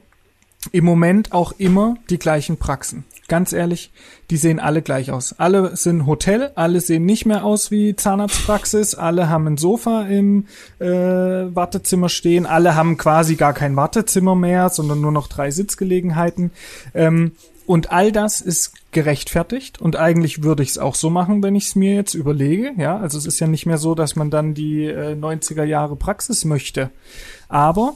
im 0.72 0.86
Moment 0.86 1.32
auch 1.32 1.54
immer 1.58 1.96
die 2.10 2.18
gleichen 2.18 2.58
Praxen. 2.58 3.06
Ganz 3.28 3.54
ehrlich, 3.54 3.92
die 4.30 4.38
sehen 4.38 4.60
alle 4.60 4.84
gleich 4.84 5.12
aus. 5.12 5.34
Alle 5.40 5.76
sind 5.76 6.06
Hotel, 6.06 6.52
alle 6.54 6.80
sehen 6.80 7.06
nicht 7.06 7.26
mehr 7.26 7.44
aus 7.44 7.72
wie 7.72 7.96
Zahnarztpraxis, 7.96 8.94
alle 8.94 9.30
haben 9.30 9.48
ein 9.48 9.58
Sofa 9.58 10.04
im 10.04 10.46
äh, 10.80 10.86
Wartezimmer 10.86 12.10
stehen, 12.10 12.46
alle 12.46 12.76
haben 12.76 12.98
quasi 12.98 13.36
gar 13.36 13.54
kein 13.54 13.76
Wartezimmer 13.76 14.36
mehr, 14.36 14.70
sondern 14.70 15.02
nur 15.02 15.12
noch 15.12 15.28
drei 15.28 15.50
Sitzgelegenheiten. 15.50 16.52
Ähm, 16.94 17.32
und 17.66 17.92
all 17.92 18.12
das 18.12 18.42
ist 18.42 18.74
gerechtfertigt 18.92 19.82
und 19.82 19.96
eigentlich 19.96 20.44
würde 20.44 20.64
ich 20.64 20.70
es 20.70 20.78
auch 20.78 20.96
so 20.96 21.10
machen, 21.10 21.44
wenn 21.44 21.56
ich 21.56 21.68
es 21.68 21.76
mir 21.76 21.96
jetzt 21.96 22.14
überlege. 22.14 22.72
Ja, 22.78 22.98
also 22.98 23.18
es 23.18 23.26
ist 23.26 23.40
ja 23.40 23.48
nicht 23.48 23.66
mehr 23.66 23.78
so, 23.78 23.96
dass 23.96 24.16
man 24.16 24.30
dann 24.30 24.54
die 24.54 24.86
äh, 24.86 25.16
90er 25.16 25.64
Jahre 25.64 25.96
Praxis 25.96 26.46
möchte. 26.46 26.92
Aber 27.50 27.96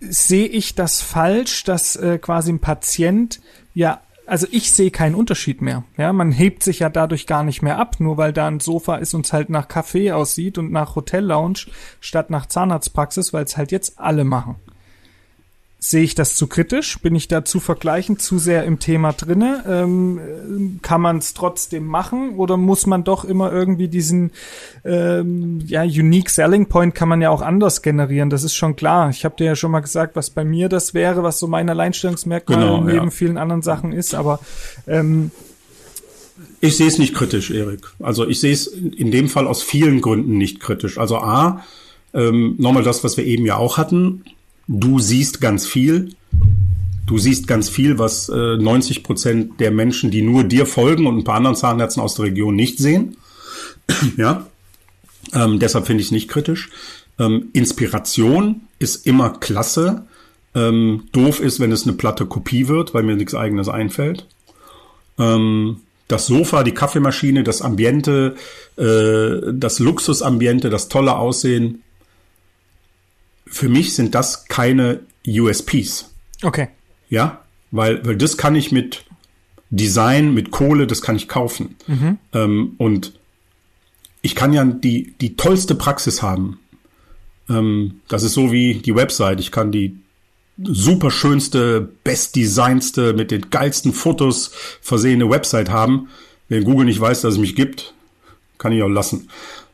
sehe 0.00 0.46
ich 0.46 0.74
das 0.74 1.00
falsch, 1.00 1.64
dass 1.64 1.96
äh, 1.96 2.18
quasi 2.18 2.52
ein 2.52 2.60
Patient 2.60 3.40
ja 3.74 4.00
also 4.26 4.46
ich 4.50 4.72
sehe 4.72 4.90
keinen 4.90 5.14
Unterschied 5.14 5.62
mehr. 5.62 5.84
Ja, 5.96 6.12
man 6.12 6.32
hebt 6.32 6.62
sich 6.62 6.80
ja 6.80 6.88
dadurch 6.88 7.26
gar 7.26 7.44
nicht 7.44 7.62
mehr 7.62 7.78
ab, 7.78 8.00
nur 8.00 8.16
weil 8.16 8.32
da 8.32 8.48
ein 8.48 8.60
Sofa 8.60 8.96
ist 8.96 9.14
und 9.14 9.24
es 9.24 9.32
halt 9.32 9.50
nach 9.50 9.68
Café 9.68 10.12
aussieht 10.12 10.58
und 10.58 10.72
nach 10.72 10.96
Hotellounge 10.96 11.66
statt 12.00 12.28
nach 12.28 12.46
Zahnarztpraxis, 12.46 13.32
weil 13.32 13.44
es 13.44 13.56
halt 13.56 13.70
jetzt 13.70 13.98
alle 14.00 14.24
machen. 14.24 14.56
Sehe 15.78 16.02
ich 16.02 16.14
das 16.14 16.34
zu 16.34 16.46
kritisch? 16.46 16.98
Bin 17.00 17.14
ich 17.14 17.28
da 17.28 17.44
zu 17.44 17.60
vergleichend, 17.60 18.22
zu 18.22 18.38
sehr 18.38 18.64
im 18.64 18.78
Thema 18.78 19.12
drinne? 19.12 19.62
Ähm, 19.68 20.18
äh, 20.18 20.78
kann 20.80 21.02
man 21.02 21.18
es 21.18 21.34
trotzdem 21.34 21.86
machen 21.86 22.36
oder 22.36 22.56
muss 22.56 22.86
man 22.86 23.04
doch 23.04 23.24
immer 23.24 23.52
irgendwie 23.52 23.88
diesen 23.88 24.30
ähm, 24.86 25.60
ja 25.66 25.82
unique 25.82 26.30
Selling 26.30 26.66
Point 26.66 26.94
kann 26.94 27.10
man 27.10 27.20
ja 27.20 27.28
auch 27.28 27.42
anders 27.42 27.82
generieren? 27.82 28.30
Das 28.30 28.42
ist 28.42 28.54
schon 28.54 28.74
klar. 28.74 29.10
Ich 29.10 29.26
habe 29.26 29.36
dir 29.36 29.44
ja 29.44 29.54
schon 29.54 29.70
mal 29.70 29.80
gesagt, 29.80 30.16
was 30.16 30.30
bei 30.30 30.44
mir 30.44 30.70
das 30.70 30.94
wäre, 30.94 31.22
was 31.22 31.38
so 31.38 31.46
mein 31.46 31.68
Alleinstellungsmerkmal 31.68 32.58
Genau, 32.58 32.80
neben 32.80 33.04
ja. 33.04 33.10
vielen 33.10 33.36
anderen 33.36 33.62
Sachen 33.62 33.92
ist. 33.92 34.14
Aber 34.14 34.40
ähm, 34.86 35.30
Ich 36.62 36.78
sehe 36.78 36.88
es 36.88 36.98
nicht 36.98 37.14
kritisch, 37.14 37.50
Erik. 37.50 37.86
Also 38.00 38.26
ich 38.26 38.40
sehe 38.40 38.52
es 38.54 38.66
in 38.66 39.10
dem 39.10 39.28
Fall 39.28 39.46
aus 39.46 39.62
vielen 39.62 40.00
Gründen 40.00 40.38
nicht 40.38 40.58
kritisch. 40.58 40.96
Also 40.96 41.18
A, 41.18 41.62
ähm, 42.14 42.54
nochmal 42.58 42.82
das, 42.82 43.04
was 43.04 43.18
wir 43.18 43.26
eben 43.26 43.44
ja 43.44 43.56
auch 43.56 43.76
hatten. 43.76 44.24
Du 44.68 44.98
siehst 44.98 45.40
ganz 45.40 45.66
viel. 45.66 46.10
Du 47.06 47.18
siehst 47.18 47.46
ganz 47.46 47.68
viel, 47.68 47.98
was 47.98 48.28
äh, 48.28 48.56
90 48.56 49.04
Prozent 49.04 49.60
der 49.60 49.70
Menschen, 49.70 50.10
die 50.10 50.22
nur 50.22 50.42
dir 50.42 50.66
folgen 50.66 51.06
und 51.06 51.18
ein 51.18 51.24
paar 51.24 51.36
anderen 51.36 51.56
Zahnärzten 51.56 52.02
aus 52.02 52.16
der 52.16 52.26
Region 52.26 52.56
nicht 52.56 52.78
sehen. 52.78 53.16
ja. 54.16 54.46
Ähm, 55.32 55.58
deshalb 55.60 55.86
finde 55.86 56.00
ich 56.00 56.08
es 56.08 56.12
nicht 56.12 56.28
kritisch. 56.28 56.70
Ähm, 57.18 57.48
Inspiration 57.52 58.62
ist 58.78 59.06
immer 59.06 59.30
klasse. 59.30 60.06
Ähm, 60.54 61.04
doof 61.12 61.40
ist, 61.40 61.60
wenn 61.60 61.72
es 61.72 61.84
eine 61.84 61.92
platte 61.92 62.26
Kopie 62.26 62.68
wird, 62.68 62.94
weil 62.94 63.02
mir 63.02 63.16
nichts 63.16 63.34
eigenes 63.34 63.68
einfällt. 63.68 64.26
Ähm, 65.18 65.80
das 66.08 66.26
Sofa, 66.26 66.62
die 66.62 66.74
Kaffeemaschine, 66.74 67.42
das 67.42 67.62
Ambiente, 67.62 68.36
äh, 68.76 69.52
das 69.52 69.78
Luxusambiente, 69.78 70.70
das 70.70 70.88
tolle 70.88 71.16
Aussehen. 71.16 71.82
Für 73.46 73.68
mich 73.68 73.94
sind 73.94 74.14
das 74.14 74.46
keine 74.46 75.00
USPs. 75.26 76.12
okay. 76.42 76.68
Ja, 77.08 77.44
weil, 77.70 78.04
weil 78.04 78.16
das 78.16 78.36
kann 78.36 78.56
ich 78.56 78.72
mit 78.72 79.04
Design, 79.70 80.34
mit 80.34 80.50
Kohle, 80.50 80.86
das 80.86 81.02
kann 81.02 81.16
ich 81.16 81.28
kaufen. 81.28 81.76
Ähm, 82.32 82.74
und 82.78 83.12
ich 84.22 84.34
kann 84.34 84.52
ja 84.52 84.64
die, 84.64 85.14
die 85.20 85.36
tollste 85.36 85.74
Praxis 85.74 86.22
haben. 86.22 86.58
Ähm, 87.48 88.00
das 88.08 88.22
ist 88.22 88.34
so 88.34 88.50
wie 88.50 88.74
die 88.74 88.94
Website. 88.94 89.40
Ich 89.40 89.52
kann 89.52 89.72
die 89.72 89.96
super 90.62 91.10
schönste, 91.10 91.88
bestdesignste, 92.02 93.12
mit 93.12 93.30
den 93.30 93.50
geilsten 93.50 93.92
Fotos 93.92 94.50
versehene 94.80 95.28
Website 95.30 95.70
haben. 95.70 96.08
Wenn 96.48 96.64
Google 96.64 96.86
nicht 96.86 97.00
weiß, 97.00 97.20
dass 97.20 97.34
es 97.34 97.40
mich 97.40 97.54
gibt, 97.54 97.94
kann 98.58 98.72
ich 98.72 98.82
auch 98.82 98.88
lassen. 98.88 99.28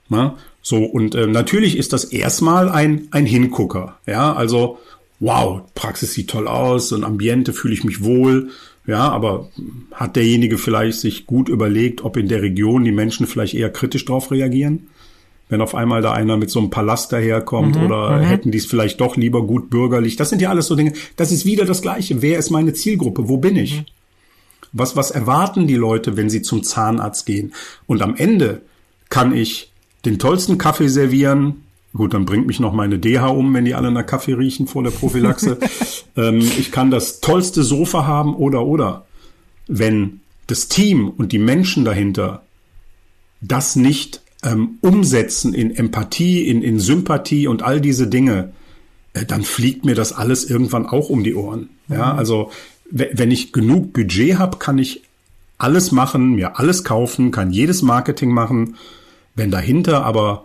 Na? 0.09 0.37
So, 0.63 0.85
und 0.85 1.15
äh, 1.17 1.27
natürlich 1.27 1.77
ist 1.77 1.93
das 1.93 2.05
erstmal 2.05 2.69
ein, 2.69 3.09
ein 3.11 3.27
Hingucker. 3.27 3.99
Ja, 4.07 4.33
also, 4.33 4.79
wow, 5.19 5.63
Praxis 5.75 6.15
sieht 6.15 6.31
toll 6.31 6.47
aus, 6.47 6.93
und 6.93 7.05
Ambiente 7.05 7.53
fühle 7.53 7.75
ich 7.75 7.85
mich 7.85 8.03
wohl. 8.03 8.51
Ja, 8.87 9.11
aber 9.11 9.49
hat 9.93 10.17
derjenige 10.17 10.59
vielleicht 10.59 10.99
sich 10.99 11.27
gut 11.27 11.49
überlegt, 11.49 12.05
ob 12.05 12.17
in 12.17 12.29
der 12.29 12.43
Region 12.43 12.85
die 12.85 12.93
Menschen 12.93 13.27
vielleicht 13.27 13.55
eher 13.55 13.71
kritisch 13.71 14.05
darauf 14.05 14.31
reagieren? 14.31 14.89
Wenn 15.49 15.61
auf 15.61 15.75
einmal 15.75 16.01
da 16.01 16.13
einer 16.13 16.37
mit 16.37 16.51
so 16.51 16.61
einem 16.61 16.71
Palast 16.71 17.13
daherkommt 17.13 17.77
oder 17.77 18.21
hätten 18.21 18.51
die 18.51 18.59
es 18.59 18.65
vielleicht 18.65 19.01
doch 19.01 19.17
lieber 19.17 19.47
gut 19.47 19.69
bürgerlich? 19.69 20.17
Das 20.17 20.31
sind 20.31 20.41
ja 20.41 20.49
alles 20.49 20.67
so 20.67 20.77
Dinge. 20.77 20.95
Das 21.17 21.31
ist 21.31 21.45
wieder 21.45 21.67
das 21.67 21.83
Gleiche. 21.83 22.23
Wer 22.23 22.39
ist 22.39 22.51
meine 22.51 22.73
Zielgruppe? 22.73 23.29
Wo 23.29 23.37
bin 23.37 23.57
ich? 23.57 23.85
Was, 24.73 24.97
was 24.97 25.11
erwarten 25.11 25.67
die 25.67 25.75
Leute, 25.75 26.17
wenn 26.17 26.31
sie 26.31 26.41
zum 26.41 26.63
Zahnarzt 26.63 27.27
gehen? 27.27 27.53
Und 27.87 28.01
am 28.01 28.17
Ende 28.17 28.63
kann 29.11 29.37
ich 29.37 29.72
den 30.05 30.19
tollsten 30.19 30.59
Kaffee 30.59 30.89
servieren, 30.89 31.63
Gut, 31.95 32.15
dann 32.15 32.25
bringt 32.25 32.47
mich 32.47 32.59
noch 32.59 32.73
meine 32.73 32.99
DH 32.99 33.27
um, 33.29 33.53
wenn 33.53 33.67
die 33.67 33.75
alle 33.75 33.91
nach 33.91 34.07
Kaffee 34.07 34.33
riechen 34.33 34.67
vor 34.67 34.83
der 34.83 34.91
Prophylaxe. 34.91 35.59
ähm, 36.17 36.39
ich 36.39 36.73
kann 36.73 36.91
das 36.91 37.21
tollste 37.21 37.63
Sofa 37.63 38.07
haben 38.07 38.35
oder 38.35 38.65
oder. 38.65 39.05
Wenn 39.67 40.21
das 40.47 40.69
Team 40.69 41.11
und 41.11 41.33
die 41.33 41.39
Menschen 41.39 41.85
dahinter 41.85 42.43
das 43.43 43.77
nicht 43.77 44.23
ähm, 44.43 44.79
umsetzen 44.81 45.53
in 45.53 45.75
Empathie, 45.75 46.49
in, 46.49 46.63
in 46.63 46.81
Sympathie 46.81 47.47
und 47.47 47.63
all 47.63 47.81
diese 47.81 48.07
Dinge, 48.07 48.53
äh, 49.13 49.27
dann 49.27 49.43
fliegt 49.43 49.85
mir 49.85 49.95
das 49.95 50.13
alles 50.13 50.49
irgendwann 50.49 50.87
auch 50.87 51.11
um 51.11 51.25
die 51.25 51.35
Ohren. 51.35 51.69
Mhm. 51.89 51.95
Ja, 51.95 52.15
also 52.15 52.51
wenn 52.91 53.31
ich 53.31 53.53
genug 53.53 53.95
Budget 53.95 54.39
habe, 54.39 54.59
kann 54.59 54.79
ich 54.79 55.03
alles 55.57 55.93
machen, 55.93 56.35
mir 56.35 56.59
alles 56.59 56.85
kaufen, 56.85 57.31
kann 57.31 57.51
jedes 57.51 57.81
Marketing 57.81 58.31
machen. 58.31 58.77
Wenn 59.35 59.51
dahinter 59.51 60.05
aber 60.05 60.45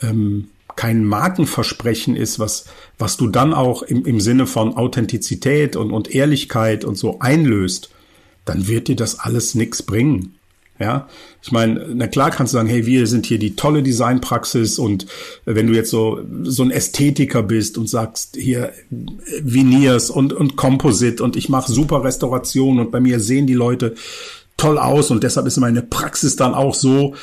ähm, 0.00 0.48
kein 0.76 1.04
Markenversprechen 1.04 2.16
ist, 2.16 2.38
was, 2.38 2.66
was 2.98 3.16
du 3.16 3.28
dann 3.28 3.52
auch 3.54 3.82
im, 3.82 4.04
im 4.04 4.20
Sinne 4.20 4.46
von 4.46 4.76
Authentizität 4.76 5.76
und, 5.76 5.92
und 5.92 6.14
Ehrlichkeit 6.14 6.84
und 6.84 6.96
so 6.96 7.20
einlöst, 7.20 7.90
dann 8.44 8.66
wird 8.66 8.88
dir 8.88 8.96
das 8.96 9.20
alles 9.20 9.54
nix 9.54 9.82
bringen. 9.82 10.34
Ja, 10.80 11.08
ich 11.40 11.52
meine, 11.52 11.86
na 11.94 12.08
klar 12.08 12.32
kannst 12.32 12.52
du 12.52 12.56
sagen, 12.56 12.68
hey, 12.68 12.84
wir 12.84 13.06
sind 13.06 13.26
hier 13.26 13.38
die 13.38 13.54
tolle 13.54 13.84
Designpraxis 13.84 14.80
und 14.80 15.06
wenn 15.44 15.68
du 15.68 15.72
jetzt 15.72 15.90
so 15.90 16.20
so 16.42 16.64
ein 16.64 16.72
Ästhetiker 16.72 17.44
bist 17.44 17.78
und 17.78 17.88
sagst 17.88 18.34
hier 18.34 18.72
Veneers 18.90 20.10
und 20.10 20.32
und 20.32 20.56
Composite 20.56 21.22
und 21.22 21.36
ich 21.36 21.48
mache 21.48 21.70
super 21.70 22.02
Restauration 22.02 22.80
und 22.80 22.90
bei 22.90 22.98
mir 22.98 23.20
sehen 23.20 23.46
die 23.46 23.54
Leute 23.54 23.94
toll 24.56 24.76
aus 24.78 25.12
und 25.12 25.22
deshalb 25.22 25.46
ist 25.46 25.58
meine 25.58 25.82
Praxis 25.82 26.34
dann 26.34 26.54
auch 26.54 26.74
so 26.74 27.14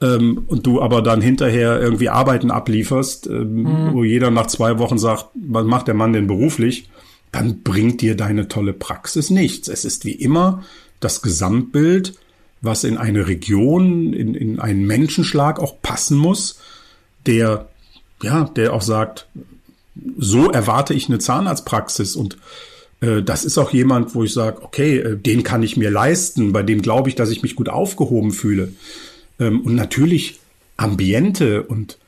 ähm, 0.00 0.44
und 0.46 0.66
du 0.66 0.80
aber 0.82 1.02
dann 1.02 1.20
hinterher 1.20 1.80
irgendwie 1.80 2.08
Arbeiten 2.08 2.50
ablieferst, 2.50 3.26
ähm, 3.26 3.62
mhm. 3.62 3.94
wo 3.94 4.04
jeder 4.04 4.30
nach 4.30 4.46
zwei 4.46 4.78
Wochen 4.78 4.98
sagt, 4.98 5.26
was 5.34 5.64
macht 5.64 5.88
der 5.88 5.94
Mann 5.94 6.12
denn 6.12 6.26
beruflich? 6.26 6.88
Dann 7.32 7.62
bringt 7.62 8.00
dir 8.00 8.16
deine 8.16 8.48
tolle 8.48 8.72
Praxis 8.72 9.30
nichts. 9.30 9.68
Es 9.68 9.84
ist 9.84 10.04
wie 10.04 10.12
immer 10.12 10.62
das 11.00 11.22
Gesamtbild 11.22 12.14
was 12.60 12.84
in 12.84 12.98
eine 12.98 13.26
Region, 13.26 14.12
in, 14.12 14.34
in 14.34 14.60
einen 14.60 14.86
Menschenschlag 14.86 15.60
auch 15.60 15.80
passen 15.82 16.16
muss, 16.18 16.58
der, 17.26 17.68
ja, 18.22 18.44
der 18.44 18.72
auch 18.72 18.82
sagt, 18.82 19.28
so 20.18 20.50
erwarte 20.50 20.94
ich 20.94 21.08
eine 21.08 21.18
Zahnarztpraxis 21.18 22.16
und 22.16 22.36
äh, 23.00 23.22
das 23.22 23.44
ist 23.44 23.58
auch 23.58 23.72
jemand, 23.72 24.14
wo 24.14 24.24
ich 24.24 24.32
sage, 24.32 24.62
okay, 24.62 24.98
äh, 24.98 25.16
den 25.16 25.42
kann 25.42 25.62
ich 25.62 25.76
mir 25.76 25.90
leisten, 25.90 26.52
bei 26.52 26.62
dem 26.62 26.82
glaube 26.82 27.08
ich, 27.08 27.14
dass 27.14 27.30
ich 27.30 27.42
mich 27.42 27.56
gut 27.56 27.68
aufgehoben 27.68 28.32
fühle. 28.32 28.72
Ähm, 29.38 29.60
und 29.60 29.74
natürlich 29.74 30.40
Ambiente 30.76 31.62
und 31.62 31.98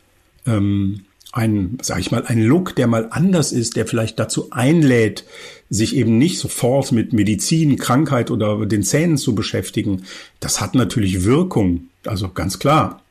ähm, 0.46 1.04
ein, 1.32 1.78
sag 1.82 2.00
ich 2.00 2.10
mal, 2.10 2.24
ein 2.26 2.42
Look, 2.42 2.74
der 2.74 2.86
mal 2.86 3.08
anders 3.10 3.52
ist, 3.52 3.76
der 3.76 3.86
vielleicht 3.86 4.18
dazu 4.18 4.50
einlädt, 4.50 5.24
sich 5.70 5.94
eben 5.94 6.16
nicht 6.16 6.38
sofort 6.38 6.92
mit 6.92 7.12
Medizin, 7.12 7.76
Krankheit 7.76 8.30
oder 8.30 8.64
den 8.64 8.82
Zähnen 8.82 9.18
zu 9.18 9.34
beschäftigen, 9.34 10.04
das 10.40 10.60
hat 10.60 10.74
natürlich 10.74 11.24
Wirkung, 11.24 11.88
also 12.06 12.30
ganz 12.30 12.58
klar. 12.58 13.02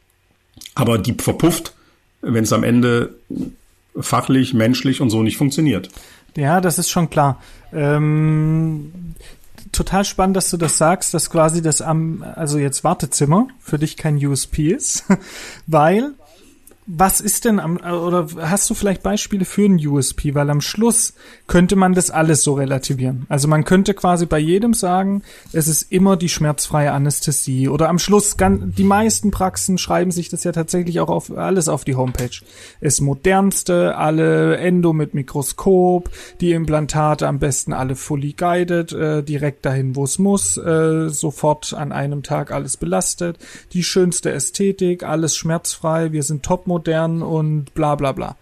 Aber 0.74 0.98
die 0.98 1.14
verpufft, 1.14 1.74
wenn 2.22 2.44
es 2.44 2.54
am 2.54 2.64
Ende 2.64 3.16
fachlich, 4.00 4.54
menschlich 4.54 5.02
und 5.02 5.10
so 5.10 5.22
nicht 5.22 5.38
funktioniert. 5.38 5.90
Ja, 6.36 6.62
das 6.62 6.80
ist 6.80 6.90
schon 6.90 7.10
klar. 7.10 7.42
Ähm, 7.74 8.92
total 9.72 10.06
spannend, 10.06 10.38
dass 10.38 10.50
du 10.50 10.58
das 10.58 10.78
sagst, 10.78 11.14
dass 11.14 11.30
quasi 11.30 11.62
das 11.62 11.82
am, 11.82 12.24
also 12.36 12.58
jetzt 12.58 12.84
Wartezimmer 12.84 13.48
für 13.60 13.80
dich 13.80 13.98
kein 13.98 14.18
USP 14.18 14.72
ist, 14.72 15.06
weil 15.68 16.14
was 16.90 17.20
ist 17.20 17.44
denn 17.44 17.60
am, 17.60 17.78
oder 17.78 18.28
hast 18.40 18.70
du 18.70 18.74
vielleicht 18.74 19.04
Beispiele 19.04 19.44
für 19.44 19.66
ein 19.66 19.86
USP? 19.86 20.34
Weil 20.36 20.50
am 20.50 20.62
Schluss 20.62 21.14
könnte 21.46 21.76
man 21.76 21.94
das 21.94 22.10
alles 22.10 22.44
so 22.44 22.54
relativieren. 22.54 23.26
Also 23.28 23.50
man 23.50 23.66
könnte 23.66 23.94
quasi 23.94 24.26
bei 24.26 24.40
jedem 24.40 24.74
sagen, 24.74 25.22
es 25.52 25.68
ist 25.68 25.92
immer 25.92 26.16
die 26.16 26.30
schmerzfreie 26.30 26.94
Anästhesie. 26.94 27.68
Oder 27.68 27.90
am 27.90 28.00
Schluss, 28.00 28.38
die 28.40 28.84
meisten 28.86 29.32
Praxen 29.32 29.78
schreiben 29.78 30.12
sich 30.12 30.30
das 30.30 30.46
ja 30.46 30.54
tatsächlich 30.54 31.02
auch 31.02 31.10
auf 31.10 31.36
alles 31.38 31.68
auf 31.68 31.84
die 31.84 31.96
Homepage. 31.96 32.42
Es 32.80 33.02
modernste, 33.02 33.98
alle 33.98 34.56
Endo 34.56 34.94
mit 34.94 35.14
Mikroskop, 35.14 36.10
die 36.40 36.54
Implantate 36.54 37.28
am 37.28 37.40
besten 37.40 37.74
alle 37.74 37.96
fully 37.96 38.32
guided, 38.32 38.94
äh, 38.94 39.24
direkt 39.24 39.66
dahin, 39.66 39.98
wo 39.98 40.06
es 40.06 40.20
muss, 40.20 40.56
äh, 40.56 41.10
sofort 41.10 41.74
an 41.74 41.92
einem 41.92 42.24
Tag 42.24 42.52
alles 42.52 42.78
belastet, 42.78 43.40
die 43.74 43.84
schönste 43.84 44.32
Ästhetik, 44.32 45.04
alles 45.04 45.36
schmerzfrei, 45.36 46.14
wir 46.14 46.24
sind 46.24 46.44
top 46.44 46.66
und 47.22 47.74
bla 47.74 47.96
bla 47.96 48.12
bla. 48.12 48.36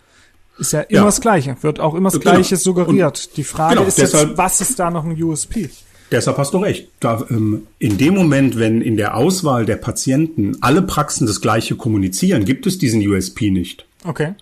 Ist 0.57 0.73
ja 0.73 0.81
immer 0.81 0.99
ja. 0.99 1.05
das 1.05 1.21
Gleiche, 1.21 1.57
wird 1.61 1.79
auch 1.79 1.95
immer 1.95 2.09
das 2.09 2.19
genau. 2.19 2.35
Gleiche 2.35 2.55
suggeriert. 2.55 3.27
Und 3.27 3.37
Die 3.37 3.43
Frage 3.43 3.75
genau, 3.75 3.87
ist 3.87 3.97
deshalb, 3.97 4.29
jetzt, 4.29 4.37
was 4.37 4.61
ist 4.61 4.79
da 4.79 4.89
noch 4.89 5.03
ein 5.03 5.21
USP? 5.21 5.69
Deshalb 6.11 6.37
hast 6.37 6.53
du 6.53 6.59
recht. 6.59 6.89
Da, 6.99 7.25
ähm, 7.29 7.67
in 7.79 7.97
dem 7.97 8.13
Moment, 8.13 8.57
wenn 8.57 8.81
in 8.81 8.95
der 8.95 9.15
Auswahl 9.15 9.65
der 9.65 9.75
Patienten 9.75 10.57
alle 10.61 10.81
Praxen 10.81 11.27
das 11.27 11.41
Gleiche 11.41 11.75
kommunizieren, 11.75 12.45
gibt 12.45 12.67
es 12.67 12.77
diesen 12.77 13.05
USP 13.05 13.51
nicht. 13.51 13.85
Okay. 14.05 14.35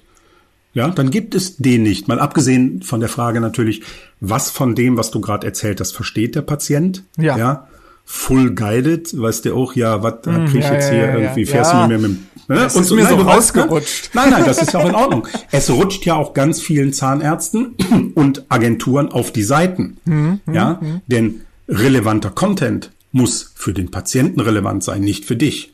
Ja, 0.73 0.89
dann 0.89 1.09
gibt 1.09 1.35
es 1.35 1.57
den 1.57 1.83
nicht. 1.83 2.07
Mal 2.07 2.19
abgesehen 2.19 2.81
von 2.81 2.99
der 2.99 3.09
Frage 3.09 3.39
natürlich, 3.39 3.83
was 4.19 4.49
von 4.49 4.75
dem, 4.75 4.97
was 4.97 5.11
du 5.11 5.21
gerade 5.21 5.45
erzählt 5.47 5.79
hast, 5.79 5.93
versteht 5.93 6.35
der 6.35 6.41
Patient? 6.41 7.03
Ja. 7.17 7.37
ja? 7.37 7.67
Full 8.05 8.53
guided, 8.53 9.19
weißt 9.19 9.45
du 9.45 9.55
auch, 9.55 9.75
ja, 9.75 10.03
was 10.03 10.25
mm, 10.25 10.45
krieg 10.45 10.59
ich 10.59 10.65
ja, 10.65 10.73
jetzt 10.73 10.89
hier 10.89 10.99
ja, 10.99 11.17
irgendwie, 11.17 11.45
fährst 11.45 11.73
du 11.73 11.77
mit 11.77 11.87
mir 11.87 12.07
mit 12.07 12.19
Ne? 12.47 12.55
Das 12.55 12.75
und 12.75 12.83
ist 12.83 12.91
mir 12.91 13.03
nein, 13.03 13.17
so 13.17 13.21
rausgerutscht. 13.21 14.09
Nein, 14.13 14.29
nein, 14.31 14.43
das 14.45 14.61
ist 14.61 14.73
ja 14.73 14.79
auch 14.81 14.89
in 14.89 14.95
Ordnung. 14.95 15.27
Es 15.51 15.69
rutscht 15.69 16.05
ja 16.05 16.15
auch 16.15 16.33
ganz 16.33 16.61
vielen 16.61 16.91
Zahnärzten 16.91 17.75
und 18.15 18.45
Agenturen 18.49 19.09
auf 19.09 19.31
die 19.31 19.43
Seiten. 19.43 19.97
Mhm, 20.05 20.41
ja, 20.51 20.79
mhm. 20.81 21.01
denn 21.07 21.41
relevanter 21.69 22.31
Content 22.31 22.91
muss 23.11 23.53
für 23.55 23.73
den 23.73 23.91
Patienten 23.91 24.41
relevant 24.41 24.83
sein, 24.83 25.01
nicht 25.01 25.25
für 25.25 25.35
dich. 25.35 25.73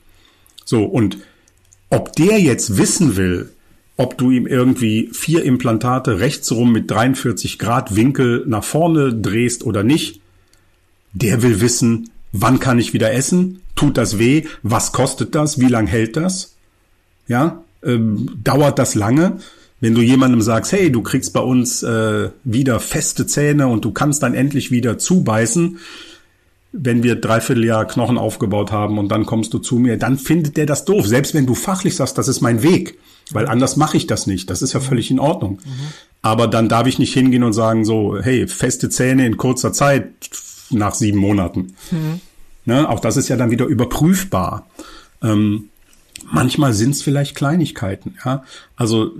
So, 0.63 0.84
und 0.84 1.17
ob 1.89 2.15
der 2.15 2.39
jetzt 2.39 2.77
wissen 2.77 3.15
will, 3.15 3.51
ob 3.97 4.17
du 4.17 4.30
ihm 4.30 4.45
irgendwie 4.45 5.09
vier 5.11 5.43
Implantate 5.43 6.19
rechtsrum 6.19 6.71
mit 6.71 6.91
43 6.91 7.57
Grad 7.57 7.95
Winkel 7.95 8.43
nach 8.47 8.63
vorne 8.63 9.13
drehst 9.13 9.65
oder 9.65 9.84
nicht, 9.84 10.21
der 11.13 11.41
will 11.41 11.59
wissen, 11.61 12.11
wann 12.32 12.59
kann 12.59 12.80
ich 12.80 12.93
wieder 12.93 13.13
essen? 13.13 13.61
Tut 13.75 13.97
das 13.97 14.19
weh? 14.19 14.45
Was 14.63 14.91
kostet 14.91 15.36
das? 15.36 15.59
Wie 15.59 15.67
lang 15.67 15.88
hält 15.88 16.17
das? 16.17 16.55
ja, 17.30 17.63
ähm, 17.84 18.30
dauert 18.43 18.77
das 18.77 18.95
lange. 18.95 19.38
Wenn 19.80 19.95
du 19.95 20.01
jemandem 20.01 20.41
sagst, 20.41 20.73
hey, 20.73 20.91
du 20.91 21.01
kriegst 21.01 21.32
bei 21.32 21.39
uns 21.39 21.84
äh, 21.84 22.32
wieder 22.43 22.82
feste 22.82 23.25
Zähne 23.25 23.69
und 23.69 23.86
du 23.86 23.91
kannst 23.91 24.21
dann 24.23 24.34
endlich 24.34 24.71
wieder 24.71 24.97
zubeißen, 24.97 25.80
wenn 26.73 27.01
wir 27.01 27.15
dreiviertel 27.15 27.63
Jahr 27.63 27.86
Knochen 27.86 28.17
aufgebaut 28.17 28.73
haben 28.73 28.97
und 28.97 29.07
dann 29.07 29.25
kommst 29.25 29.53
du 29.53 29.59
zu 29.59 29.77
mir, 29.77 29.97
dann 29.97 30.17
findet 30.17 30.57
der 30.57 30.65
das 30.65 30.84
doof. 30.84 31.07
Selbst 31.07 31.34
wenn 31.34 31.45
du 31.45 31.55
fachlich 31.55 31.95
sagst, 31.95 32.17
das 32.17 32.27
ist 32.27 32.41
mein 32.41 32.61
Weg, 32.61 32.99
weil 33.32 33.47
anders 33.47 33.77
mache 33.77 33.95
ich 33.95 34.05
das 34.05 34.27
nicht. 34.27 34.49
Das 34.49 34.61
ist 34.61 34.73
ja 34.73 34.82
völlig 34.82 35.09
in 35.09 35.19
Ordnung. 35.19 35.59
Mhm. 35.63 35.93
Aber 36.21 36.47
dann 36.47 36.67
darf 36.67 36.86
ich 36.86 36.99
nicht 36.99 37.13
hingehen 37.13 37.43
und 37.43 37.53
sagen 37.53 37.86
so, 37.86 38.17
hey, 38.21 38.47
feste 38.47 38.89
Zähne 38.89 39.25
in 39.25 39.38
kurzer 39.38 39.71
Zeit 39.71 40.09
nach 40.70 40.95
sieben 40.95 41.20
Monaten. 41.20 41.74
Mhm. 41.91 42.22
Ne, 42.65 42.88
auch 42.89 42.99
das 42.99 43.17
ist 43.17 43.30
ja 43.30 43.38
dann 43.38 43.51
wieder 43.51 43.65
überprüfbar. 43.65 44.67
Ähm, 45.24 45.70
Manchmal 46.32 46.74
sind 46.74 46.91
es 46.91 47.01
vielleicht 47.01 47.36
Kleinigkeiten, 47.36 48.15
ja. 48.26 48.43
Also 48.76 49.11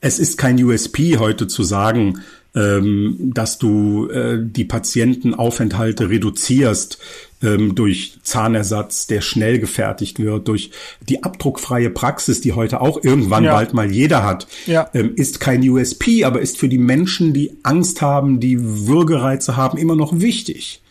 es 0.00 0.18
ist 0.18 0.36
kein 0.36 0.62
USP 0.62 1.18
heute 1.18 1.46
zu 1.46 1.62
sagen, 1.62 2.20
ähm, 2.54 3.30
dass 3.34 3.58
du 3.58 4.08
äh, 4.10 4.38
die 4.40 4.64
Patientenaufenthalte 4.64 6.10
reduzierst 6.10 6.98
ähm, 7.42 7.74
durch 7.74 8.18
Zahnersatz, 8.22 9.06
der 9.06 9.20
schnell 9.22 9.58
gefertigt 9.58 10.18
wird, 10.18 10.48
durch 10.48 10.70
die 11.08 11.22
abdruckfreie 11.22 11.88
Praxis, 11.88 12.40
die 12.40 12.52
heute 12.52 12.80
auch 12.80 13.02
irgendwann 13.02 13.44
ja. 13.44 13.54
bald 13.54 13.72
mal 13.72 13.90
jeder 13.90 14.22
hat, 14.22 14.48
ja. 14.66 14.90
ähm, 14.92 15.14
ist 15.14 15.40
kein 15.40 15.66
USP, 15.66 16.24
aber 16.24 16.40
ist 16.40 16.58
für 16.58 16.68
die 16.68 16.78
Menschen, 16.78 17.32
die 17.32 17.56
Angst 17.62 18.02
haben, 18.02 18.40
die 18.40 18.58
Würgereize 18.86 19.56
haben, 19.56 19.78
immer 19.78 19.96
noch 19.96 20.20
wichtig. 20.20 20.81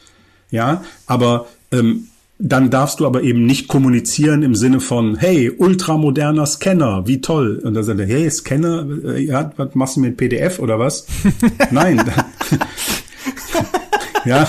Ja, 0.52 0.84
aber 1.08 1.48
ähm, 1.72 2.08
dann 2.44 2.72
darfst 2.72 3.00
du 3.00 3.06
aber 3.06 3.22
eben 3.22 3.46
nicht 3.46 3.68
kommunizieren 3.68 4.42
im 4.42 4.56
Sinne 4.56 4.80
von, 4.80 5.16
hey, 5.16 5.52
ultramoderner 5.52 6.46
Scanner, 6.46 7.08
wie 7.08 7.22
toll. 7.22 7.62
Und 7.64 7.76
dann 7.76 7.84
sagt 7.84 8.00
er, 8.00 8.08
hey, 8.08 8.30
Scanner, 8.30 8.86
äh, 9.06 9.24
ja, 9.24 9.52
was 9.58 9.76
machst 9.76 9.96
du 9.96 10.02
mit 10.02 10.18
PDF 10.18 10.60
oder 10.60 10.80
was? 10.80 11.06
Nein. 11.72 11.98
ja, 14.26 14.48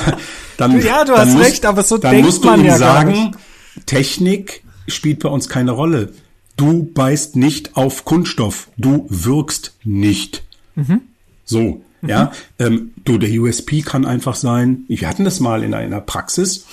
dann, 0.56 0.80
ja, 0.80 1.04
du 1.04 1.12
hast 1.12 1.34
musst, 1.34 1.44
recht, 1.44 1.66
aber 1.66 1.82
so 1.82 1.98
dann 1.98 2.22
musst 2.22 2.44
du 2.44 2.52
ihm 2.52 2.64
ja 2.64 2.78
sagen, 2.78 3.36
Technik 3.84 4.62
spielt 4.88 5.20
bei 5.20 5.28
uns 5.28 5.48
keine 5.48 5.72
Rolle. 5.72 6.12
Du 6.56 6.84
beißt 6.84 7.36
nicht 7.36 7.76
auf 7.76 8.04
Kunststoff. 8.04 8.68
Du 8.76 9.06
wirkst 9.08 9.74
nicht. 9.84 10.42
Mhm. 10.74 11.02
So, 11.44 11.82
mhm. 12.02 12.08
ja. 12.08 12.32
Ähm, 12.58 12.92
du, 13.04 13.18
der 13.18 13.30
USP 13.30 13.82
kann 13.82 14.04
einfach 14.04 14.34
sein, 14.34 14.84
wir 14.88 15.08
hatten 15.08 15.24
das 15.24 15.40
mal 15.40 15.64
in 15.64 15.74
einer 15.74 16.00
Praxis, 16.00 16.66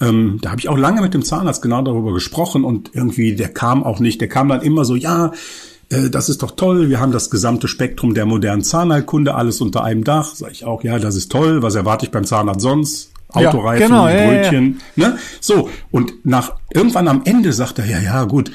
ähm, 0.00 0.38
da 0.40 0.50
habe 0.50 0.60
ich 0.60 0.68
auch 0.68 0.78
lange 0.78 1.02
mit 1.02 1.14
dem 1.14 1.22
Zahnarzt 1.22 1.62
genau 1.62 1.82
darüber 1.82 2.12
gesprochen 2.12 2.64
und 2.64 2.90
irgendwie, 2.94 3.34
der 3.36 3.48
kam 3.50 3.84
auch 3.84 4.00
nicht. 4.00 4.20
Der 4.20 4.28
kam 4.28 4.48
dann 4.48 4.62
immer 4.62 4.84
so, 4.84 4.96
ja, 4.96 5.32
äh, 5.90 6.08
das 6.08 6.28
ist 6.28 6.42
doch 6.42 6.52
toll, 6.52 6.88
wir 6.88 7.00
haben 7.00 7.12
das 7.12 7.30
gesamte 7.30 7.68
Spektrum 7.68 8.14
der 8.14 8.24
modernen 8.24 8.62
Zahnheilkunde, 8.62 9.34
alles 9.34 9.60
unter 9.60 9.84
einem 9.84 10.04
Dach. 10.04 10.34
Sag 10.34 10.52
ich 10.52 10.64
auch, 10.64 10.82
ja, 10.84 10.98
das 10.98 11.16
ist 11.16 11.30
toll, 11.30 11.62
was 11.62 11.74
erwarte 11.74 12.06
ich 12.06 12.10
beim 12.10 12.24
Zahnarzt 12.24 12.62
sonst? 12.62 13.12
Autoreifen, 13.32 13.86
genau, 13.86 14.08
ja, 14.08 14.26
Brötchen, 14.26 14.80
ne? 14.96 15.16
So, 15.40 15.68
und 15.92 16.26
nach 16.26 16.54
irgendwann 16.74 17.06
am 17.06 17.22
Ende 17.24 17.52
sagt 17.52 17.78
er, 17.78 17.86
ja, 17.86 18.00
ja, 18.00 18.24
gut, 18.24 18.50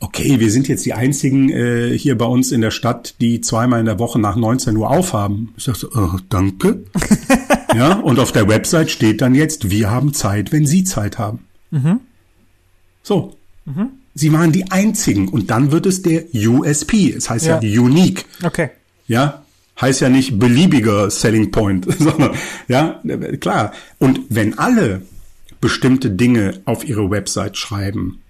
okay, 0.00 0.40
wir 0.40 0.50
sind 0.50 0.68
jetzt 0.68 0.86
die 0.86 0.94
einzigen 0.94 1.50
äh, 1.50 1.96
hier 1.96 2.16
bei 2.16 2.24
uns 2.24 2.52
in 2.52 2.60
der 2.60 2.70
Stadt, 2.70 3.16
die 3.20 3.40
zweimal 3.40 3.80
in 3.80 3.86
der 3.86 3.98
Woche 3.98 4.18
nach 4.18 4.36
19 4.36 4.76
Uhr 4.76 4.90
aufhaben. 4.90 5.52
Ich 5.56 5.64
so, 5.64 5.88
oh, 5.94 6.18
danke. 6.28 6.84
ja, 7.74 7.94
und 7.94 8.18
auf 8.18 8.32
der 8.32 8.48
Website 8.48 8.90
steht 8.90 9.20
dann 9.20 9.34
jetzt, 9.34 9.70
wir 9.70 9.90
haben 9.90 10.14
Zeit, 10.14 10.52
wenn 10.52 10.66
Sie 10.66 10.84
Zeit 10.84 11.18
haben. 11.18 11.40
Mhm. 11.70 12.00
So. 13.02 13.36
Sie 14.14 14.32
waren 14.32 14.50
die 14.50 14.70
einzigen 14.70 15.28
und 15.28 15.50
dann 15.50 15.70
wird 15.70 15.86
es 15.86 16.02
der 16.02 16.24
USP. 16.34 17.12
Es 17.16 17.30
heißt 17.30 17.46
ja, 17.46 17.60
Ja. 17.60 17.80
Unique. 17.80 18.24
Okay. 18.42 18.70
Ja, 19.06 19.44
heißt 19.80 20.00
ja 20.00 20.08
nicht 20.08 20.38
beliebiger 20.38 21.10
Selling 21.10 21.50
Point, 21.50 21.86
sondern 21.98 22.32
ja, 22.66 23.00
äh, 23.04 23.36
klar. 23.36 23.72
Und 23.98 24.20
wenn 24.28 24.58
alle 24.58 25.02
bestimmte 25.60 26.10
Dinge 26.10 26.60
auf 26.64 26.84
ihre 26.88 27.10
Website 27.10 27.56
schreiben, 27.56 28.20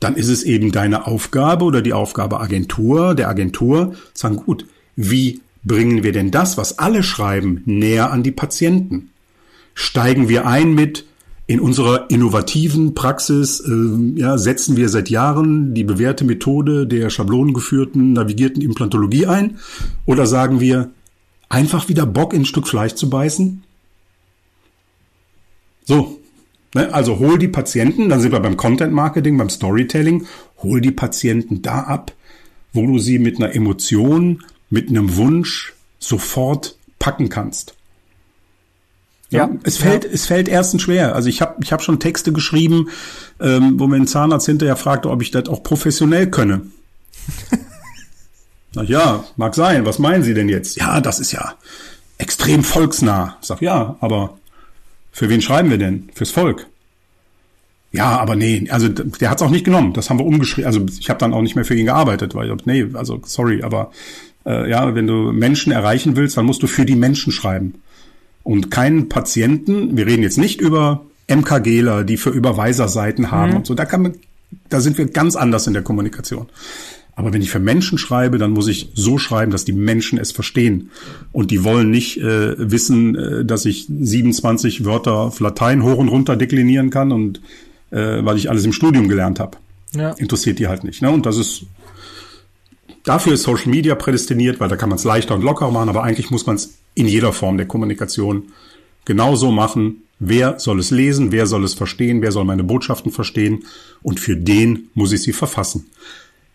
dann 0.00 0.16
ist 0.16 0.28
es 0.28 0.42
eben 0.42 0.72
deine 0.72 1.06
Aufgabe 1.06 1.64
oder 1.64 1.82
die 1.82 1.92
Aufgabe 1.92 2.40
Agentur, 2.40 3.14
der 3.14 3.28
Agentur, 3.28 3.94
sagen, 4.14 4.36
gut, 4.36 4.66
wie 4.96 5.40
bringen 5.64 6.02
wir 6.02 6.12
denn 6.12 6.30
das, 6.30 6.56
was 6.56 6.78
alle 6.78 7.02
schreiben, 7.02 7.62
näher 7.66 8.10
an 8.10 8.22
die 8.22 8.30
Patienten? 8.30 9.10
Steigen 9.74 10.28
wir 10.28 10.46
ein 10.46 10.74
mit 10.74 11.04
in 11.46 11.60
unserer 11.60 12.10
innovativen 12.10 12.94
Praxis 12.94 13.62
ähm, 13.66 14.16
ja, 14.16 14.36
setzen 14.36 14.76
wir 14.76 14.90
seit 14.90 15.08
Jahren 15.08 15.72
die 15.72 15.84
bewährte 15.84 16.24
Methode 16.24 16.86
der 16.86 17.08
schablonengeführten 17.08 18.12
navigierten 18.12 18.60
Implantologie 18.60 19.26
ein? 19.26 19.58
Oder 20.04 20.26
sagen 20.26 20.60
wir, 20.60 20.90
einfach 21.48 21.88
wieder 21.88 22.04
Bock 22.06 22.34
in 22.34 22.42
ein 22.42 22.44
Stück 22.44 22.68
Fleisch 22.68 22.94
zu 22.94 23.08
beißen? 23.08 23.62
So, 25.86 26.17
also 26.74 27.18
hol 27.18 27.38
die 27.38 27.48
Patienten, 27.48 28.08
dann 28.08 28.20
sind 28.20 28.32
wir 28.32 28.40
beim 28.40 28.56
Content 28.56 28.92
Marketing, 28.92 29.38
beim 29.38 29.48
Storytelling, 29.50 30.26
hol 30.62 30.80
die 30.80 30.90
Patienten 30.90 31.62
da 31.62 31.80
ab, 31.82 32.12
wo 32.72 32.86
du 32.86 32.98
sie 32.98 33.18
mit 33.18 33.36
einer 33.36 33.54
Emotion, 33.54 34.42
mit 34.70 34.88
einem 34.90 35.16
Wunsch 35.16 35.72
sofort 35.98 36.76
packen 36.98 37.28
kannst. 37.28 37.74
Ja, 39.30 39.46
Ja. 39.46 39.50
es 39.62 39.76
fällt, 39.78 40.04
es 40.04 40.26
fällt 40.26 40.48
erstens 40.48 40.82
schwer. 40.82 41.14
Also 41.14 41.28
ich 41.28 41.40
habe 41.42 41.56
ich 41.62 41.72
hab 41.72 41.82
schon 41.82 42.00
Texte 42.00 42.32
geschrieben, 42.32 42.88
ähm, 43.40 43.78
wo 43.78 43.86
mir 43.86 43.96
ein 43.96 44.06
Zahnarzt 44.06 44.46
hinterher 44.46 44.76
fragte, 44.76 45.10
ob 45.10 45.22
ich 45.22 45.30
das 45.30 45.48
auch 45.48 45.62
professionell 45.62 46.28
könne. 46.30 46.62
Na 48.74 48.82
ja, 48.82 49.24
mag 49.36 49.54
sein. 49.54 49.86
Was 49.86 49.98
meinen 49.98 50.22
Sie 50.22 50.34
denn 50.34 50.48
jetzt? 50.48 50.76
Ja, 50.76 51.00
das 51.00 51.20
ist 51.20 51.32
ja 51.32 51.54
extrem 52.18 52.64
volksnah. 52.64 53.36
Ich 53.40 53.48
sag 53.48 53.60
ja, 53.62 53.96
aber 54.00 54.37
für 55.18 55.28
wen 55.28 55.42
schreiben 55.42 55.68
wir 55.68 55.78
denn? 55.78 56.10
Fürs 56.14 56.30
Volk. 56.30 56.68
Ja, 57.90 58.20
aber 58.20 58.36
nee, 58.36 58.68
also 58.70 58.86
der 58.86 59.30
hat's 59.30 59.42
auch 59.42 59.50
nicht 59.50 59.64
genommen. 59.64 59.92
Das 59.92 60.10
haben 60.10 60.20
wir 60.20 60.24
umgeschrieben. 60.24 60.66
Also 60.66 60.86
ich 61.00 61.10
habe 61.10 61.18
dann 61.18 61.34
auch 61.34 61.42
nicht 61.42 61.56
mehr 61.56 61.64
für 61.64 61.74
ihn 61.74 61.86
gearbeitet, 61.86 62.36
weil 62.36 62.54
ich 62.54 62.66
nee, 62.66 62.86
also 62.94 63.20
sorry, 63.24 63.64
aber 63.64 63.90
äh, 64.46 64.70
ja, 64.70 64.94
wenn 64.94 65.08
du 65.08 65.32
Menschen 65.32 65.72
erreichen 65.72 66.14
willst, 66.14 66.36
dann 66.36 66.44
musst 66.44 66.62
du 66.62 66.68
für 66.68 66.86
die 66.86 66.94
Menschen 66.94 67.32
schreiben 67.32 67.82
und 68.44 68.70
keinen 68.70 69.08
Patienten, 69.08 69.96
wir 69.96 70.06
reden 70.06 70.22
jetzt 70.22 70.38
nicht 70.38 70.60
über 70.60 71.04
MKGler, 71.28 72.04
die 72.04 72.16
für 72.16 72.30
Überweiserseiten 72.30 73.32
haben 73.32 73.56
und 73.56 73.66
so, 73.66 73.74
da 73.74 73.86
kann 73.86 74.02
man, 74.02 74.14
da 74.68 74.78
sind 74.78 74.98
wir 74.98 75.06
ganz 75.06 75.34
anders 75.34 75.66
in 75.66 75.72
der 75.72 75.82
Kommunikation. 75.82 76.48
Aber 77.18 77.32
wenn 77.32 77.42
ich 77.42 77.50
für 77.50 77.58
Menschen 77.58 77.98
schreibe, 77.98 78.38
dann 78.38 78.52
muss 78.52 78.68
ich 78.68 78.90
so 78.94 79.18
schreiben, 79.18 79.50
dass 79.50 79.64
die 79.64 79.72
Menschen 79.72 80.20
es 80.20 80.30
verstehen. 80.30 80.92
Und 81.32 81.50
die 81.50 81.64
wollen 81.64 81.90
nicht 81.90 82.18
äh, 82.18 82.70
wissen, 82.70 83.16
äh, 83.16 83.44
dass 83.44 83.64
ich 83.64 83.88
27 83.88 84.84
Wörter 84.84 85.14
auf 85.14 85.40
Latein 85.40 85.82
hoch 85.82 85.98
und 85.98 86.06
runter 86.06 86.36
deklinieren 86.36 86.90
kann 86.90 87.10
und 87.10 87.40
äh, 87.90 88.24
weil 88.24 88.36
ich 88.36 88.50
alles 88.50 88.64
im 88.64 88.72
Studium 88.72 89.08
gelernt 89.08 89.40
habe. 89.40 89.58
Ja. 89.96 90.12
Interessiert 90.12 90.60
die 90.60 90.68
halt 90.68 90.84
nicht. 90.84 91.02
Ne? 91.02 91.10
Und 91.10 91.26
das 91.26 91.38
ist 91.38 91.64
Dafür 93.02 93.32
ist 93.32 93.42
Social 93.42 93.68
Media 93.68 93.96
prädestiniert, 93.96 94.60
weil 94.60 94.68
da 94.68 94.76
kann 94.76 94.88
man 94.88 94.98
es 94.98 95.04
leichter 95.04 95.34
und 95.34 95.42
lockerer 95.42 95.72
machen, 95.72 95.88
aber 95.88 96.04
eigentlich 96.04 96.30
muss 96.30 96.46
man 96.46 96.54
es 96.54 96.78
in 96.94 97.08
jeder 97.08 97.32
Form 97.32 97.56
der 97.56 97.66
Kommunikation 97.66 98.44
genauso 99.04 99.50
machen. 99.50 100.04
Wer 100.20 100.60
soll 100.60 100.78
es 100.78 100.92
lesen, 100.92 101.32
wer 101.32 101.46
soll 101.46 101.64
es 101.64 101.74
verstehen, 101.74 102.22
wer 102.22 102.30
soll 102.30 102.44
meine 102.44 102.62
Botschaften 102.62 103.10
verstehen 103.10 103.64
und 104.02 104.20
für 104.20 104.36
den 104.36 104.90
muss 104.94 105.10
ich 105.10 105.22
sie 105.22 105.32
verfassen. 105.32 105.86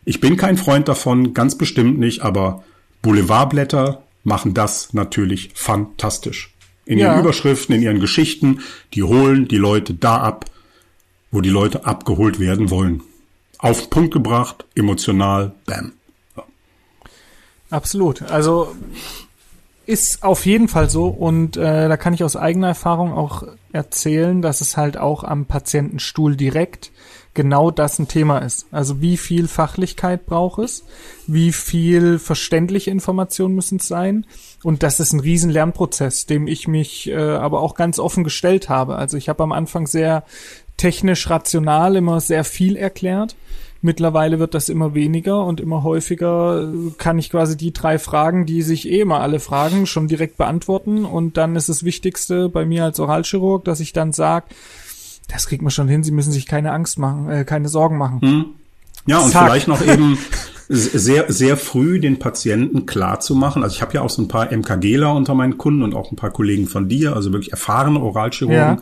Ich 0.05 0.19
bin 0.19 0.37
kein 0.37 0.57
Freund 0.57 0.87
davon, 0.87 1.33
ganz 1.33 1.57
bestimmt 1.57 1.97
nicht, 1.99 2.21
aber 2.21 2.63
Boulevardblätter 3.01 4.03
machen 4.23 4.53
das 4.53 4.93
natürlich 4.93 5.51
fantastisch. 5.53 6.53
In 6.85 6.97
Ja. 6.99 7.13
ihren 7.13 7.21
Überschriften, 7.21 7.75
in 7.75 7.81
ihren 7.81 7.99
Geschichten, 7.99 8.59
die 8.93 9.03
holen 9.03 9.47
die 9.47 9.57
Leute 9.57 9.93
da 9.93 10.17
ab, 10.17 10.45
wo 11.31 11.41
die 11.41 11.49
Leute 11.49 11.85
abgeholt 11.85 12.39
werden 12.39 12.69
wollen. 12.69 13.01
Auf 13.57 13.81
den 13.81 13.89
Punkt 13.89 14.13
gebracht, 14.13 14.65
emotional, 14.75 15.53
bam. 15.65 15.93
Absolut. 17.69 18.21
Also 18.23 18.75
ist 19.85 20.23
auf 20.23 20.45
jeden 20.45 20.67
Fall 20.67 20.89
so 20.89 21.07
und 21.07 21.57
äh, 21.57 21.87
da 21.89 21.97
kann 21.97 22.13
ich 22.13 22.23
aus 22.23 22.35
eigener 22.35 22.67
Erfahrung 22.67 23.13
auch 23.13 23.43
erzählen, 23.71 24.41
dass 24.41 24.61
es 24.61 24.77
halt 24.77 24.97
auch 24.97 25.23
am 25.23 25.45
Patientenstuhl 25.45 26.35
direkt 26.35 26.91
genau 27.33 27.71
das 27.71 27.99
ein 27.99 28.07
Thema 28.07 28.39
ist. 28.39 28.67
Also 28.71 29.01
wie 29.01 29.17
viel 29.17 29.47
Fachlichkeit 29.47 30.25
braucht 30.25 30.59
es, 30.59 30.83
wie 31.27 31.51
viel 31.51 32.19
verständliche 32.19 32.91
Informationen 32.91 33.55
müssen 33.55 33.79
es 33.79 33.87
sein 33.87 34.25
und 34.63 34.83
das 34.83 34.99
ist 34.99 35.13
ein 35.13 35.19
riesen 35.19 35.49
Lernprozess, 35.49 36.25
dem 36.25 36.47
ich 36.47 36.67
mich 36.67 37.09
äh, 37.09 37.15
aber 37.15 37.61
auch 37.61 37.75
ganz 37.75 37.99
offen 37.99 38.23
gestellt 38.23 38.69
habe. 38.69 38.95
Also 38.95 39.17
ich 39.17 39.29
habe 39.29 39.43
am 39.43 39.51
Anfang 39.51 39.87
sehr 39.87 40.23
technisch 40.77 41.29
rational 41.29 41.95
immer 41.95 42.19
sehr 42.19 42.43
viel 42.43 42.75
erklärt. 42.75 43.35
Mittlerweile 43.85 44.39
wird 44.39 44.53
das 44.53 44.69
immer 44.69 44.93
weniger 44.93 45.45
und 45.45 45.59
immer 45.59 45.83
häufiger 45.83 46.71
äh, 46.71 46.91
kann 46.97 47.19
ich 47.19 47.29
quasi 47.29 47.57
die 47.57 47.73
drei 47.73 47.99
Fragen, 47.99 48.45
die 48.45 48.61
sich 48.61 48.89
eh 48.89 49.01
immer 49.01 49.19
alle 49.19 49.41
fragen, 49.41 49.87
schon 49.87 50.07
direkt 50.07 50.37
beantworten. 50.37 51.03
Und 51.03 51.35
dann 51.35 51.57
ist 51.57 51.67
das 51.67 51.83
Wichtigste 51.83 52.47
bei 52.47 52.65
mir 52.65 52.85
als 52.85 53.01
Oralchirurg, 53.01 53.65
dass 53.65 53.81
ich 53.81 53.91
dann 53.91 54.13
sage, 54.13 54.45
das 55.27 55.47
kriegt 55.47 55.61
man 55.63 55.71
schon 55.71 55.87
hin, 55.87 56.03
Sie 56.03 56.11
müssen 56.11 56.31
sich 56.31 56.45
keine 56.45 56.71
Angst 56.71 56.99
machen, 56.99 57.29
äh, 57.29 57.43
keine 57.45 57.69
Sorgen 57.69 57.97
machen. 57.97 58.55
Ja, 59.05 59.19
und 59.19 59.31
Zack. 59.31 59.45
vielleicht 59.45 59.67
noch 59.67 59.81
eben 59.85 60.17
sehr, 60.69 61.31
sehr 61.31 61.57
früh 61.57 61.99
den 61.99 62.19
Patienten 62.19 62.85
klar 62.85 63.19
zu 63.19 63.35
machen. 63.35 63.63
Also 63.63 63.75
ich 63.75 63.81
habe 63.81 63.93
ja 63.93 64.01
auch 64.01 64.09
so 64.09 64.21
ein 64.21 64.27
paar 64.27 64.51
MKGler 64.55 65.13
unter 65.13 65.33
meinen 65.35 65.57
Kunden 65.57 65.83
und 65.83 65.93
auch 65.93 66.11
ein 66.11 66.15
paar 66.15 66.31
Kollegen 66.31 66.67
von 66.67 66.87
dir, 66.87 67.15
also 67.15 67.31
wirklich 67.33 67.51
erfahrene 67.51 67.99
Oralchirurgen, 67.99 68.57
Ja. 68.77 68.81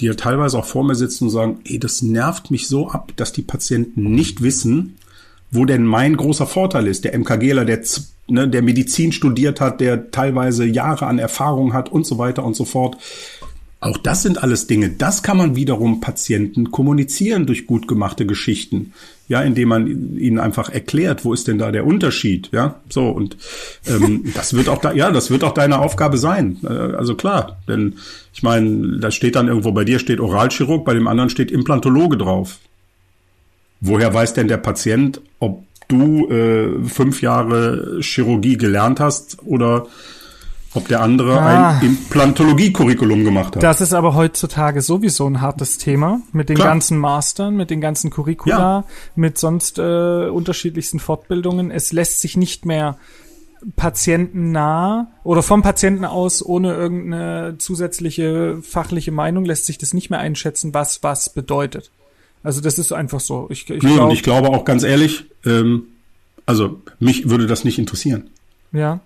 die 0.00 0.06
ja 0.06 0.14
teilweise 0.14 0.58
auch 0.58 0.64
vor 0.64 0.84
mir 0.84 0.94
sitzen 0.94 1.24
und 1.24 1.30
sagen, 1.30 1.60
ey, 1.64 1.78
das 1.78 2.00
nervt 2.02 2.50
mich 2.50 2.66
so 2.66 2.88
ab, 2.88 3.12
dass 3.16 3.32
die 3.32 3.42
Patienten 3.42 4.10
nicht 4.14 4.42
wissen, 4.42 4.96
wo 5.50 5.66
denn 5.66 5.84
mein 5.84 6.16
großer 6.16 6.46
Vorteil 6.46 6.86
ist. 6.86 7.04
Der 7.04 7.16
MKGler, 7.18 7.66
der, 7.66 7.80
ne, 8.28 8.48
der 8.48 8.62
Medizin 8.62 9.12
studiert 9.12 9.60
hat, 9.60 9.82
der 9.82 10.10
teilweise 10.10 10.64
Jahre 10.64 11.06
an 11.06 11.18
Erfahrung 11.18 11.74
hat 11.74 11.90
und 11.92 12.06
so 12.06 12.16
weiter 12.16 12.42
und 12.42 12.56
so 12.56 12.64
fort. 12.64 12.96
Auch 13.82 13.98
das 13.98 14.22
sind 14.22 14.40
alles 14.40 14.68
Dinge. 14.68 14.90
Das 14.90 15.24
kann 15.24 15.36
man 15.36 15.56
wiederum 15.56 16.00
Patienten 16.00 16.70
kommunizieren 16.70 17.46
durch 17.46 17.66
gut 17.66 17.88
gemachte 17.88 18.26
Geschichten. 18.26 18.92
Ja, 19.26 19.42
indem 19.42 19.70
man 19.70 20.16
ihnen 20.16 20.38
einfach 20.38 20.68
erklärt, 20.68 21.24
wo 21.24 21.32
ist 21.32 21.48
denn 21.48 21.58
da 21.58 21.72
der 21.72 21.84
Unterschied? 21.84 22.48
Ja, 22.52 22.76
so 22.88 23.08
und 23.08 23.36
ähm, 23.88 24.30
das 24.34 24.54
wird 24.54 24.68
auch 24.68 24.78
da, 24.78 24.92
ja, 24.92 25.10
das 25.10 25.32
wird 25.32 25.42
auch 25.42 25.52
deine 25.52 25.80
Aufgabe 25.80 26.16
sein. 26.16 26.58
Äh, 26.62 26.68
also 26.68 27.16
klar, 27.16 27.58
denn 27.66 27.94
ich 28.32 28.44
meine, 28.44 29.00
da 29.00 29.10
steht 29.10 29.34
dann 29.34 29.48
irgendwo 29.48 29.72
bei 29.72 29.84
dir 29.84 29.98
steht 29.98 30.20
Oralchirurg, 30.20 30.84
bei 30.84 30.94
dem 30.94 31.08
anderen 31.08 31.28
steht 31.28 31.50
Implantologe 31.50 32.16
drauf. 32.16 32.58
Woher 33.80 34.14
weiß 34.14 34.34
denn 34.34 34.46
der 34.46 34.58
Patient, 34.58 35.20
ob 35.40 35.64
du 35.88 36.28
äh, 36.28 36.88
fünf 36.88 37.20
Jahre 37.20 37.98
Chirurgie 38.00 38.56
gelernt 38.56 39.00
hast 39.00 39.38
oder 39.44 39.88
ob 40.74 40.88
der 40.88 41.00
andere 41.02 41.38
Ah. 41.40 41.78
ein 41.78 41.86
Implantologie-Curriculum 41.86 43.24
gemacht 43.24 43.56
hat? 43.56 43.62
Das 43.62 43.80
ist 43.80 43.92
aber 43.92 44.14
heutzutage 44.14 44.80
sowieso 44.82 45.26
ein 45.26 45.40
hartes 45.40 45.78
Thema 45.78 46.20
mit 46.32 46.48
den 46.48 46.56
Klar. 46.56 46.68
ganzen 46.68 46.98
Mastern, 46.98 47.56
mit 47.56 47.70
den 47.70 47.80
ganzen 47.80 48.10
Curricula, 48.10 48.58
Ja. 48.58 48.84
mit 49.14 49.36
sonst 49.38 49.78
äh, 49.78 50.28
unterschiedlichsten 50.28 50.98
Fortbildungen. 51.00 51.70
Es 51.70 51.92
lässt 51.92 52.20
sich 52.20 52.36
nicht 52.36 52.64
mehr 52.64 52.96
patientennah 53.76 55.08
oder 55.24 55.42
vom 55.42 55.62
Patienten 55.62 56.04
aus 56.04 56.44
ohne 56.44 56.74
irgendeine 56.74 57.56
zusätzliche 57.58 58.58
fachliche 58.62 59.12
Meinung 59.12 59.44
lässt 59.44 59.66
sich 59.66 59.78
das 59.78 59.94
nicht 59.94 60.10
mehr 60.10 60.18
einschätzen, 60.18 60.74
was 60.74 61.02
was 61.02 61.28
bedeutet. 61.30 61.90
Also 62.42 62.60
das 62.60 62.78
ist 62.78 62.92
einfach 62.92 63.20
so. 63.20 63.46
Ich, 63.50 63.70
ich 63.70 63.82
Nee, 63.82 63.90
und 63.90 63.96
glaub, 63.96 64.12
ich 64.12 64.22
glaube 64.24 64.48
auch 64.48 64.64
ganz 64.64 64.82
ehrlich, 64.82 65.26
ähm, 65.46 65.84
also 66.44 66.80
mich 66.98 67.28
würde 67.30 67.46
das 67.46 67.62
nicht 67.64 67.78
interessieren. 67.78 68.30
ja, 68.72 68.98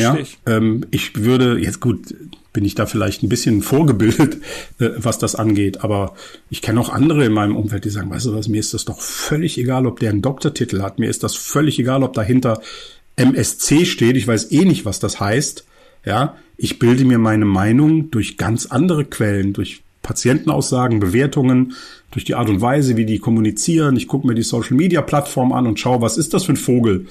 Verstehe 0.00 0.22
ich. 0.22 0.38
Ähm, 0.46 0.86
ich 0.90 1.16
würde, 1.16 1.58
jetzt 1.58 1.80
gut, 1.80 2.14
bin 2.52 2.64
ich 2.64 2.74
da 2.74 2.86
vielleicht 2.86 3.22
ein 3.22 3.28
bisschen 3.28 3.62
vorgebildet, 3.62 4.38
äh, 4.78 4.90
was 4.96 5.18
das 5.18 5.34
angeht, 5.34 5.82
aber 5.84 6.14
ich 6.50 6.62
kenne 6.62 6.80
auch 6.80 6.88
andere 6.88 7.24
in 7.24 7.32
meinem 7.32 7.56
Umfeld, 7.56 7.84
die 7.84 7.90
sagen, 7.90 8.10
weißt 8.10 8.26
du 8.26 8.34
was, 8.34 8.48
mir 8.48 8.60
ist 8.60 8.74
das 8.74 8.84
doch 8.84 9.00
völlig 9.00 9.58
egal, 9.58 9.86
ob 9.86 10.00
der 10.00 10.10
einen 10.10 10.22
Doktortitel 10.22 10.82
hat, 10.82 10.98
mir 10.98 11.10
ist 11.10 11.22
das 11.22 11.34
völlig 11.34 11.78
egal, 11.78 12.02
ob 12.02 12.14
dahinter 12.14 12.60
MSC 13.16 13.84
steht, 13.84 14.16
ich 14.16 14.26
weiß 14.26 14.50
eh 14.52 14.64
nicht, 14.64 14.84
was 14.84 15.00
das 15.00 15.20
heißt, 15.20 15.64
ja, 16.04 16.36
ich 16.56 16.78
bilde 16.78 17.04
mir 17.04 17.18
meine 17.18 17.44
Meinung 17.44 18.10
durch 18.10 18.36
ganz 18.36 18.66
andere 18.66 19.04
Quellen, 19.04 19.52
durch 19.52 19.82
Patientenaussagen, 20.02 21.00
Bewertungen, 21.00 21.74
durch 22.12 22.24
die 22.24 22.36
Art 22.36 22.48
und 22.48 22.60
Weise, 22.60 22.96
wie 22.96 23.06
die 23.06 23.18
kommunizieren. 23.18 23.96
Ich 23.96 24.06
gucke 24.06 24.26
mir 24.26 24.34
die 24.34 24.42
Social-Media-Plattform 24.42 25.52
an 25.52 25.66
und 25.66 25.80
schaue, 25.80 26.00
was 26.00 26.16
ist 26.16 26.34
das 26.34 26.44
für 26.44 26.52
ein 26.52 26.56
Vogel, 26.56 27.06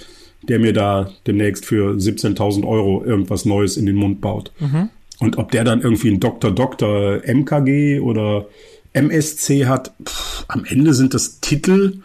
der 0.50 0.60
mir 0.60 0.74
da 0.74 1.12
demnächst 1.28 1.66
für 1.66 1.94
17.000 1.94 2.68
Euro 2.68 3.04
irgendwas 3.04 3.46
Neues 3.46 3.78
in 3.78 3.86
den 3.86 3.96
Mund 3.96 4.22
baut. 4.22 4.52
Mhm. 4.60 4.90
Und 5.20 5.38
ob 5.38 5.52
der 5.52 5.64
dann 5.64 5.82
irgendwie 5.82 6.10
ein 6.10 6.20
Dr. 6.20 6.52
Dr. 6.52 7.22
MKG 7.26 8.00
oder 8.00 8.48
MSC 8.94 9.66
hat, 9.66 9.94
pff, 10.04 10.46
am 10.48 10.66
Ende 10.66 10.94
sind 10.94 11.14
das 11.14 11.40
Titel, 11.40 12.00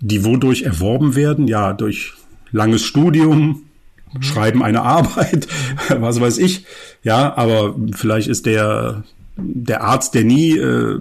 die 0.00 0.24
wodurch 0.24 0.62
erworben 0.62 1.14
werden, 1.16 1.48
ja, 1.48 1.72
durch 1.72 2.12
langes 2.52 2.82
Studium, 2.82 3.64
mhm. 4.12 4.22
Schreiben 4.22 4.62
eine 4.62 4.82
Arbeit, 4.82 5.46
was 5.88 6.20
weiß 6.20 6.38
ich. 6.38 6.64
Ja, 7.02 7.36
aber 7.36 7.76
vielleicht 7.92 8.28
ist 8.28 8.46
der 8.46 9.04
der 9.36 9.82
Arzt, 9.82 10.14
der 10.14 10.24
nie 10.24 10.56
äh, 10.56 10.98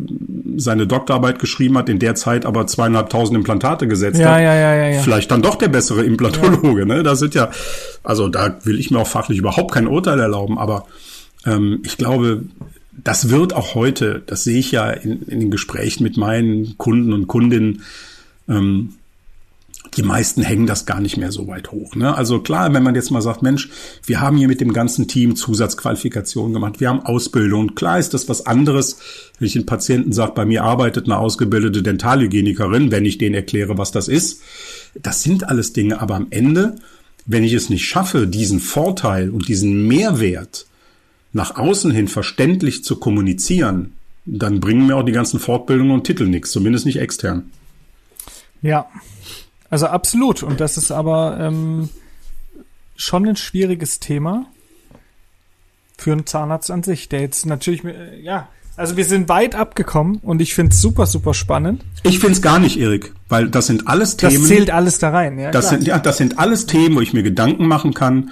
seine 0.58 0.88
Doktorarbeit 0.88 1.40
geschrieben 1.40 1.78
hat, 1.78 1.88
in 1.90 2.00
der 2.00 2.16
Zeit 2.16 2.46
aber 2.46 2.68
zweieinhalbtausend 2.68 3.38
Implantate 3.38 3.88
gesetzt 3.88 4.20
ja, 4.20 4.32
hat, 4.32 4.42
ja, 4.42 4.54
ja, 4.54 4.76
ja, 4.76 4.88
ja. 4.90 5.02
vielleicht 5.02 5.32
dann 5.32 5.42
doch 5.42 5.56
der 5.56 5.70
bessere 5.70 6.04
Implantologe. 6.04 6.86
Ne? 6.86 7.04
Da 7.04 7.16
sind 7.16 7.34
ja, 7.34 7.50
also 8.04 8.28
da 8.28 8.58
will 8.64 8.80
ich 8.80 8.92
mir 8.92 9.00
auch 9.00 9.08
fachlich 9.08 9.38
überhaupt 9.38 9.74
kein 9.74 9.88
Urteil 9.88 10.20
erlauben, 10.20 10.58
aber 10.58 10.86
ähm, 11.46 11.80
ich 11.86 11.98
glaube, 11.98 12.44
das 12.92 13.30
wird 13.30 13.54
auch 13.54 13.76
heute, 13.76 14.22
das 14.26 14.44
sehe 14.44 14.60
ich 14.60 14.72
ja 14.72 14.90
in, 14.90 15.24
in 15.24 15.40
den 15.40 15.52
Gesprächen 15.52 16.04
mit 16.04 16.18
meinen 16.18 16.78
Kunden 16.78 17.14
und 17.14 17.28
Kundinnen, 17.28 17.84
ähm, 18.50 18.96
die 19.96 20.04
meisten 20.04 20.42
hängen 20.42 20.68
das 20.68 20.86
gar 20.86 21.00
nicht 21.00 21.18
mehr 21.18 21.32
so 21.32 21.48
weit 21.48 21.72
hoch. 21.72 21.96
Ne? 21.96 22.16
Also 22.16 22.40
klar, 22.40 22.74
wenn 22.74 22.84
man 22.84 22.96
jetzt 22.96 23.12
mal 23.12 23.22
sagt, 23.22 23.42
Mensch, 23.42 23.70
wir 24.06 24.20
haben 24.20 24.38
hier 24.38 24.48
mit 24.48 24.62
dem 24.62 24.74
ganzen 24.74 25.08
Team 25.08 25.36
Zusatzqualifikationen 25.36 26.54
gemacht, 26.54 26.80
wir 26.80 26.90
haben 26.90 27.06
Ausbildung. 27.06 27.76
Klar 27.76 28.00
ist 28.00 28.14
das 28.14 28.28
was 28.28 28.46
anderes, 28.46 28.98
wenn 29.40 29.48
ich 29.48 29.54
den 29.54 29.66
Patienten 29.66 30.12
sage, 30.12 30.34
bei 30.36 30.46
mir 30.46 30.64
arbeitet 30.64 31.06
eine 31.06 31.18
ausgebildete 31.18 31.82
Dentalhygienikerin, 31.82 32.92
wenn 32.92 33.06
ich 33.06 33.18
denen 33.18 33.36
erkläre, 33.36 33.78
was 33.78 33.92
das 33.92 34.08
ist. 34.08 34.42
Das 35.02 35.24
sind 35.24 35.48
alles 35.48 35.74
Dinge, 35.74 36.02
aber 36.02 36.16
am 36.16 36.28
Ende, 36.30 36.76
wenn 37.26 37.44
ich 37.44 37.54
es 37.54 37.70
nicht 37.70 37.86
schaffe, 37.86 38.28
diesen 38.28 38.60
Vorteil 38.60 39.30
und 39.30 39.48
diesen 39.48 39.88
Mehrwert 39.88 40.66
nach 41.32 41.56
außen 41.56 41.92
hin 41.92 42.08
verständlich 42.08 42.84
zu 42.84 42.98
kommunizieren, 42.98 43.94
dann 44.26 44.60
bringen 44.60 44.88
mir 44.88 44.96
auch 44.96 45.04
die 45.04 45.12
ganzen 45.12 45.40
Fortbildungen 45.40 45.94
und 45.94 46.04
Titel 46.04 46.26
nichts, 46.26 46.52
zumindest 46.52 46.86
nicht 46.86 47.00
extern. 47.00 47.52
Ja, 48.62 48.88
also 49.76 49.88
absolut. 49.88 50.42
Und 50.42 50.62
das 50.62 50.78
ist 50.78 50.90
aber 50.90 51.38
ähm, 51.38 51.90
schon 52.96 53.28
ein 53.28 53.36
schwieriges 53.36 54.00
Thema 54.00 54.46
für 55.98 56.14
einen 56.14 56.26
Zahnarzt 56.26 56.72
an 56.72 56.82
sich, 56.82 57.10
der 57.10 57.20
jetzt 57.20 57.46
natürlich, 57.46 57.84
äh, 57.84 58.22
ja, 58.22 58.48
also 58.78 58.96
wir 58.96 59.04
sind 59.04 59.28
weit 59.28 59.54
abgekommen 59.54 60.20
und 60.22 60.42
ich 60.42 60.56
finde 60.56 60.72
es 60.72 60.80
super, 60.80 61.08
super 61.08 61.34
spannend. 61.34 61.84
Ich 62.04 62.20
finde 62.20 62.36
es 62.36 62.42
gar 62.42 62.60
nicht, 62.60 62.80
Erik, 62.80 63.14
weil 63.28 63.50
das 63.50 63.68
sind 63.68 63.90
alles 63.90 64.16
Themen. 64.16 64.40
Das 64.40 64.48
zählt 64.48 64.72
alles 64.72 64.98
da 65.00 65.10
rein, 65.10 65.38
ja. 65.40 65.52
Das 65.52 65.68
sind, 65.68 65.86
ja, 65.86 66.00
das 66.00 66.16
sind 66.16 66.40
alles 66.40 66.68
Themen, 66.68 66.96
wo 66.96 67.02
ich 67.02 67.12
mir 67.12 67.24
Gedanken 67.24 67.68
machen 67.68 67.94
kann. 67.94 68.32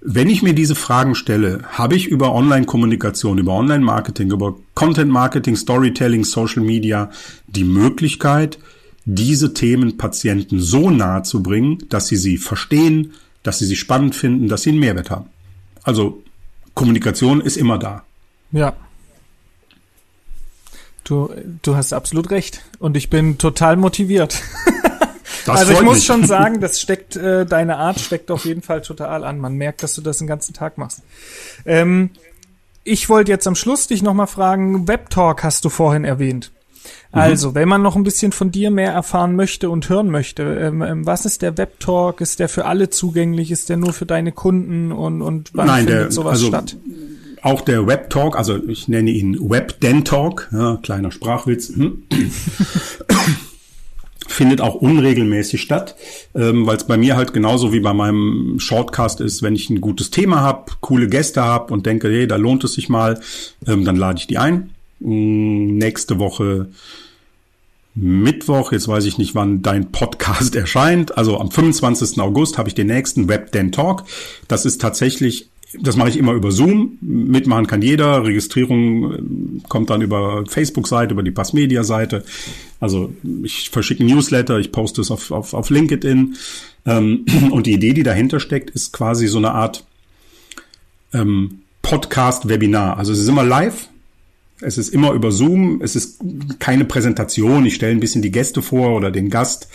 Wenn 0.00 0.30
ich 0.30 0.44
mir 0.44 0.54
diese 0.54 0.76
Fragen 0.76 1.16
stelle, 1.16 1.64
habe 1.72 1.96
ich 1.96 2.06
über 2.06 2.32
Online-Kommunikation, 2.32 3.38
über 3.38 3.54
Online-Marketing, 3.54 4.30
über 4.30 4.54
Content-Marketing, 4.76 5.56
Storytelling, 5.56 6.22
Social 6.22 6.62
Media 6.62 7.10
die 7.48 7.64
Möglichkeit, 7.64 8.60
diese 9.04 9.54
Themen 9.54 9.96
Patienten 9.96 10.60
so 10.60 10.90
nahe 10.90 11.22
zu 11.22 11.42
bringen, 11.42 11.84
dass 11.90 12.06
sie 12.06 12.16
sie 12.16 12.38
verstehen, 12.38 13.12
dass 13.42 13.58
sie 13.58 13.66
sie 13.66 13.76
spannend 13.76 14.14
finden, 14.14 14.48
dass 14.48 14.62
sie 14.62 14.70
einen 14.70 14.78
Mehrwert 14.78 15.10
haben. 15.10 15.26
Also 15.82 16.22
Kommunikation 16.74 17.40
ist 17.40 17.56
immer 17.56 17.78
da. 17.78 18.04
Ja. 18.52 18.74
Du, 21.04 21.30
du 21.62 21.76
hast 21.76 21.92
absolut 21.92 22.30
recht. 22.30 22.62
Und 22.78 22.96
ich 22.96 23.10
bin 23.10 23.38
total 23.38 23.76
motiviert. 23.76 24.42
Das 25.46 25.60
also 25.60 25.72
ich 25.72 25.82
muss 25.82 25.96
mich. 25.96 26.06
schon 26.06 26.26
sagen, 26.26 26.60
das 26.60 26.80
steckt, 26.80 27.16
äh, 27.16 27.44
deine 27.44 27.76
Art 27.76 28.00
steckt 28.00 28.30
auf 28.30 28.46
jeden 28.46 28.62
Fall 28.62 28.80
total 28.80 29.24
an. 29.24 29.38
Man 29.38 29.54
merkt, 29.54 29.82
dass 29.82 29.94
du 29.94 30.00
das 30.00 30.16
den 30.18 30.26
ganzen 30.26 30.54
Tag 30.54 30.78
machst. 30.78 31.02
Ähm, 31.66 32.10
ich 32.82 33.08
wollte 33.08 33.30
jetzt 33.30 33.46
am 33.46 33.54
Schluss 33.54 33.86
dich 33.86 34.02
nochmal 34.02 34.26
fragen, 34.26 34.88
Webtalk 34.88 35.42
hast 35.42 35.64
du 35.64 35.68
vorhin 35.68 36.04
erwähnt. 36.04 36.50
Mhm. 37.12 37.20
Also, 37.20 37.54
wenn 37.54 37.68
man 37.68 37.82
noch 37.82 37.96
ein 37.96 38.04
bisschen 38.04 38.32
von 38.32 38.50
dir 38.50 38.70
mehr 38.70 38.92
erfahren 38.92 39.36
möchte 39.36 39.70
und 39.70 39.88
hören 39.88 40.10
möchte, 40.10 40.42
ähm, 40.42 40.82
ähm, 40.82 41.06
was 41.06 41.24
ist 41.26 41.42
der 41.42 41.56
Webtalk? 41.56 42.20
Ist 42.20 42.40
der 42.40 42.48
für 42.48 42.66
alle 42.66 42.90
zugänglich? 42.90 43.50
Ist 43.50 43.68
der 43.68 43.76
nur 43.76 43.92
für 43.92 44.06
deine 44.06 44.32
Kunden? 44.32 44.92
Und, 44.92 45.22
und 45.22 45.50
wann 45.54 45.66
Nein, 45.66 45.84
findet 45.86 46.04
der, 46.04 46.12
sowas 46.12 46.32
also, 46.32 46.48
statt? 46.48 46.76
Auch 47.42 47.60
der 47.60 47.86
Webtalk, 47.86 48.36
also 48.38 48.56
ich 48.68 48.88
nenne 48.88 49.10
ihn 49.10 49.38
Webdentalk, 49.38 50.48
ja, 50.50 50.78
kleiner 50.82 51.10
Sprachwitz, 51.10 51.72
findet 54.26 54.60
auch 54.60 54.74
unregelmäßig 54.74 55.60
statt, 55.60 55.94
ähm, 56.34 56.66
weil 56.66 56.76
es 56.76 56.84
bei 56.84 56.96
mir 56.96 57.16
halt 57.16 57.32
genauso 57.32 57.72
wie 57.72 57.80
bei 57.80 57.92
meinem 57.92 58.58
Shortcast 58.58 59.20
ist, 59.20 59.42
wenn 59.42 59.54
ich 59.54 59.70
ein 59.70 59.80
gutes 59.80 60.10
Thema 60.10 60.40
habe, 60.40 60.72
coole 60.80 61.08
Gäste 61.08 61.42
habe 61.42 61.72
und 61.72 61.86
denke, 61.86 62.08
hey, 62.08 62.26
da 62.26 62.36
lohnt 62.36 62.64
es 62.64 62.74
sich 62.74 62.88
mal, 62.88 63.20
ähm, 63.66 63.84
dann 63.84 63.96
lade 63.96 64.18
ich 64.18 64.26
die 64.26 64.38
ein. 64.38 64.73
Mm, 65.04 65.76
nächste 65.76 66.18
Woche 66.18 66.68
Mittwoch, 67.94 68.72
jetzt 68.72 68.88
weiß 68.88 69.04
ich 69.04 69.18
nicht, 69.18 69.34
wann 69.34 69.62
dein 69.62 69.92
Podcast 69.92 70.56
erscheint. 70.56 71.16
Also 71.16 71.38
am 71.38 71.50
25. 71.50 72.20
August 72.20 72.58
habe 72.58 72.68
ich 72.68 72.74
den 72.74 72.88
nächsten 72.88 73.28
WebDen 73.28 73.70
Talk. 73.70 74.04
Das 74.48 74.64
ist 74.64 74.80
tatsächlich, 74.80 75.50
das 75.78 75.96
mache 75.96 76.08
ich 76.08 76.16
immer 76.16 76.32
über 76.32 76.50
Zoom. 76.50 76.96
Mitmachen 77.02 77.66
kann 77.66 77.82
jeder. 77.82 78.24
Registrierung 78.24 79.12
äh, 79.12 79.18
kommt 79.68 79.90
dann 79.90 80.00
über 80.00 80.44
Facebook-Seite, 80.46 81.12
über 81.12 81.22
die 81.22 81.30
Passmedia-Seite. 81.30 82.24
Also 82.80 83.12
ich 83.42 83.68
verschicke 83.68 84.04
Newsletter, 84.04 84.58
ich 84.58 84.72
poste 84.72 85.02
es 85.02 85.10
auf, 85.10 85.30
auf, 85.30 85.52
auf 85.52 85.68
LinkedIn. 85.68 86.34
Ähm, 86.86 87.26
und 87.50 87.66
die 87.66 87.74
Idee, 87.74 87.92
die 87.92 88.02
dahinter 88.04 88.40
steckt, 88.40 88.70
ist 88.70 88.92
quasi 88.94 89.26
so 89.26 89.36
eine 89.36 89.52
Art 89.52 89.84
ähm, 91.12 91.60
Podcast-Webinar. 91.82 92.96
Also 92.96 93.12
es 93.12 93.18
ist 93.18 93.28
immer 93.28 93.44
live 93.44 93.88
es 94.64 94.78
ist 94.78 94.88
immer 94.88 95.12
über 95.12 95.30
Zoom, 95.30 95.80
es 95.82 95.96
ist 95.96 96.20
keine 96.58 96.84
Präsentation. 96.84 97.66
Ich 97.66 97.74
stelle 97.74 97.92
ein 97.92 98.00
bisschen 98.00 98.22
die 98.22 98.30
Gäste 98.30 98.62
vor 98.62 98.96
oder 98.96 99.10
den 99.10 99.30
Gast. 99.30 99.68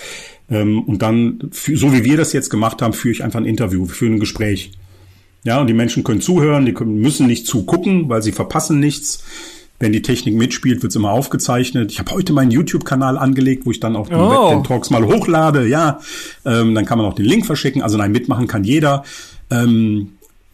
Ähm, 0.50 0.84
und 0.84 1.02
dann, 1.02 1.52
so 1.52 1.94
wie 1.94 2.04
wir 2.04 2.18
das 2.18 2.34
jetzt 2.34 2.50
gemacht 2.50 2.82
haben, 2.82 2.94
führe 2.94 3.12
ich 3.12 3.24
einfach 3.24 3.40
ein 3.40 3.46
Interview, 3.46 3.86
führe 3.86 4.14
ein 4.14 4.20
Gespräch. 4.20 4.72
Ja, 5.44 5.62
und 5.62 5.68
die 5.68 5.74
Menschen 5.74 6.04
können 6.04 6.22
zuhören, 6.22 6.66
die 6.66 6.74
können, 6.74 6.96
müssen 6.96 7.28
nicht 7.28 7.48
zugucken, 7.48 8.10
weil 8.10 8.22
sie 8.22 8.32
verpassen 8.32 8.80
nichts. 8.80 9.24
Wenn 9.82 9.94
die 9.94 10.02
Technik 10.02 10.36
mitspielt, 10.36 10.84
wird's 10.84 10.98
immer 10.98 11.12
aufgezeichnet. 11.12 11.90
Ich 11.94 12.00
habe 12.00 12.12
heute 12.12 12.34
meinen 12.34 12.52
YouTube-Kanal 12.52 13.18
angelegt, 13.18 13.66
wo 13.66 13.72
ich 13.72 13.80
dann 13.80 13.96
auch 13.96 14.10
die 14.10 14.16
oh. 14.16 14.62
Talks 14.68 14.90
mal 14.90 15.06
hochlade. 15.06 15.68
Ja, 15.68 16.02
ähm, 16.46 16.76
dann 16.76 16.86
kann 16.86 16.98
man 16.98 17.08
auch 17.08 17.14
den 17.14 17.24
Link 17.24 17.46
verschicken. 17.46 17.82
Also 17.82 17.98
nein, 17.98 18.12
mitmachen 18.12 18.48
kann 18.48 18.66
jeder. 18.66 19.06
Ähm, 19.50 20.10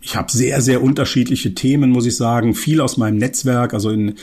ich 0.06 0.16
habe 0.16 0.32
sehr, 0.32 0.62
sehr 0.62 0.84
unterschiedliche 0.84 1.56
Themen, 1.56 1.90
muss 1.90 2.06
ich 2.06 2.16
sagen. 2.16 2.54
Viel 2.54 2.80
aus 2.80 2.96
meinem 2.98 3.18
Netzwerk. 3.18 3.74
Also 3.74 3.90
in, 3.90 4.14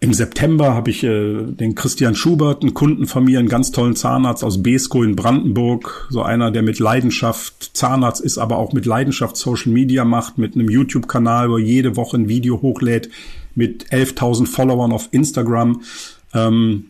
im 0.00 0.12
September 0.12 0.74
habe 0.74 0.90
ich 0.90 1.04
äh, 1.04 1.44
den 1.44 1.76
Christian 1.76 2.16
Schubert, 2.16 2.62
einen 2.62 2.74
Kunden 2.74 3.06
von 3.06 3.24
mir, 3.24 3.38
einen 3.38 3.48
ganz 3.48 3.70
tollen 3.70 3.94
Zahnarzt 3.94 4.42
aus 4.42 4.60
Besko 4.60 5.04
in 5.04 5.14
Brandenburg. 5.14 6.08
So 6.10 6.22
einer, 6.22 6.50
der 6.50 6.62
mit 6.62 6.80
Leidenschaft 6.80 7.76
Zahnarzt 7.76 8.20
ist, 8.20 8.38
aber 8.38 8.58
auch 8.58 8.72
mit 8.72 8.86
Leidenschaft 8.86 9.36
Social 9.36 9.70
Media 9.70 10.04
macht, 10.04 10.36
mit 10.36 10.56
einem 10.56 10.68
YouTube-Kanal, 10.68 11.48
wo 11.48 11.56
er 11.56 11.62
jede 11.62 11.94
Woche 11.94 12.16
ein 12.16 12.28
Video 12.28 12.60
hochlädt, 12.60 13.08
mit 13.54 13.90
11.000 13.92 14.46
Followern 14.46 14.90
auf 14.90 15.10
Instagram. 15.12 15.82
Ähm, 16.34 16.86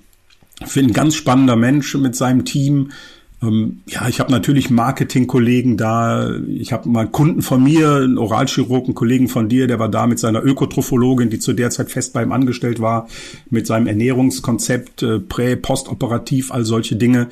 finde 0.65 0.93
ein 0.93 0.95
ganz 0.95 1.15
spannender 1.15 1.57
Mensch 1.57 1.95
mit 1.95 2.17
seinem 2.17 2.47
Team. 2.47 2.91
Ähm, 3.43 3.81
ja, 3.87 4.07
ich 4.09 4.21
habe 4.21 4.31
natürlich 4.31 4.71
Marketingkollegen 4.71 5.77
da. 5.77 6.31
Ich 6.47 6.73
habe 6.73 6.89
mal 6.89 7.07
Kunden 7.07 7.43
von 7.43 7.63
mir, 7.63 7.97
einen 7.97 8.19
Oralchirurg, 8.19 8.85
einen 8.85 8.95
Kollegen 8.95 9.29
von 9.29 9.49
dir, 9.49 9.67
der 9.67 9.79
war 9.79 9.89
da 9.89 10.07
mit 10.07 10.19
seiner 10.19 10.45
Ökotrophologin, 10.45 11.31
die 11.31 11.39
zu 11.39 11.53
der 11.53 11.71
Zeit 11.71 11.91
fest 11.91 12.13
bei 12.13 12.23
ihm 12.23 12.33
angestellt 12.33 12.81
war, 12.81 13.09
mit 13.49 13.67
seinem 13.67 13.87
Ernährungskonzept, 13.87 15.03
äh, 15.03 15.19
prä-, 15.21 15.57
postoperativ, 15.57 16.53
all 16.53 16.65
solche 16.65 16.97
Dinge. 16.97 17.29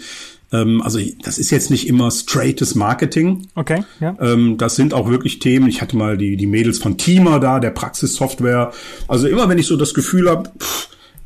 Ähm, 0.50 0.80
also 0.80 0.98
das 1.22 1.38
ist 1.38 1.50
jetzt 1.50 1.70
nicht 1.70 1.86
immer 1.86 2.10
straightes 2.10 2.74
Marketing. 2.74 3.46
Okay, 3.54 3.84
ja. 4.00 4.16
Ähm, 4.20 4.56
das 4.56 4.76
sind 4.76 4.94
auch 4.94 5.10
wirklich 5.10 5.40
Themen. 5.40 5.68
Ich 5.68 5.82
hatte 5.82 5.96
mal 5.96 6.16
die, 6.16 6.36
die 6.36 6.46
Mädels 6.46 6.78
von 6.78 6.96
Teamer 6.96 7.38
da, 7.38 7.60
der 7.60 7.70
Praxissoftware. 7.70 8.72
Also 9.08 9.28
immer 9.28 9.48
wenn 9.48 9.58
ich 9.58 9.66
so 9.66 9.76
das 9.76 9.92
Gefühl 9.92 10.30
habe, 10.30 10.50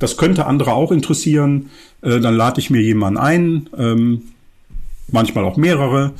das 0.00 0.16
könnte 0.16 0.46
andere 0.46 0.72
auch 0.72 0.90
interessieren, 0.90 1.70
äh, 2.00 2.18
dann 2.18 2.34
lade 2.34 2.59
ich 2.59 2.70
mir 2.70 2.82
jemanden 2.82 3.18
ein. 3.20 3.68
Manchmal 5.10 5.44
auch 5.44 5.56
mehrere. 5.56 6.12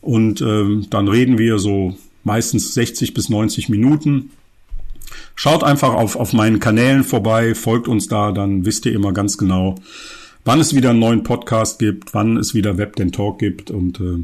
Und 0.00 0.40
ähm, 0.40 0.86
dann 0.90 1.08
reden 1.08 1.38
wir 1.38 1.58
so 1.58 1.96
meistens 2.24 2.74
60 2.74 3.14
bis 3.14 3.28
90 3.28 3.68
Minuten. 3.68 4.30
Schaut 5.34 5.64
einfach 5.64 5.94
auf, 5.94 6.16
auf 6.16 6.32
meinen 6.32 6.60
Kanälen 6.60 7.04
vorbei, 7.04 7.54
folgt 7.54 7.88
uns 7.88 8.08
da, 8.08 8.32
dann 8.32 8.64
wisst 8.64 8.86
ihr 8.86 8.92
immer 8.92 9.12
ganz 9.12 9.38
genau, 9.38 9.76
wann 10.44 10.60
es 10.60 10.74
wieder 10.74 10.90
einen 10.90 10.98
neuen 10.98 11.22
Podcast 11.22 11.78
gibt, 11.78 12.14
wann 12.14 12.36
es 12.36 12.54
wieder 12.54 12.78
Web 12.78 12.96
den 12.96 13.12
Talk 13.12 13.38
gibt 13.38 13.70
und 13.70 14.00
äh, 14.00 14.22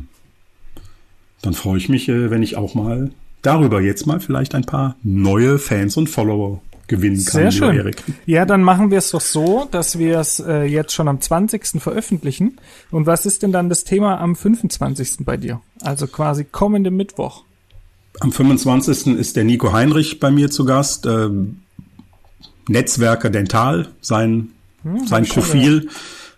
dann 1.42 1.54
freue 1.54 1.78
ich 1.78 1.88
mich, 1.88 2.08
äh, 2.08 2.30
wenn 2.30 2.42
ich 2.42 2.56
auch 2.56 2.74
mal 2.74 3.10
darüber 3.42 3.80
jetzt 3.80 4.06
mal 4.06 4.20
vielleicht 4.20 4.54
ein 4.54 4.64
paar 4.64 4.96
neue 5.02 5.58
Fans 5.58 5.96
und 5.96 6.08
Follower 6.08 6.60
gewinnen 6.88 7.24
kann, 7.24 7.42
Sehr 7.42 7.50
schön. 7.50 7.76
Erik. 7.76 8.02
Ja, 8.26 8.44
dann 8.44 8.62
machen 8.62 8.90
wir 8.90 8.98
es 8.98 9.10
doch 9.10 9.20
so, 9.20 9.66
dass 9.70 9.98
wir 9.98 10.18
es 10.18 10.40
äh, 10.40 10.64
jetzt 10.64 10.92
schon 10.92 11.08
am 11.08 11.20
20. 11.20 11.80
veröffentlichen. 11.80 12.58
Und 12.90 13.06
was 13.06 13.26
ist 13.26 13.42
denn 13.42 13.52
dann 13.52 13.68
das 13.68 13.84
Thema 13.84 14.20
am 14.20 14.36
25. 14.36 15.18
bei 15.20 15.36
dir? 15.36 15.60
Also 15.82 16.06
quasi 16.06 16.44
kommende 16.44 16.90
Mittwoch. 16.90 17.44
Am 18.20 18.32
25. 18.32 19.18
ist 19.18 19.36
der 19.36 19.44
Nico 19.44 19.72
Heinrich 19.72 20.20
bei 20.20 20.30
mir 20.30 20.50
zu 20.50 20.64
Gast. 20.64 21.06
Äh, 21.06 21.28
Netzwerker 22.68 23.30
Dental, 23.30 23.88
sein, 24.00 24.48
hm, 24.82 25.06
sein 25.06 25.24
Profil. 25.24 25.88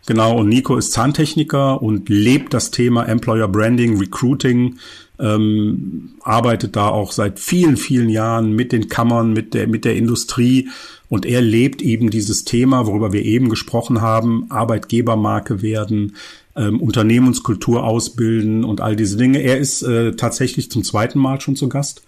Genau, 0.09 0.39
und 0.39 0.49
Nico 0.49 0.79
ist 0.79 0.93
Zahntechniker 0.93 1.83
und 1.83 2.09
lebt 2.09 2.55
das 2.55 2.71
Thema 2.71 3.05
Employer 3.05 3.47
Branding, 3.47 3.99
Recruiting, 3.99 4.77
ähm, 5.19 6.13
arbeitet 6.23 6.77
da 6.77 6.89
auch 6.89 7.13
seit 7.13 7.39
vielen, 7.39 7.77
vielen 7.77 8.09
Jahren 8.09 8.53
mit 8.53 8.73
den 8.73 8.89
Kammern, 8.89 9.35
mit 9.35 9.53
der, 9.53 9.67
mit 9.69 9.85
der 9.85 9.97
Industrie. 9.97 10.71
Und 11.11 11.27
er 11.27 11.43
lebt 11.43 11.83
eben 11.83 12.09
dieses 12.09 12.47
Thema, 12.47 12.87
worüber 12.87 13.13
wir 13.13 13.23
eben 13.23 13.51
gesprochen 13.51 14.01
haben, 14.01 14.47
Arbeitgebermarke 14.49 15.61
werden, 15.61 16.17
ähm, 16.57 16.81
Unternehmenskultur 16.81 17.85
ausbilden 17.85 18.65
und 18.65 18.81
all 18.81 18.97
diese 18.97 19.19
Dinge. 19.19 19.43
Er 19.43 19.59
ist 19.59 19.83
äh, 19.83 20.13
tatsächlich 20.13 20.71
zum 20.71 20.85
zweiten 20.85 21.19
Mal 21.19 21.43
schon 21.43 21.55
zu 21.55 21.69
Gast. 21.69 22.01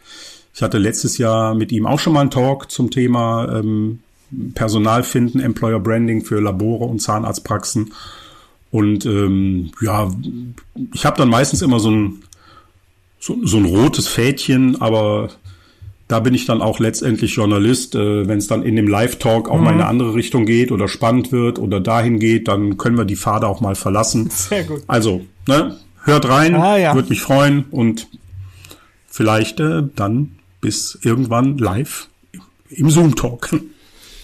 Ich 0.55 0.63
hatte 0.63 0.79
letztes 0.79 1.19
Jahr 1.19 1.55
mit 1.55 1.71
ihm 1.71 1.85
auch 1.85 2.01
schon 2.01 2.15
mal 2.15 2.23
einen 2.23 2.31
Talk 2.31 2.71
zum 2.71 2.91
Thema 2.91 3.59
ähm, 3.59 3.99
Personal 4.55 5.03
finden, 5.03 5.41
Employer 5.41 5.81
Branding 5.81 6.25
für 6.25 6.41
Labore 6.41 6.85
und 6.85 7.01
Zahnarztpraxen. 7.01 7.93
Und 8.71 9.05
ähm, 9.05 9.73
ja, 9.81 10.11
ich 10.95 11.05
habe 11.05 11.17
dann 11.17 11.29
meistens 11.29 11.63
immer 11.63 11.81
so 11.81 11.91
ein, 11.91 12.23
so, 13.19 13.37
so 13.45 13.57
ein 13.57 13.65
rotes 13.65 14.07
Fädchen, 14.07 14.81
aber 14.81 15.31
da 16.11 16.21
bin 16.21 16.35
ich 16.35 16.45
dann 16.45 16.61
auch 16.61 16.81
letztendlich 16.81 17.35
Journalist. 17.35 17.95
Äh, 17.95 18.27
Wenn 18.27 18.39
es 18.39 18.47
dann 18.47 18.63
in 18.63 18.77
dem 18.77 18.89
Live-Talk 18.89 19.49
auch 19.49 19.59
mhm. 19.59 19.65
mal 19.65 19.71
in 19.71 19.81
eine 19.81 19.87
andere 19.87 20.15
Richtung 20.15 20.45
geht 20.47 20.73
oder 20.73 20.89
spannend 20.89 21.33
wird 21.33 21.59
oder 21.59 21.81
dahin 21.81 22.19
geht, 22.19 22.49
dann 22.49 22.77
können 22.79 22.97
wir 22.97 23.05
die 23.05 23.17
Pfade 23.17 23.47
auch 23.47 23.61
mal 23.61 23.75
verlassen. 23.75 24.31
Sehr 24.31 24.65
gut. 24.65 24.83
Also, 24.87 25.23
ne, 25.47 25.77
hört 26.05 26.29
rein, 26.29 26.55
ah, 26.55 26.77
ja. 26.77 26.95
würde 26.95 27.09
mich 27.09 27.21
freuen 27.21 27.65
und 27.71 28.09
vielleicht 29.09 29.61
äh, 29.61 29.83
dann 29.95 30.33
bis 30.61 30.99
irgendwann 31.03 31.59
live 31.59 32.09
im 32.71 32.91
Zoom-Talk. 32.91 33.51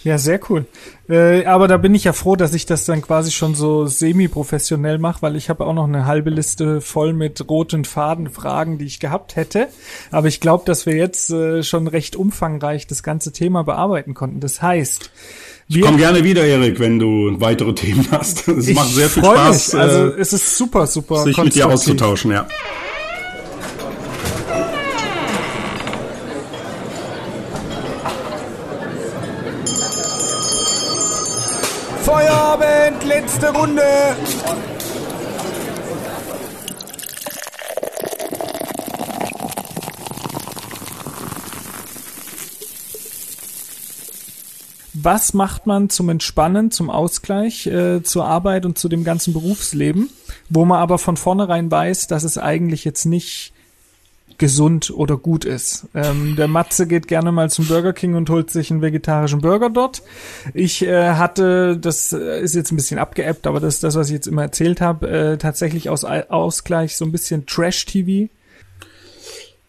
Ja, 0.06 0.18
sehr 0.18 0.38
cool. 0.48 0.66
Äh, 1.08 1.46
aber 1.46 1.66
da 1.66 1.78
bin 1.78 1.92
ich 1.92 2.04
ja 2.04 2.12
froh, 2.12 2.36
dass 2.36 2.54
ich 2.54 2.64
das 2.64 2.84
dann 2.84 3.02
quasi 3.02 3.32
schon 3.32 3.56
so 3.56 3.86
semi-professionell 3.86 4.98
mache, 4.98 5.20
weil 5.22 5.34
ich 5.34 5.50
habe 5.50 5.66
auch 5.66 5.74
noch 5.74 5.88
eine 5.88 6.06
halbe 6.06 6.30
Liste 6.30 6.80
voll 6.80 7.12
mit 7.12 7.50
roten 7.50 7.84
Fadenfragen, 7.84 8.78
die 8.78 8.84
ich 8.84 9.00
gehabt 9.00 9.34
hätte. 9.34 9.66
Aber 10.12 10.28
ich 10.28 10.38
glaube, 10.38 10.62
dass 10.64 10.86
wir 10.86 10.94
jetzt 10.94 11.30
äh, 11.30 11.64
schon 11.64 11.88
recht 11.88 12.14
umfangreich 12.14 12.86
das 12.86 13.02
ganze 13.02 13.32
Thema 13.32 13.64
bearbeiten 13.64 14.14
konnten. 14.14 14.38
Das 14.38 14.62
heißt, 14.62 15.10
ich 15.66 15.80
komme 15.80 15.96
gerne 15.96 16.22
wieder, 16.22 16.44
Erik, 16.46 16.78
wenn 16.78 17.00
du 17.00 17.40
weitere 17.40 17.74
Themen 17.74 18.06
hast. 18.12 18.46
Es 18.46 18.72
macht 18.72 18.90
sehr 18.90 19.08
viel 19.08 19.24
Spaß. 19.24 19.72
Mich. 19.72 19.82
Also 19.82 19.98
äh, 20.10 20.20
es 20.20 20.32
ist 20.32 20.56
super, 20.56 20.86
super. 20.86 21.24
Sich 21.24 21.36
mit 21.36 21.56
dir 21.56 21.66
auszutauschen, 21.66 22.30
ja. 22.30 22.46
Letzte 33.16 33.48
Runde. 33.48 33.82
Was 44.92 45.32
macht 45.34 45.66
man 45.66 45.88
zum 45.88 46.10
Entspannen, 46.10 46.70
zum 46.70 46.90
Ausgleich 46.90 47.66
äh, 47.66 48.02
zur 48.02 48.26
Arbeit 48.26 48.66
und 48.66 48.76
zu 48.76 48.88
dem 48.88 49.02
ganzen 49.04 49.32
Berufsleben, 49.32 50.10
wo 50.50 50.66
man 50.66 50.80
aber 50.80 50.98
von 50.98 51.16
vornherein 51.16 51.70
weiß, 51.70 52.08
dass 52.08 52.22
es 52.22 52.36
eigentlich 52.36 52.84
jetzt 52.84 53.06
nicht 53.06 53.54
gesund 54.38 54.92
oder 54.94 55.16
gut 55.16 55.44
ist. 55.44 55.86
Ähm, 55.94 56.36
der 56.36 56.48
Matze 56.48 56.86
geht 56.86 57.08
gerne 57.08 57.32
mal 57.32 57.50
zum 57.50 57.66
Burger 57.66 57.92
King 57.92 58.14
und 58.14 58.28
holt 58.30 58.50
sich 58.50 58.70
einen 58.70 58.82
vegetarischen 58.82 59.40
Burger 59.40 59.70
dort. 59.70 60.02
Ich 60.54 60.82
äh, 60.82 61.14
hatte, 61.14 61.78
das 61.78 62.12
ist 62.12 62.54
jetzt 62.54 62.72
ein 62.72 62.76
bisschen 62.76 62.98
abgeebbt, 62.98 63.46
aber 63.46 63.60
das 63.60 63.74
ist 63.74 63.84
das, 63.84 63.96
was 63.96 64.08
ich 64.08 64.14
jetzt 64.14 64.26
immer 64.26 64.42
erzählt 64.42 64.80
habe, 64.80 65.08
äh, 65.08 65.38
tatsächlich 65.38 65.88
aus 65.88 66.04
Ausgleich 66.04 66.96
so 66.96 67.04
ein 67.04 67.12
bisschen 67.12 67.46
Trash-TV. 67.46 68.30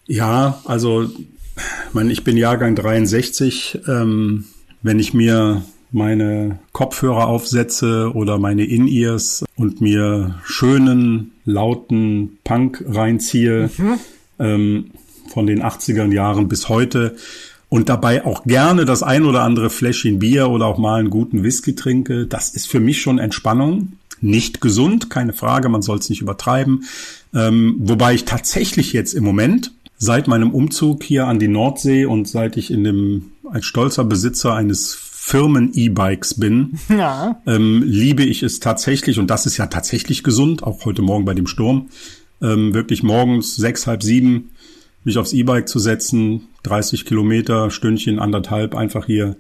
Ja, 0.05 0.61
also, 0.65 1.03
ich 1.03 1.93
meine, 1.93 2.11
ich 2.11 2.23
bin 2.23 2.37
Jahrgang 2.37 2.75
63. 2.75 3.79
Ähm, 3.87 4.45
wenn 4.81 4.99
ich 4.99 5.13
mir 5.13 5.63
meine 5.91 6.59
Kopfhörer 6.73 7.27
aufsetze 7.27 8.11
oder 8.13 8.37
meine 8.37 8.65
In-Ears 8.65 9.45
und 9.55 9.81
mir 9.81 10.35
schönen, 10.43 11.31
lauten 11.45 12.37
Punk 12.43 12.83
reinziehe, 12.87 13.69
mhm 13.77 13.97
ähm, 14.39 14.91
von 15.29 15.47
den 15.47 15.61
80er 15.61 16.11
Jahren 16.11 16.47
bis 16.47 16.69
heute 16.69 17.15
und 17.69 17.89
dabei 17.89 18.25
auch 18.25 18.43
gerne 18.45 18.85
das 18.85 19.03
ein 19.03 19.25
oder 19.25 19.43
andere 19.43 19.69
Fläschchen 19.69 20.19
Bier 20.19 20.49
oder 20.49 20.65
auch 20.65 20.77
mal 20.77 20.99
einen 20.99 21.09
guten 21.09 21.43
Whisky 21.43 21.75
trinke. 21.75 22.25
Das 22.25 22.49
ist 22.49 22.67
für 22.67 22.79
mich 22.79 23.01
schon 23.01 23.19
Entspannung. 23.19 23.93
Nicht 24.19 24.61
gesund, 24.61 25.09
keine 25.09 25.33
Frage, 25.33 25.69
man 25.69 25.81
soll 25.81 25.99
es 25.99 26.09
nicht 26.09 26.21
übertreiben. 26.21 26.85
Ähm, 27.35 27.75
wobei 27.79 28.13
ich 28.15 28.25
tatsächlich 28.25 28.93
jetzt 28.93 29.13
im 29.13 29.23
Moment 29.23 29.73
seit 29.97 30.27
meinem 30.27 30.51
Umzug 30.51 31.03
hier 31.03 31.27
an 31.27 31.39
die 31.39 31.47
Nordsee 31.47 32.05
und 32.05 32.27
seit 32.27 32.57
ich 32.57 32.71
in 32.71 32.83
dem 32.83 33.31
als 33.51 33.65
stolzer 33.65 34.03
Besitzer 34.05 34.53
eines 34.55 34.93
Firmen-E-Bikes 34.95 36.35
bin, 36.35 36.79
ja. 36.89 37.41
ähm, 37.45 37.83
liebe 37.85 38.23
ich 38.23 38.43
es 38.43 38.59
tatsächlich, 38.59 39.19
und 39.19 39.29
das 39.29 39.45
ist 39.45 39.57
ja 39.57 39.67
tatsächlich 39.67 40.23
gesund, 40.23 40.63
auch 40.63 40.85
heute 40.85 41.01
Morgen 41.01 41.25
bei 41.25 41.33
dem 41.33 41.47
Sturm, 41.47 41.89
ähm, 42.41 42.73
wirklich 42.73 43.03
morgens 43.03 43.55
sechs, 43.55 43.87
halb 43.87 44.03
sieben 44.03 44.51
mich 45.03 45.17
aufs 45.17 45.33
E-Bike 45.33 45.69
zu 45.69 45.79
setzen, 45.79 46.49
30 46.63 47.05
Kilometer, 47.05 47.71
Stündchen, 47.71 48.19
anderthalb, 48.19 48.75
einfach 48.75 49.05
hier 49.05 49.37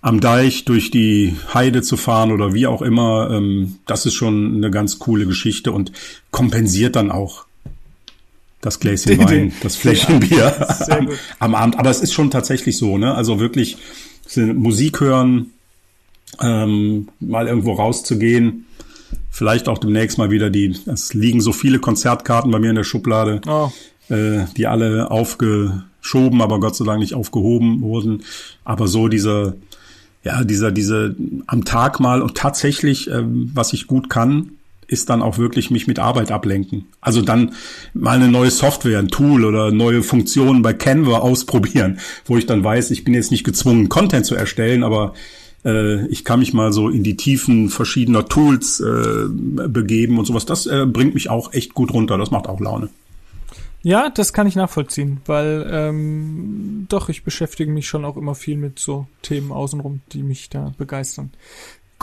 am 0.00 0.20
Deich 0.20 0.64
durch 0.64 0.90
die 0.90 1.36
Heide 1.52 1.82
zu 1.82 1.96
fahren 1.96 2.32
oder 2.32 2.54
wie 2.54 2.66
auch 2.66 2.80
immer, 2.80 3.30
ähm, 3.30 3.76
das 3.86 4.06
ist 4.06 4.14
schon 4.14 4.56
eine 4.56 4.70
ganz 4.70 4.98
coole 4.98 5.26
Geschichte 5.26 5.72
und 5.72 5.92
kompensiert 6.30 6.96
dann 6.96 7.10
auch 7.10 7.44
das 8.60 8.80
Gläschen 8.80 9.18
Wein, 9.18 9.52
das 9.62 9.76
Fläschchen 9.76 10.20
Bier 10.20 10.54
am, 10.90 11.08
am, 11.38 11.54
Abend. 11.54 11.78
Aber 11.78 11.90
es 11.90 12.00
ist 12.00 12.14
schon 12.14 12.30
tatsächlich 12.30 12.78
so, 12.78 12.98
ne? 12.98 13.14
Also 13.14 13.40
wirklich 13.40 13.78
Musik 14.36 15.00
hören, 15.00 15.50
ähm, 16.40 17.08
mal 17.20 17.46
irgendwo 17.46 17.72
rauszugehen, 17.72 18.66
vielleicht 19.30 19.68
auch 19.68 19.78
demnächst 19.78 20.18
mal 20.18 20.30
wieder 20.30 20.50
die, 20.50 20.74
es 20.86 21.14
liegen 21.14 21.40
so 21.40 21.52
viele 21.52 21.78
Konzertkarten 21.78 22.50
bei 22.50 22.58
mir 22.58 22.70
in 22.70 22.76
der 22.76 22.84
Schublade, 22.84 23.40
oh. 23.46 23.70
äh, 24.08 24.44
die 24.56 24.66
alle 24.66 25.10
aufgeschoben, 25.10 26.40
aber 26.40 26.60
Gott 26.60 26.76
sei 26.76 26.84
Dank 26.84 27.00
nicht 27.00 27.14
aufgehoben 27.14 27.82
wurden. 27.82 28.22
Aber 28.64 28.88
so 28.88 29.08
diese, 29.08 29.56
ja, 30.24 30.42
dieser, 30.44 30.72
diese 30.72 31.16
am 31.46 31.64
Tag 31.64 32.00
mal 32.00 32.22
und 32.22 32.36
tatsächlich, 32.36 33.10
ähm, 33.10 33.50
was 33.54 33.72
ich 33.72 33.86
gut 33.86 34.08
kann, 34.10 34.52
ist 34.88 35.10
dann 35.10 35.22
auch 35.22 35.38
wirklich 35.38 35.70
mich 35.70 35.86
mit 35.86 35.98
Arbeit 35.98 36.30
ablenken. 36.30 36.86
Also 37.00 37.22
dann 37.22 37.54
mal 37.92 38.16
eine 38.16 38.28
neue 38.28 38.50
Software, 38.50 38.98
ein 38.98 39.08
Tool 39.08 39.44
oder 39.44 39.70
neue 39.72 40.02
Funktionen 40.02 40.62
bei 40.62 40.72
Canva 40.72 41.18
ausprobieren, 41.18 41.98
wo 42.24 42.36
ich 42.36 42.46
dann 42.46 42.62
weiß, 42.62 42.90
ich 42.90 43.04
bin 43.04 43.14
jetzt 43.14 43.30
nicht 43.30 43.44
gezwungen, 43.44 43.88
Content 43.88 44.26
zu 44.26 44.34
erstellen, 44.34 44.84
aber 44.84 45.14
äh, 45.66 46.06
ich 46.06 46.24
kann 46.24 46.38
mich 46.38 46.54
mal 46.54 46.72
so 46.72 46.88
in 46.88 47.02
die 47.02 47.16
Tiefen 47.16 47.68
verschiedener 47.68 48.26
Tools 48.26 48.80
äh, 48.80 49.26
begeben 49.28 50.18
und 50.18 50.24
sowas. 50.24 50.46
Das 50.46 50.66
äh, 50.66 50.86
bringt 50.86 51.14
mich 51.14 51.28
auch 51.28 51.52
echt 51.52 51.74
gut 51.74 51.92
runter. 51.92 52.16
Das 52.16 52.30
macht 52.30 52.46
auch 52.46 52.60
Laune. 52.60 52.88
Ja, 53.82 54.10
das 54.10 54.32
kann 54.32 54.46
ich 54.46 54.56
nachvollziehen, 54.56 55.20
weil 55.26 55.64
ähm, 55.70 56.86
doch, 56.88 57.08
ich 57.08 57.22
beschäftige 57.22 57.70
mich 57.70 57.86
schon 57.86 58.04
auch 58.04 58.16
immer 58.16 58.34
viel 58.34 58.56
mit 58.56 58.78
so 58.78 59.06
Themen 59.22 59.52
außenrum, 59.52 60.00
die 60.12 60.22
mich 60.22 60.48
da 60.48 60.72
begeistern. 60.76 61.30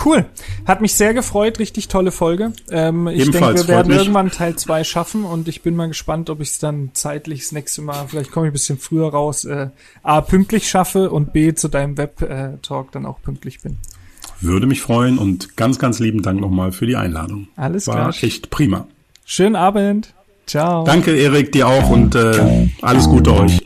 Cool. 0.03 0.25
Hat 0.65 0.81
mich 0.81 0.95
sehr 0.95 1.13
gefreut. 1.13 1.59
Richtig 1.59 1.87
tolle 1.87 2.11
Folge. 2.11 2.53
Ähm, 2.71 3.07
ich 3.07 3.29
denke, 3.29 3.55
wir 3.55 3.67
werden 3.67 3.93
irgendwann 3.93 4.31
Teil 4.31 4.55
zwei 4.55 4.83
schaffen 4.83 5.23
und 5.23 5.47
ich 5.47 5.61
bin 5.61 5.75
mal 5.75 5.87
gespannt, 5.87 6.29
ob 6.29 6.41
ich 6.41 6.49
es 6.49 6.59
dann 6.59 6.91
zeitlich 6.93 7.41
das 7.41 7.51
nächste 7.51 7.81
Mal, 7.81 8.07
vielleicht 8.07 8.31
komme 8.31 8.47
ich 8.47 8.51
ein 8.51 8.53
bisschen 8.53 8.79
früher 8.79 9.09
raus, 9.09 9.45
äh, 9.45 9.69
A, 10.01 10.21
pünktlich 10.21 10.69
schaffe 10.69 11.11
und 11.11 11.31
B, 11.31 11.53
zu 11.53 11.67
deinem 11.67 11.97
Web-Talk 11.97 12.91
dann 12.91 13.05
auch 13.05 13.21
pünktlich 13.21 13.61
bin. 13.61 13.77
Würde 14.41 14.65
mich 14.65 14.81
freuen 14.81 15.17
und 15.17 15.55
ganz, 15.55 15.79
ganz 15.79 15.99
lieben 15.99 16.21
Dank 16.21 16.41
nochmal 16.41 16.71
für 16.71 16.85
die 16.85 16.95
Einladung. 16.95 17.47
Alles 17.55 17.87
War 17.87 17.95
klar. 17.95 18.07
War 18.07 18.23
echt 18.23 18.49
prima. 18.49 18.87
Schönen 19.25 19.55
Abend. 19.55 20.13
Ciao. 20.47 20.83
Danke, 20.83 21.15
Erik, 21.15 21.51
dir 21.51 21.67
auch 21.67 21.89
und 21.89 22.15
äh, 22.15 22.67
alles 22.81 23.07
Gute 23.07 23.33
euch. 23.33 23.65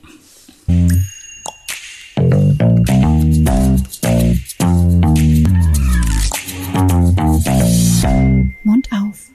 Mund 8.68 8.90
auf. 8.92 9.32